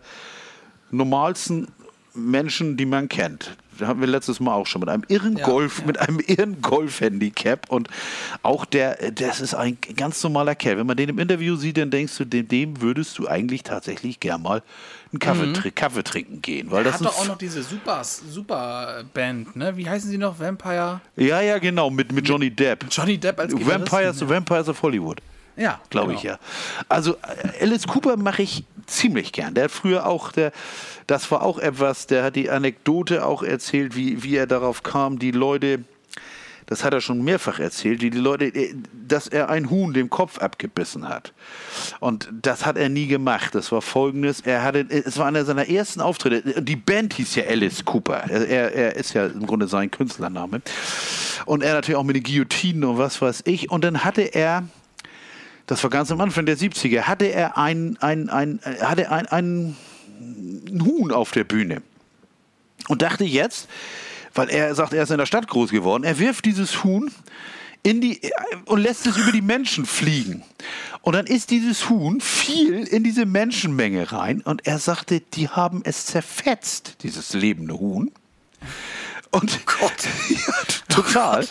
normalsten 0.93 1.67
Menschen, 2.15 2.77
die 2.77 2.87
man 2.87 3.09
kennt. 3.09 3.57
Hatten 3.87 4.01
wir 4.01 4.07
letztes 4.09 4.41
Mal 4.41 4.55
auch 4.55 4.67
schon 4.67 4.81
mit 4.81 4.89
einem 4.89 5.05
irren 5.09 5.37
Ja, 5.37 5.45
Golf, 5.47 5.81
ja. 5.81 5.87
mit 5.87 5.99
einem 5.99 6.21
irren 6.21 6.61
Golf-Handicap 6.63 7.71
und 7.71 7.89
auch 8.43 8.65
der, 8.65 9.11
das 9.13 9.41
ist 9.41 9.55
ein 9.55 9.79
ganz 9.97 10.23
normaler 10.23 10.55
Kerl. 10.55 10.79
Wenn 10.79 10.87
man 10.87 10.97
den 10.97 11.09
im 11.09 11.19
Interview 11.19 11.57
sieht, 11.57 11.77
dann 11.77 11.91
denkst 11.91 12.17
du, 12.19 12.25
dem, 12.25 12.49
dem 12.49 12.81
würdest 12.81 13.19
du 13.19 13.29
eigentlich 13.29 13.63
tatsächlich 13.63 14.21
gern 14.21 14.43
mal 14.43 14.63
einen 15.13 15.19
Kaffee, 15.19 15.45
tr- 15.53 15.71
Kaffee 15.73 16.05
trinken 16.05 16.41
gehen, 16.43 16.71
weil 16.71 16.85
Er 16.87 16.93
das 16.93 17.01
Mhm. 17.01 17.07
hat 17.07 17.13
doch 17.13 17.19
auch 17.21 17.27
noch 17.29 17.39
diese 17.39 17.63
super, 17.63 18.03
super 18.05 19.03
Band, 19.13 19.57
ne? 19.57 19.77
Wie 19.77 19.89
heißen 19.89 20.09
sie 20.11 20.19
noch? 20.19 20.39
Vampire? 20.39 21.01
ja, 21.17 21.41
ja, 21.41 21.59
genau, 21.59 21.91
mit, 21.91 22.13
mit 22.13 22.29
Johnny 22.29 22.51
Depp. 22.51 22.87
Johnny 22.91 23.19
Depp 23.19 23.39
als 23.41 23.53
Gitarristen, 23.53 23.81
Vampires, 23.81 24.21
ja. 24.21 24.29
Vampires 24.29 24.69
of 24.69 24.83
Hollywood. 24.83 25.21
Ja, 25.61 25.79
glaube 25.91 26.15
ich 26.15 26.23
ja. 26.23 26.39
Also 26.89 27.17
äh, 27.17 27.63
Alice 27.63 27.87
Cooper 27.87 28.17
mache 28.17 28.41
ich 28.41 28.65
ziemlich 28.87 29.31
gern. 29.33 29.53
Der 29.53 29.65
hat 29.65 29.71
früher 29.71 30.07
auch, 30.07 30.33
der, 30.33 30.53
das 31.07 31.31
war 31.31 31.43
auch 31.43 31.59
etwas, 31.59 32.07
der 32.07 32.25
hat 32.25 32.37
die 32.37 32.49
Anekdote 32.49 33.27
auch 33.27 33.43
erzählt, 33.43 33.95
wie, 33.95 34.23
wie 34.23 34.37
er 34.37 34.47
darauf 34.47 34.83
kam, 34.83 35.19
die 35.19 35.33
Leute, 35.33 35.85
das 36.65 36.83
hat 36.83 36.95
er 36.95 37.03
schon 37.03 37.23
mehrfach 37.23 37.59
erzählt, 37.59 38.01
die, 38.01 38.09
die 38.09 38.19
Leute, 38.19 38.47
äh, 38.47 38.75
dass 39.07 39.27
er 39.27 39.51
ein 39.51 39.69
Huhn 39.69 39.93
dem 39.93 40.09
Kopf 40.09 40.39
abgebissen 40.39 41.07
hat. 41.07 41.35
Und 42.01 42.31
das 42.41 42.65
hat 42.65 42.79
er 42.79 42.89
nie 42.89 43.07
gemacht. 43.07 43.55
Das 43.55 43.71
war 43.71 43.83
folgendes, 43.83 44.41
er 44.41 44.63
hatte, 44.63 44.87
es 44.89 45.19
war 45.19 45.27
einer 45.27 45.45
seiner 45.45 45.69
ersten 45.69 46.01
Auftritte, 46.01 46.63
die 46.63 46.77
Band 46.77 47.13
hieß 47.13 47.35
ja 47.35 47.45
Alice 47.45 47.85
Cooper. 47.85 48.31
Er, 48.31 48.49
er, 48.49 48.75
er 48.75 48.97
ist 48.97 49.13
ja 49.13 49.27
im 49.27 49.47
Grunde 49.47 49.69
sein 49.69 49.91
Künstlername. 49.91 50.63
Und 51.45 51.63
er 51.63 51.75
natürlich 51.75 51.97
auch 51.97 52.05
mit 52.05 52.17
den 52.17 52.23
Guillotinen 52.23 52.85
und 52.85 52.97
was 52.97 53.21
weiß 53.21 53.43
ich. 53.45 53.71
Und 53.71 53.85
dann 53.85 54.05
hatte 54.05 54.23
er, 54.23 54.65
das 55.71 55.85
war 55.85 55.91
ganz 55.91 56.11
am 56.11 56.21
Anfang 56.21 56.47
der 56.47 56.59
70er, 56.59 57.03
hatte 57.03 57.27
er 57.27 57.57
ein, 57.57 57.97
ein, 58.01 58.29
ein, 58.29 58.59
äh, 58.65 58.81
hatte 58.81 59.13
ein, 59.13 59.27
ein, 59.27 59.77
ein 60.19 60.85
Huhn 60.85 61.13
auf 61.13 61.31
der 61.31 61.45
Bühne. 61.45 61.81
Und 62.89 63.03
dachte 63.03 63.23
jetzt, 63.25 63.69
weil 64.35 64.51
er 64.51 64.75
sagt, 64.75 64.93
er 64.93 65.05
ist 65.05 65.13
in 65.13 65.19
der 65.19 65.27
Stadt 65.27 65.47
groß 65.47 65.71
geworden, 65.71 66.03
er 66.03 66.19
wirft 66.19 66.45
dieses 66.45 66.83
Huhn 66.83 67.13
in 67.85 68.01
die, 68.01 68.21
äh, 68.21 68.31
und 68.65 68.81
lässt 68.81 69.07
es 69.07 69.17
über 69.17 69.31
die 69.31 69.43
Menschen 69.43 69.87
fliegen. 69.87 70.43
Und 71.03 71.15
dann 71.15 71.27
ist 71.27 71.51
dieses 71.51 71.89
Huhn 71.89 72.21
viel 72.21 72.83
in 72.89 73.05
diese 73.05 73.25
Menschenmenge 73.25 74.11
rein 74.11 74.41
und 74.41 74.67
er 74.67 74.81
sagte, 74.81 75.21
die 75.21 75.51
haben 75.51 75.83
es 75.85 76.07
zerfetzt, 76.07 76.97
dieses 77.05 77.33
lebende 77.33 77.79
Huhn. 77.79 78.11
Und 79.31 79.67
Gott, 79.67 80.09
ja, 80.31 80.55
total. 80.89 81.47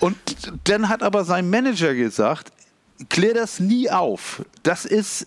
Und 0.00 0.18
dann 0.64 0.90
hat 0.90 1.02
aber 1.02 1.24
sein 1.24 1.48
Manager 1.48 1.94
gesagt, 1.94 2.52
klär 3.08 3.34
das 3.34 3.60
nie 3.60 3.90
auf. 3.90 4.42
Das 4.62 4.84
ist 4.84 5.26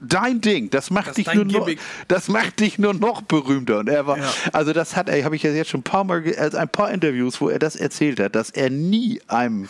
dein 0.00 0.40
Ding. 0.40 0.70
Das 0.70 0.90
macht 0.90 1.08
Das 1.08 1.14
dich 1.16 1.32
nur 1.32 1.44
noch, 1.44 1.68
das 2.08 2.28
macht 2.28 2.60
dich 2.60 2.78
nur 2.78 2.92
noch 2.94 3.22
berühmter. 3.22 3.78
Und 3.78 3.88
er 3.88 4.06
war, 4.06 4.18
Ja. 4.18 4.32
also 4.52 4.72
das 4.72 4.96
hat 4.96 5.08
er, 5.08 5.24
habe 5.24 5.36
ich 5.36 5.42
jetzt 5.44 5.70
schon 5.70 5.80
ein 5.80 5.84
paar 5.84 6.04
Mal, 6.04 6.24
also 6.36 6.56
ein 6.58 6.68
paar 6.68 6.90
Interviews, 6.90 7.40
wo 7.40 7.48
er 7.48 7.58
das 7.58 7.76
erzählt 7.76 8.18
hat, 8.18 8.34
dass 8.34 8.50
er 8.50 8.68
nie 8.70 9.20
einem, 9.28 9.68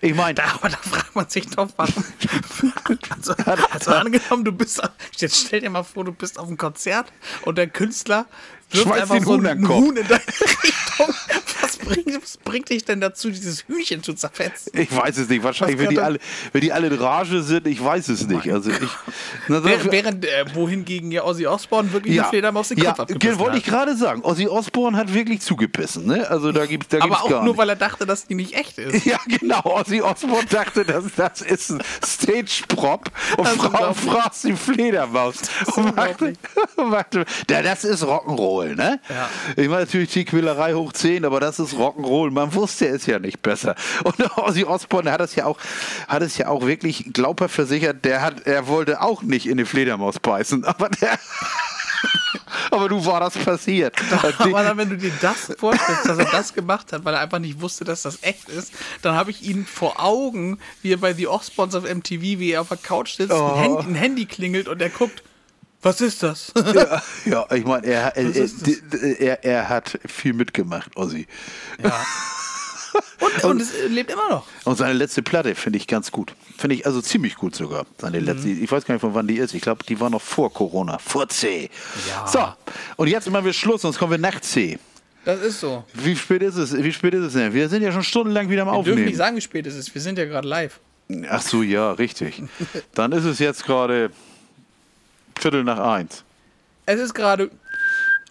ich 0.00 0.14
meine, 0.14 0.34
Da, 0.34 0.44
aber 0.54 0.68
da 0.68 0.76
fragt 0.76 1.14
man 1.16 1.28
sich 1.28 1.46
doch, 1.48 1.68
warum. 1.76 2.04
also, 3.10 3.34
also 3.72 3.90
angenommen, 3.92 4.44
du 4.44 4.52
bist. 4.52 4.80
Jetzt 5.16 5.46
stell 5.46 5.60
dir 5.60 5.70
mal 5.70 5.82
vor, 5.82 6.04
du 6.04 6.12
bist 6.12 6.38
auf 6.38 6.46
einem 6.48 6.56
Konzert 6.56 7.12
und 7.42 7.58
der 7.58 7.66
Künstler 7.68 8.26
wirft 8.70 8.86
Schmeißt 8.86 9.02
einfach 9.02 9.14
den 9.16 9.24
so 9.24 9.30
Huhn 9.34 9.46
an 9.46 9.46
ein 9.46 9.58
den 9.58 9.66
Kopf. 9.66 9.76
Huhn 9.80 9.96
in 9.96 10.06
deine 10.08 10.20
Richtung. 10.62 11.14
Was 11.60 11.76
bringt, 11.78 12.03
was 12.03 12.03
bringt 12.54 12.70
dich 12.70 12.84
denn 12.84 13.00
dazu, 13.00 13.30
dieses 13.30 13.66
Hühnchen 13.66 14.04
zu 14.04 14.14
zerfetzen? 14.14 14.70
ich 14.78 14.94
weiß 14.94 15.18
es 15.18 15.28
nicht. 15.28 15.42
Wahrscheinlich, 15.42 15.76
wenn 15.76 15.90
die 15.90 15.98
alle, 15.98 16.20
wenn 16.52 16.60
die 16.60 16.72
alle 16.72 16.86
in 16.86 16.94
Rage 16.94 17.42
sind, 17.42 17.66
ich 17.66 17.82
weiß 17.82 18.06
es 18.10 18.28
nicht. 18.28 18.48
Also 18.52 18.70
ich, 18.70 18.78
na, 19.48 19.64
Während, 19.64 19.90
während 19.90 20.24
äh, 20.24 20.54
wohingegen 20.54 21.10
ja 21.10 21.24
Ozzy 21.24 21.48
Osbourne 21.48 21.92
wirklich 21.92 22.20
eine 22.20 22.28
Fledermaus 22.28 22.68
den 22.68 22.78
ja, 22.78 22.90
Kopf 22.90 23.00
abgebissen 23.00 23.40
wollte 23.40 23.58
ich 23.58 23.64
gerade 23.64 23.96
sagen. 23.96 24.22
Ozzy 24.22 24.46
Osbourne 24.46 24.96
hat 24.96 25.12
wirklich 25.12 25.40
zugebissen. 25.40 26.06
Ne? 26.06 26.30
Also 26.30 26.52
da 26.52 26.64
gibt's, 26.66 26.90
da 26.90 26.98
Aber 26.98 27.06
gibt's 27.08 27.22
auch 27.22 27.28
gar 27.28 27.40
nur, 27.40 27.54
nicht. 27.54 27.58
weil 27.58 27.70
er 27.70 27.76
dachte, 27.76 28.06
dass 28.06 28.24
die 28.28 28.36
nicht 28.36 28.54
echt 28.54 28.78
ist. 28.78 29.04
Ja, 29.14 29.18
genau. 29.26 29.60
Ozzy 29.64 30.00
Osbourne 30.00 30.46
dachte, 30.48 30.84
das, 30.84 31.06
das 31.16 31.40
ist 31.40 31.70
ein 31.70 31.82
Stage-Prop 32.06 33.10
und 33.36 33.48
Frau 33.48 33.92
fraß 33.92 34.42
die 34.42 34.52
Fledermaus. 34.52 35.36
Und 35.74 35.96
machte, 35.96 36.34
machte, 36.76 37.24
ja, 37.50 37.62
das 37.62 37.82
ist 37.82 38.04
Rock'n'Roll, 38.04 38.76
ne? 38.76 39.00
Ja. 39.08 39.28
Ich 39.56 39.68
meine 39.68 39.80
natürlich 39.80 40.12
die 40.12 40.24
Quälerei 40.24 40.74
hoch 40.74 40.92
10, 40.92 41.24
aber 41.24 41.40
das 41.40 41.58
ist 41.58 41.74
Rock'n'Roll. 41.74 42.30
Man 42.30 42.43
wusste 42.52 42.86
es 42.88 43.06
ja 43.06 43.18
nicht 43.18 43.40
besser. 43.40 43.74
Und 44.04 44.20
Ozzy 44.36 44.64
Osbourne 44.64 45.10
hat 45.12 45.20
es 45.20 45.34
ja 45.36 45.46
auch, 45.46 45.56
hat 46.08 46.22
es 46.22 46.36
ja 46.36 46.48
auch 46.48 46.66
wirklich 46.66 47.12
glaubhaft 47.12 47.54
versichert, 47.54 48.04
der 48.04 48.20
hat, 48.20 48.46
er 48.46 48.66
wollte 48.66 49.00
auch 49.00 49.22
nicht 49.22 49.46
in 49.46 49.52
eine 49.52 49.64
Fledermaus 49.66 50.18
beißen, 50.18 50.64
aber 50.66 50.88
der. 50.90 51.18
Aber 52.70 52.88
du 52.88 53.04
war 53.06 53.20
das 53.20 53.36
passiert. 53.38 53.94
Aber 54.38 54.62
dann, 54.62 54.76
wenn 54.76 54.90
du 54.90 54.96
dir 54.96 55.12
das 55.20 55.52
vorstellst, 55.58 56.06
dass 56.08 56.18
er 56.18 56.26
das 56.26 56.52
gemacht 56.54 56.92
hat, 56.92 57.04
weil 57.04 57.14
er 57.14 57.20
einfach 57.20 57.38
nicht 57.38 57.60
wusste, 57.60 57.84
dass 57.84 58.02
das 58.02 58.18
echt 58.22 58.48
ist, 58.48 58.72
dann 59.02 59.14
habe 59.14 59.30
ich 59.30 59.42
ihn 59.42 59.64
vor 59.66 60.02
Augen, 60.02 60.58
wie 60.82 60.92
er 60.92 60.96
bei 60.98 61.14
The 61.14 61.28
Osbournes 61.28 61.74
auf 61.74 61.84
MTV, 61.84 62.20
wie 62.20 62.50
er 62.52 62.60
auf 62.62 62.68
der 62.68 62.76
Couch 62.76 63.16
sitzt, 63.16 63.32
Oh. 63.32 63.52
ein, 63.54 63.60
Handy, 63.62 63.82
ein 63.88 63.94
Handy 63.94 64.26
klingelt 64.26 64.68
und 64.68 64.82
er 64.82 64.90
guckt, 64.90 65.22
was 65.84 66.00
ist 66.00 66.22
das? 66.22 66.52
ja, 66.74 67.02
ja, 67.24 67.46
ich 67.54 67.64
meine, 67.64 67.86
er, 67.86 68.16
er, 68.16 68.24
ist 68.34 68.66
das? 68.66 69.00
er, 69.02 69.44
er 69.44 69.68
hat 69.68 69.98
viel 70.06 70.32
mitgemacht, 70.32 70.96
Ozzy. 70.96 71.26
ja. 71.82 71.92
Und, 73.18 73.44
und 73.44 73.60
es 73.60 73.72
lebt 73.88 74.12
immer 74.12 74.28
noch. 74.28 74.46
Und 74.64 74.76
seine 74.78 74.92
letzte 74.92 75.20
Platte 75.22 75.56
finde 75.56 75.78
ich 75.78 75.88
ganz 75.88 76.12
gut. 76.12 76.32
Finde 76.56 76.76
ich 76.76 76.86
also 76.86 77.00
ziemlich 77.02 77.34
gut 77.34 77.56
sogar. 77.56 77.86
Seine 77.98 78.20
Mhm. 78.20 78.26
letzte, 78.26 78.48
ich 78.50 78.70
weiß 78.70 78.84
gar 78.84 78.94
nicht, 78.94 79.00
von 79.00 79.14
wann 79.14 79.26
die 79.26 79.36
ist. 79.38 79.52
Ich 79.52 79.62
glaube, 79.62 79.84
die 79.84 79.98
war 79.98 80.10
noch 80.10 80.22
vor 80.22 80.52
Corona. 80.52 80.98
Vor 80.98 81.28
C. 81.28 81.70
Ja. 82.08 82.26
So, 82.28 82.46
und 82.96 83.08
jetzt 83.08 83.28
machen 83.30 83.46
wir 83.46 83.52
Schluss, 83.52 83.82
sonst 83.82 83.98
kommen 83.98 84.12
wir 84.12 84.18
nach 84.18 84.40
C. 84.40 84.78
Das 85.24 85.40
ist 85.40 85.58
so. 85.58 85.82
Wie 85.94 86.14
spät 86.14 86.42
ist 86.42 86.54
es? 86.56 86.72
Wie 86.76 86.92
spät 86.92 87.14
ist 87.14 87.24
es 87.24 87.32
denn? 87.32 87.52
Wir 87.52 87.68
sind 87.68 87.82
ja 87.82 87.90
schon 87.90 88.04
stundenlang 88.04 88.48
wieder 88.48 88.62
am 88.62 88.68
Wir 88.68 88.72
dürfen 88.74 88.90
Aufnehmen. 88.92 89.06
nicht 89.06 89.16
sagen, 89.16 89.36
wie 89.36 89.40
spät 89.40 89.66
es 89.66 89.74
ist. 89.74 89.92
Wir 89.92 90.00
sind 90.02 90.16
ja 90.18 90.26
gerade 90.26 90.46
live. 90.46 90.78
Ach 91.28 91.42
so, 91.42 91.62
ja, 91.64 91.90
richtig. 91.92 92.42
Dann 92.94 93.10
ist 93.10 93.24
es 93.24 93.40
jetzt 93.40 93.64
gerade 93.64 94.10
Viertel 95.38 95.64
nach 95.64 95.78
eins. 95.78 96.24
Es 96.86 97.00
ist 97.00 97.14
gerade, 97.14 97.50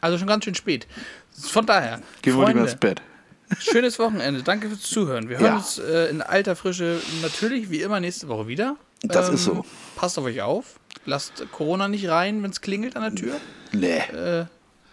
also 0.01 0.17
schon 0.17 0.27
ganz 0.27 0.45
schön 0.45 0.55
spät. 0.55 0.87
Von 1.31 1.65
daher, 1.65 2.01
Gehen 2.21 2.37
wir 2.37 2.47
lieber 2.47 2.61
ins 2.61 2.75
Bett. 2.75 3.01
schönes 3.59 3.97
Wochenende. 3.99 4.43
Danke 4.43 4.67
fürs 4.69 4.81
Zuhören. 4.81 5.29
Wir 5.29 5.37
hören 5.37 5.45
Ja. 5.47 5.55
uns 5.57 5.79
äh, 5.79 6.09
in 6.09 6.21
alter 6.21 6.55
Frische 6.55 6.99
natürlich 7.21 7.69
wie 7.69 7.81
immer 7.81 7.99
nächste 7.99 8.27
Woche 8.27 8.47
wieder. 8.47 8.75
Ähm, 9.03 9.09
Das 9.09 9.29
ist 9.29 9.43
so. 9.45 9.65
Passt 9.95 10.17
auf 10.19 10.25
euch 10.25 10.41
auf. 10.41 10.79
Lasst 11.05 11.43
Corona 11.51 11.87
nicht 11.87 12.07
rein, 12.07 12.41
wenn 12.43 12.51
es 12.51 12.61
klingelt 12.61 12.95
an 12.95 13.01
der 13.03 13.15
Tür. 13.15 13.35
Nee. 13.73 14.01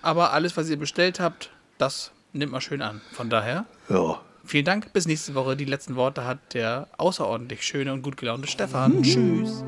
Aber 0.03 0.33
alles, 0.33 0.57
was 0.57 0.69
ihr 0.69 0.79
bestellt 0.79 1.21
habt, 1.21 1.51
das 1.79 2.11
nimmt 2.33 2.51
mal 2.53 2.61
schön 2.61 2.83
an. 2.83 3.01
Von 3.13 3.29
daher, 3.31 3.67
Ja. 3.89 4.21
vielen 4.45 4.65
Dank. 4.65 4.93
Bis 4.93 5.07
nächste 5.07 5.35
Woche. 5.35 5.57
Die 5.57 5.67
letzten 5.67 5.95
Worte 5.97 6.25
hat 6.25 6.39
der 6.55 6.89
außerordentlich 6.97 7.63
schöne 7.63 7.93
und 7.93 8.03
gut 8.03 8.17
gelaunte 8.17 8.49
Stefan. 8.49 9.03
Tschüss. 9.03 9.63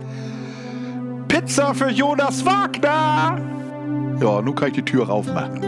Pizza 1.43 1.75
für 1.75 1.91
Jonas 1.91 2.45
Wagner! 2.45 3.37
Ja, 4.21 4.41
nun 4.41 4.55
kann 4.55 4.69
ich 4.69 4.75
die 4.75 4.85
Tür 4.85 5.11
aufmachen. 5.11 5.61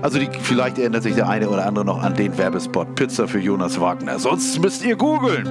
Also 0.00 0.18
die, 0.18 0.26
vielleicht 0.40 0.78
erinnert 0.78 1.02
sich 1.02 1.16
der 1.16 1.28
eine 1.28 1.50
oder 1.50 1.66
andere 1.66 1.84
noch 1.84 2.02
an 2.02 2.14
den 2.14 2.38
Werbespot 2.38 2.94
Pizza 2.94 3.28
für 3.28 3.38
Jonas 3.38 3.78
Wagner. 3.78 4.18
Sonst 4.18 4.58
müsst 4.58 4.82
ihr 4.86 4.96
googeln. 4.96 5.46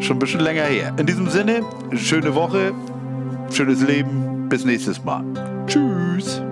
Schon 0.00 0.16
ein 0.16 0.18
bisschen 0.18 0.40
länger 0.40 0.64
her. 0.64 0.92
In 0.98 1.06
diesem 1.06 1.30
Sinne, 1.30 1.62
schöne 1.94 2.34
Woche, 2.34 2.72
schönes 3.50 3.80
Leben. 3.80 4.46
Bis 4.50 4.66
nächstes 4.66 5.02
Mal. 5.02 5.24
Tschüss. 5.66 6.42